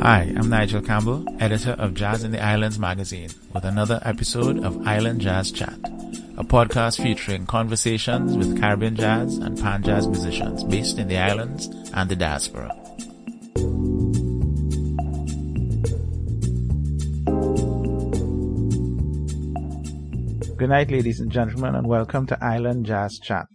Hi, 0.00 0.32
I'm 0.36 0.48
Nigel 0.48 0.80
Campbell, 0.80 1.24
editor 1.40 1.72
of 1.72 1.92
Jazz 1.92 2.22
in 2.22 2.30
the 2.30 2.40
Islands 2.40 2.78
magazine, 2.78 3.30
with 3.52 3.64
another 3.64 4.00
episode 4.04 4.64
of 4.64 4.86
Island 4.86 5.20
Jazz 5.20 5.50
Chat, 5.50 5.76
a 6.36 6.44
podcast 6.44 7.02
featuring 7.02 7.46
conversations 7.46 8.36
with 8.36 8.60
Caribbean 8.60 8.94
jazz 8.94 9.38
and 9.38 9.58
pan 9.58 9.82
jazz 9.82 10.06
musicians 10.06 10.62
based 10.62 10.98
in 10.98 11.08
the 11.08 11.18
islands 11.18 11.66
and 11.92 12.08
the 12.08 12.14
diaspora. 12.14 12.68
Good 20.56 20.68
night, 20.68 20.92
ladies 20.92 21.18
and 21.18 21.32
gentlemen, 21.32 21.74
and 21.74 21.88
welcome 21.88 22.24
to 22.28 22.44
Island 22.44 22.86
Jazz 22.86 23.18
Chat. 23.18 23.48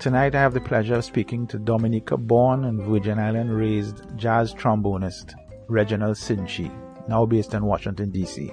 Tonight 0.00 0.34
I 0.34 0.40
have 0.40 0.54
the 0.54 0.62
pleasure 0.62 0.94
of 0.94 1.04
speaking 1.04 1.46
to 1.48 1.58
Dominica 1.58 2.16
born 2.16 2.64
and 2.64 2.80
Virgin 2.80 3.18
Island 3.18 3.54
raised 3.54 4.00
jazz 4.16 4.54
trombonist 4.54 5.34
Reginald 5.70 6.16
Cyntje, 6.16 6.68
now 7.08 7.24
based 7.24 7.54
in 7.54 7.64
Washington 7.64 8.10
DC. 8.10 8.52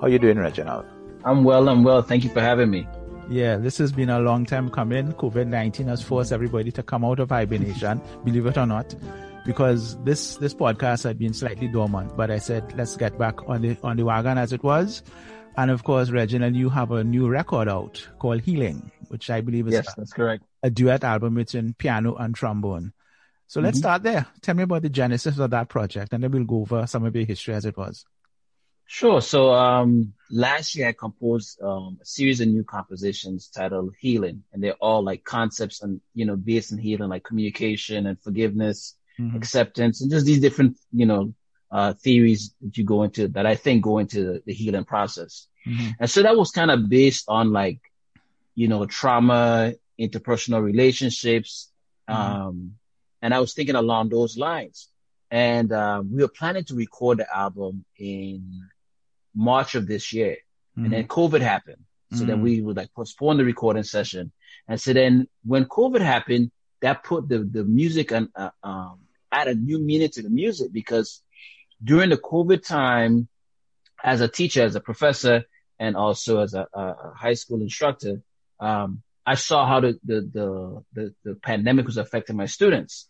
How 0.00 0.06
you 0.06 0.18
doing, 0.18 0.38
Reginald? 0.38 0.86
I'm 1.24 1.42
well, 1.42 1.68
I'm 1.68 1.82
well. 1.82 2.02
Thank 2.02 2.22
you 2.22 2.30
for 2.30 2.40
having 2.40 2.70
me. 2.70 2.86
Yeah, 3.28 3.56
this 3.56 3.78
has 3.78 3.90
been 3.90 4.10
a 4.10 4.20
long 4.20 4.46
time 4.46 4.70
coming. 4.70 5.12
COVID-19 5.12 5.86
has 5.86 6.02
forced 6.02 6.30
everybody 6.30 6.70
to 6.70 6.84
come 6.84 7.04
out 7.04 7.18
of 7.18 7.30
hibernation, 7.30 8.00
believe 8.24 8.46
it 8.46 8.56
or 8.56 8.66
not, 8.66 8.94
because 9.44 10.00
this, 10.04 10.36
this 10.36 10.54
podcast 10.54 11.02
had 11.02 11.18
been 11.18 11.34
slightly 11.34 11.66
dormant, 11.66 12.16
but 12.16 12.30
I 12.30 12.38
said, 12.38 12.72
let's 12.76 12.96
get 12.96 13.18
back 13.18 13.48
on 13.48 13.62
the, 13.62 13.76
on 13.82 13.96
the 13.96 14.04
wagon 14.04 14.38
as 14.38 14.52
it 14.52 14.62
was. 14.62 15.02
And 15.56 15.72
of 15.72 15.82
course, 15.82 16.10
Reginald, 16.10 16.54
you 16.54 16.68
have 16.68 16.92
a 16.92 17.02
new 17.02 17.28
record 17.28 17.68
out 17.68 18.06
called 18.20 18.42
Healing, 18.42 18.92
which 19.08 19.30
I 19.30 19.40
believe 19.40 19.66
is 19.66 19.72
yes, 19.72 19.92
that's 19.96 20.12
correct. 20.12 20.44
a 20.62 20.70
duet 20.70 21.02
album 21.02 21.34
between 21.34 21.74
piano 21.74 22.14
and 22.14 22.36
trombone. 22.36 22.92
So 23.46 23.60
let's 23.60 23.78
mm-hmm. 23.78 23.82
start 23.82 24.02
there. 24.02 24.26
Tell 24.42 24.54
me 24.54 24.64
about 24.64 24.82
the 24.82 24.88
genesis 24.88 25.38
of 25.38 25.50
that 25.50 25.68
project, 25.68 26.12
and 26.12 26.22
then 26.22 26.30
we'll 26.30 26.44
go 26.44 26.60
over 26.60 26.86
some 26.86 27.04
of 27.04 27.14
your 27.14 27.24
history 27.24 27.54
as 27.54 27.64
it 27.64 27.76
was. 27.76 28.04
Sure. 28.88 29.20
So 29.20 29.52
um, 29.52 30.14
last 30.30 30.76
year 30.76 30.88
I 30.88 30.92
composed 30.92 31.60
um, 31.60 31.98
a 32.00 32.06
series 32.06 32.40
of 32.40 32.48
new 32.48 32.62
compositions 32.64 33.48
titled 33.48 33.94
Healing, 34.00 34.44
and 34.52 34.62
they're 34.62 34.74
all 34.74 35.02
like 35.02 35.24
concepts 35.24 35.82
and 35.82 36.00
you 36.14 36.24
know 36.24 36.36
based 36.36 36.72
on 36.72 36.78
healing, 36.78 37.08
like 37.08 37.24
communication 37.24 38.06
and 38.06 38.20
forgiveness, 38.20 38.96
mm-hmm. 39.18 39.36
acceptance, 39.36 40.00
and 40.00 40.10
just 40.10 40.26
these 40.26 40.40
different 40.40 40.76
you 40.92 41.06
know 41.06 41.34
uh, 41.70 41.94
theories 41.94 42.54
that 42.62 42.76
you 42.78 42.84
go 42.84 43.02
into 43.02 43.28
that 43.28 43.46
I 43.46 43.54
think 43.54 43.82
go 43.82 43.98
into 43.98 44.24
the, 44.24 44.42
the 44.46 44.54
healing 44.54 44.84
process. 44.84 45.48
Mm-hmm. 45.66 45.90
And 46.00 46.10
so 46.10 46.22
that 46.22 46.36
was 46.36 46.50
kind 46.50 46.70
of 46.70 46.88
based 46.88 47.24
on 47.28 47.52
like, 47.52 47.80
you 48.54 48.68
know, 48.68 48.86
trauma, 48.86 49.74
interpersonal 50.00 50.62
relationships. 50.62 51.70
Mm-hmm. 52.08 52.22
Um, 52.22 52.72
and 53.22 53.34
I 53.34 53.40
was 53.40 53.54
thinking 53.54 53.74
along 53.74 54.08
those 54.08 54.36
lines. 54.36 54.88
And, 55.30 55.72
uh, 55.72 56.02
we 56.08 56.22
were 56.22 56.28
planning 56.28 56.64
to 56.64 56.74
record 56.74 57.18
the 57.18 57.36
album 57.36 57.84
in 57.98 58.68
March 59.34 59.74
of 59.74 59.86
this 59.86 60.12
year. 60.12 60.36
Mm-hmm. 60.76 60.84
And 60.84 60.92
then 60.92 61.04
mm-hmm. 61.04 61.20
COVID 61.20 61.40
happened. 61.40 61.84
So 62.12 62.24
then 62.24 62.36
mm-hmm. 62.36 62.44
we 62.44 62.60
would 62.60 62.76
like 62.76 62.94
postpone 62.94 63.38
the 63.38 63.44
recording 63.44 63.82
session. 63.82 64.30
And 64.68 64.80
so 64.80 64.92
then 64.92 65.26
when 65.44 65.64
COVID 65.64 66.00
happened, 66.00 66.52
that 66.80 67.02
put 67.02 67.28
the, 67.28 67.38
the 67.38 67.64
music 67.64 68.12
and, 68.12 68.28
uh, 68.36 68.50
um, 68.62 69.00
added 69.32 69.60
new 69.60 69.80
meaning 69.80 70.10
to 70.10 70.22
the 70.22 70.30
music 70.30 70.72
because 70.72 71.22
during 71.82 72.10
the 72.10 72.16
COVID 72.16 72.64
time, 72.64 73.28
as 74.02 74.20
a 74.20 74.28
teacher, 74.28 74.62
as 74.62 74.76
a 74.76 74.80
professor, 74.80 75.44
and 75.78 75.96
also 75.96 76.40
as 76.40 76.54
a, 76.54 76.66
a 76.72 77.12
high 77.14 77.34
school 77.34 77.60
instructor, 77.60 78.22
um, 78.60 79.02
I 79.26 79.34
saw 79.34 79.66
how 79.66 79.80
the, 79.80 79.98
the, 80.04 80.20
the, 80.32 80.84
the, 80.94 81.14
the 81.24 81.34
pandemic 81.34 81.86
was 81.86 81.96
affecting 81.96 82.36
my 82.36 82.46
students. 82.46 83.08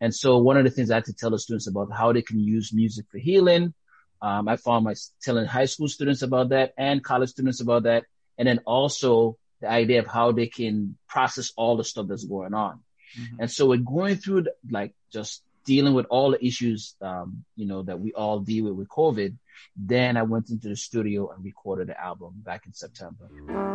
And 0.00 0.14
so 0.14 0.38
one 0.38 0.56
of 0.56 0.64
the 0.64 0.70
things 0.70 0.90
I 0.90 0.96
had 0.96 1.06
to 1.06 1.14
tell 1.14 1.30
the 1.30 1.38
students 1.38 1.66
about 1.66 1.90
how 1.92 2.12
they 2.12 2.22
can 2.22 2.38
use 2.38 2.72
music 2.72 3.06
for 3.10 3.18
healing. 3.18 3.74
Um, 4.20 4.46
I 4.46 4.56
found 4.56 4.84
my 4.84 4.94
telling 5.22 5.46
high 5.46 5.64
school 5.64 5.88
students 5.88 6.22
about 6.22 6.50
that 6.50 6.74
and 6.76 7.02
college 7.02 7.30
students 7.30 7.60
about 7.60 7.84
that. 7.84 8.04
And 8.38 8.46
then 8.46 8.60
also 8.66 9.36
the 9.60 9.70
idea 9.70 10.00
of 10.00 10.06
how 10.06 10.32
they 10.32 10.46
can 10.46 10.96
process 11.08 11.52
all 11.56 11.76
the 11.76 11.84
stuff 11.84 12.06
that's 12.08 12.24
going 12.24 12.54
on. 12.54 12.80
Mm-hmm. 13.18 13.40
And 13.40 13.50
so 13.50 13.66
we're 13.66 13.78
going 13.78 14.16
through 14.16 14.46
like 14.70 14.94
just 15.12 15.42
dealing 15.64 15.94
with 15.94 16.06
all 16.10 16.30
the 16.30 16.44
issues, 16.44 16.94
um, 17.00 17.44
you 17.56 17.66
know, 17.66 17.82
that 17.82 17.98
we 17.98 18.12
all 18.12 18.40
deal 18.40 18.64
with 18.66 18.74
with 18.74 18.88
COVID, 18.88 19.34
then 19.76 20.16
I 20.16 20.22
went 20.22 20.50
into 20.50 20.68
the 20.68 20.76
studio 20.76 21.30
and 21.30 21.44
recorded 21.44 21.88
the 21.88 22.00
album 22.00 22.34
back 22.36 22.66
in 22.66 22.74
September 22.74 23.73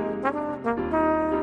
oh 0.00 1.32
you. 1.32 1.37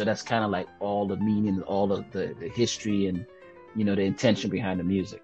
So 0.00 0.06
that's 0.06 0.22
kind 0.22 0.42
of 0.42 0.50
like 0.50 0.66
all 0.78 1.06
the 1.06 1.18
meaning, 1.18 1.60
all 1.64 1.92
of 1.92 2.10
the, 2.10 2.34
the 2.40 2.48
history 2.48 3.06
and, 3.08 3.26
you 3.76 3.84
know, 3.84 3.94
the 3.94 4.00
intention 4.00 4.48
behind 4.48 4.80
the 4.80 4.84
music. 4.84 5.22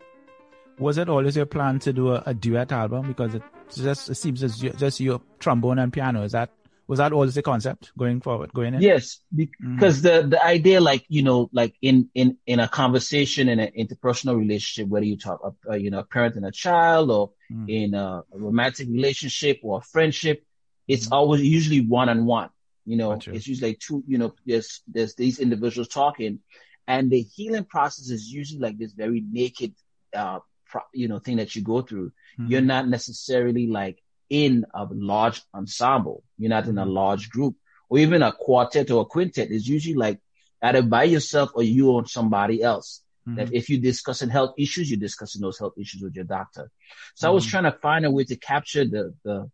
Was 0.79 0.99
it 0.99 1.09
always 1.09 1.35
your 1.35 1.47
plan 1.47 1.79
to 1.79 1.95
do 1.95 2.13
a, 2.13 2.23
a 2.27 2.35
duet 2.35 2.73
album? 2.73 3.09
Because 3.09 3.35
it 3.35 3.43
just 3.75 4.11
it 4.11 4.17
seems 4.17 4.43
as 4.43 4.59
just 4.59 5.01
your 5.01 5.23
trombone 5.39 5.79
and 5.79 5.91
piano. 5.91 6.25
Is 6.25 6.33
that 6.33 6.51
was 6.89 6.99
that 6.99 7.15
always 7.15 7.35
the 7.35 7.41
concept 7.41 7.91
going 7.97 8.21
forward, 8.21 8.53
going 8.53 8.75
in? 8.75 8.83
Yes, 8.83 9.21
because 9.35 10.03
mm-hmm. 10.03 10.29
the 10.29 10.37
the 10.37 10.45
idea, 10.45 10.83
like 10.83 11.07
you 11.09 11.23
know, 11.23 11.49
like 11.55 11.75
in 11.81 12.11
in 12.15 12.37
in 12.47 12.61
a 12.61 12.69
conversation 12.69 13.49
in 13.49 13.59
an 13.59 13.71
interpersonal 13.79 14.37
relationship, 14.37 14.91
whether 14.91 15.07
you 15.07 15.17
talk, 15.17 15.41
uh, 15.67 15.75
you 15.75 15.91
know, 15.91 16.01
a 16.01 16.05
parent 16.05 16.37
and 16.37 16.45
a 16.45 16.53
child, 16.53 17.11
or 17.11 17.31
mm-hmm. 17.51 17.71
in 17.71 17.95
a, 17.95 18.25
a, 18.31 18.39
romantic 18.39 18.89
relationship 18.89 19.59
or 19.63 19.79
a 19.79 19.83
friendship, 19.83 20.45
it's 20.87 21.07
mm-hmm. 21.07 21.15
always 21.15 21.41
usually 21.41 21.81
one 21.81 22.11
on 22.11 22.27
one. 22.27 22.51
You 22.87 22.97
know, 22.97 23.11
Gotcha. 23.11 23.35
it's 23.35 23.47
usually 23.47 23.71
like 23.71 23.81
two, 23.81 24.03
you 24.07 24.19
know, 24.19 24.35
there's, 24.47 24.81
there's 24.87 25.15
these 25.17 25.39
individuals 25.41 25.89
talking 25.89 26.39
and 26.87 27.11
the 27.11 27.21
healing 27.21 27.65
process 27.65 28.11
is 28.11 28.33
usually 28.33 28.61
like 28.61 28.79
this 28.79 28.93
very 28.93 29.23
naked, 29.29 29.75
uh, 30.15 30.39
pro, 30.67 30.81
you 30.95 31.09
know, 31.09 31.19
thing 31.19 31.39
that 31.39 31.55
you 31.57 31.63
go 31.63 31.83
through. 31.83 32.13
Mhm. 32.39 32.49
You're 32.51 32.61
not 32.75 32.89
necessarily 32.89 33.67
like 33.67 33.99
in 34.31 34.65
a 34.73 34.87
large 34.91 35.43
ensemble. 35.53 36.23
You're 36.39 36.51
not 36.51 36.67
in 36.67 36.79
a 36.79 36.87
Mhm. 36.87 36.93
large 36.93 37.29
group 37.29 37.57
or 37.89 37.99
even 37.99 38.23
a 38.23 38.33
quartet 38.33 38.91
or 38.91 39.03
a 39.03 39.05
quintet. 39.05 39.51
It's 39.51 39.67
usually 39.67 39.97
like 39.97 40.21
either 40.63 40.83
by 40.83 41.05
yourself 41.05 41.51
or 41.55 41.65
you 41.65 41.91
or 41.91 42.07
somebody 42.07 42.63
else. 42.63 43.03
Mhm. 43.27 43.37
That 43.37 43.53
if 43.53 43.69
you're 43.69 43.81
discussing 43.81 44.29
health 44.29 44.55
issues, 44.57 44.89
you're 44.91 45.01
discussing 45.09 45.43
those 45.43 45.59
health 45.59 45.75
issues 45.77 46.03
with 46.03 46.15
your 46.15 46.25
doctor. 46.25 46.71
So 47.17 47.29
I 47.29 47.33
was 47.33 47.45
Mhm. 47.45 47.51
trying 47.51 47.65
to 47.65 47.79
find 47.87 48.05
a 48.07 48.11
way 48.13 48.25
to 48.25 48.37
capture 48.37 48.85
the, 48.85 49.15
the, 49.25 49.51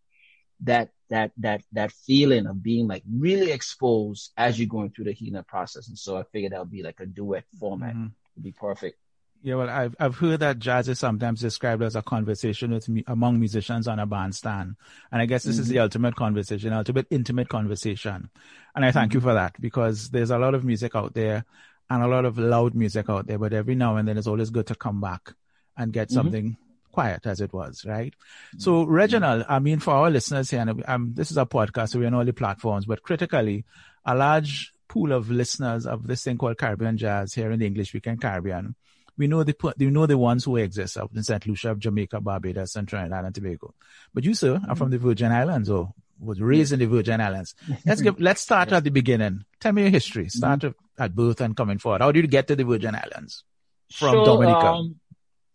that, 0.60 0.90
that, 1.12 1.30
that, 1.36 1.60
that 1.72 1.92
feeling 1.92 2.46
of 2.46 2.62
being 2.62 2.88
like 2.88 3.02
really 3.06 3.52
exposed 3.52 4.32
as 4.36 4.58
you're 4.58 4.66
going 4.76 4.90
through 4.90 5.04
the 5.04 5.12
healing 5.12 5.44
process. 5.44 5.88
And 5.88 5.98
so 5.98 6.16
I 6.16 6.22
figured 6.32 6.52
that 6.52 6.60
would 6.60 6.70
be 6.70 6.82
like 6.82 7.00
a 7.00 7.06
duet 7.06 7.44
format. 7.60 7.94
Mhm. 7.94 8.12
It'd 8.34 8.42
be 8.42 8.52
perfect. 8.52 8.98
Yeah, 9.44 9.56
well, 9.56 9.68
I've 9.68 9.96
I've 9.98 10.16
heard 10.16 10.38
that 10.40 10.60
jazz 10.60 10.88
is 10.88 11.00
sometimes 11.00 11.40
described 11.40 11.82
as 11.82 11.96
a 11.96 12.02
conversation 12.02 12.70
with 12.70 12.88
mu- 12.88 13.02
among 13.08 13.40
musicians 13.40 13.88
on 13.88 13.98
a 13.98 14.06
bandstand, 14.06 14.76
and 15.10 15.20
I 15.20 15.26
guess 15.26 15.42
this 15.42 15.58
is 15.58 15.66
the 15.66 15.80
ultimate 15.80 16.14
conversation, 16.14 16.72
ultimate 16.72 17.08
intimate 17.10 17.48
conversation, 17.48 18.30
and 18.76 18.84
I 18.84 18.92
thank 18.92 19.14
you 19.14 19.20
for 19.20 19.34
that 19.34 19.60
because 19.60 20.10
there's 20.10 20.30
a 20.30 20.38
lot 20.38 20.54
of 20.54 20.64
music 20.64 20.94
out 20.94 21.14
there, 21.14 21.44
and 21.90 22.04
a 22.04 22.06
lot 22.06 22.24
of 22.24 22.38
loud 22.38 22.76
music 22.76 23.10
out 23.10 23.26
there, 23.26 23.38
but 23.38 23.52
every 23.52 23.74
now 23.74 23.96
and 23.96 24.06
then 24.06 24.16
it's 24.16 24.28
always 24.28 24.50
good 24.50 24.68
to 24.68 24.76
come 24.76 25.00
back 25.00 25.34
and 25.76 25.92
get 25.92 26.10
Mhm. 26.10 26.12
something 26.14 26.56
quiet 26.92 27.26
as 27.26 27.40
it 27.40 27.52
was, 27.52 27.84
right? 27.84 28.14
So, 28.58 28.84
Reginald, 28.84 29.44
I 29.48 29.58
mean, 29.58 29.78
for 29.80 29.94
our 29.94 30.10
listeners 30.10 30.50
here, 30.50 30.60
and 30.60 30.84
um, 30.86 31.12
this 31.14 31.30
is 31.30 31.36
a 31.38 31.46
podcast, 31.46 31.90
so 31.90 31.98
we're 31.98 32.06
on 32.06 32.14
all 32.14 32.24
the 32.24 32.32
platforms, 32.32 32.86
but 32.86 33.02
critically, 33.02 33.64
a 34.04 34.14
large 34.14 34.72
pool 34.88 35.10
of 35.12 35.30
listeners 35.30 35.86
of 35.86 36.06
this 36.06 36.22
thing 36.22 36.36
called 36.38 36.58
Caribbean 36.58 36.96
jazz 36.98 37.32
here 37.34 37.50
in 37.50 37.58
the 37.58 37.66
English 37.66 37.88
speaking 37.88 38.18
Caribbean. 38.18 38.74
We 39.16 39.26
know 39.26 39.42
the 39.44 39.54
we 39.78 39.86
know 39.90 40.06
the 40.06 40.16
ones 40.18 40.44
who 40.44 40.56
exist 40.56 40.96
out 40.96 41.10
in 41.14 41.22
St. 41.22 41.46
Lucia, 41.46 41.74
Jamaica, 41.74 42.20
Barbados, 42.20 42.76
and 42.76 42.88
Trinidad 42.88 43.24
and 43.24 43.34
Tobago. 43.34 43.74
But 44.14 44.24
you, 44.24 44.34
sir, 44.34 44.60
are 44.68 44.74
from 44.76 44.90
the 44.90 44.98
Virgin 44.98 45.30
Islands 45.32 45.68
or 45.68 45.92
was 46.18 46.40
raised 46.40 46.72
in 46.72 46.78
the 46.78 46.86
Virgin 46.86 47.20
Islands. 47.20 47.54
Let's 47.86 48.00
give 48.00 48.20
let's 48.20 48.40
start 48.40 48.72
at 48.72 48.84
the 48.84 48.90
beginning. 48.90 49.44
Tell 49.60 49.72
me 49.72 49.82
your 49.82 49.90
history. 49.90 50.28
Start 50.28 50.64
at 50.98 51.14
birth 51.14 51.40
and 51.40 51.56
coming 51.56 51.78
forward. 51.78 52.00
How 52.00 52.10
did 52.12 52.24
you 52.24 52.28
get 52.28 52.48
to 52.48 52.56
the 52.56 52.64
Virgin 52.64 52.94
Islands? 52.94 53.44
From 53.92 54.12
So, 54.14 54.24
Dominica. 54.24 54.66
um, 54.66 54.96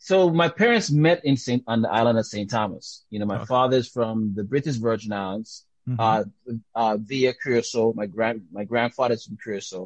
so 0.07 0.15
my 0.43 0.49
parents 0.61 0.87
met 0.89 1.19
in 1.29 1.35
Saint, 1.45 1.61
on 1.71 1.79
the 1.81 1.89
island 1.99 2.17
of 2.21 2.25
St. 2.25 2.49
Thomas. 2.49 2.85
You 3.11 3.19
know, 3.19 3.25
my 3.33 3.39
Okay. 3.39 3.45
father's 3.55 3.87
from 3.97 4.15
the 4.37 4.45
British 4.53 4.77
Virgin 4.87 5.11
Islands, 5.11 5.51
Mhm. 5.87 5.95
uh, 5.99 6.23
uh, 6.81 6.95
via 7.11 7.31
Curacao. 7.41 7.85
My 8.01 8.07
grand, 8.15 8.37
my 8.59 8.63
grandfather's 8.71 9.25
from 9.25 9.37
Curacao. 9.43 9.83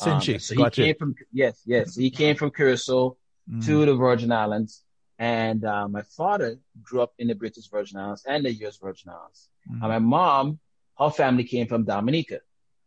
Um, 0.00 0.20
so 0.20 0.54
he 0.54 0.62
got 0.62 0.72
came 0.72 0.94
from, 1.00 1.10
yes, 1.42 1.54
yes. 1.74 1.86
He 2.04 2.10
came 2.10 2.34
from 2.40 2.50
Curacao 2.58 3.16
Mhm. 3.50 3.64
to 3.66 3.74
the 3.88 3.96
Virgin 4.06 4.30
Islands. 4.44 4.72
And, 5.18 5.60
uh, 5.64 5.86
my 5.96 6.02
father 6.18 6.50
grew 6.86 7.00
up 7.04 7.12
in 7.20 7.26
the 7.30 7.34
British 7.42 7.66
Virgin 7.74 7.96
Islands 8.04 8.22
and 8.32 8.44
the 8.44 8.52
US 8.64 8.76
Virgin 8.86 9.08
Islands. 9.16 9.40
Mhm. 9.68 9.80
And 9.82 9.88
my 9.94 10.02
mom, 10.16 10.46
her 11.00 11.10
family 11.20 11.44
came 11.52 11.66
from 11.72 11.82
Dominica. 11.84 12.38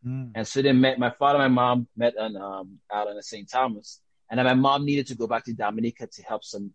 Mhm. 0.06 0.32
And 0.36 0.46
so 0.52 0.62
they 0.62 0.72
met, 0.86 1.00
my 1.00 1.12
father 1.22 1.40
and 1.46 1.54
my 1.54 1.62
mom 1.62 1.78
met 1.96 2.14
on, 2.18 2.32
um, 2.48 2.80
island 3.00 3.18
of 3.22 3.26
St. 3.26 3.48
Thomas. 3.56 4.02
And 4.30 4.38
then 4.38 4.46
my 4.46 4.56
mom 4.68 4.84
needed 4.90 5.08
to 5.08 5.16
go 5.16 5.26
back 5.26 5.44
to 5.46 5.54
Dominica 5.54 6.06
to 6.16 6.22
help 6.32 6.44
some, 6.44 6.74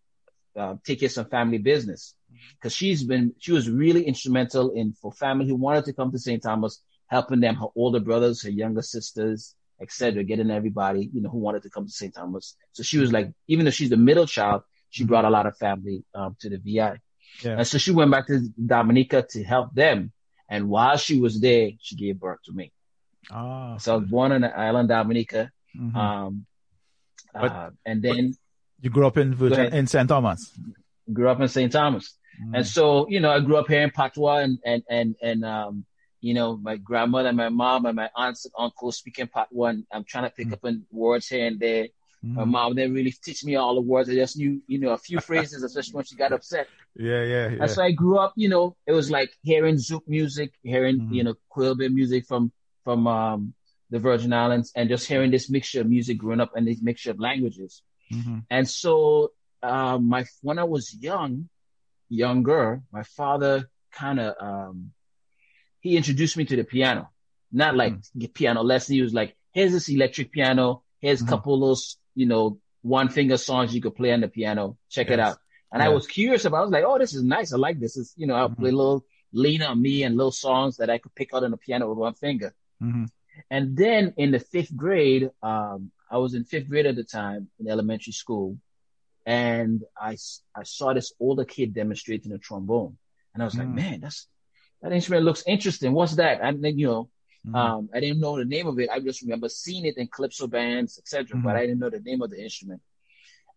uh, 0.56 0.74
take 0.84 1.00
care 1.00 1.06
of 1.06 1.12
some 1.12 1.26
family 1.26 1.58
business. 1.58 2.14
Cause 2.60 2.74
she's 2.74 3.04
been, 3.04 3.34
she 3.38 3.52
was 3.52 3.68
really 3.70 4.04
instrumental 4.04 4.70
in 4.70 4.92
for 4.94 5.12
family 5.12 5.46
who 5.46 5.54
wanted 5.54 5.84
to 5.84 5.92
come 5.92 6.10
to 6.12 6.18
St. 6.18 6.42
Thomas, 6.42 6.82
helping 7.06 7.40
them, 7.40 7.54
her 7.56 7.66
older 7.76 8.00
brothers, 8.00 8.42
her 8.42 8.50
younger 8.50 8.82
sisters, 8.82 9.54
etc., 9.80 10.24
getting 10.24 10.50
everybody, 10.50 11.10
you 11.12 11.20
know, 11.20 11.28
who 11.30 11.38
wanted 11.38 11.62
to 11.62 11.70
come 11.70 11.86
to 11.86 11.92
St. 11.92 12.14
Thomas. 12.14 12.56
So 12.72 12.82
she 12.82 12.98
was 12.98 13.12
like, 13.12 13.32
even 13.48 13.64
though 13.64 13.70
she's 13.70 13.90
the 13.90 13.96
middle 13.96 14.26
child, 14.26 14.62
she 14.90 15.04
brought 15.04 15.24
a 15.24 15.30
lot 15.30 15.46
of 15.46 15.56
family, 15.56 16.04
um, 16.14 16.36
to 16.40 16.48
the 16.48 16.58
VI. 16.58 16.98
Yeah. 17.42 17.58
And 17.58 17.66
so 17.66 17.78
she 17.78 17.90
went 17.92 18.10
back 18.10 18.26
to 18.28 18.40
Dominica 18.64 19.22
to 19.30 19.42
help 19.44 19.74
them. 19.74 20.12
And 20.48 20.68
while 20.68 20.96
she 20.96 21.18
was 21.20 21.40
there, 21.40 21.70
she 21.80 21.96
gave 21.96 22.18
birth 22.20 22.40
to 22.46 22.52
me. 22.52 22.72
Ah, 23.30 23.76
So 23.78 23.94
I 23.94 23.96
was 23.98 24.08
born 24.08 24.32
on 24.32 24.40
the 24.42 24.56
island 24.56 24.88
Dominica. 24.88 25.50
mhm. 25.76 25.94
Um, 25.96 26.46
But- 27.32 27.52
uh, 27.52 27.70
and 27.86 28.02
then 28.02 28.36
you 28.82 28.90
grew 28.90 29.06
up 29.06 29.16
in 29.16 29.34
Virgin 29.34 29.60
ahead. 29.60 29.74
in 29.74 29.86
St. 29.86 30.08
Thomas. 30.08 30.40
grew 31.12 31.28
up 31.28 31.40
in 31.40 31.48
St. 31.48 31.72
Thomas. 31.72 32.16
Mhm. 32.42 32.56
And 32.56 32.66
so, 32.66 33.08
you 33.08 33.20
know, 33.20 33.30
I 33.30 33.40
grew 33.40 33.56
up 33.56 33.68
here 33.68 33.82
in 33.82 33.90
Patois 33.90 34.38
and, 34.44 34.58
and, 34.64 34.82
and, 34.88 35.16
and, 35.22 35.44
um, 35.44 35.84
you 36.20 36.34
know, 36.34 36.56
my 36.56 36.76
grandmother 36.76 37.28
and 37.28 37.36
my 37.36 37.48
mom 37.48 37.86
and 37.86 37.96
my 37.96 38.08
aunts 38.16 38.44
and 38.44 38.52
uncles 38.58 38.96
speaking 38.98 39.26
Patois 39.26 39.68
and 39.70 39.84
I'm 39.92 40.04
trying 40.04 40.24
to 40.24 40.30
pick 40.30 40.48
Mm. 40.48 40.52
up 40.54 40.64
on 40.64 40.86
words 40.90 41.26
here 41.28 41.46
and 41.46 41.58
there. 41.58 41.88
My 42.22 42.44
Mhm. 42.44 42.48
mom 42.50 42.74
didn't 42.76 42.94
really 42.94 43.10
teach 43.26 43.44
me 43.44 43.56
all 43.56 43.74
the 43.74 43.80
words. 43.80 44.08
I 44.08 44.14
just 44.14 44.36
knew, 44.36 44.62
you 44.68 44.78
know, 44.78 44.90
a 44.90 44.98
few 44.98 45.18
phrases, 45.28 45.62
especially 45.64 45.94
when 45.94 46.04
she 46.04 46.14
got 46.14 46.32
upset. 46.32 46.68
Yeah, 46.94 47.24
yeah, 47.24 47.48
yeah. 47.50 47.62
And 47.62 47.70
so 47.70 47.82
I 47.82 47.90
grew 47.90 48.16
up, 48.18 48.32
you 48.36 48.48
know, 48.48 48.76
it 48.86 48.92
was 48.92 49.10
like 49.10 49.30
hearing 49.42 49.74
Zouk 49.76 50.02
music, 50.06 50.52
hearing, 50.62 51.00
Mhm. 51.00 51.14
you 51.16 51.24
know, 51.24 51.34
Quelbe 51.50 51.88
music 51.92 52.24
from, 52.26 52.52
from, 52.84 53.06
um, 53.08 53.54
the 53.90 53.98
Virgin 53.98 54.32
Islands 54.32 54.72
and 54.76 54.88
just 54.88 55.06
hearing 55.06 55.30
this 55.30 55.50
mixture 55.50 55.80
of 55.82 55.88
music 55.88 56.16
growing 56.16 56.40
up 56.40 56.52
and 56.56 56.66
this 56.66 56.80
mixture 56.80 57.10
of 57.10 57.18
languages. 57.20 57.82
Mhm. 58.12 58.44
And 58.50 58.68
so, 58.68 59.32
um, 59.62 60.08
my, 60.08 60.24
when 60.42 60.58
I 60.58 60.64
was 60.64 60.94
young, 60.94 61.48
younger, 62.08 62.82
my 62.92 63.02
father 63.02 63.68
kind 63.92 64.20
of, 64.20 64.34
um, 64.40 64.92
he 65.80 65.96
introduced 65.96 66.36
me 66.36 66.44
to 66.44 66.56
the 66.56 66.64
piano, 66.64 67.10
not 67.50 67.74
like 67.76 67.94
get 68.16 68.34
piano 68.34 68.62
lesson. 68.62 68.94
He 68.94 69.02
was 69.02 69.14
like, 69.14 69.36
here's 69.52 69.72
this 69.72 69.88
electric 69.88 70.30
piano. 70.32 70.82
Here's 71.00 71.22
a 71.22 71.24
Mhm. 71.24 71.28
couple 71.28 71.54
of 71.54 71.60
those, 71.60 71.96
you 72.14 72.26
know, 72.26 72.58
one 72.82 73.08
finger 73.08 73.36
songs 73.36 73.74
you 73.74 73.80
could 73.80 73.94
play 73.94 74.12
on 74.12 74.20
the 74.20 74.28
piano. 74.28 74.76
Check 74.90 75.10
it 75.10 75.18
out. 75.20 75.38
And 75.72 75.82
I 75.82 75.88
was 75.88 76.06
curious 76.06 76.44
about. 76.44 76.58
I 76.58 76.62
was 76.62 76.70
like, 76.70 76.84
oh, 76.86 76.98
this 76.98 77.14
is 77.14 77.22
nice. 77.22 77.52
I 77.52 77.56
like 77.56 77.80
this. 77.80 77.96
It's, 77.96 78.12
you 78.16 78.26
know, 78.26 78.34
I'll 78.34 78.50
Mhm. 78.50 78.58
play 78.58 78.68
a 78.70 78.76
little 78.76 79.04
lean 79.32 79.62
on 79.62 79.80
me 79.80 80.02
and 80.02 80.16
little 80.16 80.30
songs 80.32 80.76
that 80.76 80.90
I 80.90 80.98
could 80.98 81.14
pick 81.14 81.32
out 81.32 81.44
on 81.44 81.50
the 81.50 81.56
piano 81.56 81.88
with 81.88 81.98
one 81.98 82.14
finger. 82.14 82.54
Mhm. 82.82 83.08
And 83.50 83.76
then 83.76 84.12
in 84.18 84.30
the 84.30 84.38
fifth 84.38 84.76
grade, 84.76 85.30
um, 85.42 85.90
I 86.12 86.18
was 86.18 86.34
in 86.34 86.44
fifth 86.44 86.68
grade 86.68 86.86
at 86.86 86.96
the 86.96 87.04
time 87.04 87.48
in 87.58 87.68
elementary 87.68 88.12
school, 88.12 88.58
and 89.26 89.82
I 89.98 90.16
I 90.54 90.64
saw 90.64 90.92
this 90.92 91.12
older 91.18 91.44
kid 91.44 91.74
demonstrating 91.74 92.32
a 92.32 92.38
trombone, 92.38 92.98
and 93.34 93.42
I 93.42 93.46
was 93.46 93.56
like, 93.58 93.68
Mm. 93.68 93.74
man, 93.82 94.00
that's 94.00 94.28
that 94.82 94.92
instrument 94.92 95.24
looks 95.24 95.44
interesting. 95.46 95.92
What's 95.94 96.16
that? 96.16 96.40
And 96.42 96.62
then 96.62 96.78
you 96.78 96.86
know, 96.88 97.10
Mhm. 97.46 97.54
um, 97.56 97.90
I 97.94 98.00
didn't 98.00 98.20
know 98.20 98.36
the 98.36 98.44
name 98.44 98.66
of 98.66 98.78
it. 98.78 98.90
I 98.90 99.00
just 99.00 99.22
remember 99.22 99.48
seeing 99.48 99.86
it 99.86 99.96
in 99.96 100.08
calypso 100.08 100.46
bands, 100.48 100.98
etc., 100.98 101.38
but 101.38 101.54
Mhm. 101.54 101.56
I 101.56 101.60
didn't 101.66 101.80
know 101.80 101.90
the 101.90 102.00
name 102.00 102.22
of 102.22 102.30
the 102.30 102.42
instrument. 102.42 102.82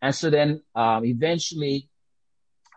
And 0.02 0.14
so 0.16 0.30
then, 0.30 0.62
um, 0.76 1.06
eventually, 1.06 1.90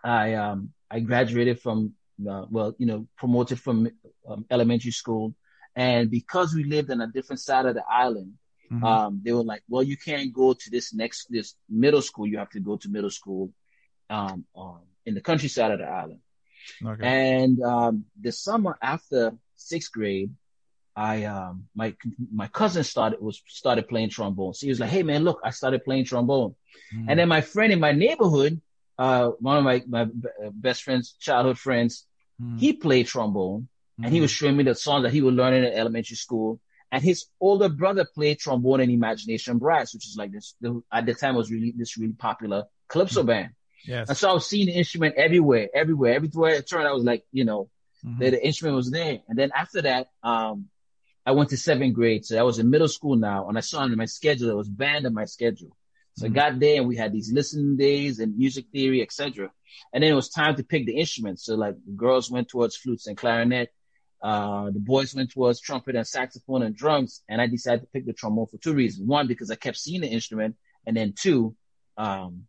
I 0.03 0.33
um, 0.33 0.73
I 0.91 0.99
graduated 0.99 1.59
from 1.61 1.93
uh, 2.29 2.45
well, 2.49 2.75
you 2.77 2.85
know, 2.85 3.07
promoted 3.17 3.59
from 3.59 3.89
um, 4.27 4.45
elementary 4.49 4.91
school, 4.91 5.35
and 5.75 6.09
because 6.11 6.53
we 6.53 6.63
lived 6.65 6.91
on 6.91 7.01
a 7.01 7.07
different 7.07 7.39
side 7.39 7.65
of 7.65 7.75
the 7.75 7.83
island, 7.89 8.33
Mhm. 8.71 8.83
um, 8.83 9.21
they 9.23 9.31
were 9.31 9.43
like, 9.43 9.63
well, 9.67 9.83
you 9.83 9.97
can't 9.97 10.31
go 10.33 10.53
to 10.53 10.69
this 10.69 10.93
next, 10.93 11.27
this 11.29 11.55
middle 11.69 12.01
school. 12.01 12.27
You 12.27 12.37
have 12.39 12.49
to 12.51 12.59
go 12.59 12.77
to 12.77 12.89
middle 12.89 13.09
school, 13.09 13.51
um, 14.09 14.45
um, 14.55 14.79
in 15.05 15.13
the 15.15 15.21
countryside 15.21 15.71
of 15.71 15.79
the 15.79 15.85
island. 15.85 16.19
okay. 16.85 17.07
And, 17.43 17.61
um, 17.63 18.05
the 18.19 18.31
summer 18.31 18.77
after 18.81 19.33
sixth 19.55 19.91
grade, 19.91 20.31
I, 20.95 21.23
um, 21.25 21.67
my, 21.75 21.95
my 22.33 22.47
cousin 22.47 22.83
started, 22.83 23.21
was, 23.21 23.41
started 23.47 23.87
playing 23.87 24.09
trombone. 24.09 24.53
So 24.53 24.65
he 24.65 24.69
was 24.69 24.79
like, 24.79 24.89
Hey 24.89 25.03
man, 25.03 25.23
look, 25.23 25.39
I 25.43 25.51
started 25.51 25.83
playing 25.85 26.05
trombone. 26.05 26.55
Mhm. 26.93 27.05
And 27.09 27.19
then 27.19 27.27
my 27.29 27.41
friend 27.41 27.71
in 27.71 27.79
my 27.79 27.91
neighborhood, 27.93 28.61
uh, 28.97 29.29
one 29.39 29.57
of 29.57 29.63
my, 29.63 29.81
my 29.87 30.05
b- 30.05 30.27
best 30.51 30.83
friends, 30.83 31.15
childhood 31.19 31.57
friends, 31.57 32.05
Mhm. 32.41 32.59
he 32.59 32.73
played 32.73 33.07
trombone 33.07 33.67
and 34.03 34.11
he 34.13 34.19
Mhm. 34.19 34.21
was 34.23 34.31
showing 34.31 34.57
me 34.57 34.63
the 34.63 34.75
songs 34.75 35.03
that 35.03 35.13
he 35.13 35.21
was 35.21 35.33
learning 35.33 35.63
in 35.63 35.73
elementary 35.73 36.17
school. 36.17 36.59
And 36.91 37.03
his 37.03 37.25
older 37.39 37.69
brother 37.69 38.05
played 38.15 38.39
trombone 38.39 38.81
in 38.81 38.89
Imagination 38.89 39.57
Brass, 39.59 39.93
which 39.93 40.07
is 40.07 40.15
like 40.17 40.31
this, 40.31 40.55
the, 40.61 40.81
at 40.91 41.05
the 41.05 41.13
time 41.13 41.35
was 41.35 41.51
really, 41.51 41.73
this 41.77 41.97
really 41.97 42.13
popular 42.13 42.63
calypso 42.87 43.23
band. 43.23 43.51
yes. 43.85 44.09
And 44.09 44.17
so 44.17 44.29
I 44.29 44.33
was 44.33 44.47
seeing 44.49 44.65
the 44.67 44.73
instrument 44.73 45.15
everywhere, 45.15 45.69
everywhere, 45.73 46.15
everywhere 46.15 46.55
I 46.55 46.61
turned, 46.61 46.87
I 46.87 46.93
was 46.93 47.03
like, 47.03 47.23
you 47.31 47.45
know, 47.45 47.69
Mhm. 48.05 48.17
the, 48.17 48.29
the 48.31 48.45
instrument 48.45 48.77
was 48.77 48.89
there. 48.89 49.19
And 49.27 49.37
then 49.37 49.51
after 49.53 49.81
that, 49.81 50.07
um, 50.23 50.69
I 51.25 51.31
went 51.33 51.49
to 51.49 51.57
seventh 51.57 51.93
grade. 51.93 52.25
So 52.25 52.39
I 52.39 52.43
was 52.43 52.57
in 52.57 52.69
middle 52.69 52.87
school 52.87 53.17
now 53.17 53.49
and 53.49 53.57
I 53.57 53.61
saw 53.61 53.83
in 53.83 53.95
my 53.97 54.05
schedule, 54.05 54.49
It 54.49 54.55
was 54.55 54.69
band 54.69 55.05
on 55.05 55.13
my 55.13 55.25
schedule. 55.25 55.75
So 56.15 56.25
I 56.25 56.29
Mhm. 56.29 56.33
got 56.33 56.59
there 56.59 56.77
and 56.79 56.87
we 56.87 56.95
had 56.95 57.11
these 57.13 57.31
listening 57.31 57.75
days 57.77 58.19
and 58.19 58.37
music 58.37 58.65
theory, 58.71 59.01
etc. 59.01 59.51
And 59.93 60.01
then 60.01 60.11
it 60.11 60.15
was 60.15 60.29
time 60.29 60.55
to 60.55 60.63
pick 60.63 60.85
the 60.85 60.95
instruments. 60.97 61.45
So 61.45 61.55
like 61.55 61.75
the 61.85 61.91
girls 61.91 62.31
went 62.31 62.47
towards 62.47 62.75
flutes 62.77 63.05
and 63.05 63.15
clarinet. 63.17 63.69
Uh, 64.21 64.65
the 64.71 64.79
boys 64.79 65.15
went 65.15 65.31
towards 65.31 65.61
trumpet 65.61 65.95
and 65.95 66.05
saxophone 66.05 66.63
and 66.63 66.75
drums. 66.75 67.23
And 67.29 67.41
I 67.41 67.47
decided 67.47 67.81
to 67.81 67.87
pick 67.87 68.05
the 68.05 68.13
trombone 68.13 68.47
for 68.47 68.57
two 68.57 68.73
reasons. 68.73 69.07
One, 69.07 69.27
because 69.27 69.49
I 69.51 69.55
kept 69.55 69.77
seeing 69.77 70.01
the 70.01 70.07
instrument. 70.07 70.55
And 70.85 70.95
then 70.95 71.13
two, 71.17 71.55
um, 71.97 72.45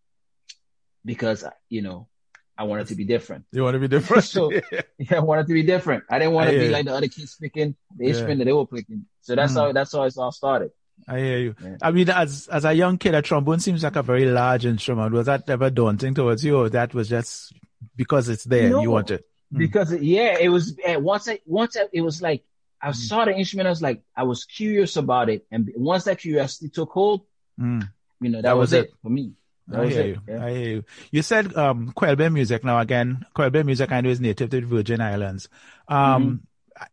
because, 1.05 1.45
you 1.69 1.83
know, 1.83 2.09
I 2.57 2.65
wanted 2.65 2.89
to 2.89 2.95
be 2.95 3.05
different. 3.05 3.47
You 3.53 3.63
want 3.63 3.75
to 3.75 3.81
be 3.81 3.89
different? 3.89 4.25
So 4.37 4.53
yeah, 4.99 5.17
I 5.17 5.21
wanted 5.21 5.47
to 5.47 5.55
be 5.55 5.63
different. 5.63 6.05
I 6.11 6.19
didn't 6.19 6.35
want 6.35 6.49
I 6.49 6.53
to 6.53 6.59
be 6.59 6.65
hear 6.65 6.73
like 6.73 6.85
the 6.85 6.95
other 6.95 7.09
kids 7.09 7.37
picking 7.41 7.75
the 7.97 8.07
instrument 8.07 8.39
that 8.39 8.45
they 8.45 8.53
were 8.53 8.67
picking. 8.67 9.07
So 9.23 9.35
that's 9.35 9.55
how 9.55 9.73
that's 9.73 9.93
how 9.93 10.03
it 10.03 10.15
all 10.19 10.31
started. 10.31 10.71
I 11.09 11.19
hear 11.19 11.39
you. 11.39 11.55
Yeah. 11.63 11.77
I 11.81 11.91
mean, 11.91 12.11
as 12.11 12.49
as 12.49 12.67
a 12.67 12.75
young 12.75 12.99
kid, 12.99 13.15
a 13.15 13.23
trombone 13.23 13.61
seems 13.61 13.83
like 13.83 13.97
a 13.97 14.03
very 14.03 14.27
large 14.27 14.67
instrument. 14.67 15.13
Was 15.13 15.25
that 15.27 15.49
ever 15.49 15.71
daunting 15.71 16.15
towards 16.15 16.45
you, 16.45 16.59
or 16.59 16.69
that 16.69 16.93
was 16.93 17.09
just 17.09 17.55
because 17.97 18.29
it's 18.29 18.45
there 18.45 18.69
No. 18.69 18.83
you 18.83 18.91
want 18.91 19.11
it? 19.11 19.25
Because 19.53 19.93
yeah, 19.95 20.39
it 20.39 20.49
was 20.49 20.77
eh, 20.85 20.97
once 20.97 21.29
I 21.29 21.41
once 21.47 21.77
I, 21.77 21.87
it 21.93 22.01
was 22.03 22.23
like 22.23 22.45
I 22.83 22.91
Mm. 22.91 22.95
saw 22.95 23.25
the 23.25 23.37
instrument, 23.37 23.67
I 23.67 23.71
was 23.71 23.83
like 23.83 24.03
I 24.17 24.23
was 24.23 24.45
curious 24.45 24.97
about 24.97 25.29
it, 25.29 25.45
and 25.51 25.71
once 25.77 26.05
that 26.05 26.19
curiosity 26.19 26.69
took 26.71 26.91
hold, 26.91 27.23
Mm. 27.61 27.89
you 28.21 28.31
know 28.31 28.39
that, 28.39 28.43
That 28.49 28.57
was 28.57 28.73
was, 28.73 28.81
it. 28.81 28.85
it. 28.87 28.95
for 29.03 29.11
me. 29.11 29.33
That 29.69 29.81
I 29.81 29.85
was 29.85 29.95
hear 29.95 30.03
it. 30.03 30.07
you. 30.09 30.21
Yeah. 30.29 30.45
I 30.45 30.51
hear 30.51 30.69
you. 30.69 30.85
You 31.13 31.23
said 31.23 31.55
um 31.57 31.93
Quelbe 31.95 32.33
music. 32.33 32.65
Now 32.65 32.79
again, 32.81 33.25
Quelbe 33.35 33.65
music 33.65 33.93
I 33.93 34.01
know 34.01 34.11
is 34.11 34.21
native 34.21 34.51
to 34.51 34.61
the 34.61 34.67
Virgin 34.67 35.01
Islands. 35.01 35.49
Um 35.89 36.43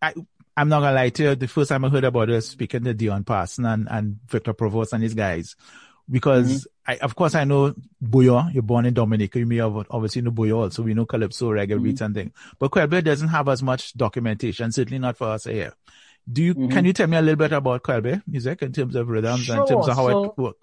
I, 0.01 0.13
I'm 0.57 0.69
not 0.69 0.81
gonna 0.81 0.95
lie 0.95 1.09
to 1.09 1.23
you, 1.23 1.35
the 1.35 1.47
first 1.47 1.69
time 1.69 1.85
I 1.85 1.89
heard 1.89 2.03
about 2.03 2.29
it 2.29 2.33
was 2.33 2.49
speaking 2.49 2.83
to 2.83 2.93
Dion 2.93 3.23
Parson 3.23 3.65
and, 3.65 3.87
and 3.89 4.19
Victor 4.27 4.53
Provost 4.53 4.91
and 4.93 5.03
his 5.03 5.13
guys. 5.13 5.55
Because 6.09 6.61
mm-hmm. 6.61 6.91
I 6.91 6.97
of 6.97 7.15
course 7.15 7.35
I 7.35 7.43
know 7.43 7.73
Bouyon, 8.03 8.53
you're 8.53 8.63
born 8.63 8.85
in 8.85 8.93
Dominica, 8.93 9.39
you 9.39 9.45
may 9.45 9.57
have 9.57 9.75
obviously 9.89 10.21
know 10.21 10.31
Bouyon 10.31 10.57
also. 10.57 10.83
We 10.83 10.93
know 10.93 11.05
Calypso, 11.05 11.49
reggae 11.51 11.71
mm-hmm. 11.71 11.83
beats 11.83 12.01
and 12.01 12.15
things. 12.15 12.31
But 12.59 12.71
Quelbe 12.71 13.03
doesn't 13.03 13.27
have 13.27 13.49
as 13.49 13.61
much 13.61 13.93
documentation, 13.93 14.71
certainly 14.71 14.99
not 14.99 15.17
for 15.17 15.27
us 15.27 15.43
here. 15.45 15.73
Do 16.31 16.43
you 16.43 16.53
can 16.53 16.69
mm-hmm. 16.69 16.85
you 16.85 16.93
tell 16.93 17.07
me 17.07 17.17
a 17.17 17.21
little 17.21 17.37
bit 17.37 17.51
about 17.51 17.83
Quelbe 17.83 18.21
music 18.27 18.61
in 18.61 18.71
terms 18.71 18.95
of 18.95 19.09
rhythms 19.09 19.49
and 19.49 19.61
in 19.61 19.67
terms 19.67 19.87
of 19.87 19.95
how 19.95 20.07
So- 20.07 20.23
it 20.23 20.37
works? 20.37 20.59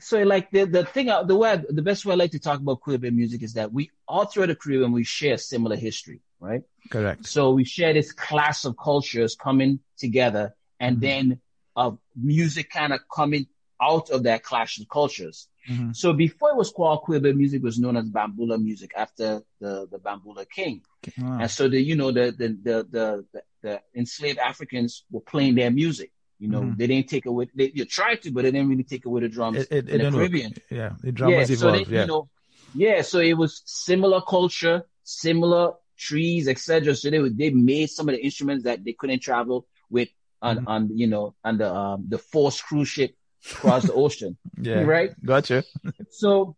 so 0.00 0.22
like 0.22 0.50
the 0.50 0.64
the 0.64 0.84
thing 0.84 1.08
uh, 1.08 1.22
the 1.22 1.36
way 1.36 1.52
I- 1.52 1.64
the 1.68 1.82
best 1.82 2.04
way 2.04 2.12
I 2.12 2.16
like 2.16 2.32
to 2.32 2.38
talk 2.38 2.60
about 2.60 2.82
Caribbean 2.82 3.16
music 3.16 3.42
is 3.42 3.54
that 3.54 3.72
we 3.72 3.90
all 4.08 4.24
throughout 4.26 4.46
the 4.46 4.56
Caribbean 4.56 4.92
we 4.92 5.04
share 5.04 5.38
similar 5.38 5.76
history, 5.76 6.20
right? 6.40 6.62
Correct. 6.90 7.26
So 7.26 7.52
we 7.52 7.64
share 7.64 7.92
this 7.92 8.12
class 8.12 8.64
of 8.64 8.76
cultures 8.76 9.36
coming 9.36 9.80
together, 9.96 10.54
and 10.80 11.00
then 11.00 11.40
of 11.76 11.98
music 12.16 12.70
kind 12.70 12.92
of 12.92 13.00
coming 13.12 13.46
out 13.80 14.10
of 14.10 14.22
that 14.24 14.42
clash 14.42 14.78
of 14.80 14.88
cultures. 14.88 15.48
Mhm. 15.68 15.94
So 15.96 16.12
before 16.12 16.50
it 16.50 16.56
was 16.56 16.70
called 16.70 17.02
Caribbean 17.06 17.36
music, 17.38 17.62
was 17.62 17.78
known 17.78 17.96
as 17.96 18.04
Bamboula 18.10 18.62
music 18.62 18.92
after 18.96 19.42
the 19.60 19.86
the 19.90 19.98
Bamboula 19.98 20.44
king. 20.48 20.82
Ah, 21.20 21.40
And 21.42 21.50
so 21.50 21.68
the 21.68 21.80
you 21.80 21.96
know 21.96 22.10
the 22.12 22.26
the 22.40 22.48
the 22.48 22.76
the, 22.90 23.26
the, 23.32 23.42
the 23.62 23.80
enslaved 23.94 24.38
Africans 24.38 25.04
were 25.10 25.20
playing 25.22 25.54
their 25.54 25.70
music. 25.70 26.10
You 26.38 26.48
know, 26.48 26.62
Mhm. 26.62 26.76
they 26.76 26.86
didn't 26.88 27.08
take 27.08 27.26
away. 27.26 27.48
They 27.54 27.70
you 27.74 27.84
tried 27.84 28.22
to, 28.22 28.30
but 28.32 28.42
they 28.44 28.50
didn't 28.50 28.68
really 28.68 28.84
take 28.84 29.06
away 29.06 29.20
the 29.22 29.28
drums 29.28 29.58
it, 29.58 29.68
it, 29.70 29.76
it 29.76 29.84
the 29.86 29.90
didn't 29.98 30.14
work. 30.14 30.20
Caribbean. 30.30 30.52
Yeah, 30.70 30.92
the 31.00 31.12
dramas 31.12 31.48
yeah, 31.50 31.56
so 31.56 31.68
evolved. 31.68 31.90
they, 31.90 31.94
yeah. 31.94 32.00
you 32.02 32.06
know, 32.08 32.28
yeah, 32.74 33.02
so 33.02 33.20
it 33.20 33.34
was 33.34 33.62
similar 33.64 34.20
culture, 34.20 34.82
similar 35.04 35.72
trees, 35.96 36.48
etc. 36.48 36.94
So 36.96 37.08
they 37.10 37.20
would- 37.20 37.38
they 37.38 37.50
made 37.50 37.88
some 37.88 38.08
of 38.08 38.14
the 38.16 38.22
instruments 38.22 38.64
that 38.64 38.84
they 38.84 38.92
couldn't 38.92 39.20
travel 39.20 39.66
with 39.88 40.08
on 40.42 40.58
Mhm. 40.58 40.64
on 40.66 40.80
you 40.98 41.06
know 41.06 41.34
on 41.44 41.56
the 41.58 41.72
um 41.72 42.04
the 42.08 42.18
forced 42.18 42.62
cruise 42.64 42.88
ship 42.88 43.14
across 43.52 43.84
the 43.84 43.92
ocean. 43.92 44.36
yeah. 44.60 44.82
right? 44.82 45.10
Gotcha. 45.24 45.64
So 46.10 46.56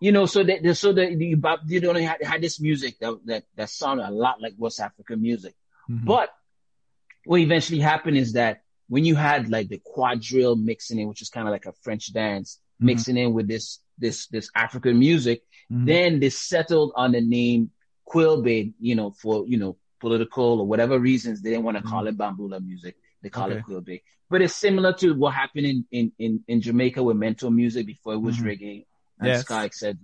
you 0.00 0.12
know, 0.12 0.26
so 0.26 0.44
they 0.44 0.74
so 0.74 0.92
the 0.92 1.14
the 1.14 1.34
they 1.66 1.80
don't 1.80 1.96
had, 1.96 2.22
had 2.22 2.42
this 2.42 2.60
music 2.60 2.98
that 3.00 3.18
that 3.24 3.44
that 3.56 3.70
sounded 3.70 4.06
a 4.06 4.10
lot 4.10 4.40
like 4.40 4.54
West 4.58 4.80
African 4.80 5.22
music. 5.22 5.54
Mhm. 5.90 6.04
But 6.04 6.30
what 7.24 7.40
eventually 7.40 7.80
happened 7.80 8.16
is 8.16 8.34
that 8.34 8.62
when 8.88 9.04
you 9.04 9.14
had 9.16 9.48
like 9.48 9.68
the 9.68 9.80
quadrille 9.84 10.56
mixing 10.56 10.98
in, 10.98 11.08
which 11.08 11.22
is 11.22 11.28
kind 11.30 11.48
of 11.48 11.52
like 11.52 11.66
a 11.66 11.72
French 11.82 12.12
dance, 12.12 12.60
Mhm. 12.80 12.86
mixing 12.86 13.16
in 13.16 13.32
with 13.32 13.48
this 13.48 13.80
this 13.98 14.26
this 14.28 14.50
African 14.54 14.98
music, 14.98 15.42
Mhm. 15.72 15.86
then 15.86 16.20
they 16.20 16.28
settled 16.30 16.92
on 16.94 17.12
the 17.12 17.20
name 17.22 17.70
Quelbe, 18.06 18.74
you 18.78 18.94
know, 18.94 19.10
for 19.12 19.46
you 19.48 19.56
know 19.56 19.76
political 19.98 20.60
or 20.60 20.66
whatever 20.66 20.98
reasons 21.00 21.40
they 21.40 21.50
didn't 21.50 21.64
want 21.64 21.78
to 21.78 21.82
call 21.82 22.06
it 22.06 22.18
Bamboula 22.18 22.62
music. 22.64 22.96
They 23.26 23.30
call 23.30 23.50
Okay. 23.50 23.58
it 23.58 23.64
Quelbe. 23.64 24.02
But 24.30 24.42
it's 24.42 24.54
similar 24.54 24.92
to 25.02 25.14
what 25.14 25.34
happened 25.34 25.66
in 25.66 25.78
in 25.90 26.12
in, 26.24 26.32
in 26.46 26.60
Jamaica 26.60 27.02
with 27.02 27.16
mento 27.16 27.52
music 27.52 27.84
before 27.86 28.12
it 28.14 28.22
was 28.28 28.36
Mhm. 28.38 28.46
reggae 28.50 28.86
and 29.18 29.28
Yes. 29.30 29.40
ska, 29.44 29.58
etc. 29.68 29.94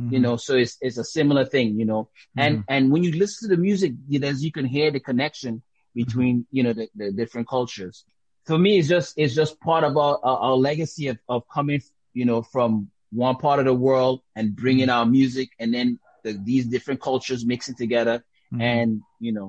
Mhm. 0.00 0.12
You 0.12 0.18
know, 0.24 0.34
so 0.36 0.56
it's 0.56 0.76
it's 0.80 0.98
a 0.98 1.04
similar 1.04 1.44
thing, 1.54 1.68
you 1.80 1.84
know. 1.84 2.02
And 2.36 2.64
and 2.74 2.90
when 2.92 3.04
you 3.04 3.12
listen 3.12 3.48
to 3.48 3.54
the 3.56 3.62
music, 3.68 3.92
you 4.08 4.18
know, 4.18 4.30
you 4.46 4.50
can 4.58 4.66
hear 4.76 4.90
the 4.90 4.98
connection 5.10 5.62
between 5.94 6.34
you 6.50 6.62
know 6.64 6.72
the, 6.72 6.88
the 7.00 7.12
different 7.12 7.46
cultures. 7.56 8.04
For 8.48 8.58
me, 8.58 8.70
it's 8.78 8.88
just 8.88 9.14
it's 9.16 9.34
just 9.42 9.60
part 9.60 9.84
of 9.84 9.96
our 9.96 10.18
our, 10.28 10.38
our 10.46 10.56
legacy 10.56 11.06
of 11.12 11.18
of 11.28 11.40
coming, 11.56 11.80
you 12.14 12.24
know, 12.24 12.42
from 12.54 12.90
one 13.12 13.36
part 13.36 13.58
of 13.60 13.66
the 13.66 13.74
world 13.88 14.16
and 14.34 14.56
bringing 14.56 14.88
our 14.96 15.06
music, 15.06 15.48
and 15.60 15.72
then 15.76 15.88
the, 16.24 16.32
these 16.50 16.66
different 16.74 17.00
cultures 17.00 17.46
mixing 17.52 17.76
together, 17.84 18.16
Mhm. 18.52 18.60
and 18.74 18.88
you 19.26 19.32
know, 19.36 19.48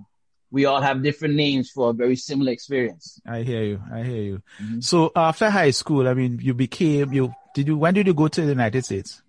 we 0.53 0.65
all 0.65 0.81
have 0.81 1.01
different 1.01 1.33
names 1.33 1.71
for 1.71 1.89
a 1.89 1.93
very 1.93 2.15
similar 2.15 2.51
experience. 2.51 3.19
I 3.27 3.41
hear 3.41 3.63
you. 3.63 3.81
I 3.91 4.03
hear 4.03 4.21
you. 4.29 4.37
Mhm. 4.61 4.83
So 4.83 5.11
after 5.15 5.49
high 5.49 5.71
school, 5.71 6.07
I 6.07 6.13
mean, 6.13 6.39
you 6.47 6.53
became 6.53 7.11
you. 7.11 7.33
Did 7.55 7.67
you? 7.69 7.75
When 7.83 7.93
did 7.95 8.05
you 8.07 8.13
go 8.13 8.27
to 8.27 8.41
the 8.41 8.53
United 8.59 8.85
States? 8.85 9.21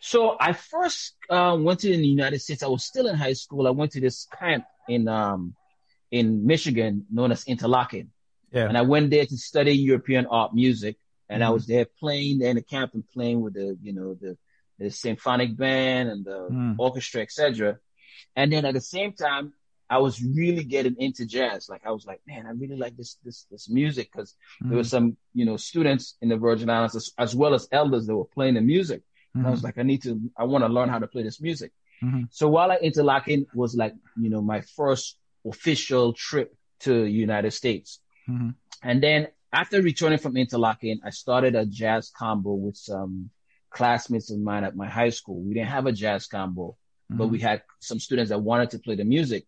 So 0.00 0.36
I 0.40 0.52
first 0.52 1.14
uh, 1.30 1.56
went 1.66 1.78
to 1.80 1.88
the 1.88 2.06
United 2.18 2.40
States. 2.40 2.62
I 2.64 2.66
was 2.66 2.84
still 2.84 3.06
in 3.06 3.14
high 3.14 3.34
school. 3.44 3.66
I 3.68 3.70
went 3.70 3.92
to 3.92 4.00
this 4.00 4.26
camp 4.38 4.64
in 4.88 5.06
um 5.06 5.54
in 6.10 6.26
Michigan 6.52 7.06
known 7.16 7.30
as 7.32 7.44
Interlochen. 7.44 8.08
Yeah. 8.50 8.68
And 8.68 8.76
I 8.76 8.82
went 8.82 9.10
there 9.10 9.26
to 9.26 9.36
study 9.50 9.72
European 9.90 10.26
art 10.26 10.52
music. 10.62 10.96
And 11.28 11.42
I 11.42 11.48
Mhm. 11.48 11.54
was 11.56 11.66
there 11.66 11.86
playing 12.02 12.40
in 12.42 12.54
the 12.56 12.62
camp 12.74 12.90
and 12.94 13.04
playing 13.14 13.40
with 13.44 13.54
the, 13.54 13.68
you 13.86 13.92
know, 13.92 14.14
the, 14.14 14.32
the 14.78 14.90
symphonic 14.90 15.56
band 15.56 16.08
and 16.12 16.24
the 16.24 16.38
Mm. 16.50 16.74
orchestra, 16.78 17.20
etc. 17.22 17.78
And 18.38 18.52
then 18.52 18.64
at 18.64 18.74
the 18.74 18.80
same 18.96 19.12
time, 19.26 19.52
I 19.88 19.98
was 19.98 20.22
really 20.22 20.64
getting 20.64 20.96
into 20.98 21.26
jazz. 21.26 21.68
Like 21.68 21.82
I 21.86 21.90
was 21.92 22.06
like, 22.06 22.20
man, 22.26 22.46
I 22.46 22.50
really 22.50 22.76
like 22.76 22.96
this, 22.96 23.18
this, 23.24 23.46
this 23.50 23.68
music 23.68 24.10
because 24.12 24.34
there 24.60 24.76
were 24.76 24.84
some, 24.84 25.16
you 25.32 25.44
know, 25.44 25.56
students 25.56 26.16
in 26.22 26.28
the 26.28 26.36
Virgin 26.36 26.68
Islands 26.70 26.96
as, 26.96 27.12
as 27.18 27.36
well 27.36 27.54
as 27.54 27.68
elders 27.70 28.06
that 28.06 28.16
were 28.16 28.24
playing 28.24 28.54
the 28.54 28.60
music. 28.60 29.02
And 29.34 29.46
I 29.46 29.50
was 29.50 29.62
like, 29.62 29.76
I 29.78 29.82
need 29.82 30.02
to, 30.04 30.18
I 30.36 30.44
want 30.44 30.64
to 30.64 30.68
learn 30.68 30.88
how 30.88 30.98
to 30.98 31.06
play 31.06 31.22
this 31.22 31.40
music. 31.40 31.72
Mhm. 32.02 32.28
So 32.30 32.48
while 32.48 32.70
I 32.72 32.78
Interlochen 32.78 33.46
was 33.54 33.74
like, 33.74 33.94
you 34.20 34.30
know, 34.30 34.40
my 34.40 34.60
first 34.62 35.18
official 35.46 36.12
trip 36.14 36.54
to 36.80 37.04
United 37.04 37.52
States. 37.52 38.00
Mhm. 38.28 38.54
And 38.82 39.02
then 39.02 39.28
after 39.52 39.80
returning 39.82 40.18
from 40.18 40.34
Interlochen, 40.34 41.00
I 41.04 41.10
started 41.10 41.54
a 41.54 41.64
jazz 41.64 42.10
combo 42.10 42.54
with 42.54 42.76
some 42.76 43.30
classmates 43.70 44.30
of 44.30 44.38
mine 44.40 44.64
at 44.64 44.74
my 44.74 44.88
high 44.88 45.10
school. 45.10 45.40
We 45.42 45.54
didn't 45.54 45.68
have 45.68 45.86
a 45.86 45.92
jazz 45.92 46.26
combo, 46.26 46.76
but 47.08 47.28
we 47.28 47.38
had 47.38 47.62
some 47.80 48.00
students 48.00 48.30
that 48.30 48.40
wanted 48.40 48.70
to 48.70 48.78
play 48.78 48.96
the 48.96 49.04
music. 49.04 49.46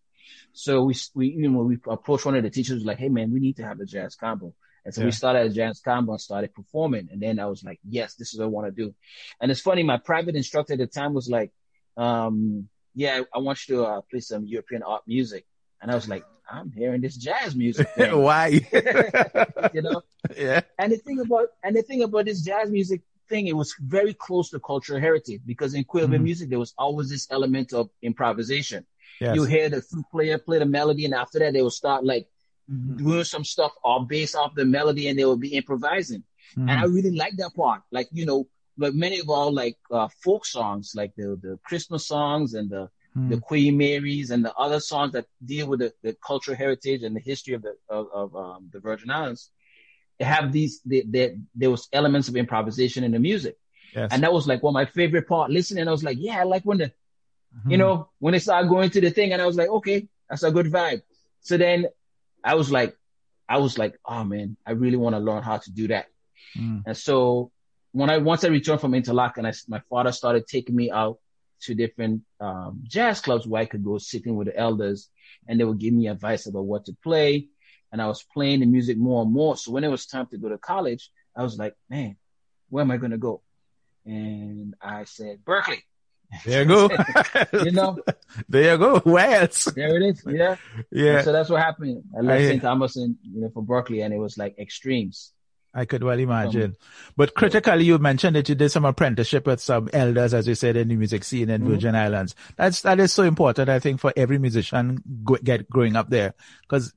So 0.53 0.83
we, 0.83 0.95
we, 1.15 1.27
you 1.27 1.49
know, 1.49 1.59
we 1.63 1.77
approached 1.87 2.25
one 2.25 2.35
of 2.35 2.43
the 2.43 2.49
teachers 2.49 2.83
like, 2.83 2.97
Hey 2.97 3.09
man, 3.09 3.31
we 3.31 3.39
need 3.39 3.57
to 3.57 3.63
have 3.63 3.79
a 3.79 3.85
jazz 3.85 4.15
combo. 4.15 4.53
And 4.85 4.93
so 4.93 5.01
Yeah. 5.01 5.05
we 5.05 5.11
started 5.11 5.51
a 5.51 5.53
jazz 5.53 5.79
combo 5.81 6.13
and 6.13 6.21
started 6.21 6.53
performing. 6.53 7.09
And 7.11 7.21
then 7.21 7.39
I 7.39 7.45
was 7.47 7.63
like, 7.63 7.79
yes, 7.87 8.15
this 8.15 8.33
is 8.33 8.39
what 8.39 8.45
I 8.45 8.47
want 8.47 8.67
to 8.75 8.83
do. 8.83 8.95
And 9.41 9.51
it's 9.51 9.59
funny. 9.61 9.83
My 9.83 9.97
private 9.97 10.35
instructor 10.35 10.73
at 10.73 10.79
the 10.79 10.87
time 10.87 11.13
was 11.13 11.29
like, 11.29 11.51
um, 11.97 12.69
yeah, 12.95 13.21
I 13.33 13.39
want 13.39 13.59
you 13.67 13.75
to 13.75 13.83
uh, 13.83 14.01
play 14.09 14.21
some 14.21 14.45
European 14.45 14.83
art 14.83 15.03
music. 15.05 15.45
And 15.81 15.91
I 15.91 15.95
was 15.95 16.07
like, 16.07 16.23
I'm 16.49 16.71
hearing 16.71 17.01
this 17.01 17.15
jazz 17.17 17.55
music. 17.55 17.87
Why? 17.97 18.47
you 19.73 19.81
know? 19.81 20.01
yeah. 20.35 20.61
And 20.77 20.91
the 20.93 20.97
thing 20.97 21.19
about, 21.19 21.47
and 21.63 21.75
the 21.75 21.81
thing 21.83 22.01
about 22.03 22.25
this 22.25 22.41
jazz 22.41 22.71
music 22.71 23.01
thing, 23.27 23.47
it 23.47 23.55
was 23.55 23.75
very 23.79 24.13
close 24.13 24.49
to 24.51 24.59
cultural 24.59 24.99
heritage 24.99 25.41
because 25.45 25.73
in 25.75 25.83
Quelbe 25.83 26.13
Mhm. 26.17 26.23
music, 26.23 26.49
there 26.49 26.57
was 26.59 26.73
always 26.77 27.09
this 27.09 27.27
element 27.29 27.73
of 27.73 27.89
improvisation. 28.01 28.85
Yes. 29.19 29.35
You 29.35 29.43
hear 29.45 29.69
the 29.69 29.81
flute 29.81 30.05
player 30.11 30.37
play 30.37 30.59
the 30.59 30.65
melody 30.65 31.05
and 31.05 31.13
after 31.13 31.39
that 31.39 31.53
they 31.53 31.61
will 31.61 31.69
start 31.83 32.03
like 32.05 32.27
Mhm. 32.71 32.97
doing 32.97 33.23
some 33.23 33.43
stuff 33.43 33.71
all 33.83 34.01
based 34.05 34.35
off 34.35 34.53
the 34.55 34.65
melody 34.65 35.07
and 35.07 35.17
they 35.17 35.25
will 35.25 35.37
be 35.37 35.55
improvising. 35.55 36.23
And 36.55 36.71
I 36.71 36.83
Mhm. 36.83 36.93
really 36.93 37.11
like 37.23 37.35
that 37.37 37.53
part. 37.55 37.81
Like, 37.91 38.09
you 38.11 38.25
know, 38.25 38.47
like 38.77 38.93
many 38.93 39.19
of 39.19 39.29
our 39.29 39.51
like 39.51 39.77
uh, 39.91 40.07
folk 40.23 40.45
songs, 40.45 40.93
like 40.95 41.13
the, 41.15 41.37
the 41.41 41.59
Christmas 41.63 42.05
songs 42.07 42.53
and 42.53 42.69
the, 42.69 42.89
the 43.27 43.37
Mhm. 43.37 43.41
Queen 43.41 43.77
Marys 43.77 44.29
and 44.31 44.45
the 44.45 44.53
other 44.55 44.79
songs 44.79 45.11
that 45.13 45.25
deal 45.43 45.67
with 45.67 45.79
the, 45.79 45.91
the 46.03 46.15
cultural 46.25 46.55
heritage 46.55 47.01
and 47.03 47.15
the 47.15 47.19
history 47.19 47.55
of 47.55 47.61
the, 47.63 47.75
of, 47.89 48.07
of 48.13 48.35
um, 48.35 48.69
the 48.71 48.79
Virgin 48.79 49.09
Islands. 49.09 49.51
They 50.19 50.25
have 50.25 50.51
these, 50.51 50.81
they, 50.85 51.01
they, 51.01 51.37
there 51.55 51.71
was 51.71 51.87
elements 51.91 52.27
of 52.29 52.35
improvisation 52.35 53.03
in 53.03 53.11
the 53.11 53.19
music. 53.19 53.57
Yes. 53.95 54.09
And 54.11 54.21
that 54.23 54.31
was 54.33 54.45
like 54.47 54.61
one 54.61 54.71
of 54.71 54.75
my 54.75 54.85
favorite 54.85 55.27
part 55.27 55.49
listening. 55.49 55.87
I 55.87 55.91
was 55.91 56.03
like, 56.03 56.17
yeah, 56.19 56.39
I 56.39 56.43
like 56.43 56.63
when 56.63 56.77
the, 56.77 56.91
you 57.67 57.77
Mhm. 57.77 57.79
know, 57.79 58.09
when 58.19 58.33
they 58.33 58.39
started 58.39 58.69
going 58.69 58.89
to 58.91 59.01
the 59.01 59.09
thing 59.11 59.33
and 59.33 59.41
I 59.41 59.45
was 59.45 59.55
like, 59.57 59.69
okay, 59.69 60.07
that's 60.29 60.43
a 60.43 60.51
good 60.51 60.67
vibe. 60.67 61.01
So 61.41 61.57
then 61.57 61.87
I 62.43 62.55
was 62.55 62.71
like, 62.71 62.95
I 63.47 63.57
was 63.57 63.77
like, 63.77 63.97
oh 64.05 64.23
man, 64.23 64.57
I 64.65 64.71
really 64.71 64.97
want 64.97 65.15
to 65.15 65.19
learn 65.19 65.43
how 65.43 65.57
to 65.57 65.71
do 65.71 65.87
that. 65.89 66.07
Mhm. 66.57 66.83
And 66.85 66.95
so 66.97 67.51
when 67.91 68.09
I, 68.09 68.17
once 68.19 68.43
I 68.43 68.49
returned 68.49 68.81
from 68.81 68.91
Interlochen, 68.93 69.45
I, 69.47 69.53
my 69.67 69.81
father 69.89 70.11
started 70.11 70.45
taking 70.47 70.75
me 70.75 70.91
out 70.91 71.19
to 71.61 71.73
different, 71.75 72.23
um, 72.39 72.83
jazz 72.87 73.19
clubs 73.19 73.45
where 73.47 73.61
I 73.61 73.65
could 73.65 73.83
go 73.83 73.97
sitting 73.97 74.35
with 74.35 74.47
the 74.47 74.57
elders 74.57 75.09
and 75.47 75.59
they 75.59 75.63
would 75.63 75.79
give 75.79 75.93
me 75.93 76.07
advice 76.07 76.45
about 76.45 76.65
what 76.65 76.85
to 76.85 76.95
play. 77.03 77.47
And 77.91 78.01
I 78.01 78.07
was 78.07 78.23
playing 78.23 78.59
the 78.59 78.67
music 78.67 78.97
more 78.97 79.23
and 79.23 79.31
more. 79.33 79.57
So 79.57 79.71
when 79.71 79.83
it 79.83 79.89
was 79.89 80.05
time 80.05 80.27
to 80.27 80.37
go 80.37 80.49
to 80.49 80.57
college, 80.59 81.09
I 81.35 81.41
was 81.43 81.57
like, 81.57 81.75
man, 81.89 82.17
where 82.69 82.83
am 82.83 82.91
I 82.91 82.97
going 82.97 83.11
to 83.11 83.17
go? 83.17 83.41
And 84.05 84.75
I 84.81 85.05
said, 85.05 85.39
Berklee. 85.43 85.81
There 86.45 86.61
you 86.61 86.67
go. 86.67 86.89
you 87.63 87.71
know, 87.71 87.97
there 88.47 88.73
you 88.73 88.77
go. 88.77 88.99
Where 88.99 89.41
else? 89.41 89.65
there 89.65 89.95
it 89.97 90.03
is. 90.09 90.23
Yeah. 90.27 90.55
Yeah. 90.91 91.15
And 91.17 91.25
so 91.25 91.31
that's 91.33 91.49
what 91.49 91.61
happened. 91.61 92.03
I 92.17 92.21
left 92.21 92.43
St. 92.45 92.61
Thomas 92.61 92.95
and 92.95 93.15
you 93.23 93.41
know 93.41 93.49
for 93.53 93.63
Berklee, 93.63 94.03
and 94.05 94.13
it 94.13 94.17
was 94.17 94.37
like 94.37 94.57
extremes. 94.59 95.33
I 95.73 95.85
could 95.85 96.03
well 96.03 96.17
imagine. 96.17 96.75
But 97.15 97.35
critically, 97.35 97.83
you 97.85 97.99
mentioned 97.99 98.35
that 98.35 98.49
you 98.49 98.55
did 98.55 98.69
some 98.69 98.85
apprenticeship 98.85 99.45
with 99.45 99.61
some 99.61 99.87
elders, 99.93 100.33
as 100.33 100.47
you 100.47 100.55
said, 100.55 100.75
in 100.75 100.87
the 100.87 100.95
music 100.95 101.23
scene 101.23 101.49
in 101.51 101.61
Mm-hmm. 101.61 101.71
Virgin 101.71 101.95
Islands. 101.95 102.33
That's, 102.57 102.81
that 102.81 102.99
is 102.99 103.13
so 103.13 103.21
important, 103.21 103.69
I 103.69 103.77
think, 103.77 103.99
for 103.99 104.11
every 104.17 104.39
musician 104.39 105.03
go, 105.23 105.35
get 105.43 105.69
growing 105.69 105.95
up 105.95 106.09
there. 106.09 106.33
Cause, 106.67 106.91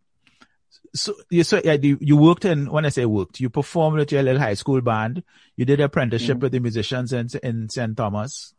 so 0.94 1.12
you, 1.30 1.44
so 1.44 1.60
yeah, 1.62 1.74
you, 1.74 1.98
you 2.00 2.16
worked 2.16 2.46
in, 2.46 2.70
when 2.70 2.86
I 2.86 2.88
say 2.88 3.04
worked, 3.04 3.40
you 3.40 3.50
performed 3.50 3.98
with 3.98 4.10
your 4.10 4.22
little 4.22 4.40
high 4.40 4.54
school 4.54 4.80
band. 4.80 5.22
You 5.56 5.66
did 5.66 5.80
apprenticeship 5.80 6.36
Mm-hmm. 6.36 6.42
with 6.42 6.52
the 6.52 6.60
musicians 6.60 7.12
in, 7.12 7.28
in 7.42 7.68
St. 7.68 7.94
Thomas. 7.94 8.54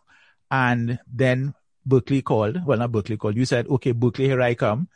And 0.54 1.00
then 1.12 1.56
Berklee 1.88 2.24
called, 2.24 2.64
well, 2.66 2.78
not 2.78 2.92
Berklee 2.92 3.18
called. 3.18 3.36
You 3.36 3.46
said, 3.46 3.68
okay, 3.68 3.92
Berklee, 3.94 4.26
here 4.26 4.42
I 4.42 4.54
come. 4.54 4.88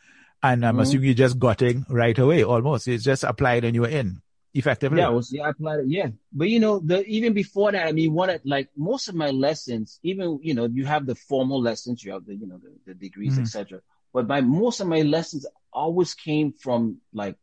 And 0.43 0.63
I'm 0.65 0.77
Mhm. 0.77 0.81
assuming 0.83 1.07
you 1.07 1.15
just 1.15 1.39
got 1.39 1.61
in 1.63 1.85
right 1.89 2.17
away, 2.17 2.43
almost. 2.43 2.87
It's 2.87 3.03
just 3.03 3.23
applied 3.23 3.63
and 3.65 3.73
you 3.73 3.81
were 3.81 3.89
in 3.89 4.21
effectively. 4.53 4.99
Yeah, 4.99 5.07
I 5.07 5.09
was 5.09 5.33
yeah, 5.33 5.43
I 5.43 5.49
applied 5.49 5.79
it. 5.79 5.85
Yeah, 5.89 6.09
but 6.31 6.47
you 6.49 6.59
know, 6.59 6.79
the 6.79 7.03
even 7.05 7.33
before 7.33 7.71
that, 7.71 7.87
I 7.87 7.91
mean, 7.91 8.13
one 8.13 8.29
of 8.29 8.41
like 8.45 8.69
most 8.77 9.07
of 9.09 9.15
my 9.15 9.31
lessons, 9.31 9.99
even 10.03 10.39
you 10.43 10.53
know, 10.53 10.65
you 10.67 10.85
have 10.85 11.07
the 11.07 11.15
formal 11.15 11.59
lessons, 11.61 12.03
you 12.03 12.11
have 12.13 12.25
the 12.25 12.35
you 12.35 12.47
know 12.47 12.59
the, 12.59 12.71
the 12.85 12.93
degrees, 12.93 13.37
Mhm. 13.37 13.41
etc. 13.41 13.81
But 14.13 14.27
my 14.27 14.41
most 14.41 14.79
of 14.79 14.87
my 14.87 15.01
lessons 15.01 15.47
always 15.73 16.13
came 16.13 16.53
from 16.53 17.01
like 17.13 17.35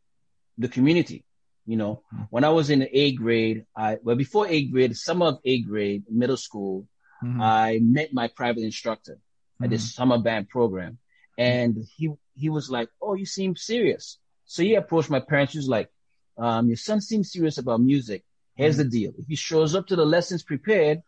the 0.57 0.69
community. 0.69 1.25
You 1.65 1.77
know, 1.77 2.03
Mhm. 2.13 2.27
when 2.29 2.43
I 2.45 2.49
was 2.49 2.69
in 2.69 2.87
A 2.91 3.11
grade, 3.11 3.65
I 3.75 3.97
well 4.01 4.15
before 4.15 4.47
A 4.47 4.63
grade, 4.65 4.95
summer 4.95 5.27
of 5.27 5.39
A 5.43 5.61
grade, 5.61 6.03
middle 6.09 6.37
school, 6.37 6.87
Mhm. 7.25 7.41
I 7.41 7.79
met 7.81 8.13
my 8.13 8.27
private 8.27 8.63
instructor 8.63 9.17
at 9.63 9.69
this 9.69 9.93
summer 9.95 10.17
band 10.19 10.49
program. 10.49 10.97
And 11.37 11.85
he, 11.97 12.11
he 12.35 12.49
was 12.49 12.69
like, 12.69 12.89
Oh, 13.01 13.13
you 13.15 13.25
seem 13.25 13.55
serious. 13.55 14.19
So 14.45 14.61
he 14.63 14.75
approached 14.75 15.09
my 15.09 15.19
parents. 15.19 15.53
He 15.53 15.59
was 15.59 15.67
like, 15.67 15.89
um, 16.37 16.67
your 16.67 16.77
son 16.77 17.01
seems 17.01 17.31
serious 17.31 17.57
about 17.57 17.81
music. 17.81 18.23
Here's 18.55 18.77
the 18.77 18.83
deal. 18.85 19.11
If 19.17 19.27
he 19.27 19.35
shows 19.35 19.75
up 19.75 19.87
to 19.87 19.95
the 19.95 20.05
lessons 20.05 20.43
prepared, 20.43 21.01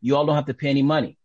you 0.00 0.16
all 0.16 0.26
don't 0.26 0.34
have 0.36 0.46
to 0.46 0.54
pay 0.54 0.70
any 0.70 0.82
money. 0.82 1.16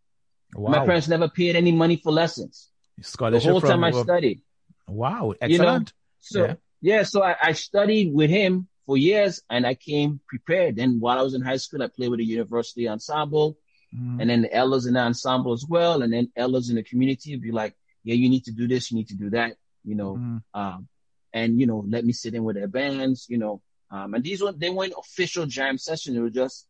Wow. 0.55 0.71
My 0.71 0.85
parents 0.85 1.07
never 1.07 1.29
paid 1.29 1.55
any 1.55 1.71
money 1.71 1.95
for 1.95 2.11
lessons. 2.11 2.69
The 2.97 3.39
whole 3.51 3.61
time 3.61 3.83
I 3.83 3.91
studied. 4.03 4.41
Wow, 4.87 5.33
You 5.47 5.57
know, 5.57 5.63
excellent. 5.65 5.93
So 6.19 6.45
Yeah. 6.45 6.55
yeah, 6.81 7.03
so 7.03 7.23
I, 7.23 7.35
I 7.41 7.51
studied 7.53 8.13
with 8.13 8.29
him 8.29 8.67
for 8.85 8.97
years 8.97 9.41
and 9.49 9.65
I 9.65 9.73
came 9.75 10.19
prepared. 10.27 10.75
Then 10.75 10.99
while 10.99 11.17
I 11.17 11.23
was 11.23 11.33
in 11.33 11.41
high 11.41 11.57
school, 11.57 11.81
I 11.81 11.87
played 11.87 12.09
with 12.09 12.19
a 12.19 12.23
university 12.23 12.87
ensemble. 12.87 13.57
Mhm. 13.93 14.21
and 14.21 14.29
then 14.29 14.41
the 14.41 14.53
elders 14.53 14.85
in 14.85 14.93
the 14.93 14.99
ensemble 14.99 15.53
as 15.53 15.65
well, 15.67 16.01
and 16.01 16.11
then 16.11 16.31
elders 16.35 16.69
in 16.69 16.75
the 16.75 16.83
community 16.83 17.31
would 17.33 17.41
be 17.41 17.51
like, 17.51 17.75
yeah, 18.03 18.15
you 18.15 18.29
need 18.29 18.43
to 18.45 18.51
do 18.51 18.67
this, 18.67 18.91
you 18.91 18.97
need 18.97 19.07
to 19.09 19.15
do 19.15 19.29
that, 19.29 19.55
you 19.83 19.95
know, 19.95 20.15
Mhm. 20.15 20.43
um, 20.53 20.87
and 21.33 21.59
you 21.59 21.65
know, 21.67 21.83
let 21.87 22.03
me 22.05 22.13
sit 22.13 22.33
in 22.33 22.43
with 22.43 22.55
their 22.55 22.67
bands, 22.67 23.27
you 23.29 23.37
know, 23.37 23.61
um, 23.91 24.13
and 24.13 24.23
these 24.23 24.41
were 24.41 24.51
they 24.51 24.69
weren't 24.69 24.93
official 24.97 25.45
jam 25.45 25.77
sessions; 25.77 26.17
it 26.17 26.21
was 26.21 26.33
just, 26.33 26.67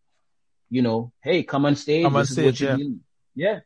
you 0.70 0.82
know, 0.82 1.12
hey, 1.22 1.44
come 1.44 1.66
on 1.66 1.76
stage, 1.76 2.04
Come 2.04 2.18
on 2.18 2.26
stage, 2.26 2.62
you 2.62 2.68
yeah. 2.68 3.54
yeah. 3.54 3.60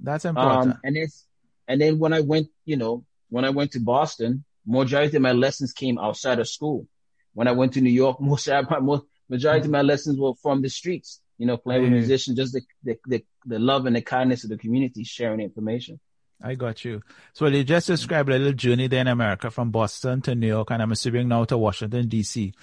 That's 0.00 0.24
important. 0.24 0.74
Um, 0.74 0.80
and 0.84 0.96
it's 0.96 1.26
and 1.68 1.80
then 1.80 1.98
when 1.98 2.12
I 2.12 2.20
went, 2.20 2.48
you 2.64 2.76
know, 2.76 3.04
when 3.28 3.44
I 3.44 3.50
went 3.50 3.72
to 3.72 3.80
Boston, 3.80 4.44
majority 4.66 5.16
of 5.16 5.22
my 5.22 5.32
lessons 5.32 5.72
came 5.72 5.98
outside 5.98 6.38
of 6.38 6.48
school. 6.48 6.88
When 7.34 7.48
I 7.48 7.52
went 7.52 7.72
to 7.74 7.80
New 7.80 7.90
York, 7.90 8.20
most 8.32 8.48
of 8.48 8.68
my 8.70 8.78
most, 8.80 9.04
majority 9.28 9.66
of 9.66 9.70
my 9.70 9.82
lessons 9.82 10.18
were 10.18 10.34
from 10.42 10.62
the 10.62 10.68
streets. 10.68 11.20
You 11.42 11.48
know, 11.48 11.56
playing 11.56 11.82
with 11.82 11.90
musicians, 12.02 12.36
just 12.36 12.52
the, 12.52 12.62
the 12.84 12.96
the 13.12 13.24
the 13.52 13.58
love 13.58 13.86
and 13.86 13.96
the 13.96 14.00
kindness 14.00 14.44
of 14.44 14.50
the 14.50 14.56
community, 14.64 15.02
sharing 15.02 15.40
information. 15.40 15.98
I 16.40 16.54
got 16.54 16.84
you. 16.84 17.02
So 17.32 17.46
you 17.46 17.64
just 17.64 17.88
described 17.88 18.28
a 18.28 18.38
little 18.38 18.52
journey 18.52 18.86
there 18.86 19.00
in 19.00 19.08
America 19.08 19.50
from 19.50 19.72
Boston 19.72 20.22
to 20.22 20.36
New 20.36 20.46
York, 20.46 20.70
and 20.70 20.80
I'm 20.80 20.92
assuming 20.92 21.26
now 21.26 21.42
to 21.46 21.58
Washington 21.58 22.06
D.C. 22.06 22.54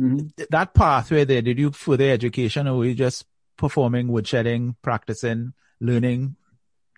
Mhm. 0.00 0.32
That 0.50 0.74
pathway 0.74 1.24
there, 1.24 1.40
did 1.40 1.56
you 1.56 1.70
further 1.70 2.10
education, 2.10 2.66
or 2.66 2.78
were 2.78 2.86
you 2.86 2.94
just 2.96 3.26
performing, 3.56 4.08
woodshedding, 4.08 4.74
practicing, 4.82 5.52
learning? 5.80 6.34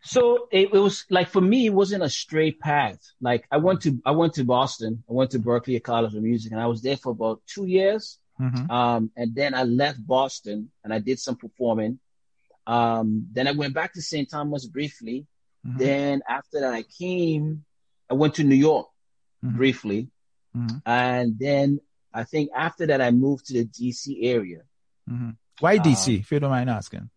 So 0.03 0.48
it, 0.50 0.70
it 0.72 0.79
was 0.79 1.05
like 1.11 1.29
for 1.29 1.42
me, 1.42 1.66
it 1.66 1.74
wasn't 1.74 2.05
a 2.05 2.09
straight 2.09 2.59
path. 2.59 3.00
Like 3.20 3.46
I 3.50 3.59
went 3.59 3.83
to 3.83 4.00
I 4.07 4.12
went 4.12 4.33
to 4.35 4.44
Boston, 4.44 5.05
I 5.11 5.12
went 5.12 5.33
to 5.33 5.38
Berklee 5.40 5.83
College 5.83 6.14
of 6.14 6.22
Music, 6.22 6.53
and 6.53 6.61
I 6.66 6.68
was 6.68 6.81
there 6.81 6.96
for 6.96 7.11
about 7.11 7.42
two 7.46 7.66
years. 7.66 8.18
Hmm 8.38 8.70
Um, 8.70 9.11
and 9.16 9.35
then 9.35 9.55
I 9.55 9.64
left 9.64 10.05
Boston 10.07 10.70
and 10.85 10.92
I 10.94 10.98
did 11.01 11.18
some 11.18 11.37
performing. 11.37 11.98
Um, 12.66 13.27
then 13.33 13.46
I 13.48 13.53
went 13.53 13.74
back 13.74 13.92
to 13.94 14.03
St. 14.03 14.29
Thomas 14.31 14.66
briefly. 14.66 15.27
Mhm. 15.66 15.79
Then 15.79 16.22
after 16.29 16.61
that, 16.61 16.72
I 16.74 16.83
came, 16.83 17.64
I 18.11 18.14
went 18.14 18.35
to 18.37 18.44
New 18.44 18.55
York 18.57 18.88
Mhm. 19.44 19.57
briefly. 19.57 20.11
Mhm. 20.57 20.83
And 20.87 21.38
then 21.38 21.81
I 22.12 22.24
think 22.24 22.51
after 22.55 22.87
that, 22.87 23.01
I 23.01 23.11
moved 23.11 23.46
to 23.46 23.53
the 23.55 23.64
DC 23.64 24.18
area. 24.22 24.62
hmm 25.07 25.31
Why 25.61 25.79
DC, 25.79 26.20
if 26.20 26.31
you 26.31 26.38
don't 26.40 26.51
mind 26.51 26.70
asking? 26.70 27.11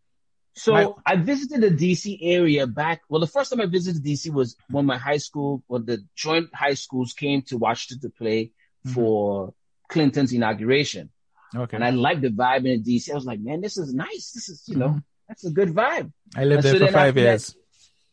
So 0.53 0.73
My- 0.73 0.93
I 1.05 1.15
visited 1.17 1.61
the 1.61 1.71
DC 1.71 2.17
area 2.21 2.65
back. 2.67 3.01
Well, 3.09 3.21
the 3.21 3.27
first 3.27 3.51
time 3.51 3.61
I 3.61 3.67
visited 3.67 4.03
DC 4.03 4.29
was 4.31 4.55
when 4.69 4.85
my 4.85 4.97
high 4.97 5.17
school, 5.17 5.63
when 5.67 5.85
the 5.85 6.03
joint 6.15 6.49
high 6.53 6.73
schools 6.73 7.13
came 7.13 7.41
to 7.43 7.57
Washington 7.57 7.99
to 8.09 8.15
play 8.17 8.51
Mhm. 8.85 8.93
for 8.93 9.53
Clinton's 9.91 10.31
inauguration. 10.33 11.09
Okay. 11.55 11.75
And 11.75 11.83
I 11.83 11.89
liked 11.91 12.21
the 12.21 12.29
vibe 12.29 12.65
in 12.65 12.81
DC. 12.83 13.11
I 13.11 13.15
was 13.15 13.25
like, 13.25 13.39
man, 13.41 13.59
this 13.61 13.77
is 13.77 13.93
nice. 13.93 14.31
This 14.35 14.47
is, 14.49 14.63
you 14.67 14.77
know, 14.77 14.89
Mhm. 14.89 15.03
that's 15.27 15.43
a 15.45 15.51
good 15.51 15.69
vibe. 15.69 16.11
I 16.35 16.45
lived 16.45 16.65
and 16.65 16.73
there 16.73 16.79
so 16.79 16.85
for 16.87 16.91
five 16.93 17.09
after 17.09 17.21
that- 17.21 17.29
years. 17.29 17.55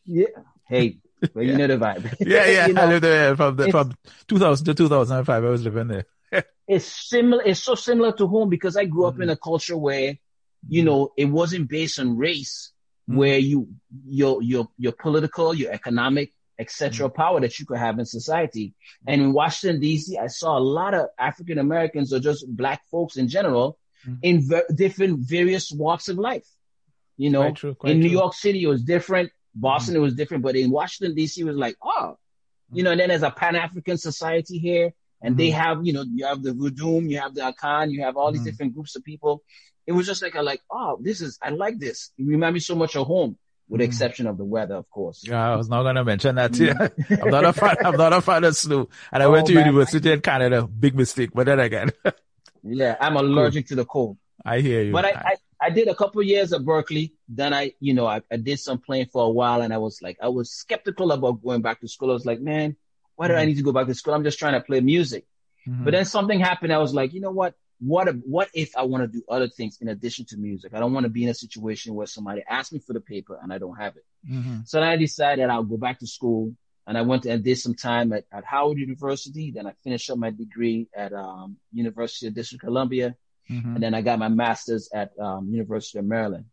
Yeah. 0.05 0.25
Hey, 0.67 0.97
well, 1.33 1.43
you 1.45 1.55
know 1.57 1.67
the 1.67 1.77
vibe. 1.77 2.03
Yeah, 2.35 2.45
yeah. 2.55 2.67
you 2.69 2.75
I 2.77 2.85
lived 2.87 3.03
there 3.03 3.35
from 3.35 3.55
the, 3.55 3.71
from 3.71 3.93
2000 4.27 4.65
to 4.65 4.73
2005. 4.75 5.43
I 5.43 5.49
was 5.49 5.63
living 5.63 5.87
there. 5.87 6.05
it's 6.67 6.85
similar. 6.85 7.43
It's 7.45 7.61
so 7.63 7.75
similar 7.75 8.11
to 8.13 8.27
home 8.27 8.49
because 8.49 8.75
I 8.77 8.85
grew 8.85 9.05
up 9.05 9.15
Mhm. 9.15 9.23
in 9.23 9.29
a 9.29 9.37
culture 9.37 9.77
where, 9.77 10.17
you 10.67 10.83
know, 10.83 11.13
it 11.17 11.25
wasn't 11.25 11.69
based 11.69 11.97
on 11.99 12.17
race, 12.17 12.71
Mhm. 13.09 13.15
where 13.15 13.37
you, 13.39 13.69
your, 14.05 14.41
your, 14.43 14.67
your 14.77 14.91
political, 14.91 15.53
your 15.53 15.71
economic, 15.71 16.33
etc. 16.59 17.09
power 17.09 17.39
that 17.39 17.57
you 17.59 17.65
could 17.65 17.77
have 17.77 17.97
in 17.99 18.05
society. 18.05 18.73
And 19.07 19.21
in 19.21 19.33
Washington 19.33 19.81
DC, 19.81 20.17
I 20.19 20.27
saw 20.27 20.57
a 20.57 20.65
lot 20.79 20.93
of 20.93 21.07
African 21.17 21.57
Americans 21.57 22.13
or 22.13 22.19
just 22.19 22.45
black 22.61 22.81
folks 22.91 23.15
in 23.17 23.27
general 23.29 23.77
Mhm. 24.05 24.19
in 24.21 24.47
ver- 24.47 24.65
different 24.75 25.19
various 25.19 25.71
walks 25.71 26.07
of 26.09 26.17
life. 26.17 26.47
You 27.17 27.29
know, 27.31 27.41
Quite 27.43 27.55
true. 27.55 27.75
Quite 27.75 27.91
in 27.93 27.99
New 27.99 28.09
true. 28.09 28.19
York 28.19 28.33
City, 28.33 28.63
it 28.63 28.67
was 28.67 28.83
different. 28.83 29.31
Boston, 29.55 29.95
it 29.95 29.99
was 29.99 30.15
different, 30.15 30.43
but 30.43 30.55
in 30.55 30.69
Washington 30.69 31.15
D.C., 31.15 31.41
it 31.41 31.43
was 31.43 31.57
like, 31.57 31.75
oh, 31.83 32.17
you 32.71 32.83
know. 32.83 32.91
And 32.91 32.99
then 32.99 33.09
there's 33.09 33.23
a 33.23 33.31
Pan 33.31 33.55
African 33.55 33.97
society 33.97 34.57
here, 34.59 34.93
and 35.21 35.35
they 35.37 35.49
have, 35.49 35.85
you 35.85 35.91
know, 35.91 36.05
you 36.07 36.25
have 36.25 36.43
the 36.43 36.51
Vudum, 36.51 37.09
you 37.09 37.17
have 37.19 37.33
the 37.35 37.41
Akan, 37.41 37.91
you 37.91 38.03
have 38.03 38.15
all 38.15 38.31
these 38.31 38.41
Mhm. 38.41 38.45
different 38.45 38.73
groups 38.75 38.95
of 38.95 39.03
people. 39.03 39.43
It 39.87 39.91
was 39.93 40.05
just 40.05 40.21
like 40.21 40.35
a 40.35 40.41
like, 40.41 40.61
oh, 40.71 40.99
this 41.01 41.19
is, 41.19 41.37
I 41.41 41.49
like 41.49 41.79
this. 41.79 42.11
It 42.17 42.23
reminded 42.25 42.53
me 42.53 42.59
so 42.61 42.75
much 42.75 42.95
of 42.95 43.07
home, 43.07 43.37
with 43.69 43.79
the 43.79 43.85
Mhm. 43.85 43.89
exception 43.89 44.27
of 44.27 44.37
the 44.37 44.43
weather, 44.45 44.75
of 44.75 44.89
course. 44.89 45.23
Yeah, 45.25 45.53
I 45.53 45.55
was 45.55 45.69
not 45.69 45.83
gonna 45.83 46.03
mention 46.03 46.35
that. 46.35 46.51
Mm. 46.53 46.59
Yeah. 47.09 47.17
I'm 47.21 47.29
not 47.29 47.45
a 47.45 47.53
fan. 47.53 47.75
I'm 47.85 47.95
not 47.97 48.13
a 48.13 48.21
fan 48.21 48.43
of 48.43 48.55
snow. 48.57 48.89
And 49.11 49.23
I 49.23 49.27
Oh, 49.27 49.31
went 49.31 49.47
to 49.47 49.53
man. 49.53 49.65
university 49.67 50.11
in 50.11 50.21
Canada. 50.21 50.67
Big 50.67 50.95
mistake. 50.95 51.29
But 51.33 51.45
then 51.45 51.59
again, 51.59 51.91
Yeah, 52.63 52.97
I'm 52.99 53.15
allergic 53.15 53.67
to 53.67 53.75
the 53.75 53.85
cold. 53.85 54.17
I 54.45 54.59
hear 54.59 54.81
you. 54.83 54.91
But 54.91 55.05
I, 55.05 55.09
I, 55.11 55.35
I 55.61 55.69
did 55.69 55.87
a 55.87 55.95
couple 55.95 56.21
years 56.23 56.51
at 56.53 56.61
Berklee. 56.61 57.11
Then 57.27 57.53
I, 57.53 57.73
you 57.79 57.93
know, 57.93 58.05
I, 58.05 58.21
I 58.31 58.37
did 58.37 58.59
some 58.59 58.79
playing 58.79 59.07
for 59.13 59.23
a 59.25 59.29
while 59.29 59.61
and 59.61 59.73
I 59.73 59.77
was 59.77 60.01
like, 60.01 60.17
I 60.21 60.27
was 60.29 60.51
skeptical 60.51 61.11
about 61.11 61.41
going 61.43 61.61
back 61.61 61.79
to 61.81 61.87
school. 61.87 62.09
I 62.09 62.13
was 62.13 62.25
like, 62.25 62.41
man, 62.41 62.75
why 63.15 63.27
do 63.27 63.35
I 63.35 63.43
Mhm. 63.43 63.47
need 63.47 63.57
to 63.57 63.63
go 63.63 63.71
back 63.71 63.87
to 63.87 63.93
school? 63.95 64.13
I'm 64.13 64.23
just 64.23 64.39
trying 64.39 64.53
to 64.53 64.61
play 64.61 64.79
music. 64.81 65.25
Mhm. 65.67 65.83
But 65.85 65.91
then 65.91 66.05
something 66.05 66.39
happened. 66.39 66.73
I 66.73 66.77
was 66.79 66.93
like, 66.93 67.13
you 67.13 67.21
know 67.21 67.31
what? 67.31 67.53
What 67.79 68.07
if, 68.09 68.15
what 68.25 68.49
if 68.53 68.75
I 68.75 68.83
want 68.83 69.03
to 69.03 69.07
do 69.07 69.23
other 69.29 69.47
things 69.47 69.77
in 69.81 69.87
addition 69.87 70.25
to 70.25 70.37
music? 70.37 70.73
I 70.73 70.79
don't 70.79 70.93
want 70.93 71.05
to 71.05 71.09
be 71.09 71.23
in 71.23 71.29
a 71.29 71.33
situation 71.33 71.93
where 71.95 72.07
somebody 72.07 72.43
asks 72.49 72.73
me 72.73 72.79
for 72.79 72.93
the 72.93 72.99
paper 72.99 73.39
and 73.41 73.53
I 73.53 73.57
don't 73.57 73.77
have 73.77 73.95
it. 73.95 74.05
Mhm. 74.29 74.67
So 74.67 74.79
then 74.79 74.89
I 74.89 74.97
decided 74.97 75.49
I'll 75.49 75.63
go 75.63 75.77
back 75.77 75.99
to 75.99 76.07
school 76.07 76.53
and 76.85 76.97
I 76.97 77.01
went 77.03 77.25
and 77.25 77.41
did 77.43 77.57
some 77.57 77.75
time 77.75 78.11
at, 78.11 78.25
at 78.33 78.43
Howard 78.43 78.77
University. 78.79 79.51
Then 79.51 79.65
I 79.65 79.73
finished 79.83 80.09
up 80.09 80.17
my 80.17 80.29
degree 80.31 80.87
at 80.93 81.13
um, 81.13 81.57
University 81.71 82.27
of 82.27 82.33
District 82.33 82.63
Columbia. 82.63 83.15
Mhm. 83.49 83.75
And 83.75 83.83
then 83.83 83.93
I 83.93 84.01
got 84.01 84.19
my 84.19 84.27
master's 84.29 84.89
at 84.93 85.17
um, 85.17 85.47
University 85.49 85.99
of 85.99 86.05
Maryland. 86.05 86.45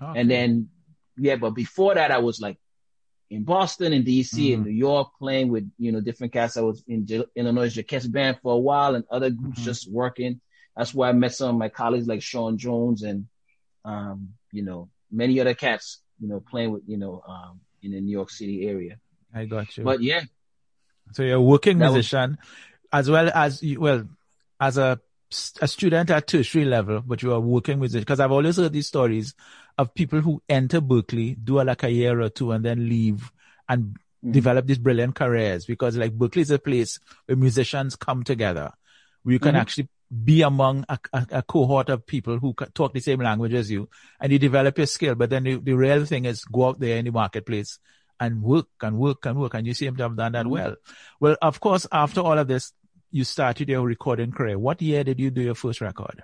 Okay. 0.00 0.18
And 0.20 0.30
then, 0.30 0.70
yeah, 1.18 1.36
but 1.36 1.50
before 1.50 1.94
that, 1.94 2.10
I 2.10 2.18
was 2.18 2.40
like 2.40 2.56
in 3.28 3.44
Boston, 3.44 3.92
in 3.92 4.02
DC, 4.02 4.52
in 4.54 4.60
Mhm. 4.60 4.64
New 4.64 4.72
York, 4.72 5.10
playing 5.18 5.48
with, 5.50 5.70
you 5.78 5.92
know, 5.92 6.00
different 6.00 6.32
cats. 6.32 6.56
I 6.56 6.62
was 6.62 6.82
in 6.88 7.06
J- 7.06 7.26
Illinois 7.36 7.68
Jacquet 7.68 8.10
Band 8.10 8.38
for 8.42 8.54
a 8.54 8.58
while 8.58 8.94
and 8.94 9.04
other 9.10 9.30
groups 9.30 9.60
Mhm. 9.60 9.64
just 9.64 9.90
working. 9.90 10.40
That's 10.76 10.94
where 10.94 11.08
I 11.08 11.12
met 11.12 11.34
some 11.34 11.50
of 11.50 11.56
my 11.56 11.68
colleagues 11.68 12.06
like 12.06 12.22
Sean 12.22 12.58
Jones 12.58 13.02
and, 13.02 13.26
um, 13.84 14.30
you 14.52 14.62
know, 14.62 14.88
many 15.10 15.40
other 15.40 15.54
cats, 15.54 16.00
you 16.20 16.28
know, 16.28 16.40
playing 16.40 16.72
with, 16.72 16.82
you 16.86 16.96
know, 16.96 17.22
um, 17.26 17.60
in 17.82 17.92
the 17.92 18.00
New 18.00 18.12
York 18.12 18.30
City 18.30 18.66
area. 18.66 18.98
I 19.34 19.46
got 19.46 19.76
you. 19.76 19.84
But 19.84 20.02
yeah, 20.02 20.22
So 21.12 21.22
you're 21.22 21.36
a 21.36 21.42
working 21.42 21.78
That 21.78 21.86
was- 21.86 21.94
musician, 21.94 22.38
as 22.92 23.10
well 23.10 23.30
as 23.34 23.62
you, 23.62 23.80
well, 23.80 24.08
as 24.60 24.78
a 24.78 25.00
a 25.60 25.68
student 25.68 26.10
at 26.10 26.26
tertiary 26.26 26.64
level, 26.64 27.02
but 27.06 27.22
you 27.22 27.32
are 27.32 27.40
working 27.40 27.78
with 27.78 27.94
it. 27.94 28.00
Because 28.00 28.18
I've 28.18 28.32
always 28.32 28.56
heard 28.56 28.72
these 28.72 28.88
stories 28.88 29.34
of 29.78 29.94
people 29.94 30.20
who 30.20 30.42
enter 30.48 30.80
Berklee, 30.80 31.36
do 31.42 31.60
a, 31.60 31.62
like 31.62 31.84
a 31.84 31.90
year 31.90 32.20
or 32.20 32.28
two 32.30 32.50
and 32.52 32.64
then 32.64 32.88
leave 32.88 33.30
and 33.68 33.84
mm-hmm. 33.84 34.32
develop 34.32 34.66
these 34.66 34.78
brilliant 34.78 35.14
careers 35.14 35.64
because 35.64 35.96
like 35.96 36.18
Berklee 36.18 36.42
is 36.42 36.50
a 36.50 36.58
place 36.58 36.98
where 37.26 37.36
musicians 37.36 37.94
come 37.94 38.24
together. 38.24 38.72
Where 39.22 39.34
you 39.34 39.38
can 39.38 39.50
mm-hmm. 39.50 39.60
actually 39.60 39.88
be 40.24 40.42
among 40.42 40.84
a, 40.88 40.98
a, 41.12 41.26
a, 41.30 41.42
cohort 41.42 41.88
of 41.88 42.04
people 42.04 42.38
who 42.38 42.52
talk 42.74 42.92
the 42.92 43.00
same 43.00 43.20
language 43.20 43.54
as 43.54 43.70
you 43.70 43.88
and 44.20 44.32
you 44.32 44.38
develop 44.38 44.76
your 44.76 44.86
skill. 44.86 45.14
But 45.14 45.30
then 45.30 45.44
the, 45.44 45.56
the 45.56 45.74
real 45.74 46.04
thing 46.04 46.24
is 46.24 46.44
go 46.44 46.68
out 46.68 46.80
there 46.80 46.96
in 46.96 47.04
the 47.04 47.12
marketplace 47.12 47.78
and 48.18 48.42
work 48.42 48.66
and 48.82 48.98
work 48.98 49.24
and 49.26 49.38
work. 49.38 49.54
And 49.54 49.66
you 49.66 49.74
seem 49.74 49.96
to 49.96 50.02
have 50.02 50.16
done 50.16 50.32
that 50.32 50.46
mm-hmm. 50.46 50.52
well. 50.52 50.76
Well, 51.20 51.36
of 51.40 51.60
course, 51.60 51.86
after 51.92 52.20
all 52.20 52.38
of 52.38 52.48
this, 52.48 52.72
you 53.12 53.24
started 53.24 53.68
your 53.68 53.86
recording 53.86 54.32
career. 54.32 54.58
What 54.58 54.82
year 54.82 55.04
did 55.04 55.20
you 55.20 55.30
do 55.30 55.42
your 55.42 55.54
first 55.54 55.80
record? 55.80 56.22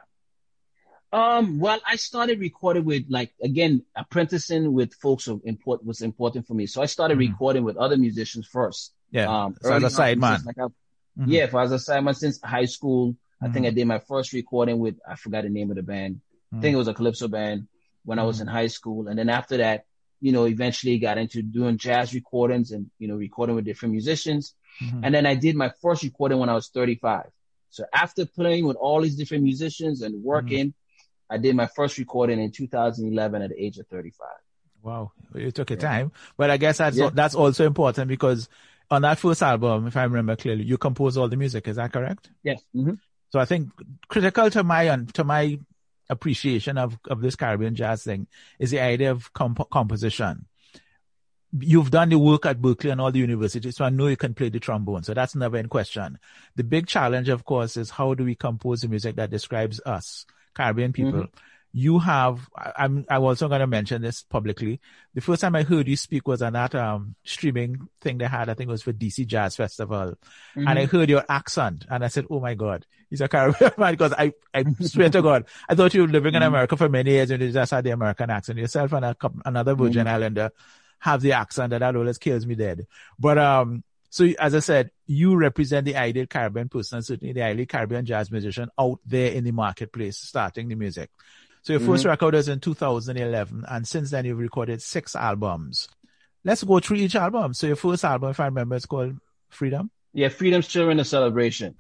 Um, 1.12 1.61
well, 1.61 1.79
I 1.87 1.96
started 1.96 2.40
recording 2.40 2.85
with 2.85 3.05
like 3.09 3.33
again 3.40 3.85
apprenticing 3.94 4.72
with 4.72 4.94
folks 4.94 5.29
of 5.29 5.40
import 5.44 5.85
was 5.85 6.03
important 6.03 6.46
for 6.46 6.55
me. 6.55 6.66
So 6.66 6.83
I 6.83 6.87
started 6.87 7.18
mm-hmm. 7.18 7.33
recording 7.33 7.64
with 7.64 7.77
other 7.77 7.96
musicians 7.96 8.46
first. 8.46 8.92
Yeah, 9.12 9.44
um, 9.44 9.57
so 9.62 9.72
as 9.72 9.83
a 9.85 9.87
sideman. 9.87 10.44
Like 10.44 10.57
mm-hmm. 10.57 11.29
Yeah, 11.29 11.46
for 11.46 11.61
as 11.61 11.70
a 11.70 11.77
sideman 11.77 12.16
since 12.16 12.40
high 12.42 12.64
school. 12.64 13.16
I 13.40 13.49
think 13.49 13.66
I 13.66 13.68
mm-hmm. 13.68 13.77
did 13.77 13.87
my 13.87 13.99
first 13.99 14.33
recording 14.33 14.79
with 14.79 14.96
I 15.07 15.16
forgot 15.16 15.44
the 15.44 15.51
name 15.51 15.70
of 15.70 15.77
the 15.77 15.83
band. 15.83 16.20
I 16.55 16.61
think 16.61 16.75
it 16.75 16.79
was 16.79 16.88
a 16.88 16.94
calypso 16.94 17.29
band 17.29 17.68
when 18.05 18.18
I 18.18 18.22
was 18.22 18.40
in 18.40 18.46
mm-hmm. 18.46 18.57
high 18.57 18.66
school, 18.68 19.09
and 19.09 19.18
then 19.18 19.29
after 19.29 19.59
that, 19.59 19.85
you 20.20 20.33
know, 20.33 20.46
eventually 20.46 20.99
got 20.99 21.18
into 21.18 21.42
doing 21.42 21.77
jazz 21.77 22.14
recordings 22.14 22.70
and 22.70 22.90
you 22.99 23.09
know 23.09 23.16
recording 23.16 23.57
with 23.57 23.64
different 23.64 23.92
musicians. 23.92 24.55
Mm-hmm. 24.83 25.05
And 25.05 25.14
then 25.14 25.27
I 25.27 25.35
did 25.35 25.57
my 25.57 25.72
first 25.83 26.03
recording 26.03 26.38
when 26.38 26.49
I 26.49 26.55
was 26.55 26.68
35. 26.68 27.27
So 27.70 27.85
after 27.92 28.27
playing 28.27 28.66
with 28.66 28.77
all 28.77 29.03
these 29.03 29.16
different 29.16 29.44
musicians 29.44 30.03
and 30.03 30.22
working, 30.22 30.68
mm-hmm. 30.68 31.35
I 31.35 31.38
did 31.38 31.57
my 31.57 31.66
first 31.66 31.99
recording 31.99 32.40
in 32.40 32.53
2011 32.53 33.42
at 33.42 33.51
the 33.51 33.62
age 33.62 33.79
of 33.79 33.87
35. 33.88 34.29
Wow, 34.83 35.12
you 35.35 35.51
took 35.51 35.70
your 35.70 35.79
yeah. 35.79 35.88
time, 35.88 36.12
but 36.37 36.51
I 36.51 36.57
guess 36.57 36.79
that's 36.79 36.96
yeah. 36.96 37.11
that's 37.12 37.35
also 37.35 37.66
important 37.66 38.09
because 38.09 38.49
on 38.90 39.03
that 39.03 39.18
first 39.18 39.42
album, 39.42 39.87
if 39.87 39.96
I 39.96 40.05
remember 40.05 40.37
clearly, 40.37 40.64
you 40.64 40.79
composed 40.79 41.18
all 41.18 41.29
the 41.29 41.37
music. 41.37 41.66
Is 41.68 41.77
that 41.77 41.92
correct? 41.92 42.31
Yes. 42.42 42.62
Mm-hmm. 42.75 42.94
So 43.31 43.41
I 43.41 43.45
think 43.45 43.71
critical 44.09 44.51
to 44.51 44.62
my 44.62 44.97
to 45.15 45.25
my 45.25 45.59
appreciation 46.09 46.79
of 46.79 46.99
of 47.09 47.21
this 47.21 47.37
Caribbean 47.37 47.75
jazz 47.75 48.05
thing 48.05 48.27
is 48.59 48.71
the 48.71 48.81
idea 48.81 49.11
of 49.11 49.33
comp- 49.33 49.71
composition 49.71 50.47
you've 51.61 51.91
done 51.91 52.09
the 52.09 52.19
work 52.19 52.47
at 52.47 52.61
Berklee 52.61 52.93
and 52.93 53.01
all 53.01 53.12
the 53.12 53.19
universities, 53.19 53.77
so 53.77 53.85
I 53.85 53.91
know 53.91 54.09
you 54.09 54.17
can 54.17 54.35
play 54.35 54.49
the 54.49 54.61
trombone. 54.61 55.03
So 55.03 55.15
that's 55.15 55.35
never 55.35 55.57
in 55.57 55.69
question. 55.69 56.19
The 56.57 56.65
big 56.65 56.87
challenge, 56.87 57.29
of 57.29 57.45
course, 57.45 57.77
is 57.77 57.91
how 57.91 58.15
do 58.15 58.25
we 58.25 58.35
compose 58.35 58.81
the 58.81 58.89
music 58.89 59.17
that 59.17 59.31
describes 59.31 59.81
us, 59.85 60.27
Caribbean 60.55 60.93
people? 60.93 61.21
Mm-hmm. 61.21 61.39
You 61.79 61.99
have, 61.99 62.49
I'm, 62.57 63.05
I'm 63.11 63.23
also 63.23 63.49
going 63.49 63.61
to 63.61 63.67
mention 63.67 64.01
this 64.01 64.23
publicly. 64.23 64.81
The 65.12 65.21
first 65.21 65.43
time 65.43 65.55
I 65.55 65.62
heard 65.62 65.87
you 65.87 65.97
speak 65.97 66.27
was 66.27 66.41
on 66.41 66.55
that, 66.55 66.75
um, 66.75 67.17
streaming 67.23 67.91
thing 68.01 68.17
they 68.17 68.25
had. 68.25 68.49
I 68.49 68.55
think 68.55 68.69
it 68.69 68.73
was 68.73 68.83
for 68.83 68.95
DC 68.95 69.27
Jazz 69.27 69.57
Festival. 69.57 70.15
Mm-hmm. 70.57 70.69
And 70.69 70.79
I 70.79 70.87
heard 70.87 71.11
your 71.11 71.23
accent 71.29 71.85
and 71.91 72.03
I 72.03 72.09
said, 72.09 72.29
Oh 72.31 72.41
my 72.41 72.55
God, 72.55 72.87
he's 73.11 73.21
a 73.21 73.29
Caribbean 73.29 73.73
man 73.77 73.93
because 73.93 74.15
I, 74.15 74.33
I 74.55 74.65
swear 74.81 75.11
to 75.11 75.21
God, 75.21 75.45
I 75.69 75.75
thought 75.75 75.93
you 75.93 76.01
were 76.01 76.09
living 76.09 76.35
in 76.35 76.41
mm-hmm. 76.41 76.49
America 76.49 76.79
for 76.79 76.89
many 76.89 77.11
years 77.11 77.31
and 77.31 77.43
you 77.43 77.53
just 77.53 77.73
had 77.73 77.85
the 77.85 77.91
American 77.91 78.31
accent 78.31 78.59
yourself 78.59 78.95
and 78.95 79.05
a, 79.05 79.17
another 79.45 79.75
Virgin 79.75 80.07
mm-hmm. 80.07 80.15
Islander 80.15 80.53
have 81.01 81.21
the 81.21 81.33
accent 81.33 81.75
and 81.75 81.83
that 81.83 81.95
always 81.95 82.17
kills 82.17 82.47
me 82.47 82.55
dead. 82.55 82.87
But 83.19 83.37
um, 83.37 83.85
so 84.09 84.25
as 84.39 84.55
I 84.55 84.61
said, 84.61 84.93
you 85.07 85.37
represent 85.37 85.85
the 85.85 85.97
ideal 85.97 86.25
Caribbean 86.25 86.71
person, 86.71 87.03
certainly 87.03 87.35
the 87.35 87.43
ideal 87.43 87.67
Caribbean 87.67 88.07
jazz 88.07 88.31
musician 88.31 88.71
out 88.79 88.99
there 89.05 89.31
in 89.33 89.45
the 89.45 89.53
marketplace, 89.53 90.17
starting 90.17 90.69
the 90.69 90.75
music. 90.75 91.11
So 91.66 91.72
your 91.72 91.81
mm-hmm. 91.81 91.90
first 91.90 92.05
record 92.05 92.35
was 92.35 92.48
in 92.48 92.61
2011, 92.61 93.64
and 93.66 93.88
since 93.88 94.12
then 94.12 94.24
you've 94.24 94.38
recorded 94.38 94.81
six 94.81 95.16
albums. 95.16 95.88
Let's 96.44 96.62
go 96.62 96.79
through 96.79 96.98
each 96.98 97.16
album. 97.16 97.55
So 97.55 97.66
your 97.66 97.74
first 97.74 98.05
album, 98.05 98.31
if 98.31 98.38
I 98.38 98.44
remember, 98.44 98.76
it's 98.76 98.87
called 98.87 99.16
Freedom. 99.48 99.90
Yeah, 100.12 100.29
Freedom's 100.29 100.68
Children, 100.68 101.00
a 101.00 101.05
celebration. 101.05 101.74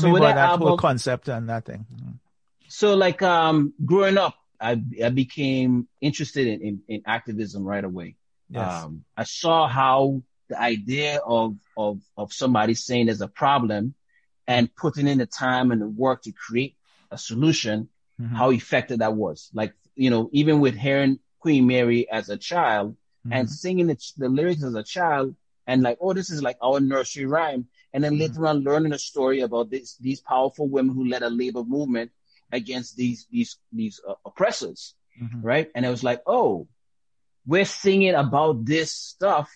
Tell 0.00 0.10
so 0.10 0.12
me 0.12 0.18
about 0.18 0.34
that, 0.34 0.58
whole 0.58 0.76
concept 0.76 1.28
and 1.28 1.48
that 1.48 1.64
thing. 1.64 1.86
Mm-hmm. 1.92 2.10
So 2.68 2.94
like 2.94 3.22
um 3.22 3.72
growing 3.84 4.18
up, 4.18 4.34
I 4.60 4.82
I 5.02 5.08
became 5.10 5.88
interested 6.00 6.46
in, 6.46 6.60
in, 6.60 6.80
in 6.88 7.02
activism 7.06 7.64
right 7.64 7.84
away. 7.84 8.16
Yes. 8.50 8.84
Um, 8.84 9.04
I 9.16 9.24
saw 9.24 9.68
how 9.68 10.22
the 10.48 10.60
idea 10.60 11.20
of 11.24 11.56
of 11.76 12.00
of 12.16 12.32
somebody 12.32 12.74
saying 12.74 13.06
there's 13.06 13.20
a 13.20 13.28
problem 13.28 13.94
and 14.46 14.74
putting 14.74 15.06
in 15.06 15.18
the 15.18 15.26
time 15.26 15.70
and 15.70 15.80
the 15.80 15.88
work 15.88 16.22
to 16.22 16.32
create 16.32 16.74
a 17.10 17.18
solution, 17.18 17.88
mm-hmm. 18.20 18.34
how 18.34 18.50
effective 18.50 19.00
that 19.00 19.14
was. 19.14 19.50
Like, 19.52 19.74
you 19.94 20.08
know, 20.10 20.30
even 20.32 20.60
with 20.60 20.74
hearing 20.74 21.18
Queen 21.38 21.66
Mary 21.66 22.10
as 22.10 22.30
a 22.30 22.38
child 22.38 22.92
mm-hmm. 23.26 23.32
and 23.34 23.50
singing 23.50 23.88
the, 23.88 24.12
the 24.16 24.28
lyrics 24.28 24.64
as 24.64 24.74
a 24.74 24.82
child 24.82 25.36
and 25.66 25.82
like, 25.82 25.98
oh, 26.00 26.14
this 26.14 26.30
is 26.30 26.42
like 26.42 26.56
our 26.62 26.80
nursery 26.80 27.26
rhyme 27.26 27.66
and 27.92 28.04
then 28.04 28.18
later 28.18 28.46
on 28.46 28.58
learning 28.58 28.92
a 28.92 28.98
story 28.98 29.40
about 29.40 29.70
this, 29.70 29.96
these 29.96 30.20
powerful 30.20 30.68
women 30.68 30.94
who 30.94 31.08
led 31.08 31.22
a 31.22 31.30
labor 31.30 31.64
movement 31.64 32.10
against 32.52 32.96
these 32.96 33.26
these 33.30 33.58
these 33.72 34.00
uh, 34.06 34.14
oppressors, 34.24 34.94
mm-hmm. 35.20 35.40
right? 35.42 35.70
And 35.74 35.84
it 35.84 35.90
was 35.90 36.04
like, 36.04 36.22
oh, 36.26 36.68
we're 37.46 37.64
singing 37.64 38.14
about 38.14 38.64
this 38.64 38.92
stuff, 38.92 39.50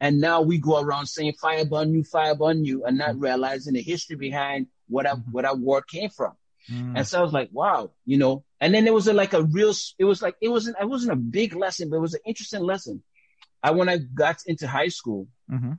and 0.00 0.20
now 0.20 0.40
we 0.42 0.58
go 0.58 0.80
around 0.80 1.06
saying 1.06 1.34
"fire 1.34 1.64
burn 1.64 1.92
you, 1.92 2.04
fire 2.04 2.34
burn 2.34 2.64
you," 2.64 2.84
and 2.84 2.98
not 2.98 3.10
mm-hmm. 3.10 3.20
realizing 3.20 3.74
the 3.74 3.82
history 3.82 4.16
behind 4.16 4.68
what 4.88 5.06
our 5.06 5.16
mm-hmm. 5.16 5.32
what 5.32 5.44
our 5.44 5.56
word 5.56 5.86
came 5.86 6.10
from. 6.10 6.32
Mm-hmm. 6.70 6.96
And 6.96 7.06
so 7.06 7.18
I 7.18 7.22
was 7.22 7.32
like, 7.32 7.50
wow, 7.52 7.92
you 8.04 8.18
know. 8.18 8.44
And 8.60 8.74
then 8.74 8.84
there 8.84 8.94
was 8.94 9.06
a, 9.06 9.12
like 9.12 9.34
a 9.34 9.42
real, 9.42 9.72
it 9.98 10.04
was 10.04 10.22
like 10.22 10.34
it 10.40 10.48
wasn't, 10.48 10.76
it 10.80 10.88
wasn't 10.88 11.12
a 11.12 11.16
big 11.16 11.54
lesson, 11.54 11.90
but 11.90 11.96
it 11.96 12.00
was 12.00 12.14
an 12.14 12.20
interesting 12.26 12.62
lesson. 12.62 13.02
I 13.62 13.70
when 13.72 13.88
I 13.88 13.98
got 13.98 14.38
into 14.46 14.66
high 14.66 14.88
school, 14.88 15.28
mm-hmm. 15.50 15.72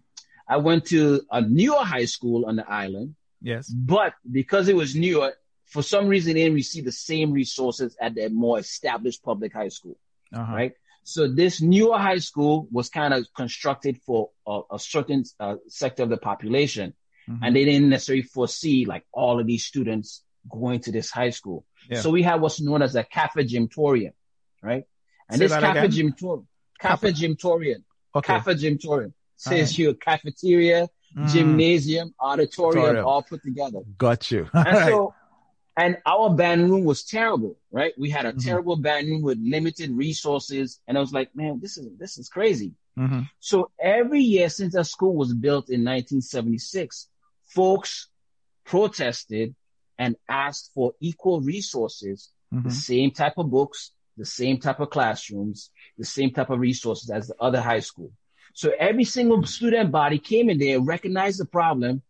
I 0.47 0.57
went 0.57 0.85
to 0.87 1.21
a 1.29 1.41
newer 1.41 1.83
high 1.83 2.05
school 2.05 2.45
on 2.45 2.55
the 2.55 2.69
island. 2.69 3.15
Yes. 3.41 3.69
But 3.69 4.13
because 4.29 4.67
it 4.67 4.75
was 4.75 4.95
newer, 4.95 5.33
for 5.65 5.83
some 5.83 6.07
reason 6.07 6.33
they 6.33 6.41
didn't 6.41 6.55
receive 6.55 6.85
the 6.85 6.91
same 6.91 7.31
resources 7.33 7.95
at 8.01 8.15
the 8.15 8.29
more 8.29 8.59
established 8.59 9.23
public 9.23 9.53
high 9.53 9.67
school. 9.67 9.97
Uh-huh. 10.33 10.53
Right. 10.53 10.73
So 11.03 11.27
this 11.27 11.61
newer 11.61 11.97
high 11.97 12.17
school 12.17 12.67
was 12.71 12.89
kind 12.89 13.13
of 13.13 13.25
constructed 13.35 13.99
for 14.05 14.29
a, 14.45 14.61
a 14.73 14.79
certain 14.79 15.23
uh, 15.39 15.55
sector 15.67 16.03
of 16.03 16.09
the 16.09 16.17
population. 16.17 16.93
Mm-hmm. 17.29 17.43
And 17.43 17.55
they 17.55 17.65
didn't 17.65 17.89
necessarily 17.89 18.23
foresee 18.23 18.85
like 18.85 19.05
all 19.11 19.39
of 19.39 19.47
these 19.47 19.65
students 19.65 20.23
going 20.49 20.79
to 20.81 20.91
this 20.91 21.09
high 21.09 21.31
school. 21.31 21.65
Yeah. 21.89 22.01
So 22.01 22.09
we 22.09 22.23
have 22.23 22.41
what's 22.41 22.61
known 22.61 22.81
as 22.81 22.95
a 22.95 23.03
Kappa 23.03 23.43
Gymtorium, 23.43 24.13
right? 24.61 24.85
And 25.29 25.39
Say 25.39 25.47
this 25.47 25.57
Kappa 25.57 25.87
Gymtorium, 25.89 26.45
Kappa 26.79 27.07
Gymtorium, 27.07 27.83
okay. 28.15 28.27
Kappa 28.33 28.55
Gymtorium 28.55 29.13
says 29.37 29.69
right. 29.69 29.75
here 29.75 29.93
cafeteria, 29.93 30.89
mm. 31.15 31.29
gymnasium, 31.29 32.13
auditorium, 32.19 32.83
auditorium, 32.83 33.05
all 33.05 33.23
put 33.23 33.41
together. 33.43 33.79
Got 33.97 34.29
you. 34.31 34.49
and 34.53 34.65
right. 34.65 34.89
so, 34.89 35.13
and 35.77 35.97
our 36.05 36.33
band 36.33 36.69
room 36.69 36.83
was 36.83 37.03
terrible, 37.03 37.55
right? 37.71 37.93
We 37.97 38.09
had 38.09 38.25
a 38.25 38.31
mm-hmm. 38.31 38.39
terrible 38.39 38.75
band 38.77 39.07
room 39.07 39.21
with 39.21 39.37
limited 39.39 39.91
resources. 39.91 40.81
And 40.87 40.97
I 40.97 41.01
was 41.01 41.13
like, 41.13 41.35
man, 41.35 41.59
this 41.61 41.77
is, 41.77 41.87
this 41.97 42.17
is 42.17 42.29
crazy. 42.29 42.73
Mm-hmm. 42.97 43.21
So 43.39 43.69
every 43.79 44.21
year 44.21 44.49
since 44.49 44.75
our 44.75 44.83
school 44.83 45.15
was 45.15 45.33
built 45.33 45.69
in 45.69 45.81
1976, 45.81 47.07
folks 47.45 48.09
protested 48.65 49.55
and 49.99 50.15
asked 50.27 50.71
for 50.73 50.93
equal 50.99 51.41
resources, 51.41 52.31
mm-hmm. 52.51 52.67
the 52.67 52.73
same 52.73 53.11
type 53.11 53.37
of 53.37 53.51
books, 53.51 53.91
the 54.17 54.25
same 54.25 54.59
type 54.59 54.79
of 54.79 54.89
classrooms, 54.89 55.69
the 55.97 56.05
same 56.05 56.31
type 56.31 56.49
of 56.49 56.59
resources 56.59 57.11
as 57.11 57.27
the 57.27 57.35
other 57.39 57.61
high 57.61 57.79
school. 57.79 58.11
So 58.57 58.71
every 58.79 59.03
single 59.03 59.43
student 59.45 59.91
body 59.91 60.17
came 60.17 60.49
in 60.49 60.57
there, 60.57 60.81
recognized 60.81 61.39
the 61.39 61.45
problem, 61.45 62.01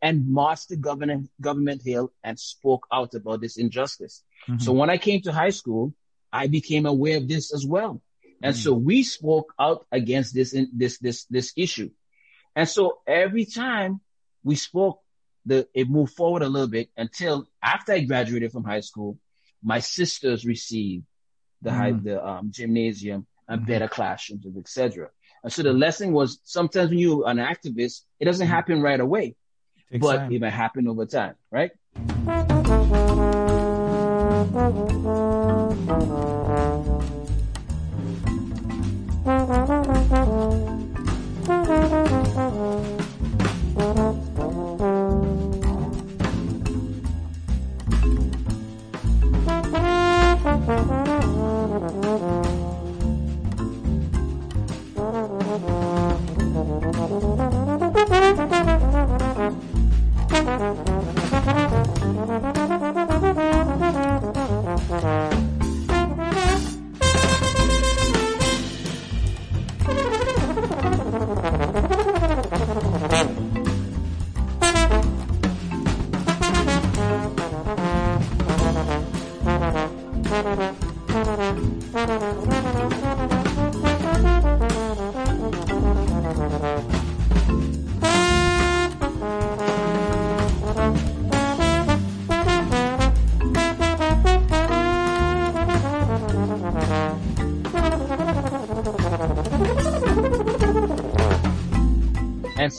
and 0.00 0.26
marched 0.26 0.70
the 0.70 0.76
government 0.76 1.28
government 1.42 1.82
hill 1.84 2.10
and 2.24 2.40
spoke 2.40 2.86
out 2.90 3.12
about 3.12 3.42
this 3.42 3.58
injustice. 3.58 4.22
Mm-hmm. 4.48 4.60
So 4.60 4.72
when 4.72 4.88
I 4.88 4.96
came 4.96 5.20
to 5.20 5.30
high 5.30 5.50
school, 5.50 5.92
I 6.32 6.46
became 6.46 6.86
aware 6.86 7.18
of 7.18 7.28
this 7.28 7.52
as 7.52 7.66
well. 7.66 8.00
And 8.42 8.54
mm-hmm. 8.54 8.62
so 8.62 8.72
we 8.72 9.02
spoke 9.02 9.52
out 9.60 9.84
against 9.92 10.32
this 10.32 10.54
in, 10.54 10.70
this 10.72 10.96
this 11.00 11.26
this 11.26 11.52
issue. 11.54 11.90
And 12.56 12.66
so 12.66 13.00
every 13.06 13.44
time 13.44 14.00
we 14.42 14.54
spoke, 14.56 15.02
the 15.44 15.68
it 15.74 15.90
moved 15.90 16.14
forward 16.14 16.40
a 16.40 16.48
little 16.48 16.72
bit 16.78 16.88
until 16.96 17.46
after 17.62 17.92
I 17.92 18.00
graduated 18.00 18.52
from 18.52 18.64
high 18.64 18.80
school, 18.80 19.18
my 19.62 19.80
sisters 19.80 20.46
received 20.46 21.04
the 21.60 21.68
mm-hmm. 21.68 21.78
high, 21.78 21.92
the 21.92 22.26
um, 22.26 22.50
gymnasium 22.50 23.26
and 23.46 23.60
mm-hmm. 23.60 23.70
better 23.70 23.88
classrooms, 23.88 24.46
etc. 24.56 25.10
And 25.42 25.52
so 25.52 25.62
the 25.62 25.72
lesson 25.72 26.12
was 26.12 26.38
sometimes 26.44 26.90
when 26.90 26.98
you're 26.98 27.28
an 27.28 27.38
activist, 27.38 28.02
it 28.18 28.26
doesn't 28.26 28.46
mm-hmm. 28.46 28.54
happen 28.54 28.82
right 28.82 29.00
away, 29.00 29.36
but 29.98 30.16
time. 30.16 30.32
it 30.32 30.40
may 30.40 30.50
happen 30.50 30.86
over 30.86 31.06
time, 31.06 31.34
right? 31.50 31.70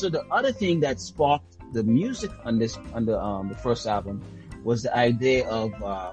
So 0.02 0.10
the 0.10 0.26
other 0.32 0.52
thing 0.52 0.80
that 0.80 1.00
sparked 1.00 1.58
the 1.74 1.84
music 1.84 2.32
on 2.44 2.58
this 2.58 2.76
on 2.96 3.06
the 3.06 3.18
um 3.22 3.50
the 3.50 3.56
first 3.56 3.86
album 3.86 4.20
was 4.64 4.82
the 4.82 4.96
idea 4.98 5.48
of 5.48 5.72
uh, 5.84 6.12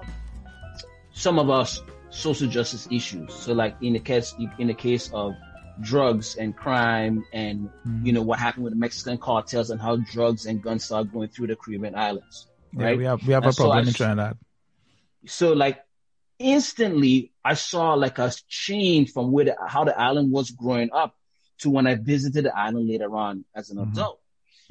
some 1.11 1.39
of 1.39 1.49
us 1.49 1.81
social 2.11 2.47
justice 2.47 2.87
issues. 2.91 3.33
So 3.33 3.53
like 3.53 3.75
in 3.81 3.93
the 3.93 3.99
case 3.99 4.35
in 4.59 4.67
the 4.67 4.75
case 4.75 5.11
of 5.11 5.33
drugs 5.81 6.35
and 6.35 6.55
crime 6.55 7.25
and 7.33 7.69
mm-hmm. 7.69 8.05
you 8.05 8.13
know 8.13 8.21
what 8.21 8.37
happened 8.37 8.65
with 8.65 8.73
the 8.73 8.79
Mexican 8.79 9.17
cartels 9.17 9.71
and 9.71 9.81
how 9.81 9.95
drugs 9.95 10.45
and 10.45 10.61
guns 10.61 10.83
started 10.83 11.11
going 11.11 11.29
through 11.29 11.47
the 11.47 11.55
Caribbean 11.55 11.95
islands. 11.95 12.47
Right? 12.73 12.91
Yeah, 12.91 12.97
we 12.97 13.05
have 13.05 13.27
we 13.27 13.33
have 13.33 13.43
and 13.43 13.53
a 13.53 13.55
problem 13.55 13.85
so 13.85 14.11
in 14.11 14.17
that. 14.17 14.37
So 15.25 15.53
like 15.53 15.79
instantly 16.37 17.31
I 17.43 17.55
saw 17.55 17.95
like 17.95 18.19
a 18.19 18.31
change 18.47 19.13
from 19.13 19.31
where 19.31 19.45
the, 19.45 19.55
how 19.67 19.83
the 19.83 19.99
island 19.99 20.31
was 20.31 20.51
growing 20.51 20.91
up 20.93 21.15
to 21.59 21.69
when 21.69 21.87
I 21.87 21.95
visited 21.95 22.45
the 22.45 22.57
island 22.57 22.87
later 22.87 23.13
on 23.15 23.45
as 23.55 23.69
an 23.69 23.77
mm-hmm. 23.77 23.91
adult. 23.91 24.19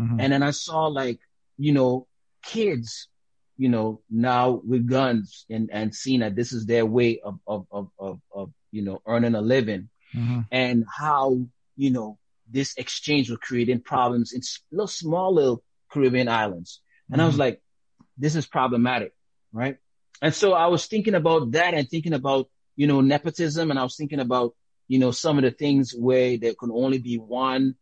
Mm-hmm. 0.01 0.21
And 0.21 0.33
then 0.33 0.43
I 0.43 0.51
saw 0.53 0.87
like, 0.87 1.21
you 1.57 1.73
know, 1.73 2.07
kids, 2.43 3.09
you 3.57 3.69
know, 3.69 4.01
now 4.09 4.61
with 4.65 4.87
guns 4.87 5.45
and, 5.51 5.71
and 5.73 5.95
seeing 5.95 6.21
that 6.21 6.37
this 6.37 6.53
is 6.53 6.67
their 6.67 6.87
way 6.87 7.21
of, 7.21 7.39
of, 7.47 7.67
of, 7.71 7.91
of, 7.99 8.21
of 8.33 8.53
you 8.71 8.83
know, 8.83 9.03
earning 9.07 9.35
a 9.35 9.41
living 9.41 9.89
mm-hmm. 10.15 10.41
and 10.53 10.85
how, 10.97 11.41
you 11.77 11.91
know, 11.91 12.19
this 12.51 12.75
exchange 12.77 13.29
was 13.29 13.39
creating 13.43 13.81
problems 13.81 14.33
in 14.33 14.41
little 14.71 14.87
small 14.87 15.35
little 15.35 15.63
Caribbean 15.91 16.29
islands. 16.29 16.81
And 17.11 17.21
I 17.21 17.27
was 17.27 17.35
mm-hmm. 17.35 17.41
like, 17.41 17.63
this 18.17 18.37
is 18.37 18.47
problematic, 18.47 19.13
right? 19.53 19.79
And 20.23 20.35
so 20.35 20.53
I 20.53 20.67
was 20.67 20.87
thinking 20.87 21.15
about 21.15 21.53
that 21.53 21.75
and 21.75 21.89
thinking 21.89 22.13
about, 22.13 22.49
you 22.77 22.87
know, 22.87 23.01
nepotism 23.01 23.71
and 23.71 23.79
I 23.79 23.83
was 23.83 23.97
thinking 23.97 24.21
about, 24.21 24.55
you 24.89 24.99
know, 24.99 25.11
some 25.11 25.39
of 25.39 25.45
the 25.45 25.51
things 25.51 25.95
where 25.95 26.37
there 26.39 26.55
can 26.55 26.71
only 26.73 26.99
be 26.99 27.19
one. 27.19 27.77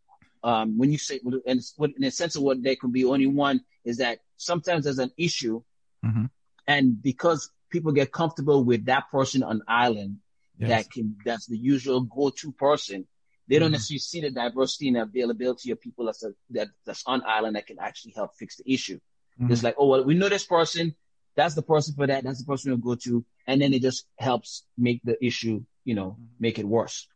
Um, 0.45 0.79
when 0.79 0.93
you 0.93 0.99
say, 0.99 1.21
and 1.25 1.63
in 1.81 2.05
a 2.05 2.11
sense 2.11 2.37
of 2.37 2.43
what 2.43 2.63
there 2.63 2.77
can 2.77 2.93
be 2.93 3.05
only 3.05 3.27
one 3.27 3.63
is 3.85 3.99
that 3.99 4.21
sometimes 4.37 4.85
there's 4.85 4.99
an 4.99 5.13
issue, 5.17 5.63
mm-hmm. 6.05 6.27
and 6.69 7.03
because 7.03 7.51
people 7.71 7.93
get 7.93 8.13
comfortable 8.13 8.63
with 8.63 8.85
that 8.85 9.11
person 9.11 9.43
on 9.43 9.63
island, 9.67 10.19
yes. 10.59 10.69
that 10.69 10.91
can 10.91 11.17
that's 11.25 11.47
the 11.47 11.57
usual 11.57 12.03
go-to 12.03 12.53
person. 12.53 13.07
They 13.49 13.59
don't 13.59 13.67
mm-hmm. 13.67 13.73
necessarily 13.73 13.99
see 14.01 14.21
the 14.21 14.31
diversity 14.31 14.89
and 14.89 14.99
availability 14.99 15.71
of 15.71 15.81
people 15.81 16.07
that's 16.07 16.23
a, 16.23 16.33
that 16.51 16.69
that's 16.85 17.03
on 17.07 17.23
island 17.27 17.57
that 17.57 17.67
can 17.67 17.79
actually 17.81 18.13
help 18.15 18.37
fix 18.37 18.57
the 18.57 18.73
issue. 18.73 19.01
Mm-hmm. 19.41 19.53
It's 19.53 19.63
like, 19.63 19.77
oh 19.79 19.89
well, 19.89 20.05
we 20.05 20.15
know 20.15 20.29
this 20.29 20.45
person. 20.45 20.95
That's 21.35 21.55
the 21.55 21.63
person 21.63 21.95
for 21.95 22.07
that. 22.07 22.25
That's 22.25 22.41
the 22.41 22.47
person 22.47 22.71
we'll 22.71 22.79
go 22.79 23.01
to, 23.03 23.25
and 23.47 23.61
then 23.61 23.73
it 23.73 23.83
just 23.83 24.07
helps 24.19 24.65
make 24.77 25.01
the 25.05 25.25
issue 25.25 25.65
you 25.87 25.95
know, 25.95 26.11
mm-hmm. 26.11 26.25
make 26.39 26.59
it 26.59 26.69
worse. 26.69 27.09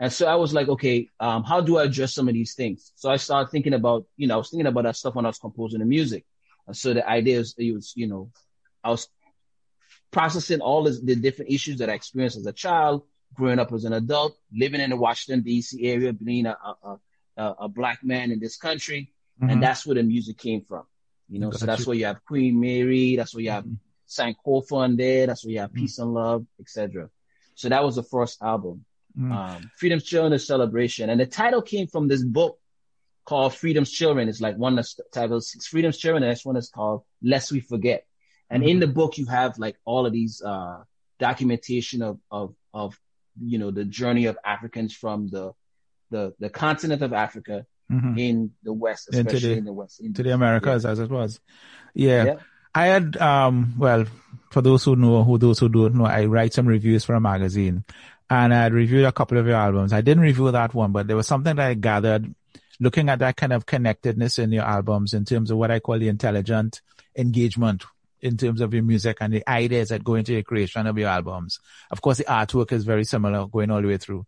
And 0.00 0.12
so 0.12 0.26
I 0.26 0.36
was 0.36 0.54
like, 0.54 0.68
okay, 0.68 1.10
um, 1.20 1.44
how 1.44 1.60
do 1.60 1.76
I 1.76 1.84
address 1.84 2.14
some 2.14 2.28
of 2.28 2.34
these 2.34 2.54
things? 2.54 2.92
So 2.94 3.10
I 3.10 3.16
started 3.16 3.50
thinking 3.50 3.74
about, 3.74 4.06
you 4.16 4.26
know, 4.26 4.34
I 4.34 4.36
was 4.38 4.50
thinking 4.50 4.66
about 4.66 4.84
that 4.84 4.96
stuff 4.96 5.14
when 5.14 5.26
I 5.26 5.28
was 5.28 5.38
composing 5.38 5.80
the 5.80 5.84
music. 5.84 6.24
And 6.66 6.76
so 6.76 6.94
the 6.94 7.06
idea 7.06 7.38
is, 7.38 7.54
it 7.58 7.72
was, 7.72 7.92
you 7.94 8.06
know, 8.06 8.30
I 8.82 8.90
was 8.90 9.08
processing 10.10 10.60
all 10.60 10.84
the 10.84 11.16
different 11.16 11.50
issues 11.50 11.78
that 11.78 11.90
I 11.90 11.94
experienced 11.94 12.38
as 12.38 12.46
a 12.46 12.52
child, 12.52 13.02
growing 13.34 13.58
up 13.58 13.72
as 13.72 13.84
an 13.84 13.92
adult, 13.92 14.36
living 14.52 14.80
in 14.80 14.90
the 14.90 14.96
Washington 14.96 15.44
D.C. 15.44 15.84
area, 15.84 16.12
being 16.12 16.46
a, 16.46 16.56
a, 16.82 16.96
a, 17.36 17.54
a 17.60 17.68
black 17.68 18.02
man 18.02 18.32
in 18.32 18.40
this 18.40 18.56
country, 18.56 19.12
mm-hmm. 19.40 19.50
and 19.50 19.62
that's 19.62 19.86
where 19.86 19.96
the 19.96 20.02
music 20.02 20.38
came 20.38 20.62
from. 20.62 20.84
You 21.28 21.40
know, 21.40 21.50
Got 21.50 21.60
so 21.60 21.66
that's 21.66 21.80
you. 21.82 21.86
where 21.86 21.96
you 21.96 22.06
have 22.06 22.24
Queen 22.24 22.60
Mary, 22.60 23.16
that's 23.16 23.34
where 23.34 23.42
you 23.42 23.50
have 23.50 23.66
mm-hmm. 24.16 24.48
Sankofa 24.48 24.72
on 24.72 24.96
there, 24.96 25.26
that's 25.26 25.44
where 25.44 25.52
you 25.52 25.60
have 25.60 25.70
mm-hmm. 25.70 25.80
Peace 25.80 25.98
and 25.98 26.12
Love, 26.12 26.46
etc. 26.60 27.10
So 27.54 27.68
that 27.68 27.84
was 27.84 27.96
the 27.96 28.02
first 28.02 28.42
album. 28.42 28.84
Mm. 29.18 29.32
Um, 29.32 29.70
Freedom's 29.76 30.04
Children 30.04 30.32
is 30.32 30.46
Celebration. 30.46 31.10
And 31.10 31.20
the 31.20 31.26
title 31.26 31.62
came 31.62 31.86
from 31.86 32.08
this 32.08 32.22
book 32.22 32.58
called 33.24 33.54
Freedom's 33.54 33.90
Children. 33.90 34.28
It's 34.28 34.40
like 34.40 34.56
one 34.56 34.76
that's 34.76 34.98
titled 35.12 35.44
Freedom's 35.68 35.98
Children. 35.98 36.24
And 36.24 36.32
this 36.32 36.44
one 36.44 36.56
is 36.56 36.68
called 36.68 37.02
Lest 37.22 37.52
We 37.52 37.60
Forget. 37.60 38.06
And 38.50 38.62
mm-hmm. 38.62 38.70
in 38.70 38.80
the 38.80 38.86
book, 38.86 39.18
you 39.18 39.26
have 39.26 39.58
like 39.58 39.76
all 39.84 40.06
of 40.06 40.12
these, 40.12 40.42
uh, 40.42 40.82
documentation 41.20 42.02
of, 42.02 42.18
of, 42.30 42.54
of, 42.72 42.98
you 43.40 43.58
know, 43.58 43.70
the 43.70 43.84
journey 43.84 44.26
of 44.26 44.36
Africans 44.44 44.94
from 44.94 45.28
the, 45.28 45.52
the, 46.10 46.34
the 46.40 46.50
continent 46.50 47.02
of 47.02 47.12
Africa 47.12 47.66
mm-hmm. 47.90 48.18
in 48.18 48.50
the 48.62 48.72
West, 48.72 49.08
especially 49.12 49.54
the, 49.54 49.58
in 49.58 49.64
the 49.64 49.72
West. 49.72 50.02
To 50.14 50.22
the 50.22 50.34
Americas 50.34 50.84
yeah. 50.84 50.90
as 50.90 50.98
it 50.98 51.10
was. 51.10 51.40
Yeah. 51.94 52.24
yeah. 52.24 52.34
I 52.74 52.86
had, 52.86 53.16
um, 53.18 53.74
well, 53.78 54.06
for 54.50 54.60
those 54.60 54.84
who 54.84 54.96
know, 54.96 55.24
who 55.24 55.38
those 55.38 55.58
who 55.58 55.68
don't 55.68 55.94
know, 55.94 56.06
I 56.06 56.24
write 56.26 56.54
some 56.54 56.66
reviews 56.66 57.04
for 57.04 57.14
a 57.14 57.20
magazine, 57.20 57.84
and 58.28 58.54
I 58.54 58.66
reviewed 58.66 59.04
a 59.04 59.12
couple 59.12 59.38
of 59.38 59.46
your 59.46 59.56
albums. 59.56 59.92
I 59.92 60.00
didn't 60.00 60.22
review 60.22 60.50
that 60.50 60.74
one, 60.74 60.92
but 60.92 61.06
there 61.06 61.16
was 61.16 61.26
something 61.26 61.56
that 61.56 61.66
I 61.66 61.74
gathered 61.74 62.34
looking 62.80 63.08
at 63.08 63.20
that 63.20 63.36
kind 63.36 63.52
of 63.52 63.66
connectedness 63.66 64.38
in 64.38 64.52
your 64.52 64.64
albums 64.64 65.14
in 65.14 65.24
terms 65.24 65.50
of 65.50 65.58
what 65.58 65.70
I 65.70 65.78
call 65.80 65.98
the 65.98 66.08
intelligent 66.08 66.82
engagement 67.16 67.84
in 68.20 68.36
terms 68.36 68.60
of 68.60 68.72
your 68.72 68.82
music 68.82 69.18
and 69.20 69.32
the 69.32 69.48
ideas 69.48 69.90
that 69.90 70.02
go 70.02 70.14
into 70.14 70.34
the 70.34 70.42
creation 70.42 70.86
of 70.86 70.98
your 70.98 71.08
albums. 71.08 71.60
Of 71.90 72.00
course, 72.00 72.18
the 72.18 72.24
artwork 72.24 72.72
is 72.72 72.84
very 72.84 73.04
similar 73.04 73.46
going 73.46 73.70
all 73.70 73.82
the 73.82 73.88
way 73.88 73.98
through. 73.98 74.26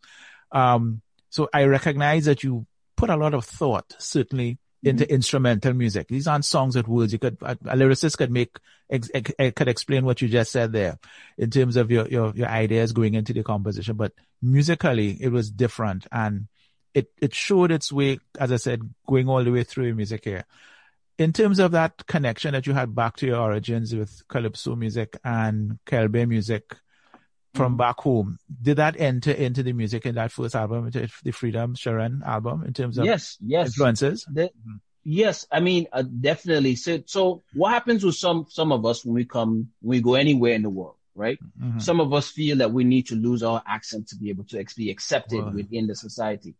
Um, 0.52 1.00
so 1.30 1.48
I 1.52 1.64
recognize 1.64 2.26
that 2.26 2.44
you 2.44 2.66
put 2.96 3.10
a 3.10 3.16
lot 3.16 3.34
of 3.34 3.44
thought, 3.44 3.96
certainly, 3.98 4.58
into 4.86 5.04
mm-hmm. 5.04 5.14
instrumental 5.14 5.72
music. 5.74 6.06
These 6.06 6.28
aren't 6.28 6.44
songs 6.44 6.76
with 6.76 6.86
words. 6.86 7.12
You 7.12 7.18
could, 7.18 7.36
a, 7.42 7.52
a 7.52 7.76
lyricist 7.76 8.16
could 8.16 8.30
make, 8.30 8.56
ex, 8.88 9.10
ex, 9.12 9.32
could 9.56 9.68
explain 9.68 10.04
what 10.04 10.22
you 10.22 10.28
just 10.28 10.52
said 10.52 10.72
there 10.72 10.98
in 11.36 11.50
terms 11.50 11.76
of 11.76 11.90
your, 11.90 12.06
your, 12.06 12.32
your 12.36 12.48
ideas 12.48 12.92
going 12.92 13.14
into 13.14 13.32
the 13.32 13.42
composition. 13.42 13.96
But 13.96 14.12
musically, 14.40 15.18
it 15.20 15.30
was 15.30 15.50
different 15.50 16.06
and 16.12 16.46
it, 16.94 17.10
it 17.20 17.34
showed 17.34 17.72
its 17.72 17.92
way, 17.92 18.20
as 18.38 18.52
I 18.52 18.56
said, 18.56 18.88
going 19.08 19.28
all 19.28 19.42
the 19.42 19.50
way 19.50 19.64
through 19.64 19.86
your 19.86 19.96
music 19.96 20.24
here. 20.24 20.44
In 21.18 21.32
terms 21.32 21.58
of 21.58 21.72
that 21.72 22.06
connection 22.06 22.52
that 22.52 22.66
you 22.66 22.72
had 22.74 22.94
back 22.94 23.16
to 23.16 23.26
your 23.26 23.40
origins 23.40 23.94
with 23.94 24.22
Calypso 24.28 24.76
music 24.76 25.18
and 25.24 25.78
Quelbe 25.84 26.28
music, 26.28 26.76
from 27.56 27.72
mm-hmm. 27.72 27.78
back 27.78 27.98
home. 28.00 28.38
Did 28.62 28.76
that 28.76 29.00
enter 29.00 29.32
into 29.32 29.62
the 29.62 29.72
music 29.72 30.06
in 30.06 30.14
that 30.16 30.32
first 30.32 30.54
album, 30.54 30.90
the 30.90 31.32
Freedom's 31.32 31.80
Children 31.80 32.22
album, 32.24 32.64
in 32.64 32.72
terms 32.72 32.98
of 32.98 33.04
yes, 33.04 33.36
yes 33.40 33.68
influences? 33.68 34.26
The. 34.32 34.50
Yes, 35.08 35.46
I 35.52 35.60
mean 35.60 35.86
uh, 35.92 36.02
definitely. 36.02 36.74
So, 36.74 37.00
so 37.06 37.44
what 37.54 37.70
happens 37.70 38.04
with 38.04 38.16
some 38.16 38.46
some 38.48 38.72
of 38.72 38.84
us 38.84 39.04
when 39.04 39.14
we 39.14 39.24
come 39.24 39.68
when 39.80 39.98
we 39.98 40.00
go 40.00 40.14
anywhere 40.14 40.52
in 40.54 40.62
the 40.62 40.70
world, 40.70 40.96
right? 41.14 41.38
Mm-hmm. 41.62 41.78
Some 41.78 42.00
of 42.00 42.12
us 42.12 42.28
feel 42.28 42.56
that 42.56 42.72
we 42.72 42.82
need 42.82 43.06
to 43.08 43.14
lose 43.14 43.44
our 43.44 43.62
accent 43.68 44.08
to 44.08 44.16
be 44.16 44.30
able 44.30 44.42
to 44.44 44.64
be 44.76 44.90
accepted 44.90 45.44
well, 45.44 45.52
within 45.52 45.86
the 45.86 45.94
society, 45.94 46.56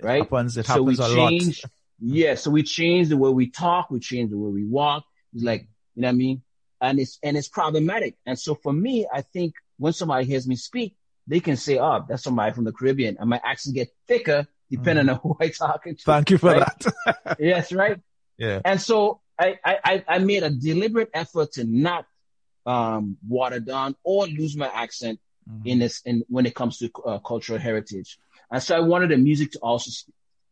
right? 0.00 0.22
It 0.22 0.30
happens, 0.30 0.56
it 0.56 0.64
so 0.64 0.82
we 0.82 0.96
change, 0.96 1.62
Yeah, 2.00 2.36
so 2.36 2.50
we 2.50 2.62
change 2.62 3.08
the 3.08 3.18
way 3.18 3.30
we 3.30 3.50
talk, 3.50 3.90
we 3.90 4.00
change 4.00 4.30
the 4.30 4.38
way 4.38 4.50
we 4.50 4.64
walk. 4.64 5.04
It's 5.34 5.44
like 5.44 5.68
you 5.94 6.00
know 6.00 6.08
what 6.08 6.12
I 6.12 6.16
mean, 6.16 6.42
and 6.80 6.98
it's 6.98 7.18
and 7.22 7.36
it's 7.36 7.48
problematic. 7.48 8.16
And 8.24 8.38
so 8.38 8.54
for 8.54 8.72
me, 8.72 9.06
I 9.12 9.20
think 9.20 9.52
when 9.80 9.92
somebody 9.94 10.26
hears 10.26 10.46
me 10.46 10.56
speak, 10.56 10.94
they 11.26 11.40
can 11.40 11.56
say, 11.56 11.78
"Oh, 11.78 12.04
that's 12.08 12.22
somebody 12.22 12.52
from 12.52 12.64
the 12.64 12.72
Caribbean," 12.72 13.16
and 13.18 13.28
my 13.28 13.40
accent 13.42 13.74
get 13.74 13.88
thicker 14.06 14.46
depending 14.70 15.06
mm. 15.06 15.14
on 15.14 15.20
who 15.22 15.36
I'm 15.40 15.50
talking 15.50 15.96
to. 15.96 16.02
Thank 16.02 16.30
you 16.30 16.38
for 16.38 16.52
right? 16.52 16.68
that. 17.04 17.36
yes, 17.40 17.72
right. 17.72 17.98
Yeah. 18.38 18.60
And 18.64 18.80
so 18.80 19.20
I, 19.38 19.58
I 19.64 20.04
I 20.06 20.18
made 20.18 20.42
a 20.42 20.50
deliberate 20.50 21.10
effort 21.14 21.52
to 21.52 21.64
not 21.64 22.06
um, 22.66 23.16
water 23.26 23.58
down 23.58 23.96
or 24.04 24.26
lose 24.26 24.56
my 24.56 24.68
accent 24.68 25.18
mm-hmm. 25.48 25.66
in 25.66 25.78
this 25.78 26.02
in 26.04 26.24
when 26.28 26.46
it 26.46 26.54
comes 26.54 26.78
to 26.78 26.90
uh, 27.06 27.18
cultural 27.18 27.58
heritage. 27.58 28.18
And 28.50 28.62
so 28.62 28.76
I 28.76 28.80
wanted 28.80 29.10
the 29.10 29.16
music 29.16 29.52
to 29.52 29.58
also 29.60 29.90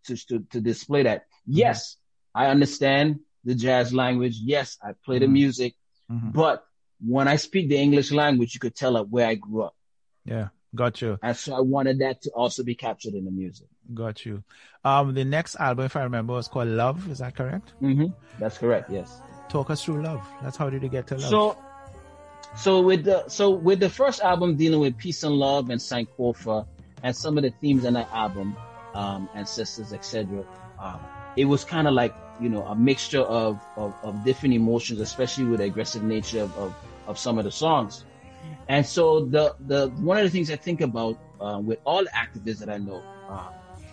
to 0.06 0.16
to, 0.28 0.40
to 0.52 0.60
display 0.60 1.02
that. 1.02 1.20
Mm-hmm. 1.20 1.58
Yes, 1.58 1.96
I 2.34 2.46
understand 2.46 3.20
the 3.44 3.54
jazz 3.54 3.92
language. 3.92 4.36
Yes, 4.36 4.78
I 4.82 4.92
play 5.04 5.18
the 5.18 5.28
music, 5.28 5.74
but 6.08 6.64
when 7.04 7.28
I 7.28 7.37
speak 7.37 7.68
the 7.68 7.76
English 7.76 8.12
language, 8.12 8.54
you 8.54 8.61
could 8.61 8.74
tell 8.74 9.02
where 9.04 9.26
I 9.26 9.34
grew 9.34 9.62
up. 9.62 9.74
Yeah, 10.24 10.48
got 10.74 11.00
you. 11.00 11.18
And 11.22 11.37
so 11.37 11.54
I 11.54 11.61
wanted 11.61 12.00
that 12.00 12.22
to 12.22 12.30
also 12.30 12.62
be 12.62 12.74
captured 12.74 13.14
in 13.14 13.24
the 13.24 13.30
music. 13.30 13.68
Got 13.94 14.26
you. 14.26 14.42
Um, 14.84 15.14
the 15.14 15.24
next 15.24 15.56
album, 15.56 15.87
if 15.87 15.96
I 15.96 16.02
remember, 16.02 16.34
was 16.34 16.48
called 16.48 16.68
Love. 16.68 17.11
Is 17.11 17.18
that 17.18 17.34
correct? 17.34 17.72
Mm-hmm. 17.80 18.06
That's 18.38 18.58
correct. 18.58 18.90
Yes. 18.90 19.20
Talk 19.48 19.70
us 19.70 19.84
through 19.84 20.02
Love. 20.02 20.26
That's 20.42 20.56
how 20.56 20.68
did 20.68 20.82
you 20.82 20.88
get 20.88 21.06
to 21.08 21.14
Love? 21.16 21.30
So, 21.30 21.58
so 22.56 22.80
with 22.80 23.04
the 23.04 23.28
so 23.28 23.50
with 23.50 23.80
the 23.80 23.90
first 23.90 24.20
album 24.20 24.56
dealing 24.56 24.80
with 24.80 24.96
peace 24.96 25.22
and 25.22 25.34
love 25.34 25.70
and 25.70 25.80
Sankofa 25.80 26.66
and 27.02 27.14
some 27.14 27.37
of 27.38 27.44
the 27.44 27.50
themes 27.61 27.84
in 27.84 27.94
that 27.94 28.08
album, 28.12 28.56
um, 28.94 29.28
ancestors, 29.34 29.92
etc. 29.92 30.44
Um, 30.78 31.00
it 31.37 31.44
was 31.44 31.64
kind 31.64 31.87
of 31.87 31.94
like 31.94 32.14
you 32.40 32.48
know 32.48 32.62
a 32.64 32.74
mixture 32.74 33.22
of, 33.22 33.61
of, 33.77 33.94
of 34.03 34.24
different 34.24 34.55
emotions, 34.55 35.01
especially 35.01 35.44
with 35.44 35.61
the 35.61 35.66
aggressive 35.66 36.03
nature 36.03 36.42
of, 36.42 36.57
of 36.57 36.74
of 37.07 37.18
some 37.18 37.38
of 37.38 37.44
the 37.44 37.51
songs. 37.51 38.05
And 38.68 38.85
so 38.85 39.24
the 39.24 39.55
the 39.66 39.88
one 39.96 40.18
of 40.18 40.24
the 40.24 40.31
things 40.31 40.51
I 40.51 40.57
think 40.57 40.81
about 40.81 41.18
uh, 41.40 41.61
with 41.62 41.79
all 41.85 42.05
the 42.05 42.11
activists 42.11 42.59
that 42.59 42.68
I 42.68 42.79
know, 42.79 43.03
uh, 43.29 43.48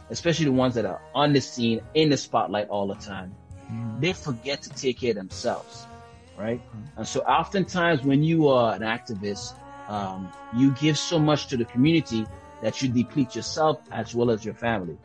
especially 0.10 0.46
the 0.46 0.52
ones 0.52 0.76
that 0.76 0.86
are 0.86 1.02
on 1.14 1.34
the 1.34 1.42
scene 1.42 1.82
in 1.94 2.10
the 2.10 2.18
spotlight 2.18 2.68
all 2.70 2.88
the 2.88 2.96
time, 2.96 3.34
mm. 3.72 4.02
they 4.02 4.14
forget 4.14 4.62
to 4.64 4.70
take 4.70 5.00
care 5.00 5.12
of 5.12 5.18
themselves, 5.18 5.88
right? 6.38 6.60
Mm. 6.60 6.98
And 6.98 7.08
so 7.08 7.22
oftentimes 7.22 8.04
when 8.04 8.24
you 8.24 8.50
are 8.50 8.76
an 8.76 8.82
activist, 8.82 9.56
um, 9.88 10.32
you 10.56 10.72
give 10.72 10.98
so 10.98 11.20
much 11.20 11.48
to 11.48 11.58
the 11.58 11.66
community 11.66 12.26
that 12.62 12.82
you 12.82 12.90
deplete 12.90 13.36
yourself 13.36 13.82
as 13.92 14.14
well 14.16 14.32
as 14.32 14.44
your 14.44 14.56
family. 14.56 14.98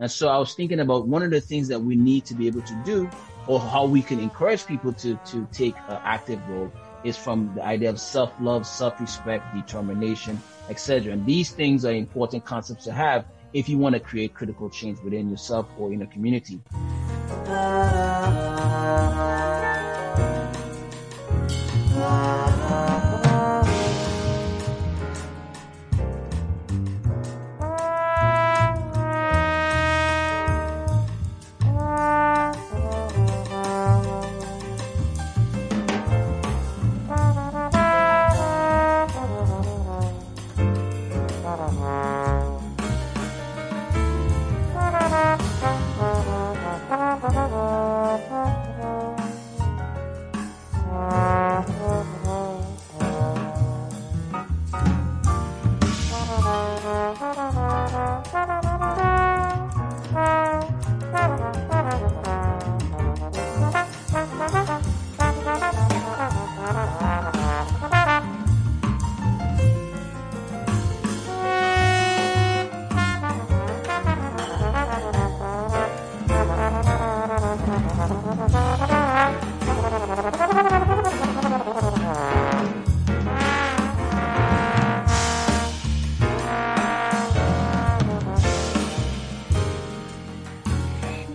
And 0.00 0.10
so 0.10 0.28
I 0.28 0.38
was 0.38 0.54
thinking 0.54 0.80
about 0.80 1.06
one 1.06 1.22
of 1.22 1.30
the 1.30 1.40
things 1.40 1.68
that 1.68 1.80
we 1.80 1.96
need 1.96 2.24
to 2.26 2.34
be 2.34 2.46
able 2.46 2.62
to 2.62 2.82
do, 2.84 3.10
or 3.46 3.60
how 3.60 3.84
we 3.86 4.02
can 4.02 4.20
encourage 4.20 4.66
people 4.66 4.92
to 4.94 5.18
to 5.26 5.46
take 5.52 5.76
an 5.88 6.00
active 6.04 6.40
role 6.48 6.70
is 7.04 7.16
from 7.16 7.52
the 7.54 7.64
idea 7.64 7.90
of 7.90 8.00
self-love, 8.00 8.66
self-respect, 8.66 9.54
determination, 9.54 10.40
etc. 10.68 11.12
And 11.12 11.24
these 11.24 11.50
things 11.50 11.84
are 11.84 11.92
important 11.92 12.44
concepts 12.44 12.84
to 12.84 12.92
have 12.92 13.24
if 13.52 13.68
you 13.68 13.78
want 13.78 13.94
to 13.94 14.00
create 14.00 14.34
critical 14.34 14.68
change 14.68 15.00
within 15.00 15.30
yourself 15.30 15.66
or 15.78 15.92
in 15.92 16.02
a 16.02 16.06
community. 16.06 16.60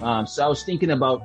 Um, 0.03 0.27
so 0.27 0.43
I 0.45 0.47
was 0.47 0.63
thinking 0.63 0.91
about 0.91 1.23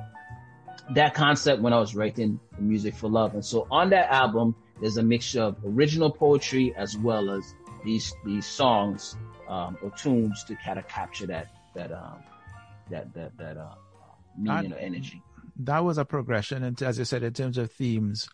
that 0.91 1.13
concept 1.13 1.61
when 1.61 1.73
I 1.73 1.79
was 1.79 1.95
writing 1.95 2.39
the 2.55 2.61
music 2.61 2.95
for 2.95 3.09
love. 3.09 3.33
And 3.33 3.43
so 3.43 3.67
on 3.69 3.89
that 3.91 4.11
album, 4.11 4.55
there's 4.81 4.97
a 4.97 5.03
mixture 5.03 5.41
of 5.41 5.57
original 5.65 6.09
poetry 6.09 6.73
as 6.75 6.97
well 6.97 7.29
as 7.29 7.53
these 7.83 8.13
these 8.25 8.45
songs 8.45 9.17
um, 9.47 9.77
or 9.81 9.91
tunes 9.91 10.43
to 10.45 10.55
kind 10.55 10.79
of 10.79 10.87
capture 10.87 11.27
that 11.27 11.47
that 11.75 11.91
um, 11.91 12.23
that 12.89 13.13
that 13.13 13.37
that 13.37 13.57
uh, 13.57 13.75
meaning 14.37 14.73
or 14.73 14.77
energy. 14.77 15.21
That 15.57 15.83
was 15.83 15.97
a 15.97 16.05
progression, 16.05 16.63
and 16.63 16.81
as 16.81 16.99
I 16.99 17.03
said, 17.03 17.23
in 17.23 17.33
terms 17.33 17.57
of 17.57 17.71
themes 17.71 18.29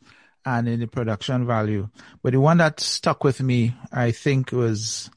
and 0.46 0.68
in 0.68 0.80
the 0.80 0.88
production 0.88 1.48
value. 1.48 1.89
But 2.22 2.34
the 2.34 2.39
one 2.39 2.58
that 2.58 2.80
stuck 2.80 3.24
with 3.24 3.41
me, 3.41 3.74
I 3.91 4.12
think, 4.12 4.52
was 4.52 5.10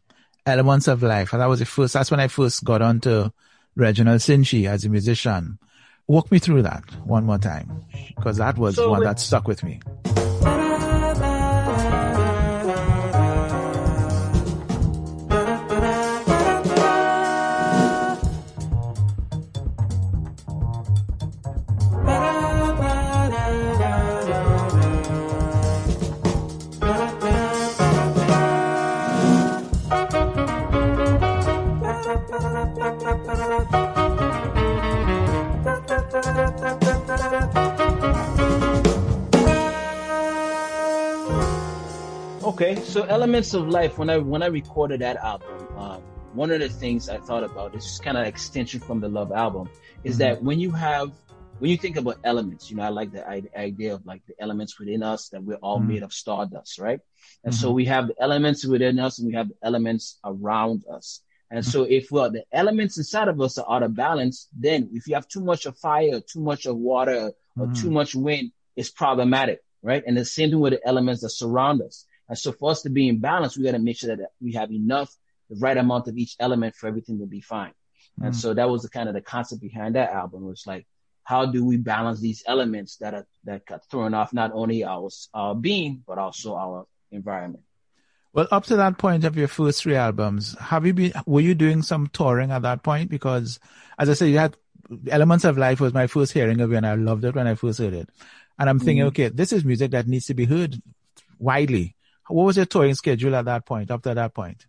Elements 0.47 0.89
of 0.89 1.03
Life. 1.03 1.35
And 1.35 1.43
that 1.43 1.49
was 1.49 1.59
the 1.59 1.67
first. 1.67 1.93
That's 1.93 2.11
when 2.11 2.21
I 2.21 2.29
first 2.29 2.65
got 2.65 2.81
onto 2.81 3.31
Reginald 3.79 4.21
Cyntje 4.21 4.69
as 4.69 4.85
a 4.85 4.89
musician. 4.89 5.57
Walk 6.09 6.33
me 6.33 6.41
through 6.41 6.63
that 6.63 6.83
one 7.05 7.25
more 7.25 7.39
time, 7.39 7.85
because 8.17 8.39
that 8.39 8.59
was 8.59 8.75
so 8.75 8.91
one 8.91 9.05
that 9.05 9.21
stuck 9.21 9.47
with 9.47 9.63
me. 9.63 9.81
So 42.99 43.05
Elements 43.05 43.55
of 43.55 43.69
Life. 43.69 43.97
When 43.97 44.11
I 44.11 44.19
when 44.19 44.43
I 44.43 44.47
recorded 44.47 45.03
that 45.03 45.19
album, 45.19 45.69
um, 45.77 46.03
one 46.35 46.51
of 46.51 46.59
the 46.59 46.69
things 46.69 47.09
I 47.09 47.19
thought 47.19 47.45
about 47.45 47.77
is 47.77 47.85
just 47.85 48.03
kind 48.03 48.19
of 48.19 48.27
extension 48.27 48.81
from 48.81 48.99
the 48.99 49.09
Love 49.09 49.31
album, 49.31 49.71
is 50.03 50.15
mm-hmm. 50.15 50.19
that 50.19 50.43
when 50.43 50.59
you 50.59 50.73
have 50.73 51.13
when 51.61 51.71
you 51.71 51.77
think 51.77 51.97
about 51.97 52.19
elements, 52.25 52.69
you 52.69 52.77
know, 52.77 52.83
I 52.83 52.89
like 52.89 53.13
the 53.13 53.25
idea 53.57 53.95
of 53.95 54.05
like 54.05 54.27
the 54.27 54.35
elements 54.41 54.81
within 54.81 55.05
us 55.05 55.29
that 55.29 55.45
we're 55.45 55.63
all 55.63 55.79
mm-hmm. 55.79 55.89
made 55.93 56.03
of 56.03 56.13
stardust, 56.13 56.81
right? 56.81 56.99
And 57.45 57.55
mm-hmm. 57.55 57.61
so 57.61 57.71
we 57.71 57.85
have 57.85 58.09
the 58.09 58.17
elements 58.21 58.67
within 58.67 58.99
us 58.99 59.21
and 59.21 59.29
we 59.29 59.35
have 59.35 59.49
the 59.49 59.57
elements 59.63 60.19
around 60.25 60.83
us. 60.93 61.21
And 61.53 61.65
so 61.65 61.85
if 61.85 62.11
well, 62.11 62.33
the 62.33 62.43
elements 62.51 62.99
inside 62.99 63.29
of 63.29 63.41
us 63.41 63.59
are 63.59 63.77
out 63.77 63.85
of 63.85 63.95
balance, 63.95 64.49
then 64.59 64.91
if 64.93 65.07
you 65.07 65.15
have 65.15 65.29
too 65.29 65.45
much 65.45 65.67
of 65.67 65.79
fire, 65.79 66.21
too 66.21 66.41
much 66.41 66.67
of 66.67 66.77
water, 66.77 67.31
or 67.57 67.67
mm-hmm. 67.67 67.75
too 67.75 67.93
much 67.93 68.17
wind, 68.17 68.51
it's 68.75 68.91
problematic, 68.91 69.61
right? 69.85 70.03
And 70.05 70.17
the 70.17 70.25
same 70.25 70.51
thing 70.51 70.59
with 70.59 70.73
the 70.73 70.85
elements 70.85 71.23
that 71.23 71.31
surround 71.31 71.81
us. 71.81 72.05
And 72.29 72.39
so 72.39 72.53
for 72.53 72.71
us 72.71 72.83
to 72.83 72.91
be 72.91 73.09
in 73.09 73.21
balance, 73.21 73.57
we 73.57 73.65
got 73.65 73.73
to 73.73 73.79
make 73.79 73.99
sure 73.99 74.15
that 74.15 74.31
we 74.41 74.53
have 74.53 74.71
enough, 74.71 75.15
the 75.49 75.57
right 75.57 75.77
amount 75.77 76.09
of 76.09 76.17
each 76.17 76.37
element 76.39 76.75
for 76.75 76.87
everything 76.87 77.19
to 77.21 77.27
be 77.27 77.41
fine. 77.41 77.71
Mm-hmm. 77.71 78.27
And 78.27 78.37
so 78.37 78.55
that 78.55 78.69
was 78.69 78.83
the 78.83 78.91
kind 78.91 79.09
of 79.09 79.15
the 79.15 79.21
concept 79.21 79.63
behind 79.63 79.95
that 79.95 80.11
album 80.11 80.45
was 80.45 80.65
like, 80.67 80.87
how 81.25 81.45
do 81.45 81.65
we 81.65 81.77
balance 81.77 82.21
these 82.21 82.43
elements 82.47 82.97
that 82.97 83.13
are 83.13 83.27
that 83.45 83.67
got 83.67 83.87
thrown 83.91 84.15
off 84.15 84.33
not 84.33 84.51
only 84.55 84.83
our 84.83 85.11
our 85.35 85.55
being 85.55 86.03
but 86.07 86.17
also 86.17 86.57
our 86.57 86.87
environment? 87.11 87.65
Well, 88.33 88.49
up 88.51 88.65
to 88.67 88.77
that 88.77 88.99
point 88.99 89.25
of 89.25 89.37
your 89.37 89.49
first 89.49 89.83
three 89.83 89.97
albums, 89.97 90.57
have 90.59 90.87
you 90.87 90.95
been, 90.95 91.13
were 91.27 91.41
you 91.41 91.55
doing 91.55 91.83
some 91.83 92.07
touring 92.09 92.51
at 92.51 92.63
that 92.63 92.83
point? 92.83 93.11
Because 93.11 93.59
as 93.99 94.09
I 94.09 94.15
said, 94.15 94.31
you 94.31 94.39
had 94.39 94.57
Elements 95.11 95.45
of 95.45 95.59
Life 95.59 95.81
was 95.81 95.93
my 95.93 96.07
first 96.07 96.33
hearing 96.33 96.61
of 96.61 96.73
it 96.73 96.77
and 96.77 96.87
I 96.87 96.95
loved 96.95 97.25
it 97.25 97.35
when 97.35 97.47
I 97.47 97.55
first 97.57 97.79
heard 97.79 97.95
it. 97.95 98.09
And 98.59 98.69
I'm 98.69 98.79
thinking, 98.79 99.01
mm-hmm. 99.01 99.09
okay, 99.09 99.29
this 99.29 99.53
is 99.53 99.65
music 99.65 99.91
that 99.93 100.09
needs 100.09 100.27
to 100.27 100.35
be 100.35 100.45
heard 100.45 100.81
widely. 101.39 101.95
What 102.29 102.45
was 102.45 102.57
your 102.57 102.67
touring 102.67 102.95
schedule 102.95 103.35
at 103.35 103.47
that 103.47 103.65
point, 103.65 103.91
After 103.91 104.15
that 104.15 104.35
point? 104.35 104.67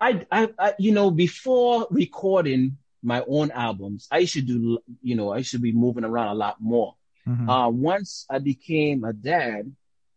I, 0.00 0.26
I, 0.30 0.48
I 0.58 0.74
you 0.78 0.92
know, 0.92 1.10
before 1.10 1.86
recording 1.90 2.78
my 3.02 3.24
own 3.26 3.50
albums, 3.50 4.08
I 4.10 4.24
should 4.24 4.46
do, 4.46 4.78
you 5.02 5.14
know, 5.14 5.32
I 5.32 5.42
should 5.42 5.62
be 5.62 5.72
moving 5.72 6.04
around 6.04 6.28
a 6.28 6.34
lot 6.34 6.56
more. 6.60 6.94
Mm-hmm. 7.26 7.48
Uh, 7.48 7.68
once 7.68 8.26
I 8.30 8.38
became 8.38 9.04
a 9.04 9.12
dad, 9.12 9.72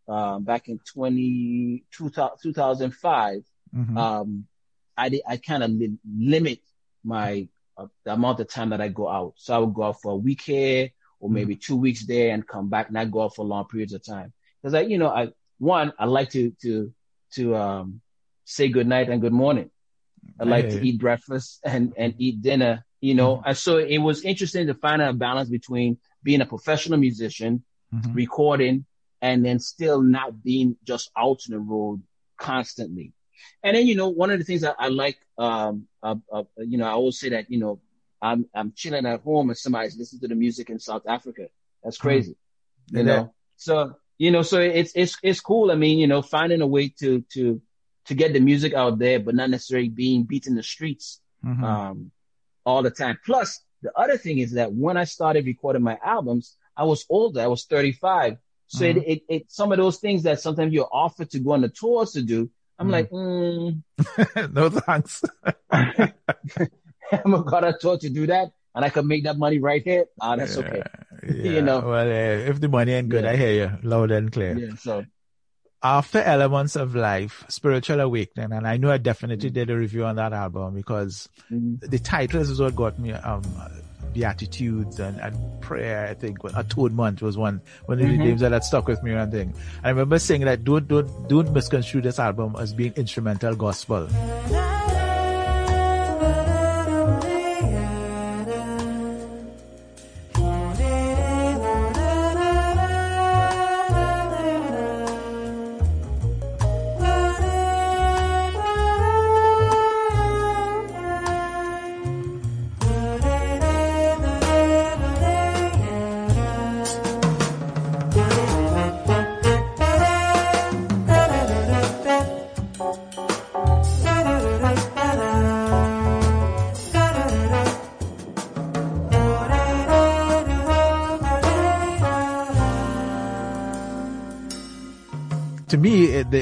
uh, 0.07 0.39
back 0.39 0.67
in 0.67 0.79
20, 0.79 1.83
2005, 1.91 3.43
mm-hmm. 3.75 3.97
um, 3.97 4.47
I, 4.97 5.21
I 5.27 5.37
kind 5.37 5.63
of 5.63 5.71
li- 5.71 5.97
limit 6.17 6.61
my, 7.03 7.47
uh, 7.77 7.87
the 8.03 8.13
amount 8.13 8.39
of 8.39 8.49
time 8.49 8.71
that 8.71 8.81
I 8.81 8.89
go 8.89 9.07
out. 9.07 9.33
So 9.37 9.55
I 9.55 9.59
would 9.59 9.73
go 9.73 9.83
out 9.83 10.01
for 10.01 10.13
a 10.13 10.17
week 10.17 10.41
here 10.41 10.89
or 11.19 11.29
maybe 11.29 11.55
mm-hmm. 11.55 11.73
two 11.73 11.77
weeks 11.77 12.05
there 12.05 12.33
and 12.33 12.47
come 12.47 12.69
back, 12.69 12.91
not 12.91 13.11
go 13.11 13.23
out 13.23 13.35
for 13.35 13.45
long 13.45 13.65
periods 13.65 13.93
of 13.93 14.03
time. 14.03 14.33
Cause 14.61 14.73
I, 14.73 14.81
you 14.81 14.97
know, 14.97 15.09
I, 15.09 15.29
one, 15.59 15.93
I 15.99 16.05
like 16.05 16.31
to, 16.31 16.51
to, 16.63 16.93
to, 17.33 17.55
um, 17.55 18.01
say 18.45 18.67
good 18.67 18.87
night 18.87 19.09
and 19.09 19.21
good 19.21 19.33
morning. 19.33 19.69
I 20.39 20.43
like 20.45 20.65
hey. 20.65 20.71
to 20.71 20.87
eat 20.87 20.99
breakfast 20.99 21.59
and, 21.63 21.93
and 21.95 22.15
eat 22.17 22.41
dinner, 22.41 22.83
you 22.99 23.13
know, 23.13 23.37
mm-hmm. 23.37 23.49
and 23.49 23.57
so 23.57 23.77
it 23.77 23.99
was 23.99 24.23
interesting 24.23 24.67
to 24.67 24.73
find 24.73 25.01
a 25.01 25.13
balance 25.13 25.49
between 25.49 25.97
being 26.23 26.41
a 26.41 26.45
professional 26.45 26.97
musician, 26.97 27.63
mm-hmm. 27.93 28.13
recording 28.13 28.85
and 29.21 29.45
then 29.45 29.59
still 29.59 30.01
not 30.01 30.43
being 30.43 30.77
just 30.83 31.11
out 31.17 31.41
on 31.47 31.51
the 31.51 31.59
road 31.59 32.01
constantly. 32.37 33.13
And 33.63 33.75
then, 33.75 33.87
you 33.87 33.95
know, 33.95 34.09
one 34.09 34.31
of 34.31 34.39
the 34.39 34.45
things 34.45 34.61
that 34.61 34.75
I 34.79 34.89
like, 34.89 35.17
um, 35.37 35.87
uh, 36.01 36.15
uh, 36.31 36.43
you 36.57 36.77
know, 36.77 36.85
I 36.85 36.91
always 36.91 37.19
say 37.19 37.29
that, 37.29 37.49
you 37.49 37.59
know, 37.59 37.79
I'm, 38.21 38.45
I'm 38.53 38.73
chilling 38.75 39.05
at 39.05 39.21
home 39.21 39.49
and 39.49 39.57
somebody's 39.57 39.97
listening 39.97 40.21
to 40.21 40.27
the 40.29 40.35
music 40.35 40.69
in 40.69 40.79
South 40.79 41.03
Africa. 41.07 41.47
That's 41.83 41.97
mm-hmm. 41.97 42.07
crazy, 42.07 42.31
mm-hmm. 42.31 42.97
you 42.97 43.03
know? 43.03 43.33
So, 43.57 43.95
you 44.19 44.29
know, 44.29 44.43
so 44.43 44.59
it's, 44.59 44.91
it's, 44.95 45.17
it's 45.23 45.39
cool. 45.39 45.71
I 45.71 45.75
mean, 45.75 45.97
you 45.97 46.05
know, 46.05 46.21
finding 46.21 46.61
a 46.61 46.67
way 46.67 46.89
to, 46.99 47.25
to, 47.33 47.59
to 48.05 48.13
get 48.13 48.33
the 48.33 48.39
music 48.39 48.73
out 48.73 48.99
there, 48.99 49.19
but 49.19 49.33
not 49.33 49.49
necessarily 49.49 49.89
being 49.89 50.23
beat 50.23 50.45
in 50.45 50.55
the 50.55 50.61
streets, 50.61 51.19
mm-hmm. 51.43 51.63
um, 51.63 52.11
all 52.65 52.83
the 52.83 52.91
time. 52.91 53.17
Plus 53.25 53.61
the 53.81 53.91
other 53.97 54.17
thing 54.17 54.37
is 54.37 54.51
that 54.51 54.71
when 54.71 54.97
I 54.97 55.05
started 55.05 55.45
recording 55.45 55.81
my 55.81 55.97
albums, 56.03 56.55
I 56.75 56.83
was 56.83 57.05
older. 57.09 57.41
I 57.41 57.47
was 57.47 57.65
35. 57.65 58.37
So 58.67 58.83
mm-hmm. 58.85 58.99
it, 58.99 59.07
it, 59.07 59.21
it, 59.29 59.51
some 59.51 59.71
of 59.71 59.79
those 59.79 59.97
things 59.97 60.23
that 60.23 60.41
sometimes 60.41 60.73
you're 60.73 60.89
offered 60.91 61.31
to 61.31 61.39
go 61.39 61.53
on 61.53 61.61
the 61.61 61.69
tours 61.69 62.11
to 62.11 62.21
do, 62.21 62.51
I'm 62.77 62.89
mm-hmm. 62.89 62.91
like, 62.91 63.09
mm. 63.09 64.53
no 64.53 64.69
thanks. 64.69 65.23
I'm 67.11 67.43
got 67.43 67.63
a 67.63 67.73
tour 67.79 67.97
to 67.97 68.09
do 68.09 68.27
that, 68.27 68.51
and 68.75 68.85
I 68.85 68.89
could 68.89 69.05
make 69.05 69.23
that 69.23 69.37
money 69.37 69.59
right 69.59 69.83
here. 69.83 70.05
Ah, 70.21 70.35
that's 70.35 70.55
yeah, 70.55 70.63
okay. 70.63 70.83
Yeah. 71.35 71.51
you 71.51 71.61
know. 71.61 71.79
Well, 71.79 72.07
uh, 72.07 72.49
if 72.49 72.59
the 72.59 72.67
money 72.69 72.93
ain't 72.93 73.09
good, 73.09 73.23
yeah. 73.23 73.31
I 73.31 73.35
hear 73.35 73.53
you 73.53 73.89
loud 73.89 74.11
and 74.11 74.31
clear. 74.31 74.57
Yeah. 74.57 74.75
So 74.75 75.05
after 75.81 76.19
Elements 76.19 76.75
of 76.75 76.95
Life, 76.95 77.45
Spiritual 77.47 78.01
Awakening, 78.01 78.51
and 78.51 78.67
I 78.67 78.77
know 78.77 78.91
I 78.91 78.97
definitely 78.97 79.47
mm-hmm. 79.47 79.53
did 79.53 79.69
a 79.69 79.77
review 79.77 80.05
on 80.05 80.17
that 80.17 80.33
album 80.33 80.75
because 80.75 81.29
mm-hmm. 81.51 81.85
the 81.87 81.99
titles 81.99 82.49
is 82.49 82.59
what 82.59 82.75
got 82.75 82.99
me 82.99 83.13
um 83.13 83.43
Beatitudes 84.13 84.99
and, 84.99 85.19
and 85.19 85.61
prayer, 85.61 86.07
I 86.07 86.15
think 86.15 86.43
atonement 86.43 87.21
was 87.21 87.37
one 87.37 87.61
one 87.85 87.99
of 87.99 88.07
the 88.07 88.13
mm-hmm. 88.13 88.23
names 88.23 88.41
that 88.41 88.51
had 88.51 88.63
stuck 88.63 88.87
with 88.87 89.03
me 89.03 89.11
and 89.11 89.31
thing. 89.31 89.53
I 89.83 89.89
remember 89.89 90.17
saying 90.17 90.41
that 90.41 90.63
don't 90.63 90.87
don't 90.87 91.29
don't 91.29 91.53
misconstrue 91.53 92.01
this 92.01 92.17
album 92.17 92.55
as 92.57 92.73
being 92.73 92.93
instrumental 92.95 93.55
gospel. 93.55 94.07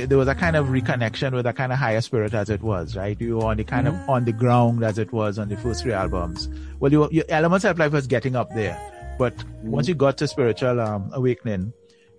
There 0.07 0.17
was 0.17 0.27
a 0.27 0.35
kind 0.35 0.55
of 0.55 0.67
reconnection 0.67 1.33
with 1.33 1.45
a 1.45 1.53
kind 1.53 1.71
of 1.71 1.77
higher 1.77 2.01
spirit 2.01 2.33
as 2.33 2.49
it 2.49 2.61
was, 2.61 2.95
right? 2.95 3.19
You 3.19 3.37
were 3.37 3.45
on 3.45 3.57
the 3.57 3.63
kind 3.63 3.87
mm-hmm. 3.87 4.03
of 4.03 4.09
on 4.09 4.25
the 4.25 4.31
ground 4.31 4.83
as 4.83 4.97
it 4.97 5.11
was 5.11 5.37
on 5.37 5.49
the 5.49 5.57
first 5.57 5.83
three 5.83 5.93
albums. 5.93 6.49
Well, 6.79 6.91
you, 6.91 7.09
your 7.11 7.25
Elements 7.29 7.65
of 7.65 7.77
Life 7.77 7.91
was 7.91 8.07
getting 8.07 8.35
up 8.35 8.49
there, 8.53 8.79
but 9.17 9.35
mm-hmm. 9.35 9.71
once 9.71 9.87
you 9.87 9.95
got 9.95 10.17
to 10.19 10.27
spiritual 10.27 10.79
um, 10.79 11.09
awakening, 11.13 11.73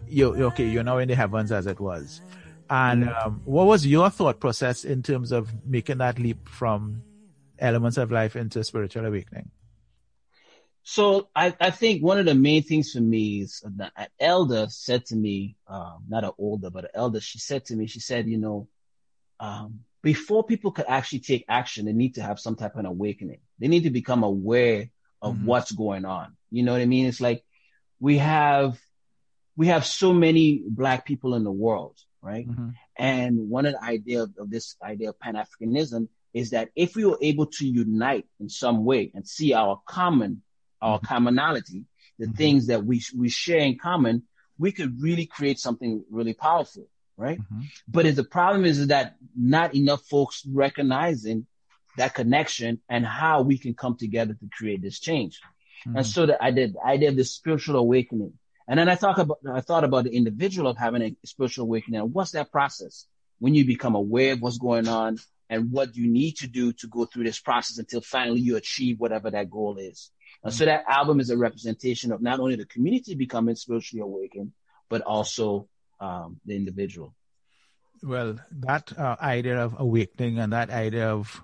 you 0.07 0.34
okay, 0.47 0.68
you're 0.68 0.84
now 0.84 0.99
in 0.99 1.09
the 1.09 1.14
heavens 1.14 1.51
as 1.51 1.66
it 1.66 1.80
was. 1.80 2.20
And 2.70 3.05
mm-hmm. 3.05 3.26
um, 3.26 3.43
what 3.45 3.66
was 3.66 3.86
your 3.86 4.11
thought 4.11 4.41
process 4.41 4.84
in 4.84 5.03
terms 5.03 5.32
of 5.32 5.51
making 5.64 5.99
that 5.99 6.18
leap 6.18 6.49
from 6.49 7.03
Elements 7.59 7.97
of 7.97 8.12
Life 8.12 8.36
into 8.36 8.62
spiritual 8.64 9.07
awakening? 9.07 9.51
So 10.91 11.28
I, 11.36 11.55
I 11.61 11.70
think 11.70 12.03
one 12.03 12.18
of 12.18 12.24
the 12.24 12.34
main 12.34 12.62
things 12.62 12.93
for 12.93 13.01
me 13.03 13.43
is 13.43 13.62
that 13.76 13.93
an 13.95 14.07
elder 14.18 14.68
said 14.70 15.05
to 15.07 15.16
me, 15.16 15.55
um, 15.66 16.05
not 16.09 16.24
an 16.24 16.30
older, 16.39 16.70
but 16.70 16.84
an 16.84 16.91
elder, 16.95 17.20
she 17.20 17.39
said 17.39 17.66
to 17.66 17.76
me, 17.76 17.86
she 17.89 18.01
said, 18.01 18.26
you 18.26 18.39
know, 18.39 18.68
um, 19.39 19.80
before 20.03 20.45
people 20.45 20.70
could 20.70 20.86
actually 20.89 21.18
take 21.18 21.45
action, 21.47 21.84
they 21.84 21.93
need 21.93 22.14
to 22.14 22.22
have 22.22 22.41
some 22.41 22.57
type 22.57 22.72
of 22.72 22.78
an 22.78 22.86
awakening. 22.86 23.41
They 23.59 23.68
need 23.68 23.82
to 23.82 23.91
become 23.91 24.22
aware 24.22 24.89
of 25.20 25.34
mm-hmm. 25.34 25.45
what's 25.45 25.72
going 25.72 26.07
on. 26.07 26.34
You 26.51 26.62
know 26.62 26.72
what 26.72 26.80
I 26.80 26.86
mean? 26.86 27.05
It's 27.05 27.20
like 27.20 27.45
we 28.01 28.16
have, 28.16 28.80
we 29.57 29.66
have 29.66 29.84
so 29.84 30.14
many 30.14 30.62
black 30.66 31.05
people 31.05 31.34
in 31.34 31.45
the 31.45 31.53
world, 31.53 31.99
right? 32.22 32.49
Mm-hmm. 32.49 32.70
And 32.97 33.51
one 33.51 33.66
of 33.66 33.74
the 33.74 33.84
idea 33.84 34.22
of, 34.22 34.32
of 34.39 34.49
this 34.49 34.74
idea 34.82 35.11
of 35.11 35.20
Pan-Africanism 35.20 36.09
is 36.32 36.51
that 36.51 36.70
if 36.74 36.97
we 36.97 37.05
were 37.05 37.18
able 37.20 37.45
to 37.59 37.66
unite 37.66 38.24
in 38.41 38.49
some 38.49 38.86
way 38.86 39.11
and 39.14 39.28
see 39.28 39.53
our 39.53 39.82
common 39.84 40.41
our 40.81 41.01
commonality, 41.01 41.85
the 42.18 42.26
mm-hmm. 42.26 42.35
things 42.35 42.66
that 42.68 42.85
we 42.85 43.03
we 43.16 43.29
share 43.29 43.61
in 43.61 43.79
common, 43.79 44.24
we 44.59 44.72
could 44.72 45.01
really 45.01 45.26
create 45.26 45.59
something 45.59 46.05
really 46.11 46.35
powerful, 46.35 46.87
right? 47.16 47.39
Mm-hmm. 47.39 47.62
But 47.87 48.07
if 48.07 48.16
the 48.16 48.24
problem 48.24 48.64
is 48.64 48.89
that 48.89 49.16
not 49.37 49.74
enough 49.74 50.03
folks 50.03 50.45
recognizing 50.47 51.47
that 51.99 52.14
connection 52.14 52.81
and 52.89 53.05
how 53.05 53.43
we 53.43 53.59
can 53.59 53.74
come 53.74 53.97
together 53.97 54.35
to 54.35 54.49
create 54.51 54.83
this 54.83 54.99
change. 54.99 55.41
Mm-hmm. 55.87 55.99
And 55.99 56.07
so 56.07 56.26
that 56.26 56.43
I 56.43 56.51
did, 56.51 56.76
I 56.85 56.97
did 56.97 57.16
this 57.16 57.33
spiritual 57.33 57.76
awakening. 57.76 58.33
And 58.66 58.79
then 58.79 58.89
I 58.89 58.97
talk 58.97 59.18
about, 59.18 59.39
I 59.51 59.61
thought 59.61 59.85
about 59.85 60.05
the 60.05 60.14
individual 60.14 60.70
of 60.70 60.76
having 60.76 61.03
a 61.03 61.16
spiritual 61.26 61.64
awakening. 61.64 62.01
What's 62.01 62.33
that 62.33 62.51
process? 62.51 63.07
When 63.39 63.55
you 63.55 63.64
become 63.64 63.95
aware 63.95 64.33
of 64.33 64.43
what's 64.43 64.59
going 64.59 64.89
on 64.89 65.18
and 65.49 65.70
what 65.70 65.97
you 65.97 66.11
need 66.11 66.37
to 66.39 66.47
do 66.47 66.72
to 66.74 66.89
go 66.89 67.05
through 67.05 67.24
this 67.24 67.39
process 67.39 67.79
until 67.79 68.01
finally 68.01 68.41
you 68.41 68.57
achieve 68.57 68.99
whatever 68.99 69.31
that 69.31 69.51
goal 69.51 69.79
is. 69.79 70.11
And 70.45 70.53
so 70.53 70.64
that 70.64 70.85
album 70.89 71.20
is 71.20 71.31
a 71.31 71.37
representation 71.37 72.12
of 72.12 72.22
not 72.22 72.41
only 72.41 72.57
the 72.57 72.66
community 72.66 73.14
becoming 73.14 73.55
spiritually 73.57 74.03
awakened, 74.03 74.53
but 74.89 75.03
also 75.03 75.68
um, 76.01 76.41
the 76.45 76.55
individual. 76.57 77.14
Well, 78.03 78.39
that 78.51 78.97
uh, 78.97 79.16
idea 79.20 79.59
of 79.59 79.74
awakening 79.79 80.39
and 80.39 80.53
that 80.53 80.70
idea 80.70 81.11
of 81.11 81.43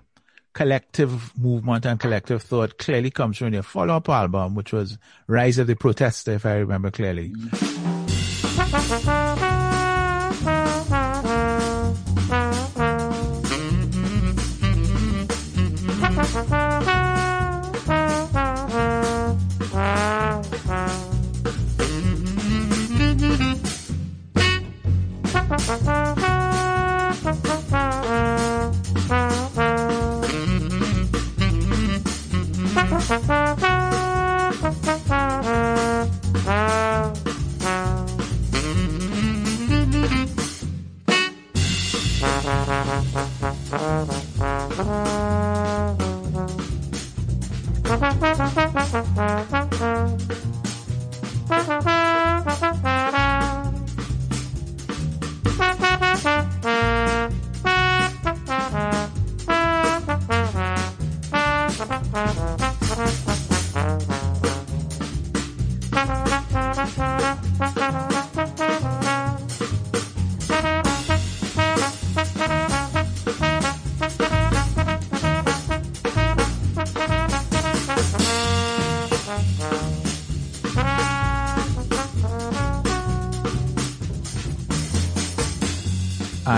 collective 0.53 1.37
movement 1.37 1.85
and 1.85 1.99
collective 1.99 2.41
thought 2.41 2.77
clearly 2.77 3.11
comes 3.11 3.37
from 3.37 3.53
your 3.53 3.63
follow-up 3.63 4.07
album, 4.07 4.55
which 4.55 4.71
was 4.71 4.97
Rise 5.27 5.57
of 5.57 5.67
the 5.67 5.75
Protester, 5.75 6.31
if 6.31 6.45
I 6.45 6.55
remember 6.55 6.91
clearly. 6.91 7.31
Mm-hmm. 7.31 9.24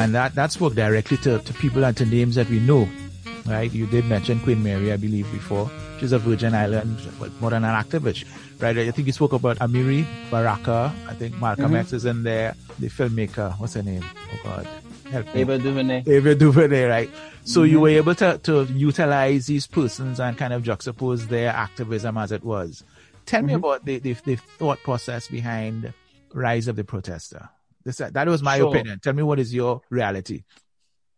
And 0.08 0.16
that 0.16 0.36
that 0.36 0.54
spoke 0.54 0.74
directly 0.74 1.18
to, 1.18 1.40
to 1.40 1.54
people 1.56 1.84
and 1.84 1.98
to 1.98 2.06
names 2.06 2.36
that 2.36 2.50
we 2.50 2.62
know. 2.62 2.88
Right? 3.46 3.70
You 3.74 3.88
did 3.88 4.06
mention 4.06 4.40
Queen 4.40 4.64
Mary, 4.64 4.94
I 4.94 4.96
believe, 4.96 5.30
before. 5.34 5.70
She's 6.00 6.14
a 6.14 6.20
Virgin 6.20 6.56
Island, 6.56 6.98
but 7.20 7.30
more 7.42 7.50
than 7.50 7.66
an 7.66 7.76
activist. 7.76 8.24
Right? 8.62 8.78
I 8.78 8.92
think 8.92 9.08
you 9.08 9.12
spoke 9.12 9.34
about 9.34 9.58
Amiri 9.60 10.06
Baraka. 10.32 10.94
I 11.10 11.14
think 11.14 11.38
Malcolm 11.42 11.66
mm-hmm. 11.66 11.76
X 11.76 11.92
is 11.92 12.06
in 12.06 12.24
there. 12.24 12.56
The 12.80 12.88
filmmaker, 12.88 13.52
what's 13.60 13.74
her 13.74 13.84
name? 13.84 14.04
Oh 14.34 14.40
God. 14.44 14.68
Help 15.12 15.26
me. 15.34 15.42
Ava 15.42 15.58
DuVernay. 15.58 16.04
Ava 16.08 16.36
DuVernay, 16.36 16.84
right? 16.86 17.10
So 17.44 17.62
mm-hmm. 17.62 17.72
you 17.72 17.80
were 17.82 17.90
able 17.90 18.16
to, 18.16 18.38
to 18.44 18.64
utilize 18.64 19.48
these 19.48 19.68
persons 19.68 20.22
and 20.22 20.38
kind 20.38 20.54
of 20.54 20.64
juxtapose 20.64 21.28
their 21.28 21.50
activism 21.50 22.18
as 22.18 22.32
it 22.32 22.46
was. 22.46 22.86
Tell 23.26 23.42
mm-hmm. 23.42 23.48
me 23.48 23.54
about 23.56 23.84
the, 23.84 24.00
the, 24.00 24.14
the 24.14 24.36
thought 24.38 24.80
process 24.84 25.28
behind 25.28 25.94
Rise 26.34 26.70
of 26.70 26.78
the 26.78 26.86
Protester. 26.86 27.50
This, 27.88 28.00
that 28.00 28.28
was 28.28 28.44
my 28.44 28.58
sure. 28.58 28.68
opinion. 28.68 29.00
Tell 29.00 29.14
me 29.14 29.24
what 29.24 29.40
is 29.40 29.54
your 29.54 29.80
reality. 29.90 30.44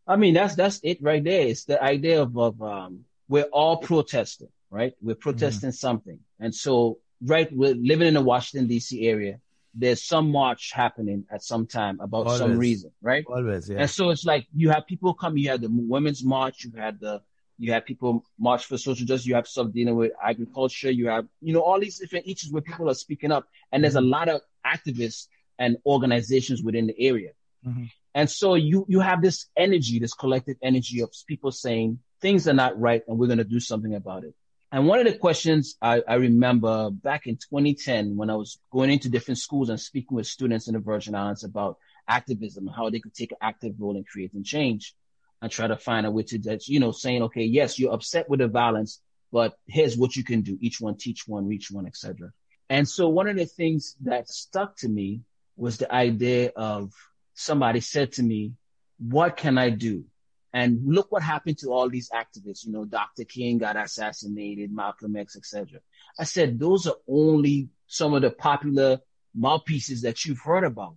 I 0.05 0.17
mean, 0.17 0.35
that's 0.35 0.53
that's 0.53 0.79
it 0.83 1.01
right 1.01 1.23
there. 1.23 1.47
It's 1.47 1.65
the 1.65 1.81
idea 1.81 2.21
of, 2.21 2.37
of 2.37 2.61
um, 2.61 3.05
we're 3.27 3.49
all 3.51 3.77
protesting, 3.77 4.49
right? 4.69 4.93
We're 5.01 5.15
protesting 5.15 5.69
mm-hmm. 5.69 5.87
something, 5.87 6.19
and 6.39 6.53
so 6.53 6.99
right, 7.25 7.49
we're 7.51 7.73
living 7.73 8.07
in 8.07 8.13
the 8.13 8.21
Washington 8.21 8.67
D.C. 8.67 9.07
area. 9.07 9.39
There's 9.73 10.03
some 10.03 10.31
march 10.31 10.71
happening 10.71 11.25
at 11.31 11.43
some 11.43 11.65
time 11.65 11.99
about 12.01 12.27
Always. 12.27 12.37
some 12.37 12.59
reason, 12.59 12.91
right? 13.01 13.25
Always, 13.27 13.67
yeah. 13.67 13.79
And 13.79 13.89
so 13.89 14.11
it's 14.11 14.25
like 14.25 14.45
you 14.55 14.69
have 14.69 14.85
people 14.85 15.15
come. 15.15 15.37
You 15.37 15.49
had 15.49 15.61
the 15.61 15.69
women's 15.71 16.23
march. 16.23 16.65
You 16.65 16.71
had 16.79 16.99
the 16.99 17.23
you 17.57 17.73
have 17.73 17.83
people 17.83 18.23
march 18.37 18.65
for 18.67 18.77
social 18.77 19.07
justice. 19.07 19.25
You 19.25 19.33
have 19.33 19.47
stuff 19.47 19.71
dealing 19.71 19.95
with 19.95 20.11
agriculture. 20.23 20.91
You 20.91 21.07
have, 21.07 21.25
you 21.41 21.51
know, 21.51 21.61
all 21.61 21.79
these 21.79 21.97
different 21.97 22.27
issues 22.27 22.51
where 22.51 22.61
people 22.61 22.91
are 22.91 22.93
speaking 22.93 23.31
up. 23.31 23.47
And 23.71 23.83
there's 23.83 23.95
a 23.95 23.99
mm-hmm. 23.99 24.09
lot 24.09 24.29
of 24.29 24.41
activists 24.65 25.27
and 25.59 25.77
organizations 25.85 26.63
within 26.63 26.87
the 26.87 26.99
area. 26.99 27.31
Mm-hmm. 27.67 27.85
And 28.15 28.29
so 28.29 28.55
you, 28.55 28.85
you 28.89 29.01
have 29.01 29.21
this 29.21 29.47
energy, 29.55 29.99
this 29.99 30.13
collective 30.13 30.57
energy 30.63 31.01
of 31.01 31.13
people 31.27 31.51
saying 31.51 31.99
things 32.21 32.47
are 32.47 32.53
not 32.53 32.79
right 32.79 33.03
and 33.07 33.19
we're 33.19 33.27
going 33.27 33.37
to 33.37 33.43
do 33.43 33.59
something 33.59 33.93
about 33.93 34.23
it. 34.23 34.33
And 34.71 34.87
one 34.87 34.99
of 34.99 35.05
the 35.05 35.17
questions 35.17 35.75
I, 35.81 36.01
I, 36.07 36.15
remember 36.15 36.91
back 36.91 37.25
in 37.25 37.37
2010 37.37 38.15
when 38.15 38.29
I 38.29 38.35
was 38.35 38.59
going 38.71 38.91
into 38.91 39.09
different 39.09 39.39
schools 39.39 39.69
and 39.69 39.79
speaking 39.79 40.15
with 40.15 40.27
students 40.27 40.67
in 40.67 40.75
the 40.75 40.79
Virgin 40.79 41.15
Islands 41.15 41.43
about 41.43 41.77
activism 42.07 42.67
how 42.67 42.89
they 42.89 42.99
could 42.99 43.13
take 43.13 43.31
an 43.31 43.37
active 43.41 43.75
role 43.79 43.95
in 43.97 44.03
creating 44.03 44.43
change 44.43 44.95
and 45.41 45.51
try 45.51 45.67
to 45.67 45.77
find 45.77 46.05
a 46.05 46.11
way 46.11 46.23
to, 46.23 46.37
that, 46.39 46.67
you 46.67 46.79
know, 46.79 46.91
saying, 46.91 47.23
okay, 47.23 47.43
yes, 47.43 47.79
you're 47.79 47.93
upset 47.93 48.29
with 48.29 48.41
the 48.41 48.47
violence, 48.47 49.01
but 49.31 49.57
here's 49.67 49.97
what 49.97 50.15
you 50.15 50.23
can 50.23 50.41
do. 50.41 50.57
Each 50.61 50.79
one 50.79 50.97
teach 50.97 51.27
one, 51.27 51.47
reach 51.47 51.71
one, 51.71 51.87
etc. 51.87 52.31
And 52.69 52.87
so 52.87 53.09
one 53.09 53.27
of 53.27 53.37
the 53.37 53.45
things 53.45 53.95
that 54.01 54.29
stuck 54.29 54.75
to 54.77 54.89
me 54.89 55.21
was 55.59 55.77
the 55.77 55.93
idea 55.93 56.51
of 56.55 56.93
somebody 57.33 57.81
said 57.81 58.13
to 58.13 58.23
me, 58.23 58.53
what 58.97 59.35
can 59.35 59.57
I 59.57 59.69
do? 59.69 60.05
And 60.53 60.81
look 60.85 61.11
what 61.11 61.21
happened 61.21 61.59
to 61.59 61.67
all 61.67 61.89
these 61.89 62.09
activists. 62.09 62.65
You 62.65 62.71
know, 62.71 62.85
Dr. 62.85 63.25
King 63.25 63.59
got 63.59 63.75
assassinated, 63.75 64.73
Malcolm 64.73 65.15
X, 65.15 65.35
etc. 65.35 65.79
I 66.17 66.23
said, 66.23 66.59
those 66.59 66.87
are 66.87 66.95
only 67.07 67.69
some 67.87 68.13
of 68.13 68.21
the 68.21 68.31
popular 68.31 68.99
mouthpieces 69.35 70.01
that 70.03 70.25
you've 70.25 70.39
heard 70.39 70.63
about. 70.63 70.95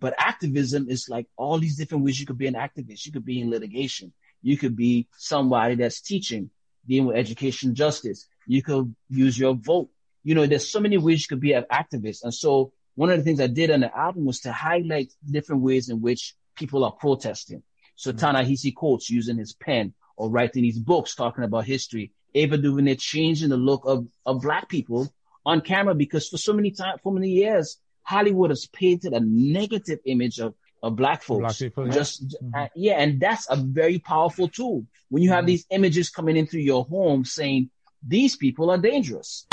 But 0.00 0.14
activism 0.18 0.88
is 0.88 1.08
like 1.08 1.26
all 1.36 1.58
these 1.58 1.76
different 1.76 2.04
ways 2.04 2.18
you 2.18 2.26
could 2.26 2.38
be 2.38 2.46
an 2.46 2.54
activist. 2.54 3.04
You 3.04 3.12
could 3.12 3.24
be 3.24 3.40
in 3.40 3.50
litigation. 3.50 4.12
You 4.42 4.56
could 4.56 4.74
be 4.74 5.08
somebody 5.16 5.74
that's 5.74 6.00
teaching, 6.00 6.50
dealing 6.86 7.08
with 7.08 7.16
education 7.16 7.74
justice. 7.74 8.26
You 8.46 8.62
could 8.62 8.94
use 9.10 9.38
your 9.38 9.54
vote. 9.54 9.90
You 10.24 10.34
know, 10.34 10.46
there's 10.46 10.70
so 10.70 10.80
many 10.80 10.96
ways 10.96 11.22
you 11.22 11.28
could 11.28 11.40
be 11.40 11.52
an 11.52 11.66
activist. 11.70 12.24
And 12.24 12.34
so 12.34 12.72
one 12.98 13.10
of 13.10 13.18
the 13.18 13.22
things 13.22 13.40
I 13.40 13.46
did 13.46 13.70
on 13.70 13.78
the 13.78 13.96
album 13.96 14.24
was 14.24 14.40
to 14.40 14.50
highlight 14.50 15.12
different 15.24 15.62
ways 15.62 15.88
in 15.88 16.00
which 16.00 16.34
people 16.56 16.84
are 16.84 16.90
protesting. 16.90 17.62
So 17.94 18.10
mm-hmm. 18.10 18.18
Ta-Nehisi 18.18 18.74
Coates 18.74 19.08
using 19.08 19.38
his 19.38 19.52
pen 19.52 19.94
or 20.16 20.28
writing 20.28 20.64
these 20.64 20.80
books 20.80 21.14
talking 21.14 21.44
about 21.44 21.64
history. 21.64 22.10
Ava 22.34 22.58
DuVernay 22.58 22.96
changing 22.96 23.50
the 23.50 23.56
look 23.56 23.82
of, 23.84 24.08
of 24.26 24.42
black 24.42 24.68
people 24.68 25.14
on 25.46 25.60
camera 25.60 25.94
because 25.94 26.28
for 26.28 26.38
so 26.38 26.52
many 26.52 26.72
times, 26.72 26.98
for 27.00 27.12
many 27.12 27.28
years, 27.28 27.78
Hollywood 28.02 28.50
has 28.50 28.66
painted 28.66 29.12
a 29.12 29.20
negative 29.20 30.00
image 30.04 30.40
of, 30.40 30.54
of 30.82 30.96
black 30.96 31.22
folks. 31.22 31.38
Black 31.38 31.56
people, 31.56 31.86
yeah. 31.86 31.92
Just, 31.92 32.28
mm-hmm. 32.28 32.52
uh, 32.52 32.66
yeah. 32.74 32.94
And 32.94 33.20
that's 33.20 33.48
a 33.48 33.54
very 33.54 34.00
powerful 34.00 34.48
tool 34.48 34.84
when 35.08 35.22
you 35.22 35.30
have 35.30 35.42
mm-hmm. 35.42 35.46
these 35.46 35.66
images 35.70 36.10
coming 36.10 36.36
into 36.36 36.58
your 36.58 36.84
home 36.86 37.24
saying, 37.24 37.70
these 38.04 38.34
people 38.34 38.72
are 38.72 38.78
dangerous. 38.78 39.46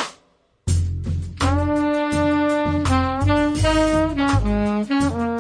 You 4.83 5.34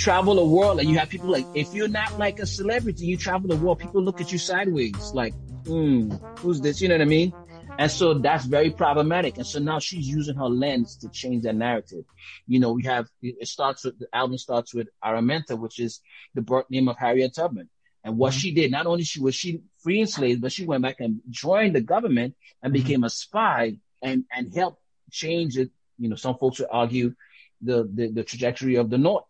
travel 0.00 0.34
the 0.34 0.44
world 0.44 0.80
and 0.80 0.88
you 0.88 0.98
have 0.98 1.10
people 1.10 1.30
like, 1.30 1.48
if 1.52 1.74
you're 1.74 1.88
not 1.88 2.16
like 2.16 2.38
a 2.40 2.46
celebrity, 2.46 3.04
you 3.04 3.18
travel 3.18 3.48
the 3.48 3.56
world, 3.56 3.78
people 3.78 4.02
look 4.02 4.20
at 4.20 4.32
you 4.32 4.38
sideways, 4.38 5.10
like, 5.12 5.34
hmm, 5.66 6.14
who's 6.40 6.60
this? 6.60 6.80
You 6.80 6.88
know 6.88 6.94
what 6.94 7.02
I 7.02 7.06
mean? 7.06 7.34
And 7.78 7.90
so 7.90 8.14
that's 8.14 8.44
very 8.44 8.70
problematic. 8.70 9.36
And 9.36 9.46
so 9.46 9.58
now 9.58 9.78
she's 9.78 10.08
using 10.08 10.36
her 10.36 10.48
lens 10.48 10.96
to 10.96 11.08
change 11.10 11.44
that 11.44 11.54
narrative. 11.54 12.04
You 12.46 12.60
know, 12.60 12.72
we 12.72 12.84
have, 12.84 13.08
it 13.22 13.46
starts 13.46 13.84
with, 13.84 13.98
the 13.98 14.08
album 14.12 14.38
starts 14.38 14.74
with 14.74 14.88
Araminta, 15.04 15.58
which 15.58 15.78
is 15.78 16.00
the 16.34 16.42
birth 16.42 16.66
name 16.70 16.88
of 16.88 16.96
Harriet 16.98 17.34
Tubman. 17.34 17.68
And 18.02 18.16
what 18.16 18.32
she 18.32 18.52
did, 18.52 18.70
not 18.70 18.86
only 18.86 19.04
she 19.04 19.20
was 19.20 19.34
she 19.34 19.62
freeing 19.82 20.06
slaves, 20.06 20.40
but 20.40 20.52
she 20.52 20.64
went 20.64 20.82
back 20.82 21.00
and 21.00 21.20
joined 21.28 21.74
the 21.74 21.82
government 21.82 22.34
and 22.62 22.72
became 22.72 23.04
a 23.04 23.10
spy 23.10 23.76
and, 24.02 24.24
and 24.34 24.54
helped 24.54 24.80
change 25.10 25.58
it. 25.58 25.70
You 25.98 26.08
know, 26.08 26.16
some 26.16 26.36
folks 26.38 26.58
would 26.60 26.68
argue 26.70 27.14
the, 27.60 27.88
the, 27.94 28.08
the 28.08 28.24
trajectory 28.24 28.76
of 28.76 28.88
the 28.88 28.96
North 28.98 29.24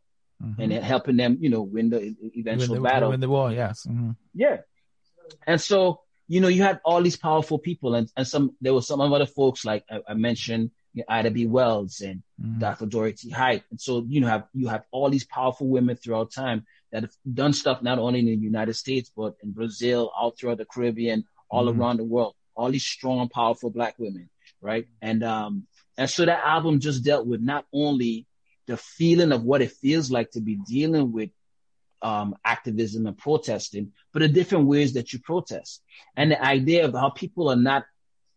and 0.59 0.73
helping 0.73 1.17
them, 1.17 1.37
you 1.41 1.51
know, 1.51 1.63
win 1.63 1.91
the 1.91 2.15
eventual 2.37 2.75
Win 2.75 2.83
the, 2.83 2.89
battle. 2.89 3.11
win 3.11 3.21
the 3.21 3.29
war, 3.29 3.53
yes. 3.53 3.87
Mhm. 3.89 4.17
Yeah. 4.35 4.59
And 5.47 5.61
so, 5.61 6.01
you 6.29 6.41
know, 6.41 6.49
you 6.49 6.63
had 6.63 6.81
all 6.85 7.03
these 7.03 7.17
powerful 7.17 7.59
people 7.59 7.95
and, 7.95 8.11
and 8.17 8.27
some, 8.27 8.57
there 8.61 8.73
were 8.75 8.83
some 8.83 9.01
other 9.01 9.27
folks 9.27 9.65
like 9.65 9.85
I, 9.91 10.01
I 10.09 10.15
mentioned, 10.15 10.71
you 10.95 11.01
know, 11.03 11.15
Ida 11.15 11.31
B. 11.31 11.47
Wells 11.47 12.01
and 12.01 12.23
Dr. 12.59 12.87
Dorothy 12.87 13.31
Height. 13.31 13.63
And 13.71 13.81
so, 13.81 14.05
you 14.09 14.21
know, 14.21 14.29
have, 14.29 14.45
you 14.55 14.69
have 14.69 14.85
all 14.91 15.11
these 15.11 15.25
powerful 15.25 15.69
women 15.69 15.97
throughout 15.97 16.33
time 16.33 16.65
that 16.91 17.03
have 17.03 17.13
done 17.33 17.53
stuff 17.53 17.83
not 17.83 17.99
only 17.99 18.21
in 18.21 18.27
the 18.27 18.37
United 18.37 18.75
States, 18.75 19.11
but 19.15 19.35
in 19.43 19.53
Brazil, 19.53 20.11
all 20.17 20.31
throughout 20.31 20.59
the 20.59 20.65
Caribbean, 20.65 21.25
all 21.51 21.69
around 21.69 21.99
the 21.99 22.05
world, 22.05 22.35
all 22.55 22.71
these 22.71 22.85
strong, 22.87 23.29
powerful 23.29 23.71
black 23.71 23.95
women. 23.99 24.31
Right. 24.61 24.87
And, 25.01 25.23
um, 25.23 25.67
and 25.97 26.09
so 26.09 26.25
that 26.25 26.43
album 26.45 26.81
just 26.81 27.05
dealt 27.05 27.27
with 27.27 27.41
not 27.41 27.67
only 27.73 28.27
the 28.71 28.77
feeling 28.77 29.33
of 29.33 29.43
what 29.43 29.61
it 29.63 29.73
feels 29.73 30.11
like 30.11 30.31
to 30.31 30.41
be 30.41 30.55
dealing 30.55 31.11
with 31.13 31.31
um, 32.03 32.37
activism 32.45 33.07
and 33.07 33.19
protesting, 33.19 33.93
but 34.13 34.21
the 34.21 34.29
different 34.29 34.67
ways 34.67 34.95
that 34.95 35.13
you 35.13 35.19
protest 35.19 35.83
and 36.17 36.31
the 36.31 36.43
idea 36.43 36.87
of 36.87 36.95
how 36.95 37.11
people 37.11 37.49
are 37.51 37.57
not 37.57 37.85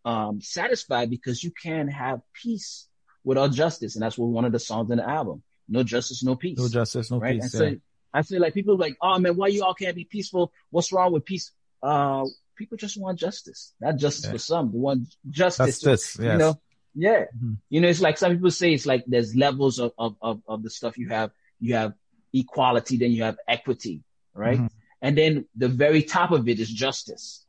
um, 0.04 0.42
satisfied 0.42 1.10
because 1.10 1.44
you 1.44 1.52
can't 1.52 1.92
have 1.92 2.20
peace 2.42 2.88
without 3.24 3.52
justice. 3.54 3.96
And 3.96 4.04
that's 4.04 4.18
what 4.18 4.26
one 4.28 4.44
of 4.44 4.52
the 4.52 4.60
songs 4.60 4.90
in 4.92 4.98
the 4.98 5.08
album. 5.08 5.44
No 5.70 5.84
justice, 5.84 6.24
no 6.24 6.36
peace. 6.36 6.58
No 6.58 6.68
justice, 6.68 7.10
no 7.12 7.20
right? 7.20 7.36
peace. 7.36 7.54
And 7.54 7.76
so. 7.76 7.82
I 8.16 8.22
say 8.22 8.38
like 8.40 8.54
people 8.54 8.74
are 8.74 8.78
like, 8.78 8.98
oh 9.02 9.18
man, 9.20 9.36
why 9.38 9.48
you 9.48 9.64
all 9.64 9.74
can't 9.76 9.96
be 9.96 10.04
peaceful? 10.06 10.52
What's 10.72 10.92
wrong 10.92 11.14
with 11.14 11.24
peace? 11.26 11.52
Uh, 11.82 12.26
people 12.58 12.78
just 12.78 13.00
want 13.00 13.20
justice, 13.20 13.74
not 13.80 13.98
justice 13.98 14.26
Yeah. 14.26 14.32
for 14.32 14.38
some. 14.40 14.72
They 14.72 14.80
want 14.80 15.08
justice. 15.30 15.80
Justice, 15.80 16.18
You 16.20 16.26
yes. 16.26 16.40
know, 16.40 16.60
yeah. 16.96 17.26
Mhm. 17.38 17.58
You 17.70 17.82
know, 17.82 17.88
it's 17.88 18.02
like 18.02 18.18
some 18.18 18.34
people 18.34 18.52
say 18.52 18.74
it's 18.74 18.86
like 18.86 19.04
there's 19.08 19.36
levels 19.36 19.80
of, 19.80 19.92
of, 19.98 20.16
of, 20.22 20.42
of 20.48 20.64
the 20.64 20.70
stuff 20.70 20.98
you 20.98 21.10
have. 21.10 21.32
You 21.60 21.76
have 21.76 21.94
equality, 22.34 22.98
then 22.98 23.12
you 23.12 23.24
have 23.24 23.38
equity, 23.48 24.04
right? 24.34 24.60
Mhm. 24.60 24.70
And 25.02 25.18
then 25.18 25.46
the 25.56 25.68
very 25.68 26.04
top 26.04 26.32
of 26.32 26.48
it 26.48 26.60
is 26.60 26.70
justice 26.72 27.46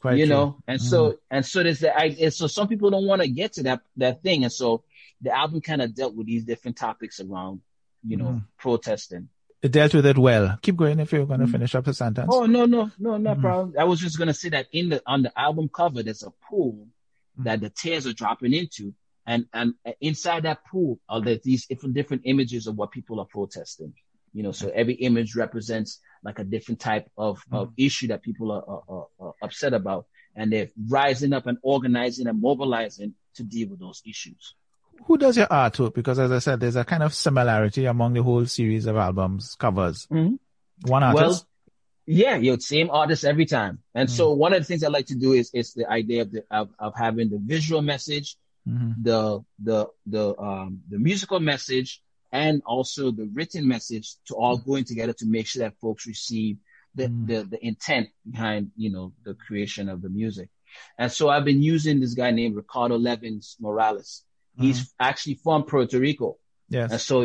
Quite 0.00 0.16
you 0.18 0.26
true. 0.26 0.34
know 0.34 0.56
and 0.66 0.80
so 0.80 1.18
and 1.30 1.44
so 1.44 1.62
there's 1.62 1.80
the 1.80 1.94
idea 1.94 2.30
so 2.30 2.46
some 2.46 2.68
people 2.68 2.88
don't 2.90 3.06
want 3.06 3.20
to 3.20 3.28
get 3.28 3.52
to 3.54 3.62
that 3.64 3.80
that 3.98 4.22
thing 4.22 4.44
and 4.44 4.52
so 4.52 4.82
the 5.20 5.30
album 5.30 5.60
kind 5.60 5.82
of 5.82 5.94
dealt 5.94 6.14
with 6.14 6.26
these 6.26 6.44
different 6.44 6.76
topics 6.78 7.20
around 7.20 7.60
you 8.06 8.16
know 8.16 8.24
Mhm. 8.32 8.44
protesting 8.58 9.28
It 9.62 9.72
dealt 9.72 9.92
with 9.92 10.06
it 10.06 10.16
well. 10.16 10.58
Keep 10.62 10.76
going 10.76 11.00
if 11.00 11.12
you're 11.12 11.26
going 11.26 11.40
to 11.40 11.46
finish 11.46 11.74
up 11.74 11.84
the 11.84 11.92
sentence. 11.92 12.30
oh 12.32 12.46
no 12.46 12.64
no 12.64 12.90
no 12.98 13.18
no 13.18 13.34
Mhm. 13.34 13.40
problem 13.42 13.74
i 13.78 13.84
was 13.84 14.00
just 14.00 14.16
going 14.16 14.28
to 14.28 14.34
say 14.42 14.48
that 14.50 14.68
in 14.72 14.88
the 14.88 15.02
on 15.06 15.20
the 15.22 15.32
album 15.38 15.68
cover 15.68 16.02
there's 16.02 16.22
a 16.22 16.30
pool. 16.48 16.88
Mm-hmm. 17.40 17.48
that 17.48 17.60
the 17.60 17.70
tears 17.70 18.06
are 18.06 18.12
dropping 18.12 18.52
into 18.52 18.94
and 19.26 19.46
and 19.54 19.74
inside 20.00 20.42
that 20.42 20.64
pool 20.70 20.98
are 21.08 21.22
there 21.22 21.38
these 21.42 21.66
different 21.66 21.94
different 21.94 22.22
images 22.26 22.66
of 22.66 22.76
what 22.76 22.90
people 22.90 23.18
are 23.18 23.26
protesting 23.26 23.94
you 24.34 24.42
know 24.42 24.52
so 24.52 24.66
mm-hmm. 24.66 24.78
every 24.78 24.94
image 24.94 25.34
represents 25.34 26.00
like 26.22 26.38
a 26.38 26.44
different 26.44 26.80
type 26.80 27.08
of, 27.16 27.38
mm-hmm. 27.38 27.56
of 27.56 27.72
issue 27.78 28.08
that 28.08 28.22
people 28.22 28.52
are, 28.52 28.62
are, 28.66 29.06
are, 29.18 29.32
upset 29.42 29.72
about 29.72 30.06
and 30.36 30.52
they're 30.52 30.68
rising 30.88 31.32
up 31.32 31.46
and 31.46 31.56
organizing 31.62 32.26
and 32.26 32.40
mobilizing 32.42 33.14
to 33.34 33.42
deal 33.42 33.68
with 33.68 33.80
those 33.80 34.02
issues 34.06 34.54
Who 35.06 35.16
does 35.16 35.36
your 35.36 35.46
artwork? 35.46 35.94
Because 35.94 36.18
as 36.18 36.30
I 36.30 36.40
said, 36.40 36.60
there's 36.60 36.76
a 36.76 36.84
kind 36.84 37.02
of 37.02 37.14
similarity 37.14 37.86
among 37.86 38.12
the 38.12 38.22
whole 38.22 38.44
series 38.44 38.84
of 38.84 38.96
albums 38.96 39.56
covers. 39.58 40.06
Mhm. 40.10 40.38
One 40.82 41.02
artist. 41.02 41.24
well 41.24 41.49
yeah 42.10 42.36
you 42.36 42.50
know 42.52 42.58
same 42.58 42.90
artist 42.90 43.24
every 43.24 43.46
time. 43.46 43.74
And 43.94 44.08
Mm. 44.08 44.12
so 44.18 44.32
one 44.44 44.52
of 44.54 44.60
the 44.60 44.64
things 44.70 44.82
i 44.84 44.88
like 44.88 45.06
to 45.06 45.18
do 45.26 45.30
is 45.40 45.46
is 45.60 45.68
the 45.74 45.86
idea 46.00 46.22
of 46.22 46.28
the 46.34 46.42
of, 46.50 46.66
of 46.78 46.92
having 46.96 47.28
the 47.34 47.40
visual 47.54 47.82
message 47.92 48.28
Mhm. 48.68 48.92
the 49.08 49.20
the 49.68 49.78
the 50.14 50.24
um 50.48 50.70
the 50.92 50.98
musical 51.08 51.40
message 51.52 51.90
and 52.44 52.54
also 52.74 53.02
the 53.20 53.26
written 53.36 53.64
message 53.74 54.06
to 54.28 54.32
all 54.42 54.56
going 54.70 54.84
together 54.90 55.14
to 55.20 55.26
make 55.36 55.46
sure 55.50 55.60
that 55.64 55.74
folks 55.84 56.02
receive 56.14 56.54
the, 56.98 57.06
Mm. 57.08 57.26
the 57.28 57.38
the 57.52 57.60
intent 57.70 58.06
behind 58.30 58.62
you 58.84 58.90
know 58.94 59.06
the 59.26 59.34
creation 59.44 59.88
of 59.88 59.98
the 60.04 60.10
music. 60.20 60.48
And 61.00 61.10
so 61.16 61.22
i've 61.32 61.44
been 61.50 61.62
using 61.74 61.96
this 62.00 62.14
guy 62.22 62.30
named 62.40 62.54
ricardo 62.62 62.96
levins 63.08 63.56
morales. 63.60 64.10
He's 64.64 64.80
actually 65.08 65.36
from 65.44 65.58
puerto 65.70 65.98
rico. 66.06 66.28
And 66.92 67.00
so 67.08 67.16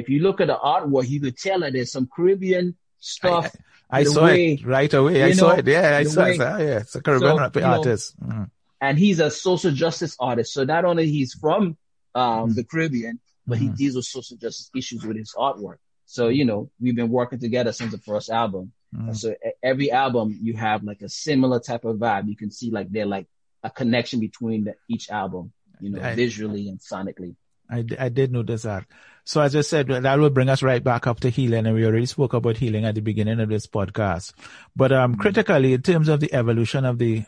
if 0.00 0.04
you 0.12 0.18
look 0.26 0.38
at 0.42 0.48
the 0.52 0.58
artwork 0.74 1.06
you 1.14 1.20
could 1.24 1.36
tell 1.46 1.60
that 1.60 1.72
there's 1.74 1.92
some 1.96 2.06
caribbean 2.16 2.66
stuff 2.98 3.54
I 3.90 4.04
the 4.04 4.10
saw 4.10 4.24
way- 4.24 4.54
it 4.54 4.66
right 4.66 4.92
away. 4.92 5.22
I 5.22 5.26
you 5.28 5.34
saw 5.34 5.50
it. 5.52 5.66
Yeah, 5.66 5.96
I 5.98 6.04
saw 6.04 6.22
way- 6.24 6.34
it. 6.34 6.40
Ah, 6.40 6.58
yeah, 6.58 6.78
it's 6.80 6.94
a 6.96 7.02
Caribbean 7.02 7.36
So, 7.36 7.38
rap 7.38 7.54
you 7.54 7.62
know, 7.62 7.66
artist. 7.68 8.20
Mhm. 8.20 8.50
and 8.80 8.98
he's 8.98 9.20
a 9.20 9.30
social 9.30 9.70
justice 9.72 10.16
artist. 10.18 10.52
So 10.52 10.64
not 10.64 10.84
only 10.84 11.08
he's 11.10 11.34
from 11.34 11.76
um, 12.14 12.54
the 12.54 12.64
Caribbean, 12.64 13.20
but 13.46 13.58
he 13.58 13.68
Mhm. 13.68 13.76
deals 13.76 13.96
with 13.96 14.04
social 14.06 14.36
justice 14.38 14.70
issues 14.74 15.04
with 15.04 15.16
his 15.18 15.34
artwork. 15.36 15.76
So 16.06 16.28
you 16.28 16.44
know 16.44 16.70
we've 16.80 16.96
been 16.96 17.10
working 17.10 17.38
together 17.38 17.72
since 17.72 17.92
the 17.92 17.98
first 17.98 18.30
album. 18.30 18.72
Mhm. 18.94 19.14
So 19.16 19.34
every 19.62 19.90
album 19.90 20.38
you 20.42 20.54
have 20.54 20.82
like 20.82 21.02
a 21.02 21.08
similar 21.08 21.60
type 21.60 21.84
of 21.84 21.96
vibe. 21.98 22.28
You 22.28 22.36
can 22.36 22.50
see 22.50 22.70
like 22.70 22.90
they're 22.90 23.06
like 23.06 23.26
a 23.62 23.70
connection 23.70 24.20
between 24.20 24.64
the, 24.64 24.74
each 24.88 25.10
album, 25.10 25.52
you 25.80 25.90
know, 25.90 26.00
I- 26.02 26.14
visually 26.14 26.68
and 26.68 26.78
sonically. 26.80 27.34
I, 27.70 27.84
I 27.98 28.08
did 28.08 28.32
notice 28.32 28.62
that. 28.62 28.84
So 29.24 29.40
as 29.40 29.56
I 29.56 29.62
said, 29.62 29.88
that 29.88 30.18
will 30.18 30.30
bring 30.30 30.48
us 30.48 30.62
right 30.62 30.82
back 30.82 31.06
up 31.06 31.20
to 31.20 31.30
healing. 31.30 31.66
And 31.66 31.74
we 31.74 31.84
already 31.84 32.06
spoke 32.06 32.32
about 32.32 32.56
healing 32.56 32.84
at 32.84 32.94
the 32.94 33.00
beginning 33.00 33.40
of 33.40 33.48
this 33.48 33.66
podcast. 33.66 34.32
But 34.76 34.92
um, 34.92 35.16
critically, 35.16 35.72
in 35.72 35.82
terms 35.82 36.08
of 36.08 36.20
the 36.20 36.32
evolution 36.32 36.84
of 36.84 36.98
the 36.98 37.24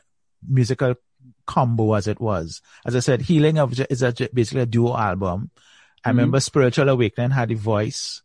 musical 0.49 0.95
combo 1.47 1.95
as 1.95 2.07
it 2.07 2.21
was, 2.21 2.63
as 2.87 2.95
I 2.95 3.01
said, 3.01 3.23
healing 3.23 3.59
of, 3.59 3.79
is 3.91 4.03
a, 4.03 4.13
basically 4.33 4.63
a 4.63 4.67
duo 4.67 4.97
album. 4.97 5.51
I 6.05 6.11
Mhm. 6.11 6.13
remember 6.13 6.41
Spiritual 6.41 6.89
Awakening 6.89 7.31
had 7.33 7.51
a 7.51 7.57
voice. 7.57 8.23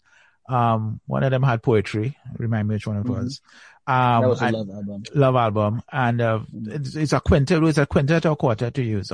Um, 0.47 0.99
one 1.07 1.24
of 1.24 1.32
them 1.32 1.41
had 1.41 1.64
poetry. 1.64 2.16
Remind 2.38 2.68
me 2.68 2.76
which 2.76 2.86
one 2.86 2.97
it 2.97 3.05
Mhm. 3.05 3.09
was. 3.09 3.41
Um, 3.88 4.22
that 4.22 4.30
was 4.30 4.41
a 4.41 4.51
love 4.51 4.70
album. 4.70 5.03
love 5.16 5.36
album. 5.36 5.82
And 5.91 6.22
uh, 6.22 6.39
it's, 6.68 6.95
it's 6.95 7.14
a 7.14 7.20
quintet. 7.20 7.64
It's 7.64 7.78
a 7.80 7.86
quintet 7.88 8.26
or 8.28 8.36
quartet 8.36 8.76
to 8.76 8.84
use 8.84 9.11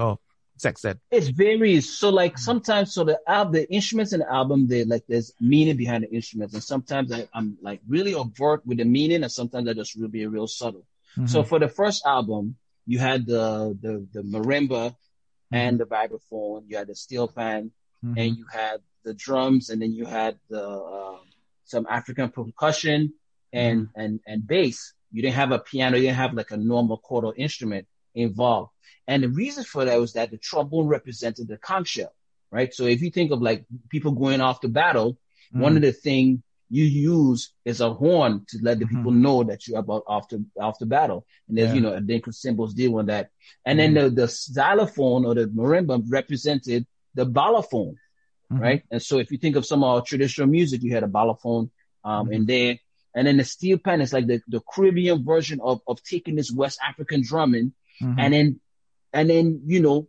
or 0.60 0.70
sextet. 0.70 0.98
It 1.12 1.36
varies. 1.36 1.98
So 1.98 2.10
like 2.10 2.38
sometimes, 2.38 2.94
so 2.94 3.04
the 3.04 3.20
al- 3.28 3.50
the 3.50 3.72
instruments 3.72 4.14
in 4.14 4.20
the 4.22 4.32
album, 4.32 4.68
they 4.68 4.84
like 4.84 5.04
there's 5.08 5.34
meaning 5.40 5.78
behind 5.78 6.04
the 6.04 6.12
instruments, 6.12 6.54
and 6.54 6.64
sometimes 6.64 7.12
I, 7.12 7.28
I'm 7.34 7.58
like 7.62 7.82
really 7.88 8.14
overt 8.14 8.66
with 8.66 8.78
the 8.78 8.86
meaning, 8.86 9.24
and 9.24 9.32
sometimes 9.32 9.68
I 9.70 9.74
just 9.74 10.00
will 10.00 10.08
be 10.08 10.26
real 10.26 10.48
subtle. 10.48 10.86
So 11.26 11.44
for 11.44 11.60
the 11.60 11.68
first 11.68 12.06
album, 12.06 12.56
you 12.86 13.00
had 13.00 13.26
the 13.26 13.78
the 13.82 14.08
the 14.14 14.22
marimba 14.22 14.96
and 15.52 15.80
the 15.80 15.86
vibraphone, 15.86 16.64
you 16.68 16.78
had 16.78 16.88
the 16.88 16.96
steel 16.96 17.28
pan, 17.28 17.72
Mhm. 18.06 18.18
and 18.20 18.38
you 18.38 18.46
had 18.52 18.78
the 19.04 19.14
drums, 19.14 19.70
and 19.70 19.82
then 19.82 19.92
you 19.92 20.06
had 20.06 20.38
the 20.50 20.64
um, 20.66 21.20
some 21.66 21.86
African 21.90 22.30
percussion 22.30 23.14
and 23.52 23.90
and 23.96 24.20
and 24.28 24.48
bass. 24.48 24.94
You 25.12 25.22
didn't 25.24 25.36
have 25.36 25.52
a 25.52 25.60
piano, 25.60 25.98
you 25.98 26.04
didn't 26.04 26.18
have 26.18 26.34
like 26.36 26.52
a 26.52 26.58
normal 26.58 27.02
chordal 27.08 27.34
instrument 27.36 27.88
involved. 28.22 28.72
And 29.08 29.24
the 29.24 29.30
reason 29.30 29.64
for 29.64 29.86
that 29.86 30.00
was 30.00 30.14
that 30.14 30.32
the 30.32 30.38
trombone 30.38 30.88
represented 30.88 31.48
the 31.48 31.58
conch 31.58 31.88
shell, 31.88 32.14
right? 32.52 32.74
So 32.74 32.86
if 32.86 33.02
you 33.02 33.10
think 33.10 33.32
of 33.32 33.42
like 33.42 33.66
people 33.90 34.12
going 34.12 34.42
off 34.42 34.62
to 34.62 34.68
battle, 34.70 35.18
one 35.52 35.76
of 35.76 35.82
the 35.82 35.92
things 35.92 36.40
you 36.70 36.84
use 36.84 37.52
is 37.66 37.82
a 37.82 37.92
horn 37.92 38.46
to 38.50 38.60
let 38.62 38.78
the 38.78 38.86
people 38.86 39.12
know 39.12 39.44
that 39.44 39.68
you're 39.68 39.80
about 39.80 40.04
off 40.06 40.28
to 40.28 40.46
off 40.60 40.78
to 40.78 40.86
battle. 40.86 41.26
And 41.48 41.58
there's 41.58 41.70
Yeah. 41.70 41.76
you 41.76 41.82
know 41.82 41.96
identical 41.96 42.32
symbols 42.32 42.76
deal 42.76 42.92
with 42.92 43.08
that. 43.08 43.32
And 43.66 43.80
then 43.80 43.96
the 43.96 44.10
the 44.12 44.28
xylophone 44.28 45.26
or 45.26 45.34
the 45.34 45.48
marimba 45.48 46.04
represented 46.08 46.86
the 47.16 47.26
balafone, 47.26 47.96
Mhm. 48.52 48.60
right? 48.60 48.84
And 48.92 49.02
so 49.02 49.18
if 49.18 49.32
you 49.32 49.40
think 49.40 49.56
of 49.56 49.66
some 49.66 49.84
of 49.84 49.90
our 49.90 50.02
traditional 50.04 50.48
music, 50.48 50.84
you 50.84 50.94
had 50.94 51.04
a 51.04 51.08
balafone 51.08 51.72
um, 52.04 52.32
in 52.32 52.46
there. 52.46 52.78
And 53.16 53.26
then 53.26 53.38
the 53.38 53.44
steel 53.44 53.80
pan 53.80 54.02
is 54.02 54.14
like 54.14 54.28
the, 54.28 54.40
the 54.48 54.62
Caribbean 54.72 55.26
version 55.26 55.60
of, 55.62 55.82
of 55.88 56.02
taking 56.04 56.36
this 56.36 56.52
West 56.52 56.78
African 56.88 57.24
drumming 57.24 57.74
Mhm. 58.02 58.16
and 58.18 58.34
then, 58.34 58.60
and 59.14 59.30
then, 59.30 59.62
you 59.66 59.82
know, 59.82 60.08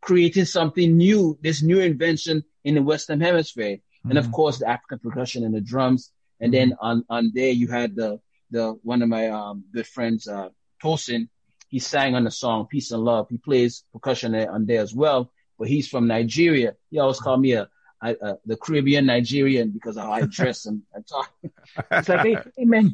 creating 0.00 0.44
something 0.46 0.96
new, 0.96 1.38
this 1.42 1.62
new 1.62 1.80
invention 1.80 2.44
in 2.64 2.74
the 2.74 2.82
Western 2.82 3.20
hemisphere. 3.20 3.78
And 4.04 4.18
of 4.18 4.26
Mhm. 4.28 4.32
course, 4.32 4.58
the 4.58 4.68
African 4.68 4.98
percussion 4.98 5.44
and 5.44 5.54
the 5.54 5.60
drums. 5.60 6.10
And 6.40 6.52
then 6.52 6.74
on, 6.80 7.04
on 7.08 7.30
there, 7.34 7.50
you 7.50 7.68
had 7.68 7.94
the, 7.94 8.20
the, 8.50 8.72
one 8.82 9.00
of 9.02 9.08
my, 9.08 9.28
um, 9.28 9.64
good 9.72 9.86
friends, 9.86 10.26
uh, 10.26 10.48
Tosin, 10.82 11.28
he 11.68 11.78
sang 11.78 12.14
on 12.16 12.24
the 12.24 12.30
song 12.32 12.66
Peace 12.66 12.90
and 12.90 13.02
Love. 13.04 13.28
He 13.30 13.38
plays 13.38 13.84
percussion 13.92 14.34
on 14.34 14.66
there 14.66 14.80
as 14.82 14.92
well, 14.92 15.30
but 15.58 15.68
he's 15.68 15.88
from 15.88 16.08
Nigeria. 16.08 16.74
He 16.90 16.98
always 16.98 17.20
called 17.20 17.40
me 17.40 17.52
a, 17.52 17.68
uh, 18.02 18.34
the 18.44 18.56
Caribbean 18.56 19.06
Nigerian 19.06 19.70
because 19.70 19.96
of 19.96 20.02
how 20.02 20.12
I 20.12 20.26
dress 20.26 20.66
and, 20.66 20.82
and 20.92 21.06
talk. 21.06 21.30
It's 21.92 22.08
like, 22.08 22.20
hey, 22.22 22.36
hey 22.56 22.64
man, 22.64 22.92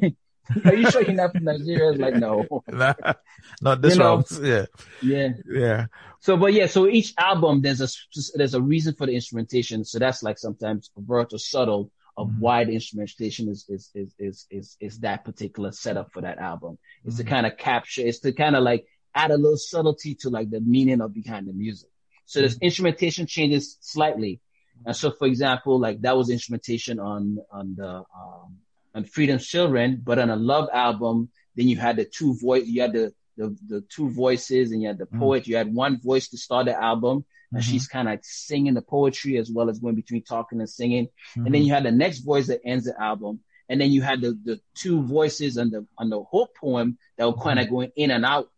are 0.67 0.75
you 0.75 0.91
sure 0.91 1.03
you're 1.03 1.15
not 1.15 1.33
from 1.33 1.45
Nigeria? 1.45 1.91
It's 1.91 2.01
like, 2.01 2.15
no. 2.15 2.47
Not 3.61 3.81
this 3.83 3.95
You 3.95 3.99
know. 4.01 4.25
Yeah. 4.43 4.67
Yeah. 5.01 5.29
Yeah. 5.49 5.87
So, 6.21 6.37
but 6.37 6.53
yeah, 6.53 6.67
so 6.67 6.87
each 6.89 7.15
album, 7.19 7.63
there's 7.63 7.81
a, 7.81 7.89
there's 8.35 8.55
a 8.55 8.61
reason 8.61 8.95
for 8.95 9.07
the 9.07 9.15
instrumentation. 9.15 9.85
So 9.85 9.99
that's 9.99 10.23
like 10.23 10.39
sometimes 10.39 10.91
overt 10.97 11.33
or 11.33 11.39
subtle 11.39 11.91
of 12.17 12.29
Mhm. 12.29 12.39
why 12.41 12.65
the 12.65 12.73
instrumentation 12.75 13.49
is 13.49 13.65
is 13.69 13.91
is 13.95 14.15
is 14.19 14.47
is, 14.51 14.77
is 14.81 14.99
that 15.01 15.25
particular 15.25 15.71
setup 15.71 16.13
for 16.13 16.21
that 16.23 16.39
album. 16.39 16.77
It's 17.05 17.15
Mhm. 17.15 17.19
to 17.19 17.25
kind 17.25 17.47
of 17.47 17.57
capture, 17.57 18.03
it's 18.03 18.19
to 18.21 18.33
kind 18.33 18.57
of 18.57 18.65
like 18.65 18.87
add 19.15 19.31
a 19.31 19.37
little 19.37 19.57
subtlety 19.57 20.17
to 20.17 20.29
like 20.31 20.51
the 20.51 20.61
meaning 20.61 21.01
of 21.01 21.15
behind 21.15 21.47
the 21.47 21.53
music. 21.53 21.89
So 22.27 22.43
this 22.43 22.59
instrumentation 22.61 23.27
changes 23.27 23.79
slightly. 23.81 24.41
And 24.85 24.95
so, 24.95 25.11
for 25.13 25.27
example, 25.27 25.79
like 25.79 26.01
that 26.03 26.17
was 26.17 26.29
instrumentation 26.29 26.99
on 26.99 27.39
on 27.53 27.75
the 27.77 27.89
um, 27.99 28.59
on 28.95 29.05
Freedom's 29.05 29.47
Children, 29.47 30.01
but 30.05 30.19
on 30.19 30.31
a 30.31 30.37
Love 30.37 30.69
album, 30.73 31.31
then 31.57 31.69
you 31.69 31.77
had 31.77 31.97
the 31.97 32.05
two 32.05 32.35
voice, 32.39 32.67
you 32.67 32.83
had 32.83 32.93
the 32.93 33.13
the, 33.37 33.57
the 33.69 33.81
two 33.83 34.11
voices, 34.11 34.73
and 34.73 34.83
you 34.83 34.89
had 34.89 34.99
the 34.99 35.07
Mhm. 35.07 35.19
poet. 35.21 35.47
You 35.47 35.55
had 35.57 35.73
one 35.73 36.01
voice 36.01 36.27
to 36.31 36.37
start 36.37 36.67
the 36.67 36.75
album, 36.83 37.25
and 37.53 37.63
Mhm. 37.63 37.67
she's 37.67 37.87
kind 37.87 38.09
of 38.09 38.13
like 38.15 38.25
singing 38.25 38.75
the 38.75 38.83
poetry 38.83 39.39
as 39.39 39.49
well 39.49 39.71
as 39.71 39.79
going 39.79 39.95
between 39.95 40.25
talking 40.25 40.59
and 40.59 40.69
singing. 40.69 41.07
And 41.37 41.55
then 41.55 41.63
Mhm. 41.63 41.67
you 41.67 41.73
had 41.73 41.85
the 41.85 41.93
next 41.93 42.19
voice 42.21 42.49
that 42.49 42.61
ends 42.65 42.87
the 42.87 43.01
album, 43.01 43.39
and 43.69 43.81
then 43.81 43.93
you 43.93 44.03
had 44.03 44.23
the 44.23 44.33
the 44.33 44.61
two 44.75 45.03
voices 45.03 45.57
on 45.57 45.71
the 45.71 45.87
on 45.97 46.11
the 46.11 46.21
whole 46.21 46.49
poem 46.61 46.99
that 47.17 47.27
were 47.29 47.41
kind 47.41 47.61
of 47.61 47.71
going 47.71 47.93
in 47.95 48.11
and 48.11 48.25
out. 48.25 48.51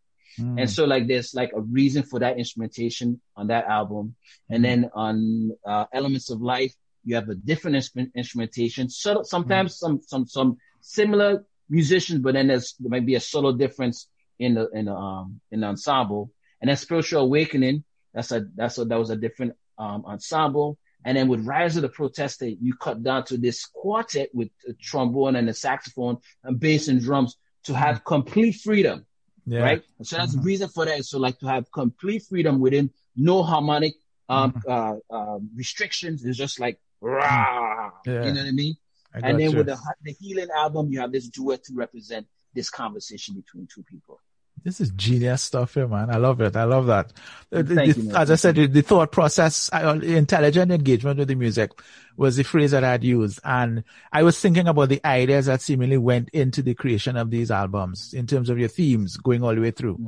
And 0.58 0.70
so 0.70 0.86
like 0.86 1.06
there's 1.08 1.34
like 1.34 1.52
a 1.54 1.60
reason 1.60 2.02
for 2.04 2.20
that 2.20 2.38
instrumentation 2.38 3.20
on 3.36 3.48
that 3.48 3.66
album. 3.66 4.14
And 4.48 4.64
then 4.64 4.90
on 4.94 5.50
uh, 5.66 5.84
Elements 5.92 6.30
of 6.30 6.40
Life, 6.40 6.74
you 7.04 7.14
have 7.16 7.28
a 7.28 7.34
different 7.34 7.76
instrument, 7.76 8.12
instrumentation. 8.14 8.88
So 8.90 9.22
sometimes 9.22 9.78
some 9.78 10.00
some 10.02 10.26
some 10.26 10.58
similar 10.80 11.44
musicians, 11.68 12.20
but 12.20 12.34
then 12.34 12.48
there's 12.48 12.74
there 12.78 12.90
might 12.90 13.06
be 13.06 13.14
a 13.14 13.20
subtle 13.20 13.52
difference 13.52 14.08
in 14.38 14.54
the 14.54 14.68
in 14.70 14.86
the 14.86 14.94
um 14.94 15.40
in 15.50 15.60
the 15.60 15.66
ensemble. 15.66 16.32
And 16.60 16.68
then 16.68 16.76
Spiritual 16.76 17.22
Awakening, 17.22 17.84
that's 18.12 18.32
a 18.32 18.46
that's 18.54 18.78
a 18.78 18.84
that 18.86 18.98
was 18.98 19.10
a 19.10 19.16
different 19.16 19.54
um 19.78 20.04
ensemble. 20.06 20.78
And 21.04 21.16
then 21.16 21.28
with 21.28 21.46
Rise 21.46 21.76
of 21.76 21.82
the 21.82 21.88
Protester, 21.88 22.46
you 22.46 22.74
cut 22.74 23.02
down 23.02 23.24
to 23.26 23.38
this 23.38 23.64
quartet 23.64 24.28
with 24.34 24.50
a 24.68 24.74
trombone 24.74 25.36
and 25.36 25.48
a 25.48 25.54
saxophone 25.54 26.18
and 26.44 26.60
bass 26.60 26.88
and 26.88 27.00
drums 27.00 27.36
to 27.64 27.74
have 27.74 28.04
complete 28.04 28.52
freedom 28.56 29.06
yeah. 29.46 29.60
right? 29.60 29.82
So 30.02 30.16
that's 30.16 30.34
Mhm. 30.34 30.38
the 30.38 30.42
reason 30.42 30.68
for 30.68 30.84
that. 30.84 31.04
So 31.04 31.18
like 31.18 31.38
to 31.40 31.46
have 31.46 31.70
complete 31.72 32.22
freedom 32.28 32.60
within 32.60 32.90
no 33.16 33.42
harmonic 33.42 33.94
um 34.28 34.52
Mm-hmm. 34.52 34.70
uh, 34.70 34.96
uh 35.16 35.38
restrictions. 35.56 36.24
It's 36.24 36.38
just 36.38 36.60
like 36.60 36.78
rah, 37.00 37.90
Yeah. 38.06 38.24
you 38.26 38.32
know 38.32 38.40
what 38.40 38.46
I 38.48 38.52
mean? 38.52 38.74
I 39.14 39.18
and 39.28 39.40
then 39.40 39.50
you. 39.50 39.56
with 39.58 39.66
the 39.66 39.78
the 40.02 40.12
healing 40.20 40.48
album, 40.56 40.92
you 40.92 41.00
have 41.00 41.12
this 41.12 41.28
duet 41.28 41.64
to 41.64 41.74
represent 41.74 42.26
this 42.54 42.70
conversation 42.70 43.34
between 43.34 43.66
two 43.72 43.82
people. 43.82 44.20
This 44.62 44.78
is 44.80 44.90
genius 44.90 45.42
stuff 45.42 45.72
here, 45.74 45.88
man. 45.88 46.10
I 46.10 46.16
love 46.18 46.40
it. 46.42 46.54
I 46.54 46.64
love 46.64 46.86
that. 46.86 47.12
The- 47.48 47.62
the- 47.62 47.74
Thank 47.74 47.94
the- 47.96 48.02
you, 48.02 48.10
as 48.14 48.30
I 48.30 48.34
said, 48.34 48.56
the, 48.56 48.66
the 48.66 48.82
thought 48.82 49.10
process, 49.10 49.70
uh, 49.72 49.98
intelligent 50.02 50.70
engagement 50.70 51.18
with 51.18 51.28
the 51.28 51.34
music 51.34 51.70
was 52.18 52.36
the 52.36 52.44
phrase 52.44 52.72
that 52.72 52.84
I'd 52.84 53.02
used. 53.02 53.40
And 53.42 53.84
I 54.12 54.22
was 54.22 54.38
thinking 54.38 54.68
about 54.68 54.90
the 54.90 55.00
ideas 55.04 55.46
that 55.46 55.62
seemingly 55.62 55.96
went 55.96 56.28
into 56.30 56.60
the 56.62 56.74
creation 56.74 57.16
of 57.16 57.30
these 57.30 57.50
albums 57.50 58.12
in 58.12 58.26
terms 58.26 58.50
of 58.50 58.58
your 58.58 58.68
themes 58.68 59.16
going 59.16 59.42
all 59.42 59.54
the 59.54 59.62
way 59.62 59.70
through. 59.70 59.98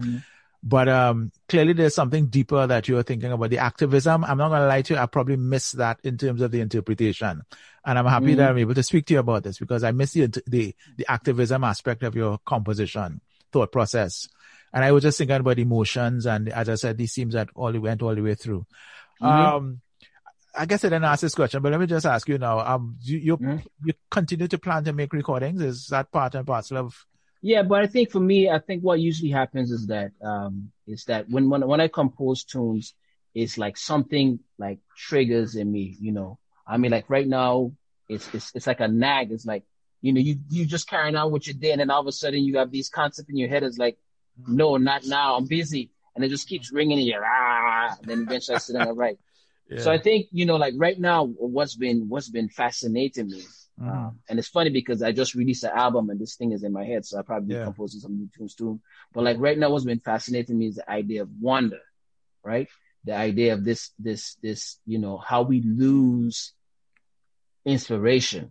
But 0.65 0.89
um, 0.89 1.33
clearly 1.49 1.73
there's 1.73 1.95
something 1.95 2.27
deeper 2.27 2.67
that 2.69 2.87
you're 2.87 3.03
thinking 3.03 3.33
about 3.33 3.51
the 3.51 3.59
activism. 3.59 4.25
I'm 4.25 4.39
not 4.39 4.51
going 4.51 4.61
to 4.61 4.69
lie 4.69 4.83
to 4.83 4.95
you. 4.95 5.01
I 5.01 5.07
probably 5.07 5.37
missed 5.37 5.79
that 5.79 5.99
in 6.05 6.17
terms 6.17 6.41
of 6.41 6.53
the 6.53 6.61
interpretation. 6.61 7.43
And 7.85 7.99
I'm 7.99 8.07
happy 8.07 8.35
that 8.35 8.51
I'm 8.51 8.59
able 8.59 8.75
to 8.75 8.83
speak 8.85 9.07
to 9.07 9.15
you 9.15 9.21
about 9.21 9.43
this 9.43 9.59
because 9.59 9.83
I 9.83 9.91
missed 9.91 10.15
the, 10.15 10.27
the, 10.47 10.75
the 10.97 11.07
activism 11.11 11.65
aspect 11.65 12.05
of 12.05 12.15
your 12.15 12.39
composition, 12.47 13.21
thought 13.51 13.73
process. 13.73 14.29
And 14.73 14.85
I 14.85 14.93
was 14.93 15.03
just 15.03 15.19
thinking 15.19 15.37
about 15.37 15.59
emotions. 15.59 16.27
And 16.27 16.49
as 16.49 16.69
I 16.69 16.77
said, 16.77 16.97
these 16.97 17.13
themes 17.13 17.35
that 17.35 17.49
all 17.57 17.77
went 17.79 18.01
all 18.01 18.15
the 18.15 18.23
way 18.23 18.35
through. 18.37 18.65
Mhm. 19.21 19.27
Um, 19.27 19.81
I 20.57 20.67
guess 20.67 20.85
I 20.85 20.89
didn't 20.91 21.05
ask 21.05 21.23
this 21.23 21.35
question, 21.35 21.61
but 21.61 21.73
let 21.73 21.81
me 21.81 21.87
just 21.87 22.07
ask 22.07 22.29
you 22.29 22.39
now. 22.39 22.61
Um, 22.61 22.97
you, 23.01 23.19
you, 23.19 23.37
Mhm. 23.39 23.67
you 23.85 23.95
continue 24.11 24.47
to 24.47 24.59
plan 24.59 24.85
to 24.85 24.93
make 24.93 25.13
recordings? 25.13 25.61
Is 25.61 25.87
that 25.89 26.13
part 26.13 26.35
and 26.37 26.47
parcel 26.47 26.77
of, 26.79 27.05
Yeah, 27.43 27.65
but 27.65 27.83
I 27.83 27.89
think 27.89 28.11
for 28.13 28.21
me, 28.21 28.49
I 28.49 28.61
think 28.61 28.83
what 28.83 29.01
usually 29.01 29.31
happens 29.31 29.73
is 29.73 29.89
that 29.89 30.13
um 30.23 30.71
is 30.87 31.05
that 31.07 31.29
when 31.29 31.51
when 31.51 31.67
when 31.67 31.81
I 31.81 31.89
compose 31.89 32.45
tunes, 32.45 32.95
it's 33.35 33.59
like 33.59 33.77
something 33.77 34.39
like 34.59 34.79
triggers 34.97 35.57
in 35.57 35.71
me, 35.71 35.97
you 36.01 36.13
know. 36.13 36.39
I 36.67 36.77
mean, 36.77 36.93
like 36.93 37.11
right 37.11 37.27
now, 37.27 37.73
it's 38.09 38.33
it's 38.33 38.53
it's 38.55 38.67
like 38.69 38.79
a 38.81 38.87
nag. 38.87 39.33
It's 39.33 39.45
like 39.45 39.65
you 40.01 40.13
know, 40.13 40.21
you 40.21 40.37
you 40.51 40.65
just 40.67 40.89
carrying 40.89 41.17
on 41.17 41.33
with 41.33 41.49
your 41.49 41.55
day, 41.55 41.73
and 41.73 41.81
then 41.81 41.91
all 41.91 42.01
of 42.01 42.07
a 42.07 42.13
sudden 42.13 42.45
you 42.45 42.59
have 42.59 42.71
these 42.71 42.89
concepts 42.89 43.29
in 43.29 43.37
your 43.37 43.49
head. 43.49 43.65
It's 43.65 43.79
like, 43.79 43.99
no, 44.47 44.77
not 44.77 45.05
now. 45.05 45.35
I'm 45.35 45.47
busy, 45.47 45.91
and 46.15 46.25
it 46.25 46.29
just 46.29 46.49
keeps 46.49 46.73
ringing 46.73 47.01
in 47.01 47.07
your 47.07 47.25
ah. 47.25 47.97
And 47.99 48.09
then 48.09 48.23
eventually 48.23 48.55
I 48.55 48.59
sit 48.59 48.75
down 48.75 48.89
and 48.89 48.97
write. 48.97 49.19
So 49.79 49.91
I 49.91 49.97
think 49.97 50.27
you 50.33 50.45
know, 50.45 50.57
like 50.57 50.75
right 50.77 50.99
now, 51.01 51.25
what's 51.25 51.77
been 51.77 52.07
what's 52.09 52.29
been 52.29 52.51
fascinating 52.51 53.29
me 53.29 53.43
Mhm. 53.81 53.89
um, 53.89 54.19
and 54.29 54.39
it's 54.39 54.49
funny 54.49 54.71
because 54.71 55.03
I 55.03 55.13
just 55.13 55.35
released 55.35 55.65
an 55.65 55.71
album 55.75 56.11
and 56.11 56.21
this 56.21 56.37
thing 56.37 56.53
is 56.53 56.63
in 56.63 56.73
my 56.73 56.85
head, 56.85 57.05
so 57.05 57.19
I 57.19 57.23
probably 57.23 57.49
be 57.49 57.55
Yeah. 57.55 57.65
composing 57.65 58.01
some 58.01 58.17
new 58.17 58.29
tunes 58.37 58.55
too. 58.55 58.81
But 59.13 59.25
like 59.25 59.39
right 59.39 59.59
now, 59.59 59.71
what's 59.71 59.85
been 59.85 60.01
fascinating 60.01 60.59
me 60.59 60.67
is 60.69 60.77
the 60.77 60.91
idea 60.91 61.23
of 61.23 61.31
wonder, 61.41 61.81
right? 62.45 62.69
The 63.05 63.17
idea 63.17 63.55
of 63.55 63.65
this, 63.65 63.91
this, 63.99 64.37
this, 64.43 64.79
you 64.87 64.99
know, 64.99 65.17
how 65.19 65.43
we 65.43 65.63
lose 65.63 66.53
inspiration 67.65 68.51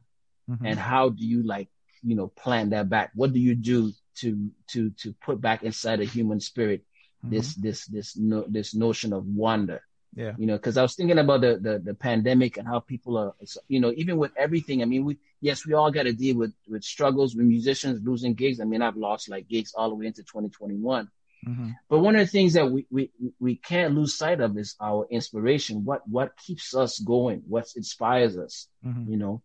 Mhm. 0.50 0.66
and 0.66 0.80
how 0.80 1.10
do 1.10 1.26
you 1.26 1.44
like, 1.44 1.70
you 2.04 2.16
know, 2.16 2.28
plant 2.28 2.72
that 2.72 2.90
back? 2.90 3.12
What 3.14 3.34
do 3.34 3.40
you 3.40 3.56
do 3.56 3.92
to, 4.18 4.52
to, 4.72 4.90
to 5.02 5.14
put 5.14 5.40
back 5.40 5.64
inside 5.64 6.02
a 6.02 6.06
human 6.06 6.40
spirit 6.40 6.84
this, 7.24 7.54
this, 7.56 7.86
this, 7.86 8.18
no, 8.18 8.46
this 8.48 8.74
notion 8.74 9.14
of 9.14 9.26
wonder? 9.26 9.82
Yeah. 10.16 10.34
you 10.38 10.45
know, 10.45 10.55
because 10.57 10.78
I 10.78 10.82
was 10.82 10.95
thinking 10.95 11.20
about 11.20 11.41
the, 11.41 11.57
the 11.57 11.80
the 11.80 11.93
pandemic 11.93 12.57
and 12.57 12.68
how 12.68 12.80
people 12.80 13.18
are, 13.18 13.34
you 13.68 13.80
know, 13.80 13.91
even 13.95 14.18
with 14.18 14.32
everything. 14.38 14.82
I 14.82 14.86
mean, 14.86 15.05
we 15.05 15.18
yes, 15.39 15.66
we 15.66 15.74
all 15.74 15.91
got 15.91 16.03
to 16.03 16.14
deal 16.14 16.38
with 16.38 16.53
with 16.68 16.84
struggles 16.84 17.36
with 17.36 17.45
musicians 17.45 18.01
losing 18.03 18.34
gigs. 18.34 18.59
I 18.59 18.66
mean, 18.66 18.82
I've 18.82 18.97
lost 18.97 19.30
like 19.30 19.47
gigs 19.47 19.74
all 19.74 19.89
the 19.89 19.95
way 19.95 20.07
into 20.07 20.24
2021. 20.24 21.09
Mhm. 21.47 21.76
But 21.89 21.99
one 21.99 22.16
of 22.16 22.22
the 22.22 22.32
things 22.32 22.53
that 22.53 22.70
we 22.70 22.86
we 22.91 23.09
we 23.39 23.55
can't 23.55 23.95
lose 23.95 24.14
sight 24.14 24.41
of 24.41 24.57
is 24.57 24.76
our 24.80 25.07
inspiration. 25.09 25.86
What 25.86 26.07
what 26.07 26.38
keeps 26.38 26.76
us 26.76 26.99
going? 26.99 27.43
What 27.47 27.68
inspires 27.76 28.38
us? 28.38 28.68
Mhm. 28.86 29.09
You 29.09 29.18
know, 29.18 29.41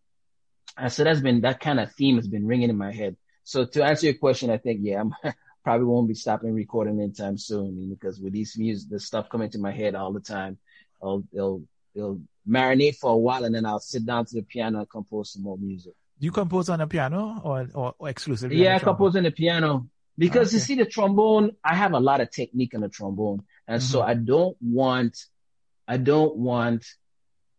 and 0.77 0.91
so 0.91 1.03
that's 1.03 1.21
been 1.21 1.41
that 1.41 1.59
kind 1.59 1.79
of 1.79 1.91
theme 1.93 2.17
has 2.17 2.27
been 2.27 2.45
ringing 2.45 2.69
in 2.69 2.77
my 2.77 2.91
head. 2.93 3.15
So 3.43 3.65
to 3.65 3.83
answer 3.83 4.07
your 4.07 4.15
question, 4.15 4.49
I 4.49 4.57
think 4.57 4.81
yeah, 4.83 5.01
I'm 5.01 5.13
probably 5.67 5.85
won't 5.85 6.07
be 6.07 6.13
stopping 6.13 6.53
recording 6.53 6.97
anytime 7.01 7.37
soon 7.37 7.89
because 7.89 8.21
with 8.21 8.31
these 8.31 8.57
music, 8.57 8.89
the 8.89 8.97
stuff 8.97 9.27
coming 9.27 9.49
to 9.49 9.59
my 9.59 9.73
head 9.81 9.95
all 9.95 10.13
the 10.13 10.21
time, 10.21 10.57
I'll 11.03 11.25
it'll 11.33 11.61
it'll 11.93 12.21
marinate 12.47 12.95
for 12.95 13.11
a 13.11 13.17
while 13.17 13.43
and 13.43 13.53
then 13.53 13.65
I'll 13.65 13.81
sit 13.81 14.05
down 14.05 14.23
to 14.27 14.35
the 14.35 14.43
piano 14.43 14.79
and 14.79 14.89
compose 14.89 15.33
some 15.33 15.43
more 15.43 15.57
music. 15.57 15.93
Do 16.19 16.25
you 16.25 16.31
compose 16.31 16.69
on 16.69 16.79
a 16.79 16.87
piano 16.87 17.41
or, 17.43 17.67
or, 17.73 17.93
or 17.99 18.07
exclusively? 18.07 18.55
Yeah, 18.63 18.77
the 18.77 18.81
I 18.81 18.87
compose 18.91 19.17
on 19.17 19.23
the 19.23 19.31
piano 19.31 19.89
because 20.17 20.53
you 20.53 20.59
see 20.59 20.75
the 20.75 20.85
trombone, 20.85 21.51
I 21.61 21.75
have 21.75 21.91
a 21.91 21.99
lot 21.99 22.21
of 22.21 22.31
technique 22.31 22.73
on 22.73 22.79
the 22.79 22.87
trombone, 22.97 23.39
and 23.67 23.83
so 23.83 23.99
Mhm. 23.99 24.07
I 24.11 24.13
don't 24.13 24.57
want, 24.61 25.17
I 25.85 25.97
don't 25.97 26.37
want 26.37 26.85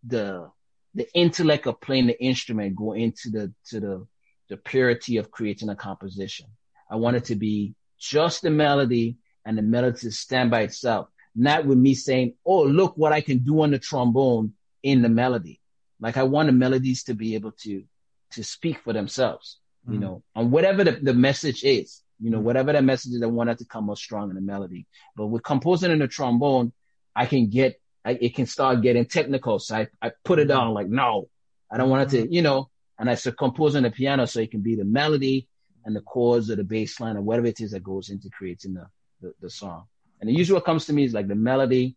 the 0.02 0.50
the 0.94 1.06
intellect 1.12 1.66
of 1.66 1.78
playing 1.86 2.06
the 2.06 2.18
instrument 2.30 2.74
go 2.74 2.94
into 2.94 3.28
the 3.36 3.52
to 3.68 3.76
the 3.80 4.06
the 4.48 4.56
purity 4.56 5.18
of 5.18 5.30
creating 5.30 5.68
a 5.68 5.76
composition. 5.76 6.46
I 6.90 6.96
want 6.96 7.18
it 7.18 7.26
to 7.26 7.36
be 7.36 7.74
just 7.99 8.42
the 8.42 8.51
melody 8.51 9.16
and 9.44 9.57
the 9.59 9.62
melody 9.62 9.99
to 10.01 10.11
stand 10.12 10.51
by 10.51 10.62
itself, 10.62 11.09
not 11.34 11.66
with 11.66 11.78
me 11.78 11.94
saying, 11.94 12.34
"Oh, 12.44 12.62
look 12.64 12.96
what 12.96 13.12
I 13.12 13.20
can 13.20 13.38
do 13.38 13.62
on 13.62 13.70
the 13.70 13.78
trombone 13.78 14.55
in 14.82 15.03
the 15.03 15.09
melody." 15.09 15.61
Like 16.01 16.16
I 16.16 16.22
want 16.22 16.46
the 16.46 16.53
melodies 16.53 17.05
to 17.05 17.14
be 17.14 17.34
able 17.34 17.53
to 17.62 17.84
to 18.32 18.44
speak 18.44 18.78
for 18.80 18.92
themselves 18.92 19.59
you 19.86 19.96
Mhm. 19.96 20.01
know, 20.01 20.22
and 20.36 20.53
whatever 20.53 20.84
the, 20.84 20.92
the 20.92 21.14
message 21.14 21.64
is, 21.64 22.03
you 22.20 22.28
know, 22.28 22.38
Mhm. 22.40 22.42
whatever 22.42 22.72
the 22.74 22.82
message 22.82 23.14
is, 23.14 23.22
I 23.22 23.26
want 23.26 23.49
it 23.49 23.57
to 23.59 23.64
come 23.64 23.88
out 23.88 23.96
strong 23.96 24.28
in 24.28 24.34
the 24.34 24.42
melody. 24.42 24.86
But 25.16 25.28
with 25.28 25.42
composing 25.42 25.90
in 25.90 25.99
the 26.01 26.09
trombone, 26.09 26.72
I 27.16 27.24
can 27.24 27.49
get, 27.49 27.80
I, 28.05 28.11
it 28.20 28.34
can 28.34 28.44
start 28.44 28.82
getting 28.82 29.07
technical. 29.07 29.59
So 29.59 29.76
I, 29.76 29.88
I 30.03 30.12
put 30.24 30.40
it 30.40 30.44
down 30.44 30.74
like, 30.74 30.88
no, 30.88 31.30
I 31.70 31.78
don't 31.78 31.88
want 31.88 32.12
it 32.12 32.26
to, 32.26 32.34
you 32.34 32.42
know, 32.42 32.68
and 32.99 33.09
I 33.09 33.14
said 33.14 33.38
composing 33.38 33.84
the 33.84 33.90
piano 33.90 34.26
so 34.26 34.40
it 34.40 34.51
can 34.51 34.61
be 34.61 34.74
the 34.74 34.84
melody 34.84 35.49
and 35.89 35.97
the 35.97 36.03
chords 36.03 36.51
or 36.51 36.57
the 36.57 36.64
bass 36.64 37.01
line 37.01 37.16
or 37.16 37.22
whatever 37.22 37.47
it 37.47 37.61
is 37.62 37.70
that 37.70 37.82
goes 37.82 38.11
into 38.11 38.28
creating 38.28 38.74
the, 38.74 38.86
the, 39.22 39.32
the 39.41 39.49
song. 39.49 39.84
And 40.20 40.28
usually 40.30 40.57
what 40.57 40.66
comes 40.66 40.84
to 40.86 40.93
me 40.93 41.05
is 41.05 41.14
like 41.14 41.28
the 41.28 41.34
melody 41.34 41.97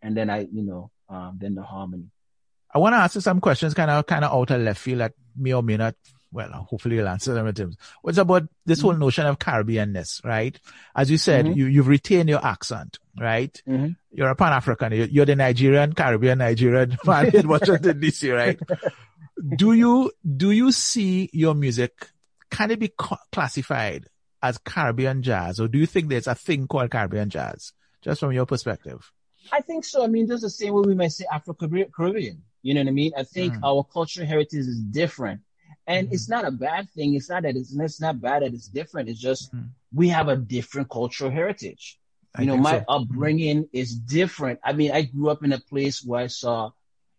and 0.00 0.16
then 0.16 0.30
I, 0.30 0.48
you 0.50 0.62
know, 0.62 0.90
um, 1.10 1.36
then 1.38 1.54
the 1.54 1.62
harmony. 1.62 2.06
I 2.74 2.78
want 2.78 2.94
to 2.94 2.96
ask 2.98 3.14
you 3.14 3.20
some 3.20 3.40
questions, 3.42 3.74
kind 3.74 3.90
of, 3.90 4.06
kind 4.06 4.24
of 4.24 4.32
out 4.32 4.50
of 4.52 4.62
left 4.62 4.80
field 4.80 5.00
that 5.00 5.12
may 5.36 5.52
or 5.52 5.62
may 5.62 5.76
not. 5.76 5.94
Well, 6.32 6.50
hopefully 6.70 6.96
you'll 6.96 7.08
answer 7.08 7.34
them. 7.34 7.46
in 7.46 7.54
terms. 7.54 7.76
What's 8.00 8.16
about 8.18 8.44
this 8.64 8.80
whole 8.80 8.94
notion 8.96 9.26
of 9.26 9.38
Caribbeanness, 9.38 10.24
right? 10.24 10.58
As 10.94 11.10
you 11.10 11.18
said, 11.18 11.44
Mhm. 11.46 11.56
you 11.56 11.66
you've 11.66 11.88
retained 11.88 12.28
your 12.30 12.44
accent, 12.44 12.98
right? 13.20 13.62
Mhm. 13.68 13.96
You're 14.12 14.30
a 14.30 14.34
Pan 14.34 14.52
African. 14.54 14.92
You're, 14.92 15.06
you're 15.06 15.26
the 15.26 15.36
Nigerian, 15.36 15.92
Caribbean, 15.92 16.38
Nigerian 16.38 16.96
man 17.04 17.34
in 17.34 17.48
Washington 17.48 18.00
D.C., 18.00 18.30
right? 18.30 18.58
do 19.56 19.72
you 19.72 20.10
do 20.36 20.50
you 20.50 20.72
see 20.72 21.28
your 21.32 21.54
music 21.54 22.10
can 22.50 22.70
it 22.70 22.78
be 22.78 22.92
classified 23.32 24.06
as 24.42 24.58
Caribbean 24.58 25.22
jazz, 25.22 25.58
or 25.60 25.68
do 25.68 25.78
you 25.78 25.86
think 25.86 26.08
there's 26.08 26.26
a 26.26 26.34
thing 26.34 26.66
called 26.66 26.90
Caribbean 26.90 27.30
jazz? 27.30 27.72
Just 28.02 28.20
from 28.20 28.32
your 28.32 28.46
perspective. 28.46 29.10
I 29.52 29.60
think 29.60 29.84
so. 29.84 30.04
I 30.04 30.06
mean, 30.06 30.26
just 30.28 30.42
the 30.42 30.50
same 30.50 30.74
way 30.74 30.82
we 30.86 30.94
might 30.94 31.12
say 31.12 31.24
Afro 31.32 31.54
Caribbean. 31.54 32.42
You 32.62 32.74
know 32.74 32.80
what 32.82 32.88
I 32.88 32.92
mean? 32.92 33.12
I 33.16 33.22
think 33.24 33.54
Mm. 33.54 33.60
our 33.64 33.84
cultural 33.84 34.26
heritage 34.26 34.60
is 34.60 34.82
different. 34.82 35.40
And 35.86 36.08
Mhm. 36.08 36.12
it's 36.12 36.28
not 36.28 36.44
a 36.44 36.50
bad 36.50 36.90
thing. 36.90 37.14
It's 37.14 37.30
not 37.30 37.44
that 37.44 37.56
it's, 37.56 37.74
it's 37.76 38.00
not 38.00 38.20
bad 38.20 38.42
that 38.42 38.52
it's 38.54 38.68
different. 38.68 39.08
It's 39.08 39.20
just 39.20 39.52
Mhm. 39.54 39.70
we 39.92 40.08
have 40.08 40.28
a 40.28 40.36
different 40.36 40.90
cultural 40.90 41.30
heritage. 41.30 41.98
I 42.34 42.42
You 42.42 42.48
know, 42.48 42.56
my 42.56 42.78
so. 42.80 42.84
Upbringing 42.88 43.68
is 43.72 43.96
different. 43.96 44.60
I 44.64 44.72
mean, 44.72 44.90
I 44.92 45.02
grew 45.02 45.30
up 45.30 45.42
in 45.44 45.52
a 45.52 45.60
place 45.60 46.04
where 46.04 46.22
I 46.22 46.26
saw, 46.26 46.70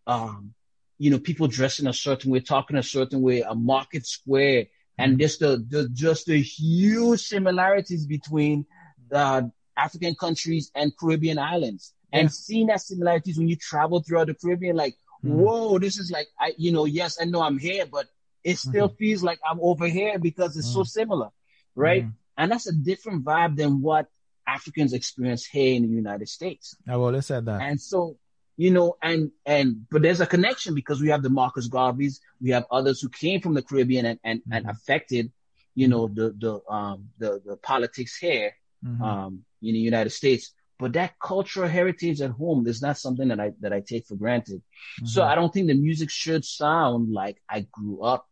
um, 0.05 0.53
you 0.99 1.09
know, 1.11 1.19
people 1.19 1.47
dressing 1.47 1.88
a 1.88 1.93
certain 1.93 2.30
way, 2.32 2.39
talking 2.41 2.78
a 2.78 2.84
certain 2.84 3.21
way, 3.21 3.41
a 3.41 3.55
market 3.55 4.05
square, 4.05 4.67
and 4.98 5.20
just 5.20 5.39
the, 5.39 5.64
the 5.70 5.89
just 5.89 6.26
the 6.26 6.41
huge 6.41 7.22
similarities 7.22 8.06
between 8.06 8.66
the 9.10 9.52
African 9.76 10.16
countries 10.16 10.72
and 10.76 10.91
Caribbean 10.98 11.38
islands. 11.39 11.93
Yeah. 12.12 12.20
And 12.22 12.32
seeing 12.32 12.68
that 12.68 12.82
similarities 12.82 13.38
when 13.38 13.48
you 13.48 13.56
travel 13.56 14.02
throughout 14.02 14.28
the 14.28 14.34
Caribbean, 14.34 14.76
like, 14.76 14.95
Mhm. 15.24 15.36
whoa, 15.36 15.80
this 15.80 15.98
is 15.98 16.12
like, 16.12 16.28
I, 16.39 16.54
you 16.58 16.72
know, 16.72 16.86
yes, 16.86 17.18
I 17.22 17.26
know 17.26 17.41
I'm 17.41 17.58
here, 17.58 17.86
but 17.86 18.06
it 18.43 18.58
still 18.58 18.88
feels 18.88 19.24
like 19.24 19.39
I'm 19.50 19.60
over 19.62 19.88
here 19.88 20.18
because 20.20 20.56
it's 20.58 20.72
so 20.74 20.84
similar, 20.84 21.30
right? 21.76 22.06
Mhm. 22.06 22.14
And 22.38 22.52
that's 22.52 22.68
a 22.68 22.74
different 22.74 23.26
vibe 23.26 23.56
than 23.56 23.82
what 23.82 24.08
Africans 24.48 24.93
experience 24.93 25.45
here 25.45 25.76
in 25.76 25.84
the 25.84 25.89
United 25.89 26.30
States. 26.30 26.76
I've 26.88 27.00
always 27.00 27.26
said 27.26 27.45
that. 27.45 27.62
And 27.62 27.82
so, 27.82 28.18
you 28.58 28.72
know, 28.72 28.97
and, 29.01 29.32
and, 29.45 29.86
but 29.91 30.01
there's 30.01 30.20
a 30.22 30.26
connection 30.26 30.74
because 30.74 30.99
we 31.01 31.10
have 31.10 31.22
the 31.24 31.30
Marcus 31.30 31.70
Garveys, 31.70 32.20
we 32.41 32.49
have 32.49 32.66
others 32.72 32.99
who 33.01 33.10
came 33.10 33.39
from 33.39 33.53
the 33.53 33.62
Caribbean 33.62 34.05
and, 34.05 34.20
and, 34.24 34.41
and 34.51 34.66
Mhm. 34.66 34.70
affected, 34.72 35.32
you 35.76 35.88
know, 35.88 36.08
the, 36.08 36.36
the, 36.38 36.60
um, 36.74 37.10
the, 37.20 37.41
the 37.45 37.55
politics 37.58 38.18
here, 38.18 38.51
Mhm. 38.84 39.01
um, 39.01 39.45
in 39.62 39.74
the 39.74 39.80
United 39.80 40.10
States. 40.12 40.53
But 40.80 40.93
that 40.93 41.14
cultural 41.20 41.68
heritage 41.68 42.22
at 42.22 42.32
home 42.32 42.68
is 42.68 42.82
not 42.82 42.97
something 42.97 43.28
that 43.30 43.39
I, 43.39 43.51
that 43.62 43.74
I 43.74 43.82
take 43.82 44.05
for 44.08 44.16
granted. 44.16 44.62
So 45.05 45.22
Mhm. 45.22 45.28
I 45.28 45.36
don't 45.36 45.51
think 45.53 45.68
the 45.68 45.74
music 45.76 46.10
should 46.10 46.43
sound 46.45 47.12
like 47.12 47.41
I 47.49 47.62
grew 47.72 48.01
up 48.01 48.28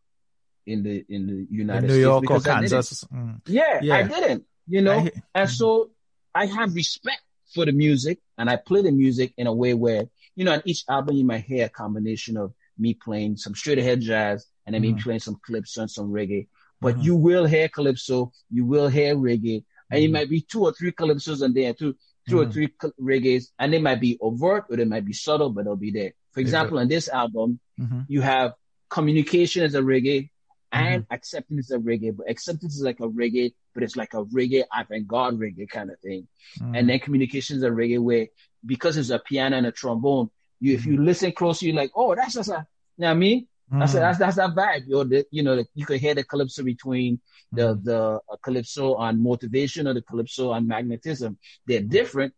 in 0.65 0.82
the, 0.84 1.05
in 1.09 1.28
the 1.28 1.47
United 1.51 1.84
in 1.84 1.88
New 1.88 1.93
States. 1.93 2.01
York 2.03 2.17
or 2.17 2.21
because 2.21 2.47
I 2.47 2.61
didn't. 2.61 2.71
Kansas. 2.71 3.03
Mm. 3.13 3.41
Yeah, 3.47 3.80
Yeah. 3.84 3.95
I 3.95 4.03
didn't, 4.03 4.45
you 4.67 4.82
know, 4.82 4.91
I- 4.99 5.11
and 5.36 5.49
so 5.49 5.91
I 6.34 6.45
have 6.47 6.73
respect 6.73 7.21
for 7.53 7.65
the 7.65 7.71
music 7.71 8.19
and 8.37 8.49
I 8.49 8.55
play 8.57 8.81
the 8.81 8.91
music 8.91 9.33
in 9.37 9.47
a 9.47 9.53
way 9.53 9.73
where, 9.73 10.05
you 10.35 10.45
know, 10.45 10.53
on 10.53 10.61
each 10.65 10.83
album 10.89 11.15
you 11.15 11.23
might 11.25 11.45
hear 11.45 11.65
a 11.65 11.69
combination 11.69 12.37
of 12.37 12.53
me 12.77 12.93
playing 12.93 13.37
some 13.37 13.55
straight 13.55 13.77
ahead 13.79 14.01
jazz 14.01 14.45
and 14.65 14.73
then 14.73 14.81
me 14.81 14.93
Mhm. 14.93 15.01
playing 15.03 15.19
some 15.19 15.39
calypso 15.45 15.81
and 15.81 15.91
some 15.91 16.09
reggae. 16.09 16.47
But 16.81 16.97
Mhm. 16.97 17.03
you 17.03 17.15
will 17.15 17.45
hear 17.45 17.69
calypso, 17.69 18.31
you 18.51 18.65
will 18.65 18.89
hear 18.89 19.15
reggae, 19.15 19.63
and 19.89 20.03
it 20.03 20.07
Mhm. 20.09 20.13
might 20.13 20.29
be 20.29 20.41
two 20.41 20.61
or 20.63 20.73
three 20.73 20.91
calypsos 20.91 21.41
and 21.41 21.53
there 21.55 21.73
two, 21.73 21.95
two 22.27 22.39
or 22.41 22.45
Mhm. 22.45 22.53
three 22.53 22.67
cal- 22.67 22.91
reggaes, 22.99 23.51
and 23.59 23.71
they 23.71 23.79
might 23.79 24.01
be 24.01 24.17
overt 24.19 24.65
or 24.69 24.75
they 24.75 24.83
might 24.85 25.05
be 25.05 25.13
subtle, 25.13 25.51
but 25.51 25.63
they'll 25.65 25.75
be 25.75 25.91
there. 25.91 26.13
For 26.31 26.39
example, 26.41 26.79
on 26.79 26.87
this 26.89 27.07
album, 27.07 27.59
Mhm. 27.79 28.05
you 28.09 28.21
have 28.21 28.55
communication 28.89 29.63
as 29.63 29.75
a 29.75 29.81
reggae 29.81 30.29
and 30.71 31.03
Mm-hmm. 31.03 31.13
acceptance 31.13 31.71
as 31.71 31.77
a 31.77 31.79
reggae, 31.79 32.15
but 32.15 32.29
acceptance 32.29 32.75
is 32.75 32.81
like 32.81 32.99
a 32.99 33.07
reggae, 33.07 33.53
but 33.76 33.84
it's 33.84 33.95
like 33.95 34.13
a 34.15 34.23
reggae 34.26 34.63
avant-garde 34.76 35.38
reggae 35.38 35.69
kind 35.69 35.91
of 35.91 35.99
thing. 35.99 36.28
Mhm. 36.59 36.76
And 36.78 36.89
then 36.89 36.99
communication 36.99 37.57
is 37.57 37.63
a 37.63 37.69
reggae 37.69 37.99
where 37.99 38.28
because 38.65 38.97
it's 38.97 39.11
a 39.11 39.19
piano 39.19 39.57
and 39.57 39.67
a 39.67 39.71
trombone, 39.71 40.32
you 40.59 40.73
if 40.73 40.86
you 40.88 40.97
listen 41.03 41.32
closely, 41.34 41.67
you're 41.67 41.78
like, 41.78 41.91
oh, 41.95 42.15
that's 42.15 42.34
just 42.34 42.49
a 42.49 42.65
you 42.97 43.01
know 43.03 43.07
what 43.07 43.11
I 43.11 43.13
mean? 43.15 43.47
That's 43.69 43.93
a, 43.93 43.97
Mhm. 43.97 44.01
that's 44.01 44.19
that's 44.19 44.36
that 44.38 44.55
vibe. 44.55 44.84
You're 44.88 45.05
the, 45.05 45.26
you 45.32 45.43
know, 45.43 45.63
you 45.76 45.86
could 45.86 45.99
hear 45.99 46.15
the 46.15 46.23
calypso 46.23 46.63
between 46.63 47.19
the 47.51 47.76
Mhm. 47.76 47.84
the 47.84 47.99
uh, 48.32 48.36
calypso 48.41 48.95
on 48.95 49.21
motivation 49.21 49.88
or 49.88 49.93
the 49.93 50.01
calypso 50.01 50.51
on 50.51 50.65
magnetism. 50.67 51.38
They're 51.67 51.82
different, 51.82 52.34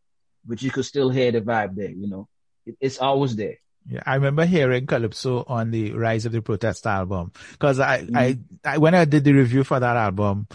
but 0.46 0.62
you 0.64 0.72
could 0.72 0.86
still 0.86 1.10
hear 1.10 1.32
the 1.32 1.42
vibe 1.42 1.76
there. 1.76 1.92
You 1.92 2.08
know, 2.08 2.28
it, 2.66 2.76
it's 2.82 2.98
always 2.98 3.36
there. 3.36 3.58
Yeah, 3.90 4.04
I 4.06 4.16
remember 4.16 4.46
hearing 4.46 4.86
Calypso 4.86 5.46
on 5.48 5.72
the 5.72 5.94
Rise 5.94 6.26
of 6.26 6.34
the 6.34 6.42
Protest 6.42 6.86
album 6.86 7.32
because 7.54 7.80
I, 7.80 8.00
Mm-hmm. 8.00 8.18
I, 8.18 8.38
I, 8.66 8.78
when 8.80 8.94
I 8.94 9.06
did 9.06 9.24
the 9.24 9.32
review 9.32 9.64
for 9.64 9.80
that 9.80 9.96
album, 9.96 10.48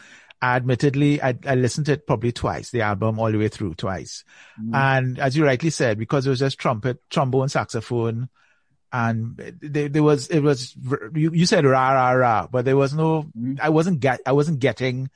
admittedly, 0.43 1.23
I, 1.23 1.39
I 1.47 1.55
listened 1.55 1.87
to 1.87 1.93
it 1.93 2.07
probably 2.07 2.33
twice, 2.33 2.71
the 2.71 2.83
album 2.83 3.19
all 3.21 3.31
the 3.31 3.39
way 3.39 3.49
through 3.49 3.75
twice. 3.75 4.25
Mhm. 4.61 4.75
And 4.75 5.19
as 5.19 5.37
you 5.37 5.45
rightly 5.45 5.71
said, 5.71 5.99
because 5.99 6.27
it 6.27 6.31
was 6.31 6.41
just 6.41 6.59
trumpet, 6.59 6.99
trombone, 7.11 7.49
saxophone, 7.49 8.29
and 8.93 9.37
there, 9.61 9.89
there 9.89 10.03
was, 10.03 10.29
it 10.29 10.41
was, 10.41 10.77
you, 11.15 11.33
you 11.33 11.47
said 11.47 11.65
rah, 11.65 11.93
rah, 11.93 12.11
rah, 12.11 12.47
but 12.51 12.65
there 12.65 12.77
was 12.77 12.93
no, 12.93 13.23
Mhm. 13.39 13.61
I 13.61 13.71
wasn't 13.71 14.01
get, 14.01 14.21
I 14.27 14.33
wasn't 14.33 14.59
getting 14.59 15.09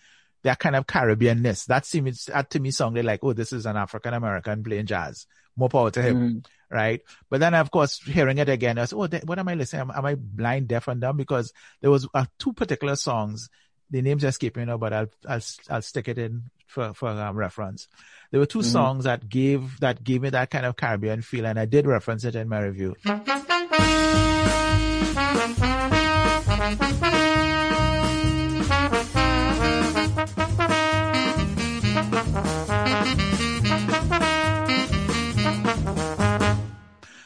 that 0.45 0.59
kind 0.61 0.77
of 0.77 0.87
Caribbeanness. 0.87 1.67
That 1.67 1.85
seemed, 1.85 2.15
that 2.29 2.51
to 2.51 2.61
me 2.61 2.71
sounded 2.71 3.05
like, 3.05 3.21
oh, 3.23 3.33
this 3.33 3.53
is 3.53 3.67
an 3.67 3.77
African 3.77 4.15
American 4.15 4.63
playing 4.63 4.87
jazz. 4.87 5.27
More 5.57 5.69
power 5.69 5.91
to 5.91 6.03
him 6.03 6.17
Mhm. 6.17 6.47
right? 6.71 7.01
But 7.31 7.41
then, 7.41 7.55
of 7.55 7.71
course, 7.71 8.01
hearing 8.03 8.39
it 8.39 8.49
again, 8.49 8.79
I 8.79 8.83
was, 8.83 8.93
oh, 8.93 9.09
what 9.25 9.39
am 9.39 9.49
I 9.49 9.55
listening? 9.55 9.83
Am, 9.83 9.91
am 9.91 10.05
I 10.05 10.15
blind, 10.15 10.69
deaf, 10.69 10.89
and 10.89 11.01
dumb? 11.01 11.17
Because 11.17 11.53
there 11.81 11.91
was 11.91 12.07
uh, 12.15 12.27
two 12.39 12.53
particular 12.53 12.97
songs. 12.97 13.49
The 13.91 14.03
names 14.03 14.25
are 14.25 14.29
escaping 14.29 14.67
now, 14.67 14.79
but 14.79 14.93
I'll 14.93 15.09
I'll 15.29 15.41
I'll 15.71 15.83
stick 15.83 16.09
it 16.09 16.19
in 16.19 16.45
for 16.67 16.93
for 16.95 17.09
um, 17.09 17.37
reference. 17.37 17.87
There 18.31 18.41
were 18.41 18.47
2 18.47 18.59
Mhm. 18.61 18.65
songs 18.65 19.05
that 19.05 19.29
gave 19.29 19.79
that 19.81 20.03
gave 20.03 20.23
me 20.23 20.31
that 20.31 20.51
kind 20.51 20.67
of 20.67 20.77
Caribbean 20.77 21.23
feel, 21.23 21.47
and 21.47 21.59
I 21.59 21.67
did 21.67 21.87
reference 21.87 22.25
it 22.25 22.35
in 22.35 22.49
my 22.49 22.61
review. 22.61 22.97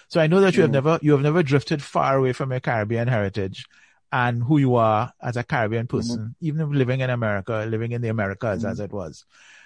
So 0.08 0.20
I 0.20 0.26
know 0.26 0.40
that 0.40 0.56
you 0.56 0.62
have 0.62 0.70
Mm. 0.70 0.74
never 0.74 0.98
you 1.02 1.12
have 1.12 1.20
never 1.22 1.42
drifted 1.42 1.82
far 1.82 2.16
away 2.16 2.32
from 2.32 2.50
your 2.50 2.61
Caribbean 2.61 3.06
heritage 3.08 3.64
and 4.12 4.42
who 4.42 4.58
you 4.58 4.74
are 4.74 5.12
as 5.22 5.36
a 5.36 5.44
Caribbean 5.44 5.86
person, 5.86 6.34
even 6.40 6.61
if 6.61 6.68
living 6.68 7.00
in 7.00 7.11
America, 7.11 7.66
living 7.68 7.92
in 7.92 8.02
the 8.02 8.08
Americas 8.08 8.64
as 8.64 8.80
it 8.80 8.92
was. 8.92 9.24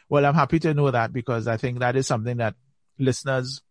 Well, 0.08 0.26
I'm 0.26 0.34
happy 0.34 0.58
to 0.60 0.74
know 0.74 0.90
that 0.90 1.12
because 1.12 1.48
I 1.48 1.56
think 1.56 1.78
that 1.78 1.96
is 1.96 2.06
something 2.06 2.36
that 2.36 2.54
listeners 2.98 3.62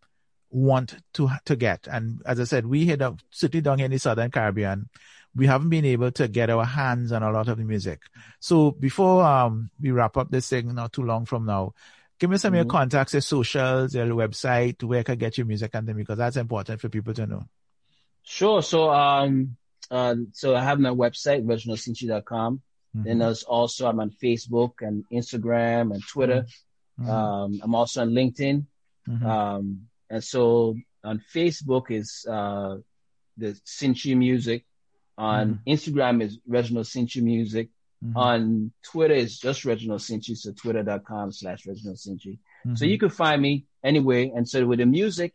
want 0.50 0.96
to 1.14 1.30
to 1.46 1.56
get. 1.56 1.88
And 1.88 2.22
as 2.26 2.40
I 2.40 2.44
said, 2.46 2.66
we 2.66 2.86
here 2.86 2.98
certainly 3.32 3.62
down 3.62 3.80
here 3.80 3.86
in 3.86 3.92
the 3.92 4.00
Southern 4.00 4.32
Caribbean, 4.32 4.90
we 5.36 5.48
haven't 5.48 5.70
been 5.70 5.86
able 5.86 6.12
to 6.12 6.28
get 6.28 6.50
our 6.50 6.66
hands 6.66 7.12
on 7.12 7.24
a 7.24 7.32
lot 7.32 7.48
of 7.48 7.58
the 7.58 7.64
music. 7.64 8.02
So 8.40 8.72
before 8.72 9.24
um 9.24 9.70
we 9.80 9.92
wrap 9.92 10.18
up 10.18 10.32
this 10.32 10.50
thing 10.50 10.74
not 10.74 10.94
too 10.94 11.04
long 11.04 11.26
from 11.26 11.46
now, 11.46 11.74
give 12.20 12.30
me 12.30 12.38
some 12.38 12.54
of 12.54 12.58
your 12.58 12.66
Mhm. 12.66 12.70
contacts, 12.70 13.14
your 13.14 13.22
socials, 13.22 13.96
your 13.96 14.08
website, 14.08 14.82
where 14.84 15.00
I 15.00 15.04
can 15.04 15.18
get 15.18 15.38
your 15.38 15.48
music 15.48 15.72
and 15.74 15.88
them 15.88 15.98
because 15.98 16.18
that's 16.18 16.38
important 16.38 16.82
for 16.82 16.90
people 16.90 17.14
to 17.14 17.28
know. 17.28 17.44
Sure. 18.24 18.62
So, 18.62 18.92
um, 18.92 19.58
uh, 19.92 20.16
so 20.34 20.56
I 20.56 20.64
have 20.64 20.80
my 20.80 20.90
website, 20.90 21.44
reginaldcyntje.com. 21.46 22.62
Mhm. 22.96 23.04
Then 23.04 23.20
there's 23.20 23.44
also, 23.44 23.88
I'm 23.88 24.00
on 24.00 24.12
Facebook 24.12 24.74
and 24.82 25.04
Instagram 25.12 25.94
and 25.94 26.04
Twitter. 26.08 26.46
Mhm. 27.00 27.10
Um, 27.10 27.60
I'm 27.64 27.76
also 27.76 28.02
on 28.02 28.12
LinkedIn. 28.12 28.66
Mhm. 29.08 29.26
Um, 29.26 29.88
and 30.10 30.24
so 30.24 30.76
on 31.04 31.22
Facebook 31.34 31.92
is, 31.92 32.26
uh, 32.30 32.78
the 33.38 33.56
Cyntje 33.66 34.16
Music. 34.16 34.66
On 35.18 35.60
Instagram 35.68 36.22
is 36.22 36.40
Reginald 36.48 36.86
Cyntje 36.88 37.22
Music. 37.22 37.70
Mhm. 38.04 38.16
On 38.16 38.72
Twitter 38.84 39.16
is 39.16 39.40
just 39.40 39.66
Reginald 39.66 40.02
Cyntje. 40.02 40.36
So 40.38 40.52
twitter.com 40.54 41.32
slash 41.32 41.66
Reginald 41.66 41.98
Cyntje. 41.98 42.38
So 42.76 42.86
Mhm. 42.86 42.90
you 42.90 42.98
can 42.98 43.10
find 43.10 43.42
me 43.42 43.66
anyway. 43.84 44.30
And 44.36 44.48
so 44.48 44.66
with 44.66 44.80
the 44.80 44.86
music, 44.86 45.34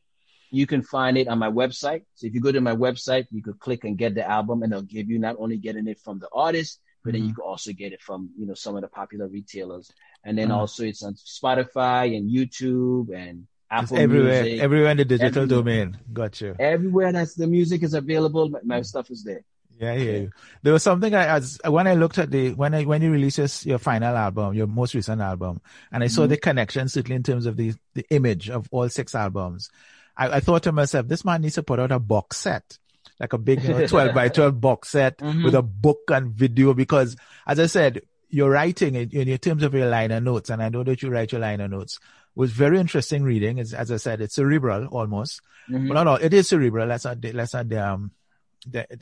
you 0.51 0.67
can 0.67 0.83
find 0.83 1.17
it 1.19 1.29
on 1.29 1.39
my 1.39 1.51
website. 1.51 2.03
So 2.15 2.27
if 2.27 2.35
you 2.35 2.41
go 2.41 2.53
to 2.53 2.61
my 2.61 2.75
website, 2.75 3.27
you 3.31 3.43
could 3.43 3.59
click 3.59 3.85
and 3.85 3.97
get 3.99 4.15
the 4.15 4.29
album 4.29 4.63
and 4.63 4.73
they'll 4.73 4.83
give 4.83 5.09
you 5.11 5.19
not 5.19 5.37
only 5.39 5.59
getting 5.59 5.87
it 5.87 5.99
from 6.01 6.19
the 6.19 6.29
artist, 6.33 6.81
but 7.05 7.13
then 7.13 7.23
you 7.23 7.31
Mhm. 7.33 7.37
can 7.37 7.45
also 7.45 7.73
get 7.73 7.93
it 7.93 8.03
from, 8.03 8.31
you 8.39 8.47
know, 8.47 8.55
some 8.55 8.75
of 8.77 8.83
the 8.83 8.89
popular 8.89 9.29
retailers. 9.29 9.91
And 10.25 10.37
then 10.37 10.49
Mhm. 10.49 10.55
also 10.57 10.85
it's 10.85 11.03
on 11.03 11.15
Spotify 11.15 12.17
and 12.17 12.31
YouTube 12.31 13.15
and 13.15 13.47
It's 13.71 13.93
Apple 13.93 13.99
everywhere, 13.99 14.45
Music. 14.45 14.61
everywhere 14.63 14.91
in 14.93 14.97
the 14.97 15.05
digital 15.05 15.43
everywhere. 15.43 15.63
domain. 15.63 15.99
Got 16.13 16.41
you. 16.41 16.57
Everywhere 16.59 17.13
that's 17.13 17.35
the 17.35 17.47
music 17.47 17.83
is 17.83 17.93
available, 17.95 18.49
my, 18.49 18.61
my 18.65 18.83
stuff 18.83 19.11
is 19.11 19.23
there. 19.25 19.43
Yeah, 19.79 19.93
I 19.93 19.99
hear 19.99 20.17
you. 20.23 20.31
There 20.63 20.73
was 20.73 20.83
something 20.83 21.15
I, 21.15 21.27
as 21.37 21.61
when 21.65 21.87
I 21.87 21.95
looked 21.95 22.19
at 22.19 22.31
the 22.33 22.53
when 22.55 22.75
I 22.75 22.83
when 22.85 23.01
you 23.03 23.13
released 23.13 23.39
your, 23.39 23.47
your 23.65 23.79
final 23.79 24.17
album, 24.17 24.55
your 24.55 24.67
most 24.67 24.93
recent 24.95 25.21
album, 25.21 25.61
and 25.93 26.03
I 26.03 26.09
saw 26.09 26.25
Mhm. 26.25 26.31
the 26.31 26.37
connection, 26.39 26.89
certainly 26.89 27.15
in 27.17 27.23
terms 27.23 27.47
of 27.47 27.57
the 27.57 27.75
the 27.95 28.05
image 28.11 28.51
of 28.51 28.67
all 28.73 28.89
six 28.89 29.15
albums. 29.15 29.71
I, 30.19 30.29
I 30.37 30.41
thought 30.41 30.65
to 30.65 30.73
myself, 30.73 31.07
this 31.09 31.25
man 31.25 31.43
needs 31.43 31.55
to 31.55 31.63
put 31.63 31.79
out 31.79 31.93
a 31.93 31.99
box 31.99 32.39
set, 32.39 32.77
like 33.21 33.33
a 33.33 33.39
big 33.39 33.63
you 33.63 33.69
know, 33.71 33.87
twelve 33.87 34.15
by 34.15 34.29
twelve 34.29 34.61
box 34.69 34.89
set 34.91 35.19
Mhm. 35.19 35.45
with 35.45 35.55
a 35.55 35.63
book 35.63 36.01
and 36.09 36.33
video. 36.33 36.75
Because, 36.75 37.17
as 37.47 37.59
I 37.61 37.67
said, 37.67 38.03
your 38.29 38.51
writing 38.51 38.95
in, 38.95 39.11
in 39.11 39.39
terms 39.39 39.63
of 39.63 39.73
your 39.75 39.89
liner 39.89 40.21
notes, 40.21 40.51
and 40.51 40.63
I 40.63 40.69
know 40.69 40.85
that 40.85 41.03
you 41.03 41.09
write 41.09 41.33
your 41.33 41.41
liner 41.41 41.69
notes, 41.69 41.99
was 42.35 42.51
very 42.53 42.79
interesting 42.79 43.23
reading. 43.23 43.59
As, 43.61 43.73
as 43.73 43.91
I 43.91 43.97
said, 43.97 44.21
it's 44.21 44.35
cerebral 44.35 44.87
almost. 44.89 45.41
Mhm. 45.71 45.89
Well, 45.89 46.05
no, 46.05 46.13
no, 46.13 46.15
it 46.17 46.35
is 46.35 46.49
cerebral. 46.49 46.87
Let's 46.89 47.05
not, 47.05 47.19
let's 47.33 47.55
not 47.55 47.73
um, 47.75 48.11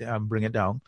um, 0.06 0.26
bring 0.28 0.42
it 0.44 0.52
down. 0.52 0.80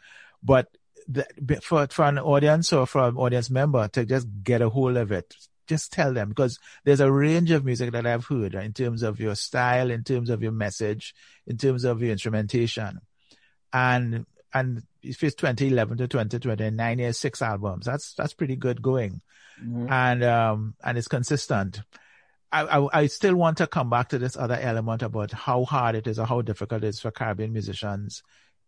But 0.42 0.68
the, 1.08 1.26
for 1.62 1.86
for 1.88 2.04
an 2.04 2.18
audience 2.18 2.72
or 2.72 2.86
for 2.86 3.08
an 3.08 3.16
audience 3.16 3.48
member 3.50 3.88
to 3.88 4.04
just 4.04 4.26
get 4.44 4.60
a 4.62 4.68
hold 4.68 4.96
of 4.96 5.10
it, 5.10 5.34
just 5.68 5.92
tell 5.92 6.12
them 6.12 6.30
because 6.30 6.58
there's 6.84 7.00
a 7.00 7.12
range 7.12 7.50
of 7.50 7.64
music 7.64 7.92
that 7.92 8.06
I've 8.06 8.26
heard 8.26 8.54
in 8.54 8.72
terms 8.72 9.02
of 9.02 9.20
your 9.20 9.34
style, 9.34 9.90
in 9.90 10.02
terms 10.02 10.30
of 10.30 10.42
your 10.42 10.52
message, 10.52 11.14
in 11.46 11.56
terms 11.56 11.84
of 11.84 12.02
your 12.02 12.12
instrumentation. 12.12 13.00
And, 13.72 14.26
and 14.52 14.82
if 15.02 15.22
it's 15.22 15.36
2011 15.36 15.98
to 15.98 16.08
2020, 16.08 16.70
nine 16.70 16.98
years, 16.98 17.18
six 17.18 17.42
albums, 17.42 17.86
that's, 17.86 18.14
that's 18.14 18.34
pretty 18.34 18.56
good 18.56 18.82
going. 18.82 19.20
Mm-hmm. 19.62 19.92
And, 19.92 20.24
um, 20.24 20.74
and 20.82 20.96
it's 20.96 21.08
consistent. 21.08 21.80
I, 22.50 22.62
I, 22.62 23.00
I, 23.00 23.06
still 23.08 23.36
want 23.36 23.58
to 23.58 23.66
come 23.66 23.90
back 23.90 24.08
to 24.08 24.18
this 24.18 24.36
other 24.36 24.58
element 24.58 25.02
about 25.02 25.32
how 25.32 25.64
hard 25.64 25.96
it 25.96 26.06
is 26.06 26.18
or 26.18 26.24
how 26.24 26.40
difficult 26.40 26.82
it 26.82 26.88
is 26.88 27.00
for 27.00 27.10
Caribbean 27.10 27.52
musicians 27.52 28.22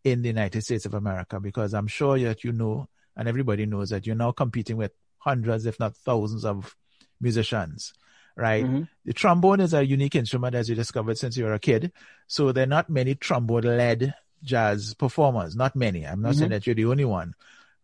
in 0.05 0.21
the 0.23 0.29
United 0.29 0.63
States 0.63 0.85
of 0.85 0.95
America, 0.95 1.41
because 1.41 1.73
I'm 1.73 1.87
sure 1.87 2.19
that 2.19 2.45
you 2.45 2.53
know, 2.53 2.89
and 3.17 3.29
everybody 3.29 3.65
knows 3.65 3.91
that 3.91 4.07
you're 4.07 4.17
now 4.17 4.33
competing 4.33 4.77
with 4.77 4.93
hundreds, 5.19 5.67
if 5.67 5.79
not 5.79 5.97
thousands 5.97 6.45
of 6.45 6.77
musicians, 7.21 7.93
right? 8.37 8.65
Mm-hmm. 8.65 8.83
The 9.05 9.13
trombone 9.13 9.61
is 9.61 9.75
a 9.75 9.85
unique 9.85 10.15
instrument 10.15 10.55
as 10.55 10.69
you 10.69 10.75
discovered 10.75 11.19
since 11.19 11.37
you 11.37 11.45
were 11.45 11.55
a 11.55 11.59
kid. 11.59 11.93
So 12.27 12.53
there 12.53 12.65
are 12.65 12.67
not 12.67 12.91
many 12.91 13.15
trombone 13.15 13.65
led 13.65 14.15
jazz 14.43 14.95
performers, 14.95 15.57
not 15.57 15.77
many. 15.77 16.07
I'm 16.07 16.23
not 16.23 16.31
mm-hmm. 16.31 16.39
saying 16.39 16.51
that 16.51 16.67
you're 16.67 16.75
the 16.75 16.87
only 16.87 17.05
one. 17.05 17.35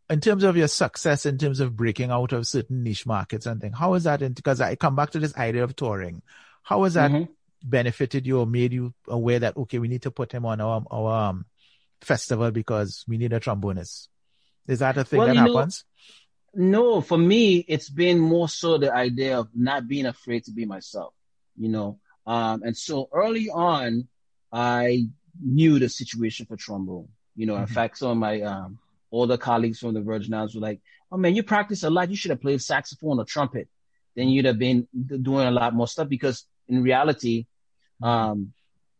In 0.08 0.20
terms 0.20 0.44
of 0.44 0.56
your 0.56 0.68
success, 0.68 1.26
in 1.26 1.36
terms 1.36 1.58
of 1.58 1.76
breaking 1.76 2.10
out 2.10 2.32
of 2.32 2.46
certain 2.46 2.84
niche 2.84 3.06
markets 3.06 3.44
and 3.44 3.60
things, 3.60 3.76
how 3.76 3.94
is 3.94 4.04
that? 4.04 4.20
Because 4.34 4.60
I 4.60 4.76
come 4.76 4.94
back 4.94 5.10
to 5.10 5.18
this 5.18 5.36
idea 5.36 5.64
of 5.64 5.74
touring. 5.74 6.22
How 6.62 6.84
has 6.84 6.94
that 6.94 7.10
mm-hmm. 7.10 7.32
benefited 7.62 8.26
you 8.26 8.38
or 8.38 8.46
made 8.46 8.72
you 8.72 8.94
aware 9.08 9.40
that, 9.40 9.56
okay, 9.56 9.78
we 9.78 9.88
need 9.88 10.02
to 10.02 10.10
put 10.10 10.32
him 10.32 10.46
on 10.46 10.60
our, 10.60 10.84
our 10.90 11.28
um, 11.30 11.46
festival 12.00 12.52
because 12.52 13.04
we 13.08 13.18
need 13.18 13.32
a 13.32 13.40
trombonist? 13.40 14.08
Is 14.68 14.78
that 14.78 14.96
a 14.96 15.04
thing 15.04 15.18
well, 15.18 15.28
that 15.28 15.36
happens? 15.36 15.84
Know, 15.84 16.12
no, 16.56 17.02
for 17.02 17.18
me, 17.18 17.64
it's 17.68 17.90
been 17.90 18.18
more 18.18 18.48
so 18.48 18.78
the 18.78 18.92
idea 18.92 19.38
of 19.38 19.48
not 19.54 19.86
being 19.86 20.06
afraid 20.06 20.44
to 20.44 20.52
be 20.52 20.64
myself, 20.64 21.12
you 21.56 21.68
know. 21.68 21.98
Um, 22.26 22.62
and 22.62 22.76
so 22.76 23.08
early 23.12 23.50
on, 23.50 24.08
I 24.50 25.08
knew 25.40 25.78
the 25.78 25.90
situation 25.90 26.46
for 26.46 26.56
trombone. 26.56 27.08
You 27.36 27.44
know, 27.44 27.54
mm-hmm. 27.54 27.62
in 27.62 27.68
fact, 27.68 27.98
some 27.98 28.10
of 28.10 28.16
my 28.16 28.40
um, 28.40 28.78
older 29.12 29.36
colleagues 29.36 29.78
from 29.80 29.92
the 29.92 30.00
Virgin 30.00 30.32
Islands 30.32 30.54
were 30.54 30.62
like, 30.62 30.80
"Oh 31.12 31.18
man, 31.18 31.36
you 31.36 31.42
practice 31.42 31.82
a 31.82 31.90
lot. 31.90 32.08
You 32.08 32.16
should 32.16 32.30
have 32.30 32.40
played 32.40 32.62
saxophone 32.62 33.20
or 33.20 33.26
trumpet. 33.26 33.68
Then 34.14 34.28
you'd 34.28 34.46
have 34.46 34.58
been 34.58 34.88
doing 34.96 35.46
a 35.46 35.50
lot 35.50 35.74
more 35.74 35.86
stuff." 35.86 36.08
Because 36.08 36.46
in 36.68 36.82
reality, 36.82 37.46
mm-hmm. 38.02 38.04
um, 38.04 38.52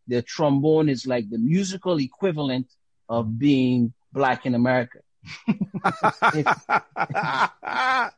the 0.07 0.21
trombone 0.21 0.89
is 0.89 1.07
like 1.07 1.27
the 1.29 1.39
musical 1.39 1.99
equivalent 1.99 2.67
of 3.09 3.39
being 3.39 3.93
black 4.13 4.45
in 4.45 4.53
America. 4.53 4.99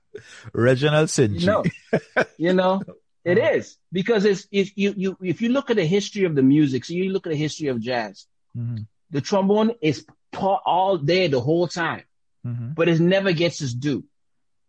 Reginald 0.53 1.10
Cyntje. 1.10 1.41
You 1.41 1.47
know, 1.47 1.64
you 2.38 2.53
know, 2.53 2.82
it 3.26 3.38
is 3.38 3.78
because 3.91 4.26
it's 4.26 4.47
if 4.51 4.78
you 4.78 4.93
you 4.95 5.18
if 5.22 5.41
you 5.41 5.49
look 5.49 5.70
at 5.70 5.76
the 5.76 5.86
history 5.86 6.26
of 6.26 6.36
the 6.36 6.43
music, 6.43 6.86
so 6.86 6.93
you 6.93 7.12
look 7.12 7.28
at 7.28 7.32
the 7.32 7.38
history 7.38 7.68
of 7.68 7.80
jazz, 7.80 8.26
mm-hmm. 8.57 8.84
the 9.12 9.22
trombone 9.22 9.72
is 9.82 10.05
all 10.38 10.97
there 10.97 11.28
the 11.28 11.41
whole 11.41 11.68
time, 11.68 12.03
mm-hmm. 12.45 12.74
but 12.74 12.88
it 12.88 12.99
never 12.99 13.32
gets 13.32 13.62
its 13.62 13.74
due. 13.74 14.03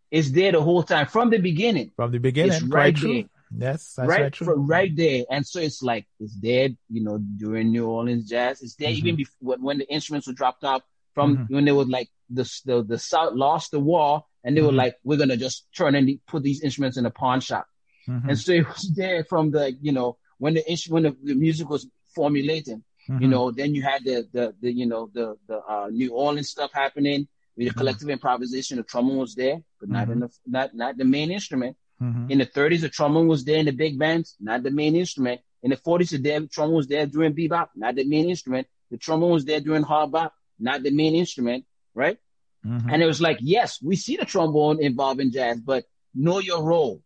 It's 0.09 0.31
there 0.31 0.51
the 0.51 0.61
whole 0.61 0.83
time 0.83 1.07
from 1.07 1.29
the 1.29 1.37
beginning. 1.37 1.91
From 1.95 2.11
the 2.11 2.19
beginning, 2.19 2.51
it's 2.51 2.63
right 2.63 2.95
there. 2.99 3.23
Yes, 3.57 3.95
that's 3.95 4.07
right, 4.07 4.31
true. 4.31 4.55
right 4.55 4.95
there. 4.95 5.25
And 5.29 5.45
so 5.45 5.59
it's 5.59 5.81
like 5.81 6.05
it's 6.19 6.35
there, 6.39 6.69
you 6.89 7.03
know, 7.03 7.17
during 7.17 7.71
New 7.71 7.87
Orleans 7.87 8.29
jazz. 8.29 8.61
It's 8.61 8.75
there 8.75 8.89
mm-hmm. 8.89 8.97
even 8.97 9.15
before 9.17 9.57
when 9.57 9.77
the 9.77 9.89
instruments 9.89 10.27
were 10.27 10.33
dropped 10.33 10.63
off 10.63 10.83
from 11.13 11.37
mm-hmm. 11.37 11.55
when 11.55 11.65
they 11.65 11.71
were 11.71 11.85
like 11.85 12.09
the, 12.33 12.61
the 12.65 12.83
the 12.83 12.99
South 12.99 13.33
lost 13.33 13.71
the 13.71 13.79
war 13.79 14.25
and 14.43 14.55
they 14.55 14.61
mm-hmm. 14.61 14.67
were 14.67 14.73
like, 14.73 14.95
we're 15.03 15.17
gonna 15.17 15.37
just 15.37 15.67
turn 15.75 15.95
and 15.95 16.19
put 16.27 16.43
these 16.43 16.61
instruments 16.61 16.97
in 16.97 17.05
a 17.05 17.11
pawn 17.11 17.39
shop. 17.39 17.65
Mm-hmm. 18.07 18.29
And 18.29 18.39
so 18.39 18.51
it 18.53 18.67
was 18.67 18.91
there 18.95 19.23
from 19.23 19.51
the 19.51 19.75
you 19.81 19.91
know 19.91 20.17
when 20.37 20.53
the 20.53 20.69
instrument 20.69 21.05
when 21.05 21.15
the, 21.25 21.33
the 21.33 21.39
music 21.39 21.69
was 21.69 21.87
formulating. 22.15 22.83
You 23.07 23.15
mm-hmm. 23.15 23.29
know, 23.31 23.51
then 23.51 23.73
you 23.73 23.81
had 23.81 24.03
the 24.03 24.27
the, 24.31 24.55
the 24.61 24.71
you 24.71 24.85
know 24.85 25.09
the 25.13 25.35
the 25.47 25.57
uh, 25.57 25.87
New 25.91 26.13
Orleans 26.13 26.49
stuff 26.49 26.71
happening 26.73 27.27
with 27.57 27.65
the 27.67 27.71
mm-hmm. 27.71 27.79
collective 27.79 28.09
improvisation. 28.09 28.77
The 28.77 28.83
trombone 28.83 29.17
was 29.17 29.35
there, 29.35 29.61
but 29.79 29.89
not 29.89 30.09
in 30.09 30.19
the 30.19 30.29
not 30.45 30.75
not 30.75 30.97
the 30.97 31.05
main 31.05 31.31
instrument. 31.31 31.77
In 32.01 32.39
the 32.39 32.47
30s, 32.47 32.81
the 32.81 32.89
trombone 32.89 33.27
was 33.27 33.45
there 33.45 33.59
in 33.59 33.67
the 33.67 33.71
big 33.71 33.99
bands, 33.99 34.35
not 34.39 34.63
the 34.63 34.71
main 34.71 34.95
instrument. 34.95 35.39
In 35.61 35.69
the 35.69 35.77
40s, 35.77 36.09
the 36.09 36.47
trombone 36.47 36.77
was 36.77 36.87
there 36.87 37.05
during 37.05 37.35
bebop, 37.35 37.69
not 37.75 37.93
the 37.93 38.05
main 38.05 38.27
instrument. 38.27 38.65
The 38.89 38.97
trombone 38.97 39.31
was 39.31 39.45
there 39.45 39.59
during 39.59 39.83
hard 39.83 40.11
bop, 40.11 40.33
not 40.59 40.81
the 40.81 40.89
main 40.89 41.13
instrument, 41.13 41.65
right? 41.93 42.17
Mm-hmm. 42.65 42.89
And 42.89 43.01
it 43.01 43.05
was 43.05 43.21
like, 43.21 43.37
yes, 43.41 43.79
we 43.81 43.95
see 43.95 44.17
the 44.17 44.25
trombone 44.25 44.81
involved 44.81 45.19
in 45.19 45.31
jazz, 45.31 45.59
but 45.59 45.85
know 46.13 46.39
your 46.39 46.63
role. 46.63 47.01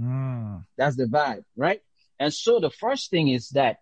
Mm. 0.00 0.64
That's 0.76 0.96
the 0.96 1.04
vibe, 1.04 1.44
right? 1.56 1.80
And 2.18 2.32
so 2.32 2.60
the 2.60 2.70
first 2.70 3.10
thing 3.10 3.28
is 3.28 3.50
that 3.50 3.78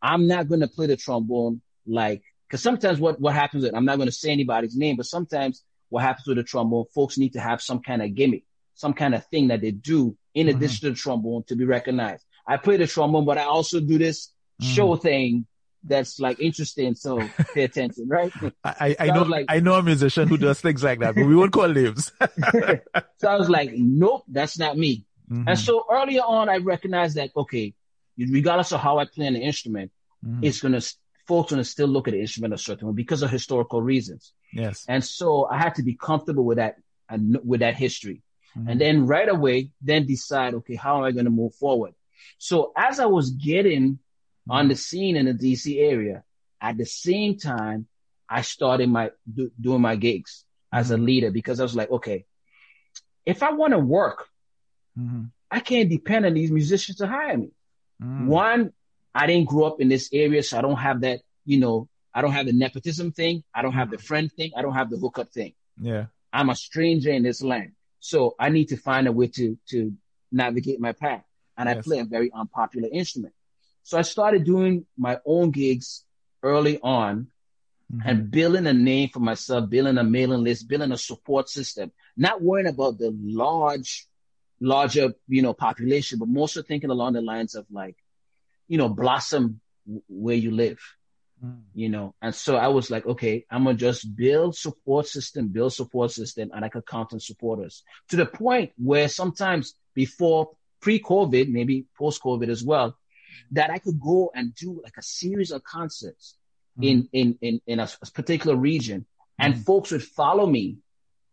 I'm 0.00 0.26
not 0.26 0.48
going 0.48 0.60
to 0.60 0.68
play 0.68 0.86
the 0.86 0.96
trombone 0.96 1.60
like, 1.86 2.22
because 2.48 2.62
sometimes 2.62 2.98
what, 2.98 3.20
what 3.20 3.34
happens, 3.34 3.64
is, 3.64 3.70
I'm 3.74 3.84
not 3.84 3.96
going 3.96 4.08
to 4.08 4.12
say 4.12 4.30
anybody's 4.30 4.76
name, 4.76 4.96
but 4.96 5.06
sometimes 5.06 5.62
what 5.88 6.02
happens 6.02 6.26
with 6.26 6.36
the 6.36 6.42
trombone, 6.42 6.86
folks 6.94 7.18
need 7.18 7.34
to 7.34 7.40
have 7.40 7.60
some 7.60 7.80
kind 7.80 8.02
of 8.02 8.14
gimmick, 8.14 8.44
some 8.74 8.94
kind 8.94 9.14
of 9.14 9.26
thing 9.26 9.48
that 9.48 9.60
they 9.60 9.72
do 9.72 10.16
in 10.34 10.46
mm-hmm. 10.46 10.56
addition 10.56 10.80
to 10.80 10.90
the 10.90 10.96
trombone 10.96 11.44
to 11.48 11.56
be 11.56 11.64
recognized. 11.64 12.24
I 12.46 12.56
play 12.56 12.76
the 12.76 12.86
trombone, 12.86 13.24
but 13.24 13.38
I 13.38 13.44
also 13.44 13.80
do 13.80 13.98
this 13.98 14.30
mm. 14.62 14.74
show 14.74 14.96
thing 14.96 15.46
that's 15.86 16.20
like 16.20 16.40
interesting. 16.40 16.94
So 16.94 17.18
pay 17.54 17.64
attention, 17.64 18.08
right? 18.08 18.32
I, 18.64 18.96
I, 18.98 19.06
so 19.08 19.14
know 19.14 19.22
I, 19.22 19.26
like, 19.26 19.46
I 19.48 19.60
know 19.60 19.74
a 19.74 19.82
musician 19.82 20.28
who 20.28 20.36
does 20.36 20.60
things 20.60 20.82
like 20.82 21.00
that, 21.00 21.14
but 21.14 21.26
we 21.26 21.36
won't 21.36 21.52
call 21.52 21.68
names. 21.68 22.12
so 23.18 23.28
I 23.28 23.36
was 23.36 23.48
like, 23.48 23.72
nope, 23.74 24.24
that's 24.28 24.58
not 24.58 24.76
me. 24.76 25.04
Mm-hmm. 25.30 25.48
And 25.48 25.58
so 25.58 25.84
earlier 25.90 26.22
on, 26.22 26.48
I 26.48 26.58
recognized 26.58 27.16
that 27.16 27.30
okay, 27.36 27.74
regardless 28.18 28.72
of 28.72 28.80
how 28.80 28.98
I 28.98 29.06
play 29.06 29.26
an 29.26 29.36
instrument, 29.36 29.90
mm-hmm. 30.24 30.44
it's 30.44 30.60
gonna 30.60 30.80
folks 31.26 31.50
gonna 31.50 31.64
still 31.64 31.88
look 31.88 32.08
at 32.08 32.12
the 32.12 32.20
instrument 32.20 32.54
a 32.54 32.58
certain 32.58 32.88
way 32.88 32.94
because 32.94 33.22
of 33.22 33.30
historical 33.30 33.82
reasons. 33.82 34.32
Yes. 34.52 34.84
And 34.88 35.04
so 35.04 35.46
I 35.46 35.58
had 35.58 35.74
to 35.76 35.82
be 35.82 35.94
comfortable 35.94 36.44
with 36.44 36.58
that 36.58 36.76
and 37.08 37.38
with 37.44 37.60
that 37.60 37.74
history. 37.74 38.22
Mm-hmm. 38.56 38.68
And 38.68 38.80
then 38.80 39.06
right 39.06 39.28
away, 39.28 39.70
then 39.82 40.06
decide, 40.06 40.54
okay, 40.54 40.76
how 40.76 40.98
am 40.98 41.04
I 41.04 41.12
going 41.12 41.24
to 41.26 41.30
move 41.30 41.54
forward? 41.54 41.94
So 42.38 42.72
as 42.76 43.00
I 43.00 43.06
was 43.06 43.30
getting 43.30 43.98
on 44.48 44.68
the 44.68 44.76
scene 44.76 45.16
in 45.16 45.26
the 45.26 45.34
DC 45.34 45.78
area. 45.78 46.22
At 46.60 46.78
the 46.78 46.86
same 46.86 47.38
time, 47.38 47.86
I 48.28 48.42
started 48.42 48.88
my 48.88 49.10
do, 49.32 49.50
doing 49.60 49.80
my 49.80 49.96
gigs 49.96 50.44
as 50.72 50.90
a 50.90 50.96
leader 50.96 51.30
because 51.30 51.60
I 51.60 51.62
was 51.62 51.76
like, 51.76 51.90
okay, 51.90 52.24
if 53.24 53.42
I 53.42 53.52
want 53.52 53.72
to 53.72 53.78
work, 53.78 54.26
mm-hmm. 54.98 55.24
I 55.50 55.60
can't 55.60 55.88
depend 55.88 56.26
on 56.26 56.34
these 56.34 56.50
musicians 56.50 56.98
to 56.98 57.06
hire 57.06 57.36
me. 57.36 57.50
Mm. 58.02 58.26
One, 58.26 58.72
I 59.14 59.26
didn't 59.26 59.48
grow 59.48 59.64
up 59.64 59.80
in 59.80 59.88
this 59.88 60.10
area, 60.12 60.42
so 60.42 60.58
I 60.58 60.62
don't 60.62 60.76
have 60.76 61.02
that, 61.02 61.20
you 61.44 61.58
know, 61.58 61.88
I 62.12 62.22
don't 62.22 62.32
have 62.32 62.46
the 62.46 62.52
nepotism 62.52 63.12
thing. 63.12 63.44
I 63.54 63.62
don't 63.62 63.72
have 63.72 63.90
the 63.90 63.96
mm-hmm. 63.96 64.06
friend 64.06 64.32
thing. 64.32 64.52
I 64.56 64.62
don't 64.62 64.74
have 64.74 64.90
the 64.90 64.96
hookup 64.96 65.28
thing. 65.30 65.52
Yeah. 65.80 66.06
I'm 66.32 66.50
a 66.50 66.56
stranger 66.56 67.10
in 67.10 67.22
this 67.22 67.42
land. 67.42 67.72
So 68.00 68.34
I 68.38 68.48
need 68.48 68.68
to 68.68 68.76
find 68.76 69.06
a 69.06 69.12
way 69.12 69.28
to, 69.28 69.58
to 69.70 69.92
navigate 70.32 70.80
my 70.80 70.92
path. 70.92 71.24
And 71.56 71.68
yes. 71.68 71.78
I 71.78 71.80
play 71.82 71.98
a 71.98 72.04
very 72.04 72.30
unpopular 72.32 72.88
instrument. 72.92 73.34
So 73.86 73.96
I 73.96 74.02
started 74.02 74.42
doing 74.42 74.84
my 74.98 75.20
own 75.24 75.52
gigs 75.52 76.02
early 76.42 76.80
on 76.82 77.28
mm-hmm. 77.92 78.00
and 78.04 78.32
building 78.32 78.66
a 78.66 78.72
name 78.72 79.10
for 79.10 79.20
myself, 79.20 79.70
building 79.70 79.96
a 79.96 80.02
mailing 80.02 80.42
list, 80.42 80.66
building 80.66 80.90
a 80.90 80.98
support 80.98 81.48
system, 81.48 81.92
not 82.16 82.42
worrying 82.42 82.66
about 82.66 82.98
the 82.98 83.16
large, 83.22 84.08
larger, 84.58 85.14
you 85.28 85.40
know, 85.40 85.52
population, 85.52 86.18
but 86.18 86.26
more 86.26 86.48
so 86.48 86.62
thinking 86.62 86.90
along 86.90 87.12
the 87.12 87.20
lines 87.20 87.54
of 87.54 87.64
like, 87.70 87.94
you 88.66 88.76
know, 88.76 88.88
blossom 88.88 89.60
where 90.08 90.34
you 90.34 90.50
live, 90.50 90.80
mm. 91.44 91.60
you 91.72 91.88
know? 91.88 92.12
And 92.20 92.34
so 92.34 92.56
I 92.56 92.66
was 92.66 92.90
like, 92.90 93.06
okay, 93.06 93.46
I'm 93.48 93.66
to 93.66 93.74
just 93.74 94.16
build 94.16 94.56
support 94.56 95.06
system, 95.06 95.50
build 95.50 95.74
support 95.74 96.10
system, 96.10 96.50
and 96.52 96.64
I 96.64 96.70
could 96.70 96.86
count 96.86 97.12
on 97.12 97.20
supporters 97.20 97.84
to 98.08 98.16
the 98.16 98.26
point 98.26 98.72
where 98.76 99.06
sometimes 99.06 99.76
before 99.94 100.50
pre 100.80 100.98
COVID, 100.98 101.50
maybe 101.50 101.86
post 101.96 102.20
COVID 102.20 102.48
as 102.48 102.64
well, 102.64 102.96
that 103.52 103.70
I 103.70 103.78
could 103.78 104.00
go 104.00 104.30
and 104.34 104.54
do 104.54 104.80
like 104.82 104.96
a 104.98 105.02
series 105.02 105.50
of 105.50 105.62
concerts 105.64 106.36
mm. 106.78 106.86
in, 106.88 107.08
in, 107.12 107.38
in, 107.40 107.60
in 107.66 107.80
a, 107.80 107.88
particular 108.14 108.56
region 108.56 109.06
and 109.38 109.54
mm. 109.54 109.64
folks 109.64 109.90
would 109.90 110.02
follow 110.02 110.46
me 110.46 110.78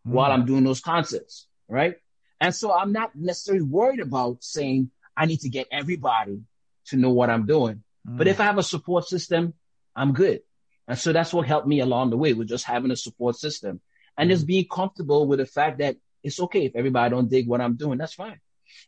mm. 0.08 0.12
while 0.12 0.32
I'm 0.32 0.46
doing 0.46 0.64
those 0.64 0.82
concerts. 0.82 1.48
Right. 1.68 1.96
And 2.40 2.54
so 2.54 2.74
I'm 2.74 2.92
not 2.92 3.16
necessarily 3.16 3.64
worried 3.64 4.02
about 4.02 4.44
saying 4.44 4.92
I 5.16 5.26
need 5.26 5.42
to 5.42 5.50
get 5.50 5.68
everybody 5.72 6.42
to 6.88 6.98
know 6.98 7.12
what 7.12 7.30
I'm 7.30 7.46
doing. 7.46 7.84
But 8.06 8.28
if 8.28 8.42
I 8.42 8.44
have 8.44 8.58
a 8.58 8.64
support 8.64 9.08
system, 9.08 9.54
I'm 9.96 10.12
good. 10.12 10.42
And 10.88 10.98
so 10.98 11.14
that's 11.14 11.34
what 11.34 11.48
helped 11.48 11.68
me 11.68 11.80
along 11.80 12.10
the 12.10 12.18
way 12.18 12.34
with 12.34 12.50
just 12.50 12.66
having 12.66 12.92
a 12.92 12.96
support 12.96 13.38
system 13.38 13.80
and 14.18 14.30
just 14.30 14.46
being 14.46 14.66
comfortable 14.70 15.26
with 15.28 15.40
the 15.40 15.46
fact 15.46 15.80
that 15.80 15.96
it's 16.22 16.40
okay 16.40 16.66
if 16.66 16.76
everybody 16.76 17.10
don't 17.10 17.30
dig 17.30 17.48
what 17.48 17.62
I'm 17.62 17.76
doing. 17.76 17.98
That's 17.98 18.14
fine. 18.14 18.40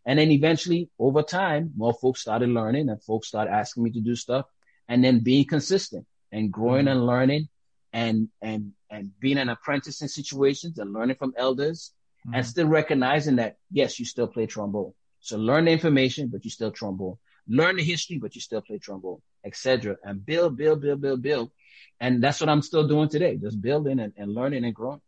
And 0.06 0.20
then 0.20 0.32
eventually, 0.32 0.90
over 1.00 1.24
time, 1.24 1.72
more 1.76 1.94
folks 1.94 2.22
started 2.22 2.50
learning 2.50 2.90
and 2.90 3.02
folks 3.04 3.28
started 3.28 3.52
asking 3.52 3.84
me 3.84 3.92
to 3.92 4.02
do 4.02 4.16
stuff 4.16 4.46
and 4.88 5.04
then 5.04 5.20
being 5.20 5.46
consistent 5.46 6.06
and 6.32 6.52
growing 6.52 6.86
mm-hmm. 6.86 6.98
and 6.98 7.06
learning 7.06 7.50
and, 7.94 8.30
and, 8.42 8.74
and 8.90 9.12
being 9.20 9.38
an 9.38 9.50
apprentice 9.50 10.02
in 10.02 10.08
situations 10.08 10.78
and 10.78 10.94
learning 10.94 11.16
from 11.16 11.34
elders 11.38 11.92
and 12.26 12.36
mm-hmm. 12.36 12.44
still 12.44 12.68
recognizing 12.68 13.38
that, 13.38 13.58
yes, 13.72 14.00
you 14.00 14.06
still 14.06 14.28
play 14.28 14.46
trombone. 14.46 14.94
So 15.20 15.38
learn 15.38 15.66
the 15.66 15.72
information, 15.72 16.28
but 16.28 16.44
you 16.46 16.52
still 16.52 16.72
trombone. 16.72 17.18
Learn 17.48 17.76
the 17.78 17.84
history, 17.84 18.18
but 18.18 18.36
you 18.36 18.42
still 18.42 18.62
play 18.62 18.80
trombone, 18.80 19.22
etc. 19.44 19.98
And 20.04 20.26
build, 20.26 20.58
build, 20.58 20.82
build, 20.82 21.02
build, 21.02 21.22
build. 21.22 21.52
And 22.00 22.24
that's 22.24 22.40
what 22.42 22.50
I'm 22.50 22.62
still 22.62 22.88
doing 22.88 23.10
today, 23.10 23.38
just 23.38 23.62
building 23.62 24.00
and, 24.00 24.14
and 24.18 24.34
learning 24.34 24.66
and 24.66 24.74
growing. 24.74 25.02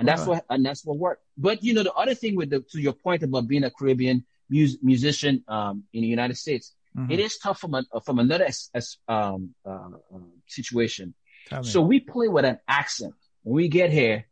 And 0.00 0.08
that's 0.08 0.26
what 0.26 0.44
and 0.48 0.64
that's 0.64 0.84
what 0.84 0.96
worked. 0.96 1.22
But 1.36 1.62
you 1.62 1.74
know, 1.74 1.82
the 1.82 1.92
other 1.92 2.14
thing 2.14 2.34
with 2.36 2.50
the 2.50 2.60
to 2.72 2.80
your 2.80 2.94
point 2.94 3.22
about 3.22 3.46
being 3.46 3.64
a 3.64 3.70
Caribbean 3.70 4.24
mus- 4.48 4.78
musician 4.82 5.44
um, 5.46 5.84
in 5.92 6.00
the 6.02 6.08
United 6.08 6.36
States, 6.44 6.74
Mhm. 6.96 7.10
it 7.12 7.20
is 7.20 7.38
tough 7.38 7.58
from 7.60 7.74
a, 7.74 7.82
from 8.06 8.18
another 8.18 8.46
as, 8.52 8.58
as, 8.74 8.96
um, 9.06 9.54
uh, 9.64 9.90
um, 10.14 10.32
situation. 10.46 11.14
So 11.62 11.78
we 11.82 12.00
play 12.00 12.28
with 12.28 12.44
an 12.44 12.58
accent. 12.66 13.14
When 13.44 13.54
we 13.56 13.68
get 13.68 13.90
here, 13.90 14.26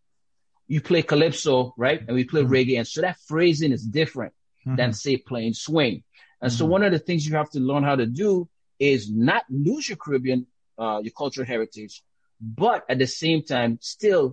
you 0.66 0.80
play 0.80 1.02
calypso, 1.02 1.74
right? 1.76 2.00
And 2.06 2.14
we 2.18 2.24
play 2.24 2.42
Mhm. 2.42 2.50
reggae. 2.56 2.78
And 2.78 2.86
so 2.86 3.00
that 3.02 3.16
phrasing 3.30 3.72
is 3.72 3.84
different 4.00 4.32
Mhm. 4.66 4.76
than 4.78 4.92
say 4.92 5.14
playing 5.30 5.54
swing. 5.54 5.94
And 6.42 6.50
so 6.52 6.64
Mhm. 6.64 6.70
one 6.76 6.82
of 6.84 6.92
the 6.92 6.98
things 6.98 7.26
you 7.28 7.34
have 7.36 7.50
to 7.56 7.60
learn 7.60 7.84
how 7.84 7.96
to 7.96 8.06
do 8.06 8.48
is 8.78 9.00
not 9.10 9.42
lose 9.50 9.88
your 9.88 9.98
Caribbean, 10.04 10.46
uh, 10.82 11.00
your 11.04 11.12
cultural 11.12 11.46
heritage, 11.46 11.94
but 12.40 12.84
at 12.88 12.98
the 12.98 13.06
same 13.06 13.42
time, 13.54 13.78
still 13.80 14.24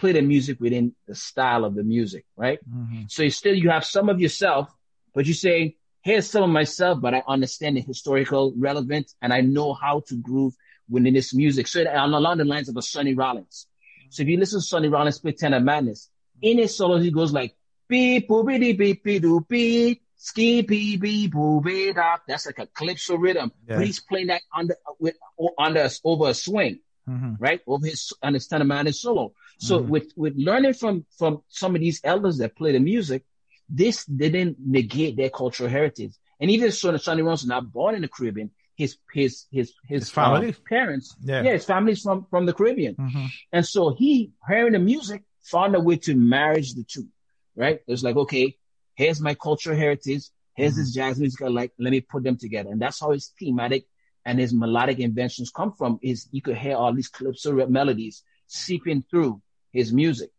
play 0.00 0.12
the 0.12 0.22
music 0.22 0.60
within 0.60 0.94
the 1.06 1.14
style 1.14 1.64
of 1.64 1.74
the 1.74 1.82
music, 1.82 2.24
right? 2.36 2.58
Mhm. 2.68 3.10
So 3.10 3.22
you 3.22 3.30
still, 3.30 3.54
you 3.54 3.70
have 3.70 3.84
some 3.84 4.08
of 4.08 4.20
yourself, 4.20 4.68
but 5.14 5.26
you 5.26 5.34
say, 5.34 5.76
here's 6.02 6.28
some 6.28 6.42
of 6.42 6.50
myself, 6.50 7.00
but 7.00 7.14
I 7.14 7.22
understand 7.28 7.76
the 7.76 7.80
historical 7.82 8.52
relevant 8.56 9.12
and 9.22 9.32
I 9.32 9.40
know 9.42 9.74
how 9.74 10.00
to 10.08 10.14
groove 10.16 10.54
within 10.88 11.14
this 11.14 11.34
music. 11.34 11.66
So 11.68 11.84
that- 11.84 11.94
along 11.96 12.38
the 12.38 12.44
lines 12.44 12.68
of 12.68 12.76
a 12.76 12.82
Sonny 12.82 13.14
Rollins. 13.14 13.66
So 14.08 14.22
if 14.22 14.28
you 14.28 14.38
listen 14.38 14.60
to 14.60 14.66
Sonny 14.66 14.88
Rollins 14.88 15.18
play 15.20 15.32
Tenor 15.32 15.60
Madness, 15.60 16.08
in 16.42 16.58
his 16.58 16.74
solos, 16.76 17.02
he 17.04 17.10
goes 17.10 17.32
like, 17.32 17.54
beep, 17.88 18.28
boopity, 18.28 18.76
beep, 18.76 19.04
beep, 19.04 19.22
doo, 19.22 19.44
beep, 19.48 20.02
ski, 20.16 20.62
beep, 20.62 21.00
beep, 21.00 21.32
boo, 21.32 21.60
beep, 21.60 21.94
da. 21.94 22.16
That's 22.26 22.46
like 22.46 22.58
a 22.58 22.66
calypso 22.66 23.16
rhythm. 23.16 23.52
Yeah. 23.68 23.76
But 23.76 23.86
he's 23.86 24.00
playing 24.00 24.28
that 24.28 24.42
under, 24.56 24.76
with, 24.98 25.16
under, 25.58 25.88
over 26.04 26.28
a 26.30 26.34
swing 26.34 26.80
Mhm. 27.08 27.36
right? 27.40 27.60
Over 27.66 27.86
his 27.86 28.12
understand 28.22 28.62
a 28.62 28.66
man 28.66 28.86
is 28.86 29.00
solo. 29.00 29.32
So 29.60 29.80
Mhm. 29.80 29.88
with 29.92 30.08
with 30.16 30.34
learning 30.36 30.74
from 30.74 30.94
from 31.18 31.42
some 31.48 31.74
of 31.76 31.80
these 31.80 32.00
elders 32.02 32.38
that 32.38 32.56
play 32.56 32.72
the 32.72 32.80
music, 32.80 33.24
this 33.68 34.04
didn't 34.06 34.56
negate 34.58 35.16
their 35.16 35.30
cultural 35.30 35.68
heritage. 35.68 36.14
And 36.40 36.50
even 36.50 36.72
so, 36.72 36.96
Sonny 36.96 37.22
Rollins 37.22 37.42
was 37.42 37.48
not 37.48 37.70
born 37.70 37.94
in 37.94 38.02
the 38.02 38.08
Caribbean. 38.08 38.50
His 38.74 38.96
his 39.12 39.46
his 39.50 39.74
his, 39.86 40.02
His 40.04 40.10
family? 40.10 40.48
uh, 40.48 40.52
parents, 40.66 41.14
Yeah. 41.22 41.42
yeah, 41.44 41.52
his 41.52 41.66
family's 41.66 42.00
from 42.00 42.26
from 42.30 42.46
the 42.46 42.54
Caribbean. 42.54 42.94
Mhm. 42.96 43.26
And 43.52 43.66
so 43.66 43.80
he, 44.00 44.32
hearing 44.48 44.72
the 44.72 44.78
music, 44.78 45.22
found 45.42 45.74
a 45.76 45.80
way 45.80 45.96
to 46.06 46.14
marriage 46.16 46.74
the 46.74 46.84
two, 46.84 47.06
right? 47.54 47.76
It 47.86 47.90
was 47.90 48.02
like, 48.02 48.16
okay, 48.16 48.56
here's 48.94 49.20
my 49.20 49.34
cultural 49.34 49.76
heritage. 49.76 50.24
Here's 50.54 50.76
this 50.76 50.92
jazz 50.94 51.18
music 51.20 51.42
I 51.42 51.48
like. 51.48 51.72
Let 51.78 51.90
me 51.90 52.00
put 52.00 52.22
them 52.22 52.36
together. 52.36 52.70
And 52.72 52.80
that's 52.80 53.00
how 53.00 53.10
his 53.12 53.32
thematic 53.38 53.84
and 54.24 54.38
his 54.38 54.52
melodic 54.54 54.98
inventions 54.98 55.50
come 55.50 55.72
from 55.72 55.98
is 56.02 56.28
you 56.32 56.40
could 56.42 56.56
hear 56.56 56.76
all 56.76 56.92
these 56.94 57.08
calypso 57.08 57.66
melodies 57.66 58.22
seeping 58.46 59.02
through 59.10 59.40
his 59.72 59.92
music. 59.92 60.30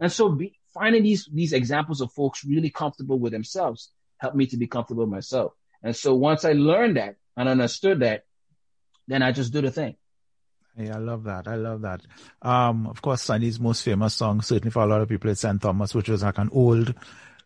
And 0.00 0.10
so 0.10 0.28
be, 0.30 0.58
finding 0.74 1.02
these, 1.02 1.28
these 1.32 1.52
examples 1.52 2.00
of 2.00 2.12
folks 2.12 2.44
really 2.44 2.70
comfortable 2.70 3.18
with 3.18 3.32
themselves 3.32 3.90
helped 4.18 4.36
me 4.36 4.46
to 4.46 4.56
be 4.56 4.66
comfortable 4.66 5.04
with 5.04 5.12
myself. 5.12 5.52
And 5.82 5.94
so 5.94 6.14
once 6.14 6.44
I 6.44 6.52
learned 6.52 6.96
that 6.96 7.16
and 7.36 7.48
understood 7.48 8.00
that, 8.00 8.24
then 9.08 9.22
I 9.22 9.32
just 9.32 9.52
do 9.52 9.60
the 9.60 9.70
thing. 9.70 9.96
Yeah, 10.78 10.96
I 10.96 10.98
love 10.98 11.24
that. 11.24 11.48
I 11.48 11.54
love 11.54 11.82
that. 11.82 12.02
Um, 12.42 12.86
of 12.86 13.00
course, 13.00 13.22
Sonny's 13.22 13.58
most 13.58 13.82
famous 13.82 14.14
song, 14.14 14.42
certainly 14.42 14.70
for 14.70 14.82
a 14.82 14.86
lot 14.86 15.00
of 15.00 15.08
people, 15.08 15.30
is 15.30 15.40
St. 15.40 15.60
Thomas, 15.62 15.94
which 15.94 16.08
was 16.08 16.22
like 16.22 16.36
an 16.38 16.50
old 16.52 16.94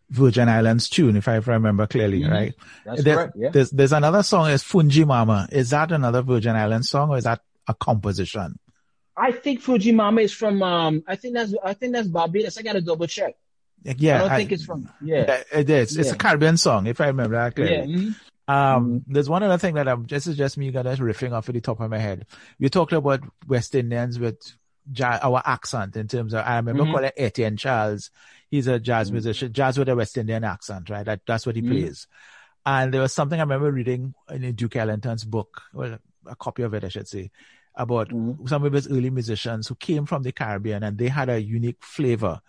Virgin 0.09 0.49
Islands 0.49 0.88
tune, 0.88 1.16
if 1.16 1.28
I 1.28 1.36
remember 1.36 1.86
clearly, 1.86 2.22
Mhm. 2.22 2.30
right? 2.30 2.55
That's 2.84 3.05
There- 3.05 3.14
correct. 3.16 3.36
Yeah. 3.38 3.51
There's, 3.51 3.70
there's 3.70 3.93
another 3.93 4.24
song, 4.24 4.51
is 4.51 4.64
Fungii 4.64 5.07
Mama. 5.07 5.49
Is 5.53 5.70
that 5.70 5.93
another 5.93 6.22
Virgin 6.22 6.57
Islands 6.57 6.91
song 6.91 7.11
or 7.11 7.18
is 7.18 7.24
that 7.24 7.41
a 7.68 7.74
composition? 7.74 8.59
I 9.20 9.32
think 9.32 9.62
Fungii 9.62 9.94
Mama 9.94 10.22
is 10.22 10.32
from 10.32 10.62
um 10.62 11.02
I 11.06 11.16
think 11.16 11.34
that's 11.34 11.54
I 11.62 11.74
think 11.74 11.92
that's 11.94 12.08
Barbados. 12.08 12.58
I 12.58 12.62
gotta 12.62 12.80
double 12.80 13.06
check. 13.06 13.34
Yeah, 13.84 14.16
I 14.16 14.18
don't 14.18 14.36
think 14.36 14.52
it's 14.52 14.64
from 14.64 14.88
yeah. 15.02 15.24
Yeah, 15.52 15.58
It 15.60 15.70
is. 15.70 15.96
It's 15.96 16.10
a 16.10 16.16
Caribbean 16.16 16.56
song, 16.56 16.86
if 16.86 17.00
I 17.00 17.06
remember 17.08 17.36
that 17.36 17.54
clearly. 17.54 17.92
Yeah. 17.92 17.98
mhm. 18.00 18.14
Um, 18.48 19.04
there's 19.06 19.28
one 19.28 19.44
other 19.44 19.58
thing 19.58 19.74
that 19.74 19.86
I'm 19.88 20.04
this 20.06 20.26
is 20.26 20.36
just 20.36 20.58
me 20.58 20.68
of 20.68 20.74
riffing 20.74 21.32
off 21.32 21.48
at 21.48 21.54
the 21.54 21.60
top 21.60 21.80
of 21.80 21.88
my 21.90 21.98
head. 21.98 22.26
You 22.58 22.68
talked 22.68 22.92
about 22.92 23.20
West 23.46 23.74
Indians 23.76 24.18
with 24.18 24.38
jazz, 24.90 25.20
our 25.22 25.40
accent 25.44 25.96
in 25.96 26.08
terms 26.08 26.34
of 26.34 26.44
I 26.44 26.56
remember 26.56 26.84
Mhm. 26.84 26.92
calling 26.92 27.10
Etienne 27.16 27.56
Charles. 27.56 28.10
He's 28.50 28.66
a 28.66 28.80
jazz 28.80 29.08
Mhm. 29.10 29.12
musician, 29.12 29.52
jazz 29.52 29.78
with 29.78 29.88
a 29.88 29.94
West 29.94 30.18
Indian 30.18 30.42
accent, 30.42 30.90
right? 30.90 31.06
That, 31.06 31.20
that's 31.26 31.46
what 31.46 31.54
he 31.54 31.62
Mhm. 31.62 31.68
plays. 31.68 32.08
And 32.66 32.92
there 32.92 33.00
was 33.02 33.12
something 33.14 33.38
I 33.38 33.42
remember 33.44 33.70
reading 33.70 34.14
in 34.30 34.54
Duke 34.56 34.76
Ellington's 34.76 35.24
book, 35.24 35.62
well, 35.72 35.98
a 36.26 36.34
copy 36.36 36.62
of 36.64 36.74
it, 36.74 36.84
I 36.84 36.88
should 36.88 37.08
say, 37.08 37.30
about 37.74 38.08
Mhm. 38.08 38.48
some 38.48 38.64
of 38.64 38.72
his 38.72 38.88
early 38.88 39.10
musicians 39.10 39.68
who 39.68 39.74
came 39.74 40.06
from 40.06 40.22
the 40.22 40.32
Caribbean 40.32 40.82
and 40.82 40.98
they 40.98 41.08
had 41.08 41.28
a 41.28 41.40
unique 41.42 41.82
flavor 41.82 42.40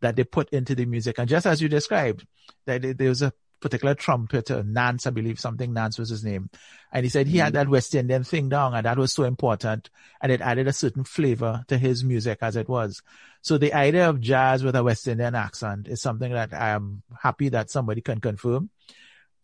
that 0.00 0.16
they 0.16 0.24
put 0.24 0.48
into 0.50 0.74
the 0.74 0.86
music. 0.86 1.18
And 1.18 1.28
just 1.28 1.46
as 1.46 1.60
you 1.60 1.68
described, 1.68 2.26
that 2.64 2.82
there- 2.82 2.94
there 2.94 3.08
was 3.10 3.22
a 3.22 3.32
particular 3.60 3.94
trumpeter, 3.94 4.62
Nance, 4.62 5.06
I 5.06 5.10
believe 5.10 5.38
something 5.38 5.74
Nance 5.74 5.98
was 5.98 6.08
his 6.08 6.24
name. 6.24 6.48
And 6.90 7.04
he 7.04 7.10
said 7.10 7.26
he 7.26 7.36
had 7.36 7.52
that 7.52 7.68
West 7.68 7.94
Indian 7.94 8.24
thing 8.24 8.48
down 8.48 8.74
and 8.74 8.86
that 8.86 8.96
was 8.96 9.12
so 9.12 9.24
important 9.24 9.90
and 10.22 10.32
it 10.32 10.40
added 10.40 10.66
a 10.66 10.72
certain 10.72 11.04
flavor 11.04 11.62
to 11.68 11.76
his 11.76 12.02
music 12.02 12.38
as 12.40 12.56
it 12.56 12.68
was. 12.70 13.02
So 13.42 13.58
the 13.58 13.74
idea 13.74 14.08
of 14.08 14.20
jazz 14.20 14.64
with 14.64 14.76
a 14.76 14.82
West 14.82 15.06
Indian 15.06 15.34
accent 15.34 15.88
is 15.88 16.00
something 16.00 16.32
that 16.32 16.54
I 16.54 16.70
am 16.70 17.02
happy 17.22 17.50
that 17.50 17.68
somebody 17.68 18.00
can 18.00 18.18
confirm. 18.20 18.70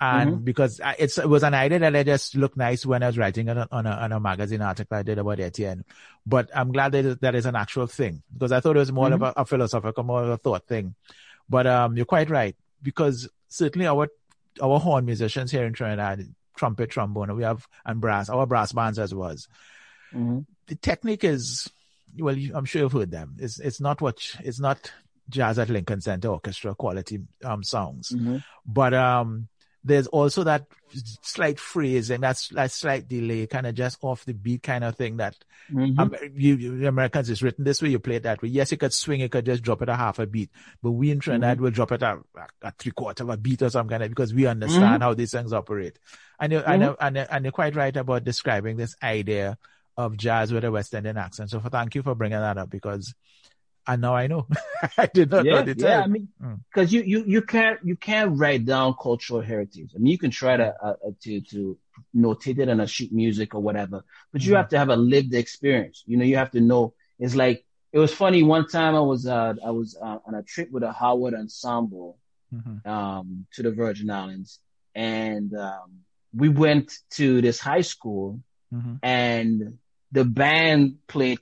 And 0.01 0.45
because 0.45 0.81
I- 0.81 0.97
it's, 0.99 1.17
it 1.19 1.29
was 1.29 1.43
an 1.43 1.55
idea 1.55 1.79
that 1.79 1.97
I 1.97 2.03
just 2.03 2.35
looked 2.35 2.57
nice 2.57 2.85
when 2.85 3.03
I 3.03 3.07
was 3.07 3.17
writing 3.19 3.49
it 3.49 3.57
on, 3.57 3.69
on 3.73 3.87
a, 3.87 3.91
on 3.91 4.13
a 4.13 4.21
magazine 4.21 4.61
article 4.63 4.97
I 4.97 5.03
did 5.03 5.19
about 5.19 5.41
Etienne. 5.41 5.85
But 6.27 6.51
I'm 6.55 6.71
glad 6.73 6.93
that 6.93 7.05
it- 7.05 7.21
that 7.23 7.35
is 7.35 7.47
an 7.47 7.57
actual 7.57 7.87
thing 7.87 8.23
because 8.33 8.53
I 8.53 8.61
thought 8.61 8.77
it 8.77 8.81
was 8.81 8.93
more 8.93 9.11
of 9.13 9.23
a, 9.23 9.33
a 9.39 9.45
philosophical, 9.47 10.05
more 10.05 10.23
of 10.23 10.29
a 10.29 10.37
thought 10.37 10.67
thing. 10.67 10.95
But 11.49 11.67
um, 11.67 11.97
you're 11.97 12.05
quite 12.07 12.29
right 12.31 12.55
because 12.83 13.29
certainly 13.49 13.87
our 13.87 14.09
our 14.63 14.81
horn 14.81 15.05
musicians 15.05 15.51
here 15.51 15.65
in 15.65 15.73
Trinidad, 15.75 16.27
trumpet, 16.57 16.91
trombone, 16.91 17.35
we 17.37 17.43
have 17.43 17.67
and 17.85 18.01
brass, 18.01 18.29
our 18.29 18.47
brass 18.47 18.73
bands 18.73 18.99
as 18.99 19.15
was. 19.15 19.49
Mhm. 20.15 20.47
The 20.67 20.75
technique 20.77 21.25
is 21.25 21.71
well, 22.19 22.37
you, 22.37 22.53
I'm 22.55 22.65
sure 22.65 22.83
you've 22.83 22.93
heard 22.93 23.11
them. 23.11 23.37
It's 23.39 23.59
it's 23.61 23.81
not 23.81 24.01
what 24.01 24.19
it's 24.41 24.59
not 24.61 24.91
jazz 25.29 25.59
at 25.59 25.69
Lincoln 25.69 26.01
Center 26.01 26.29
Orchestra 26.29 26.75
quality 26.75 27.21
um 27.45 27.63
songs, 27.63 28.11
Mhm. 28.15 28.43
but 28.67 28.95
um 28.95 29.49
there's 29.87 30.07
also 30.09 30.45
that 30.45 30.67
slight 31.23 31.59
phrasing, 31.61 32.21
that's 32.21 32.49
that 32.49 32.71
slight 32.73 33.09
delay, 33.09 33.47
kind 33.47 33.67
of 33.67 33.75
just 33.75 33.99
off 34.03 34.25
the 34.25 34.35
beat 34.35 34.63
kind 34.63 34.85
of 34.85 34.97
thing 34.97 35.19
that 35.19 35.37
Mhm. 35.73 35.99
um, 35.99 36.15
you, 36.35 36.57
you 36.57 36.87
Americans 36.89 37.31
is 37.31 37.43
written 37.43 37.65
this 37.65 37.81
way, 37.83 37.89
you 37.91 37.99
play 37.99 38.17
it 38.17 38.25
that 38.25 38.43
way. 38.43 38.49
Yes, 38.49 38.71
you 38.73 38.79
could 38.79 38.93
swing, 38.93 39.21
you 39.21 39.29
could 39.29 39.47
just 39.47 39.63
drop 39.63 39.83
it 39.83 39.89
a 39.89 39.97
half 39.97 40.19
a 40.19 40.27
beat, 40.27 40.51
but 40.83 40.93
we 40.93 41.11
in 41.11 41.21
Trinidad 41.21 41.61
will 41.61 41.71
drop 41.71 41.93
it 41.93 42.03
a, 42.03 42.19
a 42.63 42.73
three 42.79 42.93
quarter 42.93 43.23
of 43.25 43.31
a 43.31 43.37
beat 43.37 43.63
or 43.63 43.71
some 43.71 43.89
kind 43.89 44.03
of 44.03 44.09
because 44.11 44.35
we 44.35 44.47
understand 44.47 45.03
how 45.03 45.15
these 45.15 45.31
things 45.33 45.53
operate. 45.53 45.99
And 46.41 46.53
you 46.53 46.59
and, 46.59 46.83
you- 46.83 46.97
and, 47.01 47.17
you- 47.17 47.27
and 47.31 47.45
you're 47.45 47.53
quite 47.53 47.75
right 47.77 47.97
about 47.97 48.25
describing 48.25 48.77
this 48.77 48.95
idea 49.03 49.59
of 49.97 50.17
jazz 50.17 50.53
with 50.53 50.65
a 50.65 50.71
West 50.71 50.93
Indian 50.95 51.17
accent. 51.17 51.51
So 51.51 51.59
for, 51.61 51.71
thank 51.71 51.95
you 51.95 52.03
for 52.03 52.15
bringing 52.15 52.39
that 52.39 52.59
up 52.59 52.69
because 52.71 53.15
and 53.87 54.01
now 54.03 54.15
I 54.15 54.27
know. 54.27 54.47
I 54.99 55.07
did 55.07 55.31
not 55.31 55.49
know 55.49 55.57
yeah, 55.57 55.59
at 55.59 55.67
the 55.67 55.75
yeah. 55.77 56.01
I 56.03 56.07
mean, 56.07 56.29
Mm. 56.43 56.61
because 56.73 56.93
you 56.93 57.03
you 57.03 57.25
you 57.27 57.43
can't 57.43 57.79
you 57.85 57.97
can't 57.97 58.39
write 58.39 58.65
down 58.65 58.95
cultural 59.01 59.41
heritage. 59.41 59.91
I 59.95 59.99
mean, 59.99 60.13
you 60.13 60.19
can 60.19 60.31
try 60.31 60.57
to 60.57 60.75
uh, 60.83 60.95
uh, 61.07 61.11
to 61.23 61.41
to 61.53 61.79
notate 62.15 62.59
it 62.59 62.69
on 62.69 62.81
a 62.81 62.87
sheet 62.87 63.13
music 63.13 63.55
or 63.55 63.61
whatever, 63.63 64.05
but 64.33 64.45
you 64.45 64.53
Mhm. 64.53 64.57
have 64.57 64.69
to 64.71 64.79
have 64.79 64.89
a 64.91 64.97
lived 64.97 65.35
experience. 65.35 66.03
You 66.07 66.17
know, 66.17 66.25
you 66.25 66.37
have 66.37 66.51
to 66.53 66.61
know. 66.61 66.95
It's 67.19 67.35
like 67.35 67.65
it 67.93 67.99
was 67.99 68.13
funny. 68.13 68.43
One 68.43 68.67
time 68.69 68.95
I 68.95 69.01
was 69.01 69.27
uh 69.27 69.55
I 69.65 69.71
was 69.71 69.97
uh, 70.01 70.19
on 70.27 70.35
a 70.35 70.43
trip 70.43 70.71
with 70.71 70.83
a 70.83 70.93
Howard 70.93 71.35
ensemble 71.35 72.19
Mhm. 72.55 72.87
um 72.87 73.47
to 73.55 73.63
the 73.63 73.71
Virgin 73.73 74.11
Islands, 74.11 74.61
and 74.95 75.55
um 75.55 76.01
we 76.35 76.49
went 76.49 76.93
to 77.13 77.41
this 77.41 77.59
high 77.61 77.81
school 77.83 78.41
Mhm. 78.73 78.99
and 79.03 79.79
the 80.13 80.25
band 80.25 80.99
played 81.09 81.39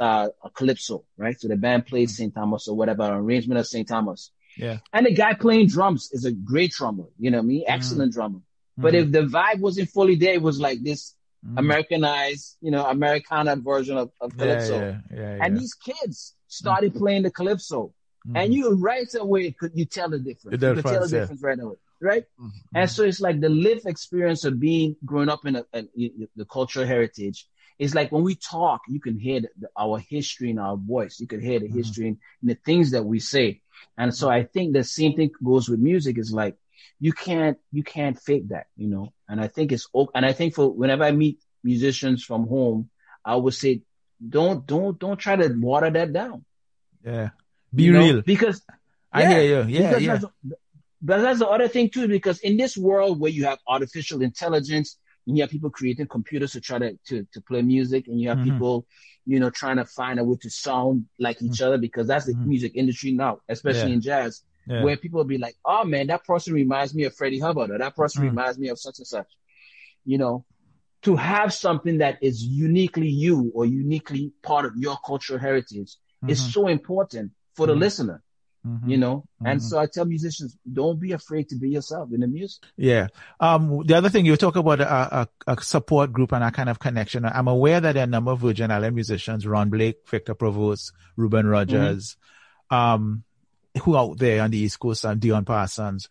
uh, 0.00 0.28
a 0.42 0.50
calypso, 0.50 1.04
right? 1.16 1.38
So 1.40 1.48
the 1.48 1.56
band 1.56 1.86
played 1.86 2.10
St. 2.10 2.34
Thomas 2.34 2.68
or 2.68 2.76
whatever, 2.76 3.04
arrangement 3.04 3.60
of 3.60 3.66
St. 3.66 3.86
Thomas. 3.86 4.30
Yeah. 4.56 4.78
And 4.92 5.06
the 5.06 5.14
guy 5.14 5.34
playing 5.34 5.68
drums 5.68 6.10
is 6.12 6.24
a 6.24 6.32
great 6.32 6.72
drummer, 6.72 7.04
you 7.18 7.30
know 7.30 7.38
what 7.38 7.44
I 7.44 7.46
mean? 7.46 7.64
Excellent 7.66 8.12
drummer. 8.12 8.40
But 8.76 8.94
Mhm. 8.94 9.00
if 9.02 9.12
the 9.12 9.20
vibe 9.22 9.60
wasn't 9.60 9.88
fully 9.90 10.16
there, 10.16 10.34
it 10.34 10.42
was 10.42 10.58
like 10.60 10.82
this 10.82 11.14
Mhm. 11.46 11.58
Americanized, 11.58 12.56
you 12.60 12.70
know, 12.72 12.84
Americana 12.84 13.54
version 13.56 13.96
of, 13.96 14.10
of 14.20 14.36
calypso. 14.36 14.80
yeah, 14.80 15.00
yeah, 15.12 15.36
yeah. 15.36 15.44
And 15.44 15.56
these 15.56 15.74
kids 15.74 16.34
started 16.48 16.94
playing 16.94 17.22
the 17.22 17.30
calypso. 17.30 17.94
Mhm. 18.26 18.32
And 18.36 18.54
you 18.54 18.74
right 18.74 19.08
away 19.14 19.52
could 19.52 19.72
you 19.76 19.84
tell 19.84 20.08
the 20.10 20.18
difference. 20.18 20.60
The 20.60 20.68
you 20.68 20.74
could 20.74 20.84
tell 20.84 21.00
the 21.06 21.08
difference 21.08 21.42
right 21.42 21.58
away. 21.58 21.76
Right? 22.00 22.24
Mhm. 22.40 22.50
And 22.74 22.88
so 22.90 23.02
it's 23.04 23.20
like 23.20 23.40
the 23.40 23.48
lived 23.48 23.86
experience 23.86 24.44
of 24.44 24.58
being 24.60 24.94
growing 25.04 25.28
up 25.28 25.44
in 25.46 25.56
a, 25.56 25.64
a- 25.74 25.88
the 26.36 26.44
cultural 26.44 26.86
heritage. 26.86 27.46
It's 27.78 27.94
like 27.94 28.10
when 28.10 28.24
we 28.24 28.34
talk, 28.34 28.82
you 28.88 29.00
can 29.00 29.18
hear 29.18 29.40
the, 29.40 29.68
our 29.76 29.98
history 29.98 30.50
in 30.50 30.58
our 30.58 30.76
voice. 30.76 31.20
You 31.20 31.26
can 31.26 31.40
hear 31.40 31.60
the 31.60 31.68
Mhm. 31.68 31.76
history 31.76 32.08
in, 32.08 32.18
in 32.42 32.48
the 32.48 32.54
things 32.56 32.90
that 32.90 33.04
we 33.04 33.20
say. 33.20 33.60
And 33.96 34.12
so 34.14 34.28
I 34.28 34.44
think 34.44 34.72
the 34.72 34.84
same 34.84 35.14
thing 35.14 35.30
goes 35.42 35.68
with 35.68 35.78
music 35.78 36.18
is 36.18 36.32
like, 36.32 36.56
you 37.00 37.12
can't, 37.12 37.56
you 37.70 37.84
can't 37.84 38.18
fake 38.18 38.48
that, 38.48 38.66
you 38.76 38.88
know? 38.88 39.12
And 39.28 39.40
I 39.40 39.46
think 39.46 39.70
it's, 39.72 39.88
and 40.14 40.26
I 40.26 40.32
think 40.32 40.54
for 40.54 40.68
whenever 40.72 41.04
I 41.04 41.12
meet 41.12 41.38
musicians 41.62 42.24
from 42.24 42.48
home, 42.48 42.90
I 43.24 43.36
would 43.36 43.54
say, 43.54 43.82
don't, 44.28 44.66
don't, 44.66 44.98
don't 44.98 45.16
try 45.16 45.36
to 45.36 45.48
water 45.54 45.90
that 45.90 46.12
down. 46.12 46.44
Yeah. 47.04 47.30
Be 47.72 47.84
you 47.84 47.92
real. 47.92 48.14
Know? 48.14 48.22
Because 48.22 48.62
I 49.12 49.22
yeah, 49.22 49.28
hear 49.28 49.42
you. 49.42 49.78
Yeah. 49.78 49.96
Yeah. 49.98 50.16
That's, 50.16 50.24
but 51.00 51.18
that's 51.22 51.38
the 51.38 51.46
other 51.46 51.68
thing 51.68 51.90
too, 51.90 52.08
because 52.08 52.40
in 52.40 52.56
this 52.56 52.76
world 52.76 53.20
where 53.20 53.30
you 53.30 53.44
have 53.44 53.58
artificial 53.68 54.22
intelligence, 54.22 54.98
and 55.28 55.36
you 55.36 55.42
have 55.42 55.50
people 55.50 55.68
creating 55.68 56.06
computers 56.06 56.52
to 56.52 56.60
try 56.60 56.78
to, 56.78 56.98
to, 57.06 57.26
to 57.32 57.40
play 57.42 57.60
music, 57.60 58.08
and 58.08 58.18
you 58.18 58.30
have 58.30 58.38
mm-hmm. 58.38 58.54
people, 58.54 58.86
you 59.26 59.38
know, 59.38 59.50
trying 59.50 59.76
to 59.76 59.84
find 59.84 60.18
a 60.18 60.24
way 60.24 60.36
to 60.40 60.50
sound 60.50 61.04
like 61.18 61.42
each 61.42 61.52
mm-hmm. 61.52 61.66
other 61.66 61.78
because 61.78 62.08
that's 62.08 62.24
the 62.24 62.32
mm-hmm. 62.32 62.48
music 62.48 62.72
industry 62.74 63.12
now, 63.12 63.40
especially 63.48 63.90
yeah. 63.90 63.94
in 63.94 64.00
jazz, 64.00 64.42
yeah. 64.66 64.82
where 64.82 64.96
people 64.96 65.18
will 65.18 65.26
be 65.26 65.36
like, 65.36 65.54
oh 65.66 65.84
man, 65.84 66.06
that 66.06 66.24
person 66.24 66.54
reminds 66.54 66.94
me 66.94 67.04
of 67.04 67.14
Freddie 67.14 67.38
Hubbard, 67.38 67.70
or 67.70 67.78
that 67.78 67.94
person 67.94 68.22
mm-hmm. 68.22 68.36
reminds 68.36 68.58
me 68.58 68.68
of 68.68 68.80
such 68.80 68.98
and 68.98 69.06
such. 69.06 69.28
You 70.06 70.16
know, 70.16 70.46
to 71.02 71.14
have 71.16 71.52
something 71.52 71.98
that 71.98 72.18
is 72.22 72.42
uniquely 72.42 73.08
you 73.08 73.52
or 73.54 73.66
uniquely 73.66 74.32
part 74.42 74.64
of 74.64 74.72
your 74.76 74.96
cultural 75.04 75.38
heritage 75.38 75.94
is 76.26 76.40
mm-hmm. 76.40 76.50
so 76.50 76.68
important 76.68 77.32
for 77.54 77.66
the 77.66 77.74
mm-hmm. 77.74 77.82
listener. 77.82 78.22
Mm-hmm. 78.68 78.90
you 78.90 78.98
know? 78.98 79.24
And 79.44 79.60
mm-hmm. 79.60 79.68
so 79.68 79.78
i 79.78 79.86
tell 79.86 80.04
musicians 80.04 80.56
don't 80.70 81.00
be 81.00 81.12
afraid 81.12 81.48
to 81.48 81.56
be 81.56 81.70
yourself 81.70 82.10
in 82.12 82.20
the 82.20 82.26
music. 82.26 82.64
Yeah. 82.76 83.08
Um 83.40 83.82
the 83.86 83.94
other 83.94 84.10
thing 84.10 84.26
you 84.26 84.36
talk 84.36 84.56
about 84.56 84.80
a, 84.80 85.20
a, 85.20 85.28
a, 85.46 85.62
support 85.62 86.12
group 86.12 86.32
and 86.32 86.44
a 86.44 86.50
kind 86.50 86.68
of 86.68 86.78
connection. 86.78 87.24
I'm 87.24 87.48
aware 87.48 87.80
that 87.80 87.92
there 87.92 88.02
are 88.02 88.04
a 88.04 88.10
number 88.10 88.32
of 88.32 88.40
virgin 88.40 88.70
island 88.70 88.94
musicians 88.94 89.46
ron 89.46 89.70
blake 89.70 90.08
victor 90.08 90.34
provost 90.34 90.92
reuben 91.16 91.46
rogers 91.46 92.16
mm-hmm. 92.70 92.76
um 92.76 93.24
who 93.82 93.96
out 93.96 94.18
there 94.18 94.42
on 94.42 94.50
the 94.50 94.58
east 94.58 94.78
coast 94.80 95.04
and 95.04 95.20
dion 95.20 95.44
parsons. 95.44 96.08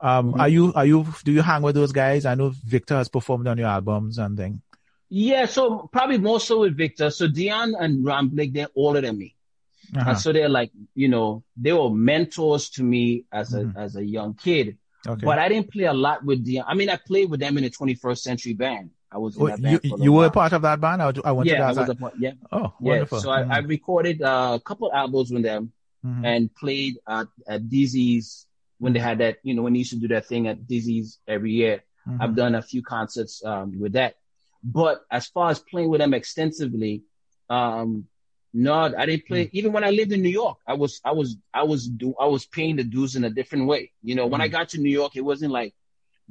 Um 0.00 0.32
mm-hmm. 0.32 0.40
are 0.40 0.48
you 0.48 0.72
are 0.74 0.86
you 0.86 1.06
do 1.24 1.32
you 1.32 1.42
hang 1.42 1.62
with 1.62 1.74
those 1.74 1.92
guys? 1.92 2.24
I 2.24 2.34
know 2.34 2.52
victor 2.64 2.96
has 2.96 3.08
performed 3.08 3.48
on 3.48 3.58
your 3.58 3.68
albums 3.68 4.18
and 4.18 4.36
things 4.36 4.60
yeah 5.08 5.46
so 5.46 5.88
probably 5.92 6.18
more 6.18 6.40
so 6.40 6.60
with 6.60 6.76
victor. 6.76 7.10
So 7.10 7.28
dion 7.28 7.74
and 7.78 8.04
ron 8.04 8.28
blake 8.28 8.52
they're 8.52 8.68
older 8.74 9.00
than 9.00 9.16
me 9.18 9.35
uh-huh. 9.94 10.10
And 10.10 10.18
so 10.18 10.32
they're 10.32 10.48
like, 10.48 10.70
you 10.94 11.08
know, 11.08 11.44
they 11.56 11.72
were 11.72 11.90
mentors 11.90 12.70
to 12.70 12.82
me 12.82 13.24
as 13.32 13.54
a 13.54 13.60
mm-hmm. 13.62 13.78
as 13.78 13.96
a 13.96 14.04
young 14.04 14.34
kid. 14.34 14.78
Okay. 15.06 15.24
But 15.24 15.38
I 15.38 15.48
didn't 15.48 15.70
play 15.70 15.84
a 15.84 15.92
lot 15.92 16.24
with 16.24 16.44
the. 16.44 16.62
I 16.62 16.74
mean, 16.74 16.90
I 16.90 16.96
played 16.96 17.30
with 17.30 17.40
them 17.40 17.56
in 17.58 17.64
the 17.64 17.70
21st 17.70 18.18
Century 18.18 18.54
Band. 18.54 18.90
I 19.10 19.18
was 19.18 19.36
in 19.36 19.46
that 19.46 19.62
band. 19.62 19.80
You, 19.84 19.96
you 19.98 20.12
were 20.12 20.26
a 20.26 20.30
part 20.30 20.52
of 20.52 20.62
that 20.62 20.80
band. 20.80 21.02
I, 21.02 21.12
I 21.24 21.32
went 21.32 21.48
yeah, 21.48 21.68
to 21.68 21.74
that. 21.74 21.78
I 21.78 21.92
was 21.92 22.12
a, 22.14 22.18
yeah. 22.18 22.32
Oh, 22.50 22.74
wonderful. 22.80 23.18
Yeah. 23.18 23.22
So 23.22 23.28
mm-hmm. 23.30 23.52
I, 23.52 23.56
I, 23.56 23.58
recorded 23.60 24.22
uh, 24.22 24.52
a 24.56 24.60
couple 24.60 24.92
albums 24.92 25.30
with 25.30 25.44
them 25.44 25.72
mm-hmm. 26.04 26.24
and 26.24 26.54
played 26.54 26.96
at, 27.08 27.28
at 27.46 27.68
Dizzy's 27.68 28.46
when 28.78 28.92
they 28.92 28.98
had 28.98 29.18
that. 29.18 29.38
You 29.44 29.54
know, 29.54 29.62
when 29.62 29.74
they 29.74 29.80
used 29.80 29.92
to 29.92 29.96
do 29.96 30.08
that 30.08 30.26
thing 30.26 30.48
at 30.48 30.66
Dizzy's 30.66 31.18
every 31.28 31.52
year. 31.52 31.84
Mm-hmm. 32.08 32.22
I've 32.22 32.34
done 32.34 32.54
a 32.54 32.62
few 32.62 32.82
concerts 32.82 33.44
um, 33.44 33.78
with 33.78 33.92
that. 33.92 34.14
But 34.62 35.02
as 35.10 35.28
far 35.28 35.50
as 35.50 35.60
playing 35.60 35.90
with 35.90 36.00
them 36.00 36.14
extensively, 36.14 37.04
um, 37.48 38.06
no, 38.58 38.72
I 38.72 39.04
didn't 39.04 39.26
play. 39.26 39.44
Mm. 39.44 39.50
Even 39.52 39.72
when 39.72 39.84
I 39.84 39.90
lived 39.90 40.12
in 40.12 40.22
New 40.22 40.30
York, 40.30 40.56
I 40.66 40.72
was, 40.72 41.02
I 41.04 41.12
was, 41.12 41.36
I 41.52 41.64
was, 41.64 41.86
do, 41.86 42.14
I 42.18 42.24
was 42.24 42.46
paying 42.46 42.76
the 42.76 42.84
dues 42.84 43.14
in 43.14 43.22
a 43.22 43.28
different 43.28 43.66
way. 43.66 43.92
You 44.02 44.14
know, 44.14 44.26
mm. 44.26 44.30
when 44.30 44.40
I 44.40 44.48
mm. 44.48 44.52
got 44.52 44.70
to 44.70 44.78
New 44.78 44.90
York, 44.90 45.14
it 45.14 45.20
wasn't 45.20 45.52
like 45.52 45.74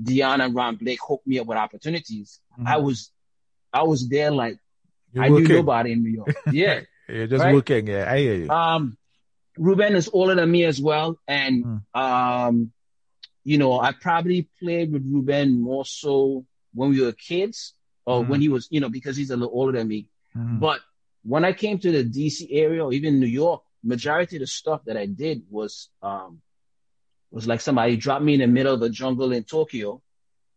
Dion 0.02 0.41
and 0.41 0.56
Ron 0.56 0.76
Blake 0.77 0.97
hooked 1.07 1.27
me 1.27 1.38
up 1.38 1.45
with 1.45 1.60
opportunities. 1.60 2.39
Mm. 2.60 2.65
I 2.68 2.77
was, 2.77 3.11
I 3.72 3.84
was 3.84 4.10
there 4.10 4.31
like 4.31 4.57
You're 5.14 5.23
I 5.23 5.30
working. 5.30 5.47
knew 5.49 5.56
nobody 5.57 5.91
in 5.91 6.02
New 6.02 6.10
York. 6.10 6.35
Yeah, 6.52 6.81
you're 7.07 7.27
just 7.27 7.43
right? 7.43 7.53
working. 7.53 7.85
Yeah, 7.85 8.11
I 8.11 8.18
hear 8.18 8.34
you. 8.34 8.49
Um, 8.49 8.97
Reuben 9.56 9.95
is 9.95 10.10
older 10.11 10.34
than 10.34 10.49
me 10.49 10.64
as 10.64 10.81
well, 10.81 11.19
and 11.27 11.64
mm. 11.64 11.81
um, 11.93 12.72
you 13.43 13.60
know, 13.60 13.80
I 13.80 13.91
probably 13.91 14.49
played 14.60 14.91
with 14.91 15.06
Reuben 15.06 15.61
more 15.61 15.85
so 15.85 16.43
when 16.73 16.89
we 16.89 17.02
were 17.02 17.11
kids, 17.11 17.76
or 18.03 18.23
when 18.23 18.41
he 18.41 18.49
was, 18.49 18.68
you 18.72 18.80
know, 18.80 18.89
because 18.89 19.15
he's 19.15 19.30
a 19.30 19.38
little 19.38 19.53
older 19.53 19.77
than 19.77 19.88
me. 19.88 20.07
But 20.35 20.81
when 21.26 21.43
I 21.43 21.53
came 21.53 21.80
to 21.80 21.91
the 21.91 22.03
DC 22.03 22.47
area 22.52 22.84
or 22.84 22.93
even 22.93 23.19
New 23.19 23.26
York, 23.26 23.64
majority 23.84 24.38
of 24.38 24.41
the 24.41 24.47
stuff 24.47 24.81
that 24.85 24.97
I 24.97 25.06
did 25.06 25.43
was 25.49 25.89
um 26.02 26.41
was 27.31 27.47
like 27.47 27.61
somebody 27.61 27.97
dropped 27.97 28.23
me 28.23 28.35
in 28.35 28.39
the 28.39 28.47
middle 28.47 28.73
of 28.73 28.80
the 28.80 28.89
jungle 28.89 29.31
in 29.34 29.43
Tokyo, 29.43 30.02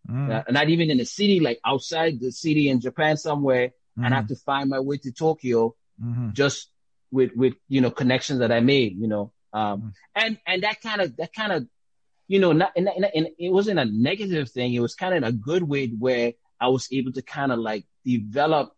mm. 0.08 0.30
uh, 0.30 0.44
not 0.50 0.68
even 0.68 0.90
in 0.90 0.98
the 0.98 1.04
city, 1.04 1.40
like 1.40 1.58
outside 1.64 2.20
the 2.20 2.30
city 2.30 2.68
in 2.68 2.80
Japan 2.80 3.16
somewhere, 3.16 3.68
mm. 3.98 4.04
and 4.04 4.14
I 4.14 4.18
have 4.18 4.26
mm. 4.26 4.28
to 4.28 4.36
find 4.36 4.70
my 4.70 4.78
way 4.78 4.98
to 4.98 5.10
Tokyo 5.10 5.74
mm-hmm. 6.00 6.30
just 6.32 6.70
with 7.10 7.32
with 7.34 7.54
you 7.68 7.80
know 7.80 7.90
connections 7.90 8.40
that 8.40 8.52
I 8.52 8.60
made, 8.60 9.00
you 9.00 9.08
know, 9.08 9.32
um, 9.52 9.82
mm. 9.82 9.92
and 10.14 10.38
and 10.46 10.62
that 10.62 10.80
kind 10.82 11.00
of 11.00 11.16
that 11.16 11.32
kind 11.32 11.52
of 11.52 11.66
you 12.28 12.38
know 12.38 12.52
not 12.52 12.72
and, 12.76 12.88
and 12.88 13.28
it 13.38 13.50
wasn't 13.50 13.78
a 13.78 13.86
negative 13.86 14.50
thing. 14.50 14.74
It 14.74 14.80
was 14.80 14.94
kind 14.94 15.14
of 15.14 15.28
a 15.28 15.32
good 15.32 15.62
way 15.62 15.88
where 15.88 16.34
I 16.60 16.68
was 16.68 16.88
able 16.92 17.12
to 17.12 17.22
kind 17.22 17.52
of 17.52 17.58
like 17.58 17.84
develop 18.04 18.72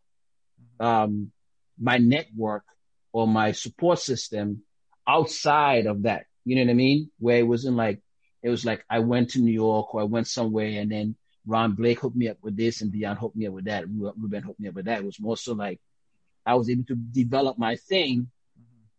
um 0.79 1.33
my 1.81 1.99
network 1.99 2.65
or 3.13 3.27
my 3.27 3.53
support 3.53 3.99
system 3.99 4.63
outside 5.09 5.87
of 5.87 6.03
that. 6.03 6.27
You 6.45 6.57
know 6.57 6.63
what 6.63 6.71
I 6.71 6.75
mean? 6.75 7.11
Where 7.19 7.39
it 7.39 7.47
wasn't 7.47 7.77
like, 7.77 8.01
it 8.43 8.51
was 8.51 8.65
like 8.65 8.85
I 8.89 9.01
went 9.01 9.31
to 9.31 9.41
New 9.41 9.53
York 9.53 9.95
or 9.95 10.01
I 10.01 10.05
went 10.05 10.27
somewhere 10.29 10.81
and 10.81 10.91
then 10.91 11.17
Ron 11.47 11.73
Blake 11.73 12.01
hooked 12.01 12.17
me 12.17 12.29
up 12.29 12.39
with 12.43 12.57
this 12.57 12.81
and 12.81 12.93
Dion 12.93 13.17
hooked 13.17 13.37
me 13.37 13.47
up 13.47 13.55
with 13.55 13.65
that. 13.65 13.85
Reuben 13.89 14.43
hooked 14.43 14.61
me 14.61 14.69
up 14.69 14.75
with 14.75 14.85
that. 14.87 14.99
It 14.99 15.05
was 15.05 15.21
more 15.21 15.37
so 15.37 15.55
like 15.55 15.81
I 16.47 16.55
was 16.55 16.71
able 16.71 16.85
to 16.85 16.95
develop 16.95 17.59
my 17.59 17.77
thing 17.77 18.29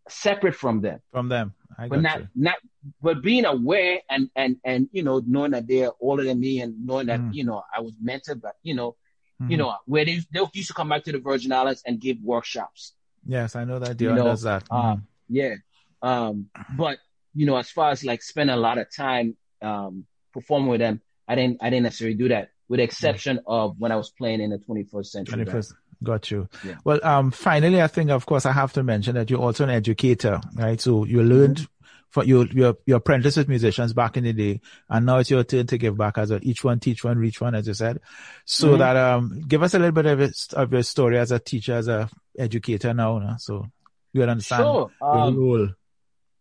separate 0.10 0.56
from 0.56 0.82
them. 0.82 0.99
From 1.12 1.30
them. 1.30 1.53
I 1.78 1.88
but 1.88 2.02
not, 2.02 2.20
you. 2.20 2.28
not, 2.36 2.56
but 3.02 3.22
being 3.22 3.45
aware 3.45 3.99
and, 4.10 4.30
and, 4.36 4.58
and, 4.64 4.90
you 4.91 5.03
know, 5.03 5.22
knowing 5.26 5.52
that 5.52 5.68
they're 5.68 5.91
older 5.99 6.24
than 6.24 6.40
me 6.40 6.62
and 6.62 6.86
knowing 6.86 7.08
that, 7.08 7.20
mm. 7.20 7.34
you 7.34 7.45
know, 7.45 7.64
I 7.76 7.82
was 7.82 7.94
mentored, 8.03 8.41
but, 8.41 8.56
you 8.64 8.74
know, 8.74 8.95
mm-hmm. 9.41 9.51
you 9.51 9.57
know, 9.57 9.76
where 9.85 10.05
they, 10.05 10.19
they 10.31 10.41
used 10.53 10.68
to 10.68 10.73
come 10.73 10.89
back 10.89 11.03
to 11.05 11.11
the 11.11 11.19
Virgin 11.19 11.51
Islands 11.51 11.84
and 11.85 11.99
give 11.99 12.18
workshops. 12.22 12.93
Yes, 13.26 13.55
I 13.55 13.63
know 13.63 13.80
that 13.80 13.97
Dion 13.97 14.18
you 14.18 14.23
know, 14.23 14.30
does 14.30 14.43
that. 14.43 14.63
Um, 14.72 14.81
mm 14.81 15.01
Yeah. 15.30 15.55
Um, 16.01 16.49
but, 16.76 16.97
you 17.34 17.45
know, 17.45 17.57
as 17.57 17.69
far 17.69 17.91
as 17.91 18.03
like 18.03 18.22
spending 18.22 18.55
a 18.55 18.59
lot 18.59 18.77
of 18.77 18.88
time, 18.93 19.38
um, 19.61 20.05
performing 20.34 20.69
with 20.69 20.80
them, 20.80 21.01
I 21.27 21.35
didn't, 21.35 21.57
I 21.61 21.69
didn't 21.69 21.84
necessarily 21.84 22.15
do 22.15 22.30
that 22.30 22.51
with 22.68 22.80
the 22.80 22.84
exception 22.84 23.38
mm 23.38 23.43
of 23.47 23.76
when 23.80 23.91
I 23.91 23.95
was 23.95 24.09
playing 24.09 24.41
in 24.41 24.49
the 24.49 24.57
21st 24.57 25.05
century. 25.05 25.45
21st. 25.45 25.73
Got 26.03 26.31
you. 26.31 26.49
Yeah. 26.65 26.77
Well, 26.84 26.99
um, 27.03 27.30
finally, 27.30 27.80
I 27.80 27.85
think, 27.85 28.09
of 28.09 28.26
course, 28.26 28.47
I 28.47 28.51
have 28.53 28.73
to 28.73 28.81
mention 28.81 29.13
that 29.15 29.30
you're 29.30 29.39
also 29.39 29.65
an 29.65 29.69
educator, 29.69 30.41
right? 30.55 30.81
So 30.81 31.05
you 31.05 31.22
learned 31.22 31.57
mm-hmm 31.57 31.81
for 32.12 32.24
you, 32.24 32.48
your, 32.52 32.78
your 32.86 32.98
apprentice 32.98 33.38
with 33.38 33.48
musicians 33.48 33.94
back 33.94 34.18
in 34.18 34.26
the 34.26 34.34
day, 34.34 34.62
and 34.90 35.06
now 35.06 35.18
it's 35.18 35.32
your 35.32 35.44
turn 35.44 35.66
to 35.68 35.78
give 35.78 35.98
back 35.98 36.18
as 36.18 36.30
a 36.30 36.40
each 36.42 36.64
one 36.64 36.80
teach 36.80 37.04
one, 37.04 37.18
reach 37.18 37.42
one, 37.42 37.56
as 37.56 37.68
you 37.68 37.74
said. 37.74 38.00
So 38.46 38.70
mm-hmm. 38.70 38.80
that, 38.80 38.98
um, 38.98 39.42
give 39.48 39.64
us 39.64 39.74
a 39.74 39.80
little 39.80 39.94
bit 39.94 40.06
of, 40.06 40.20
it, 40.20 40.38
of 40.54 40.72
your 40.72 40.84
story 40.84 41.18
as 41.18 41.32
a 41.32 41.40
teacher, 41.40 41.76
as 41.76 41.88
a 41.88 42.10
educator 42.38 42.94
now, 42.94 43.18
no? 43.18 43.36
so 43.40 43.66
you 44.14 44.24
understand 44.24 44.64
sure. 44.64 44.92
um, 45.02 45.38
role. 45.38 45.70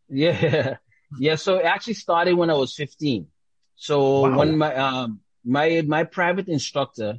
Yeah. 0.08 0.76
Yeah. 1.18 1.34
So 1.34 1.56
it 1.56 1.64
actually 1.64 1.94
started 1.94 2.34
when 2.34 2.50
I 2.50 2.54
was 2.54 2.72
15. 2.76 3.26
So 3.74 4.20
wow. 4.20 4.38
when 4.38 4.56
my, 4.56 4.72
um, 4.76 5.18
my, 5.44 5.82
my 5.84 6.04
private 6.04 6.46
instructor 6.46 7.18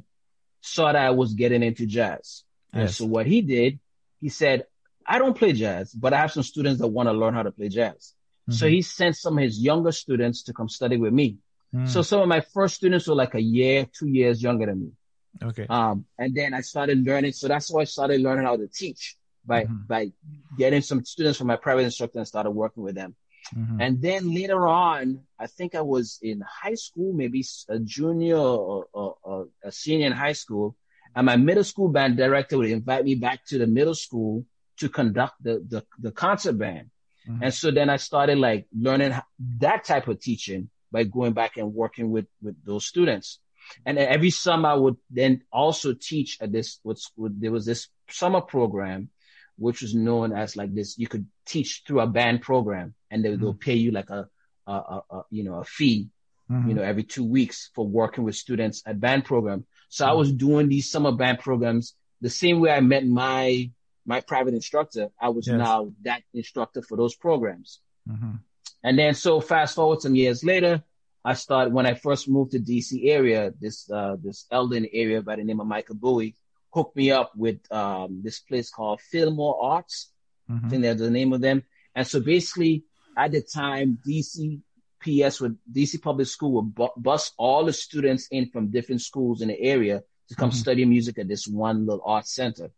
saw 0.62 0.92
that 0.92 1.04
I 1.04 1.10
was 1.10 1.34
getting 1.34 1.62
into 1.62 1.84
jazz. 1.84 2.44
And 2.72 2.84
yes. 2.84 2.96
so 2.96 3.04
what 3.04 3.26
he 3.26 3.42
did, 3.42 3.80
he 4.18 4.30
said, 4.30 4.64
I 5.06 5.18
don't 5.18 5.36
play 5.36 5.52
jazz, 5.52 5.92
but 5.92 6.14
I 6.14 6.20
have 6.20 6.32
some 6.32 6.42
students 6.42 6.80
that 6.80 6.88
want 6.88 7.08
to 7.08 7.12
learn 7.12 7.34
how 7.34 7.42
to 7.42 7.50
play 7.50 7.68
jazz. 7.68 8.14
Mm-hmm. 8.48 8.52
So 8.52 8.68
he 8.68 8.82
sent 8.82 9.16
some 9.16 9.38
of 9.38 9.44
his 9.44 9.58
younger 9.58 9.92
students 9.92 10.44
to 10.44 10.52
come 10.52 10.68
study 10.68 10.96
with 10.96 11.12
me. 11.12 11.38
Mm. 11.74 11.88
So 11.88 12.02
some 12.02 12.20
of 12.20 12.28
my 12.28 12.40
first 12.40 12.74
students 12.74 13.06
were 13.06 13.14
like 13.14 13.34
a 13.34 13.40
year, 13.40 13.86
two 13.96 14.08
years 14.08 14.42
younger 14.42 14.66
than 14.66 14.80
me. 14.80 14.90
Okay. 15.42 15.66
Um, 15.68 16.04
and 16.18 16.34
then 16.34 16.52
I 16.52 16.60
started 16.60 17.04
learning. 17.06 17.32
So 17.32 17.48
that's 17.48 17.72
how 17.72 17.78
I 17.78 17.84
started 17.84 18.20
learning 18.20 18.44
how 18.44 18.56
to 18.56 18.66
teach 18.66 19.16
by, 19.46 19.64
mm-hmm. 19.64 19.86
by 19.86 20.12
getting 20.58 20.82
some 20.82 21.04
students 21.04 21.38
from 21.38 21.46
my 21.46 21.56
private 21.56 21.82
instructor 21.82 22.18
and 22.18 22.28
started 22.28 22.50
working 22.50 22.82
with 22.82 22.94
them. 22.94 23.14
Mm-hmm. 23.56 23.80
And 23.80 24.02
then 24.02 24.34
later 24.34 24.66
on, 24.68 25.20
I 25.38 25.46
think 25.46 25.74
I 25.74 25.80
was 25.80 26.18
in 26.22 26.42
high 26.42 26.74
school, 26.74 27.12
maybe 27.12 27.44
a 27.68 27.78
junior 27.78 28.36
or, 28.36 28.86
or, 28.92 29.16
or, 29.22 29.48
a 29.64 29.72
senior 29.72 30.06
in 30.06 30.12
high 30.12 30.32
school. 30.32 30.76
And 31.14 31.26
my 31.26 31.36
middle 31.36 31.64
school 31.64 31.88
band 31.88 32.16
director 32.16 32.58
would 32.58 32.70
invite 32.70 33.04
me 33.04 33.14
back 33.14 33.44
to 33.46 33.58
the 33.58 33.66
middle 33.66 33.94
school 33.94 34.46
to 34.78 34.88
conduct 34.88 35.34
the, 35.42 35.64
the, 35.68 35.84
the 35.98 36.12
concert 36.12 36.56
band. 36.58 36.90
Mm-hmm. 37.28 37.42
And 37.44 37.54
so 37.54 37.70
then 37.70 37.90
I 37.90 37.96
started 37.96 38.38
like 38.38 38.66
learning 38.76 39.14
that 39.58 39.84
type 39.84 40.08
of 40.08 40.20
teaching 40.20 40.70
by 40.90 41.04
going 41.04 41.32
back 41.32 41.56
and 41.56 41.74
working 41.74 42.10
with, 42.10 42.26
with 42.42 42.56
those 42.64 42.86
students. 42.86 43.38
And 43.86 43.98
every 43.98 44.30
summer 44.30 44.70
I 44.70 44.74
would 44.74 44.96
then 45.10 45.42
also 45.52 45.94
teach 45.94 46.38
at 46.40 46.52
this, 46.52 46.78
what's, 46.82 47.10
there 47.16 47.52
was 47.52 47.64
this 47.64 47.88
summer 48.10 48.40
program, 48.40 49.08
which 49.56 49.82
was 49.82 49.94
known 49.94 50.32
as 50.32 50.56
like 50.56 50.74
this, 50.74 50.98
you 50.98 51.06
could 51.06 51.26
teach 51.46 51.82
through 51.86 52.00
a 52.00 52.06
band 52.06 52.42
program 52.42 52.94
and 53.10 53.24
they, 53.24 53.30
mm-hmm. 53.30 53.42
they'll 53.42 53.54
pay 53.54 53.74
you 53.74 53.92
like 53.92 54.10
a, 54.10 54.28
a, 54.66 54.72
a, 54.72 55.02
a 55.10 55.22
you 55.30 55.44
know, 55.44 55.54
a 55.54 55.64
fee, 55.64 56.08
mm-hmm. 56.50 56.68
you 56.68 56.74
know, 56.74 56.82
every 56.82 57.04
two 57.04 57.24
weeks 57.24 57.70
for 57.74 57.86
working 57.86 58.24
with 58.24 58.34
students 58.34 58.82
at 58.84 59.00
band 59.00 59.24
program. 59.24 59.64
So 59.88 60.04
I 60.04 60.10
mm-hmm. 60.10 60.18
was 60.18 60.32
doing 60.32 60.68
these 60.68 60.90
summer 60.90 61.12
band 61.12 61.38
programs 61.38 61.94
the 62.20 62.30
same 62.30 62.60
way 62.60 62.70
I 62.70 62.80
met 62.80 63.06
my 63.06 63.70
my 64.06 64.20
private 64.20 64.54
instructor, 64.54 65.10
I 65.20 65.28
was 65.28 65.46
yes. 65.46 65.58
now 65.58 65.92
that 66.02 66.22
instructor 66.34 66.82
for 66.82 66.96
those 66.96 67.14
programs. 67.14 67.80
Mm-hmm. 68.08 68.32
And 68.84 68.98
then 68.98 69.14
so 69.14 69.40
fast 69.40 69.76
forward 69.76 70.00
some 70.00 70.16
years 70.16 70.44
later, 70.44 70.82
I 71.24 71.34
started 71.34 71.72
when 71.72 71.86
I 71.86 71.94
first 71.94 72.28
moved 72.28 72.52
to 72.52 72.58
DC 72.58 73.08
area, 73.08 73.52
this 73.60 73.88
uh, 73.90 74.16
this 74.20 74.46
Eldon 74.50 74.88
area 74.92 75.22
by 75.22 75.36
the 75.36 75.44
name 75.44 75.60
of 75.60 75.68
Michael 75.68 75.94
Bowie 75.94 76.34
hooked 76.72 76.96
me 76.96 77.12
up 77.12 77.32
with 77.36 77.60
um, 77.70 78.22
this 78.24 78.40
place 78.40 78.70
called 78.70 79.00
Fillmore 79.00 79.62
Arts. 79.62 80.10
Mm-hmm. 80.50 80.66
I 80.66 80.68
think 80.68 80.82
that's 80.82 81.00
the 81.00 81.10
name 81.10 81.32
of 81.32 81.40
them. 81.40 81.62
And 81.94 82.06
so 82.06 82.20
basically 82.20 82.84
at 83.16 83.32
the 83.32 83.42
time, 83.42 83.98
DC 84.06 84.60
PS 85.00 85.40
with 85.40 85.56
DC 85.70 86.00
Public 86.00 86.26
School 86.26 86.52
would 86.54 86.74
bu- 86.74 86.96
bus 86.96 87.32
all 87.36 87.64
the 87.64 87.72
students 87.72 88.28
in 88.30 88.48
from 88.50 88.70
different 88.70 89.02
schools 89.02 89.42
in 89.42 89.48
the 89.48 89.60
area 89.60 90.02
to 90.28 90.34
come 90.34 90.50
mm-hmm. 90.50 90.58
study 90.58 90.84
music 90.84 91.18
at 91.18 91.28
this 91.28 91.46
one 91.46 91.86
little 91.86 92.02
art 92.04 92.26
center. 92.26 92.70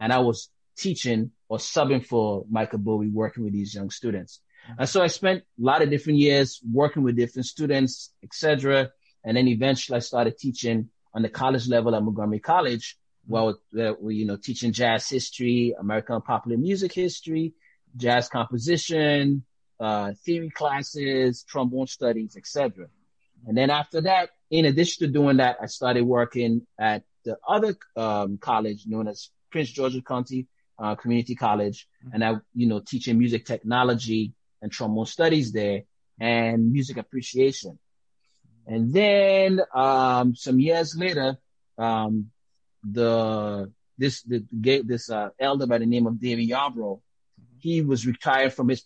And 0.00 0.12
I 0.12 0.18
was 0.18 0.48
teaching 0.76 1.30
or 1.48 1.58
subbing 1.58 2.04
for 2.04 2.44
Michael 2.50 2.78
Bowie, 2.78 3.08
working 3.08 3.44
with 3.44 3.52
these 3.52 3.74
young 3.74 3.90
students. 3.90 4.40
And 4.78 4.88
so 4.88 5.02
I 5.02 5.08
spent 5.08 5.42
a 5.42 5.64
lot 5.64 5.82
of 5.82 5.90
different 5.90 6.18
years 6.18 6.60
working 6.70 7.02
with 7.02 7.16
different 7.16 7.46
students, 7.46 8.12
etc. 8.22 8.90
And 9.24 9.36
then 9.36 9.48
eventually 9.48 9.96
I 9.96 10.00
started 10.00 10.38
teaching 10.38 10.90
on 11.14 11.22
the 11.22 11.28
college 11.28 11.68
level 11.68 11.94
at 11.94 12.02
Montgomery 12.02 12.38
College, 12.38 12.96
well, 13.26 13.58
we, 14.00 14.16
you 14.16 14.26
know, 14.26 14.36
teaching 14.36 14.72
jazz 14.72 15.08
history, 15.08 15.74
American 15.78 16.20
popular 16.22 16.56
music 16.56 16.92
history, 16.92 17.54
jazz 17.96 18.28
composition, 18.28 19.44
uh, 19.78 20.12
theory 20.24 20.50
classes, 20.50 21.44
trombone 21.44 21.86
studies, 21.86 22.36
etc. 22.36 22.86
And 23.46 23.56
then 23.56 23.70
after 23.70 24.00
that, 24.02 24.30
in 24.50 24.64
addition 24.64 25.06
to 25.06 25.12
doing 25.12 25.38
that, 25.38 25.56
I 25.62 25.66
started 25.66 26.04
working 26.04 26.66
at 26.78 27.04
the 27.24 27.36
other 27.46 27.76
um, 27.96 28.38
college 28.38 28.84
known 28.86 29.08
as 29.08 29.30
Prince 29.50 29.70
George's 29.70 30.02
County 30.02 30.46
uh, 30.80 30.94
Community 30.94 31.34
College, 31.34 31.86
mm-hmm. 32.04 32.14
and 32.14 32.24
I, 32.24 32.34
you 32.54 32.66
know, 32.66 32.80
teaching 32.80 33.18
music 33.18 33.44
technology 33.44 34.32
and 34.62 34.72
trombone 34.72 35.06
studies 35.06 35.52
there 35.52 35.82
and 36.18 36.72
music 36.72 36.96
appreciation. 36.96 37.78
And 38.66 38.92
then 38.92 39.60
um, 39.74 40.34
some 40.34 40.60
years 40.60 40.96
later, 40.96 41.36
um, 41.78 42.30
the 42.82 43.70
this 43.98 44.22
the 44.22 44.44
this 44.82 45.10
uh, 45.10 45.30
elder 45.38 45.66
by 45.66 45.78
the 45.78 45.86
name 45.86 46.06
of 46.06 46.20
David 46.20 46.48
Yarbrough, 46.48 47.00
he 47.58 47.82
was 47.82 48.06
retired 48.06 48.52
from 48.52 48.68
his 48.68 48.82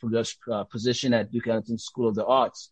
uh, 0.51 0.65
position 0.65 1.15
at 1.15 1.31
Duke 1.31 1.49
Ellington 1.49 1.79
School 1.79 2.09
of 2.09 2.15
the 2.15 2.25
Arts, 2.25 2.71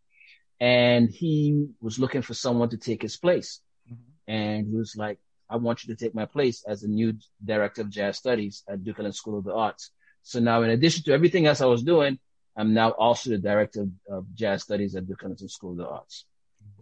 and 0.58 1.10
he 1.10 1.68
was 1.80 1.98
looking 1.98 2.22
for 2.22 2.34
someone 2.34 2.70
to 2.70 2.76
take 2.76 3.02
his 3.02 3.16
place. 3.16 3.60
Mm-hmm. 3.86 4.32
And 4.32 4.66
he 4.68 4.76
was 4.76 4.96
like, 4.96 5.18
"I 5.52 5.56
want 5.56 5.84
you 5.84 5.94
to 5.94 6.04
take 6.04 6.14
my 6.14 6.26
place 6.26 6.64
as 6.66 6.80
the 6.80 6.88
new 6.88 7.14
director 7.44 7.82
of 7.82 7.90
jazz 7.90 8.16
studies 8.16 8.64
at 8.68 8.82
Duke 8.82 8.98
Ellington 8.98 9.16
School 9.16 9.38
of 9.38 9.44
the 9.44 9.54
Arts." 9.54 9.90
So 10.22 10.40
now, 10.40 10.62
in 10.62 10.70
addition 10.70 11.04
to 11.04 11.12
everything 11.12 11.46
else 11.46 11.60
I 11.60 11.66
was 11.66 11.82
doing, 11.82 12.18
I'm 12.56 12.74
now 12.74 12.90
also 12.90 13.30
the 13.30 13.38
director 13.38 13.86
of 14.08 14.34
jazz 14.34 14.62
studies 14.62 14.94
at 14.94 15.06
Duke 15.06 15.20
Ellington 15.22 15.48
School 15.48 15.72
of 15.72 15.76
the 15.78 15.88
Arts. 15.88 16.24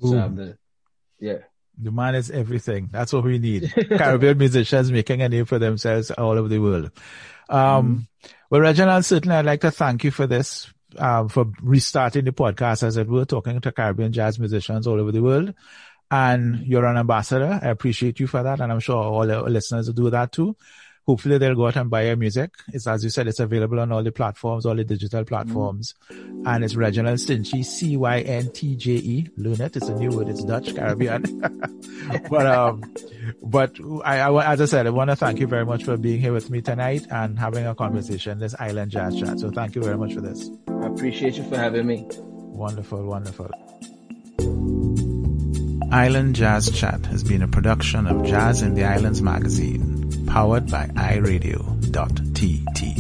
So 0.01 0.19
I'm 0.19 0.37
the, 0.37 0.59
yeah. 1.19 1.39
The 1.79 1.91
man 1.91 2.15
is 2.15 2.31
everything. 2.31 2.89
That's 2.91 3.13
what 3.13 3.25
we 3.25 3.39
need. 3.39 3.73
Caribbean 3.91 4.39
musicians 4.39 4.91
making 4.91 5.23
a 5.23 5.29
name 5.29 5.45
for 5.45 5.59
themselves 5.59 6.11
all 6.11 6.39
over 6.39 6.49
the 6.49 6.59
world. 6.59 6.91
Um, 7.49 8.09
mm. 8.23 8.31
well, 8.51 8.61
Reginald, 8.61 9.05
certainly 9.05 9.37
I'd 9.37 9.47
like 9.47 9.61
to 9.63 9.71
thank 9.71 10.05
you 10.05 10.11
for 10.11 10.27
this, 10.27 10.73
um, 10.99 11.29
for 11.29 11.47
restarting 11.63 12.25
the 12.25 12.33
podcast 12.33 12.83
as 12.83 12.97
it 12.97 13.09
were, 13.09 13.25
talking 13.25 13.61
to 13.61 13.73
Caribbean 13.73 14.13
jazz 14.13 14.39
musicians 14.39 14.87
all 14.87 15.01
over 15.01 15.13
the 15.13 15.23
world. 15.23 15.55
And 16.11 16.67
you're 16.67 16.87
an 16.87 16.97
ambassador. 16.97 17.61
I 17.63 17.69
appreciate 17.69 18.19
you 18.19 18.27
for 18.27 18.43
that. 18.43 18.61
And 18.61 18.73
I'm 18.73 18.81
sure 18.81 18.97
all 18.97 19.27
the 19.27 19.43
listeners 19.43 19.87
will 19.87 19.95
do 19.95 20.11
that 20.11 20.33
too 20.33 20.57
hopefully 21.11 21.39
they'll 21.39 21.57
go 21.57 21.67
out 21.67 21.77
and 21.77 21.91
buy 21.91 22.03
your 22.07 22.17
music. 22.17 22.55
It's 22.73 22.87
as 22.87 23.03
you 23.03 23.11
said, 23.11 23.27
it's 23.27 23.41
available 23.41 23.81
on 23.81 23.91
all 23.91 24.03
the 24.03 24.13
platforms, 24.13 24.65
all 24.65 24.77
the 24.77 24.85
digital 24.85 25.25
platforms. 25.25 25.95
Mm. 26.11 26.43
And 26.47 26.65
it's 26.65 26.77
Reginald 26.77 27.19
Cyntje, 27.19 27.65
C-Y-N-T-J-E. 27.65 29.29
Lunet, 29.39 29.77
it's 29.77 29.89
a 29.89 29.95
new 29.95 30.11
word. 30.11 30.29
It's 30.29 30.45
Dutch, 30.45 30.75
Caribbean. 30.75 31.23
but, 32.31 32.47
um, 32.47 32.95
but 33.43 33.77
I, 34.05 34.21
I, 34.21 34.53
as 34.53 34.61
I 34.61 34.67
said, 34.67 34.87
I 34.87 34.91
want 34.91 35.11
to 35.11 35.17
thank 35.17 35.41
you 35.41 35.49
very 35.49 35.67
much 35.67 35.85
for 35.85 35.97
being 35.97 36.21
here 36.21 36.33
with 36.33 36.49
me 36.49 36.61
tonight 36.63 37.07
and 37.11 37.39
having 37.39 37.67
a 37.67 37.75
conversation, 37.75 38.39
this 38.39 38.55
Island 38.61 38.93
Jazz 38.93 39.19
Chat. 39.19 39.41
So 39.41 39.51
thank 39.51 39.75
you 39.75 39.83
very 39.83 39.99
much 39.99 40.15
for 40.15 40.21
this. 40.21 40.49
I 40.69 40.87
appreciate 40.87 41.37
you 41.37 41.45
for 41.49 41.57
having 41.57 41.87
me. 41.87 42.07
Wonderful, 42.11 43.05
wonderful. 43.05 43.51
Island 45.93 46.37
Jazz 46.37 46.71
Chat 46.71 47.05
has 47.07 47.25
been 47.25 47.43
a 47.43 47.49
production 47.49 48.07
of 48.07 48.25
Jazz 48.25 48.63
in 48.63 48.75
the 48.75 48.85
Islands 48.85 49.21
magazine 49.21 50.25
powered 50.27 50.71
by 50.71 50.87
iRadio.tt. 50.87 53.00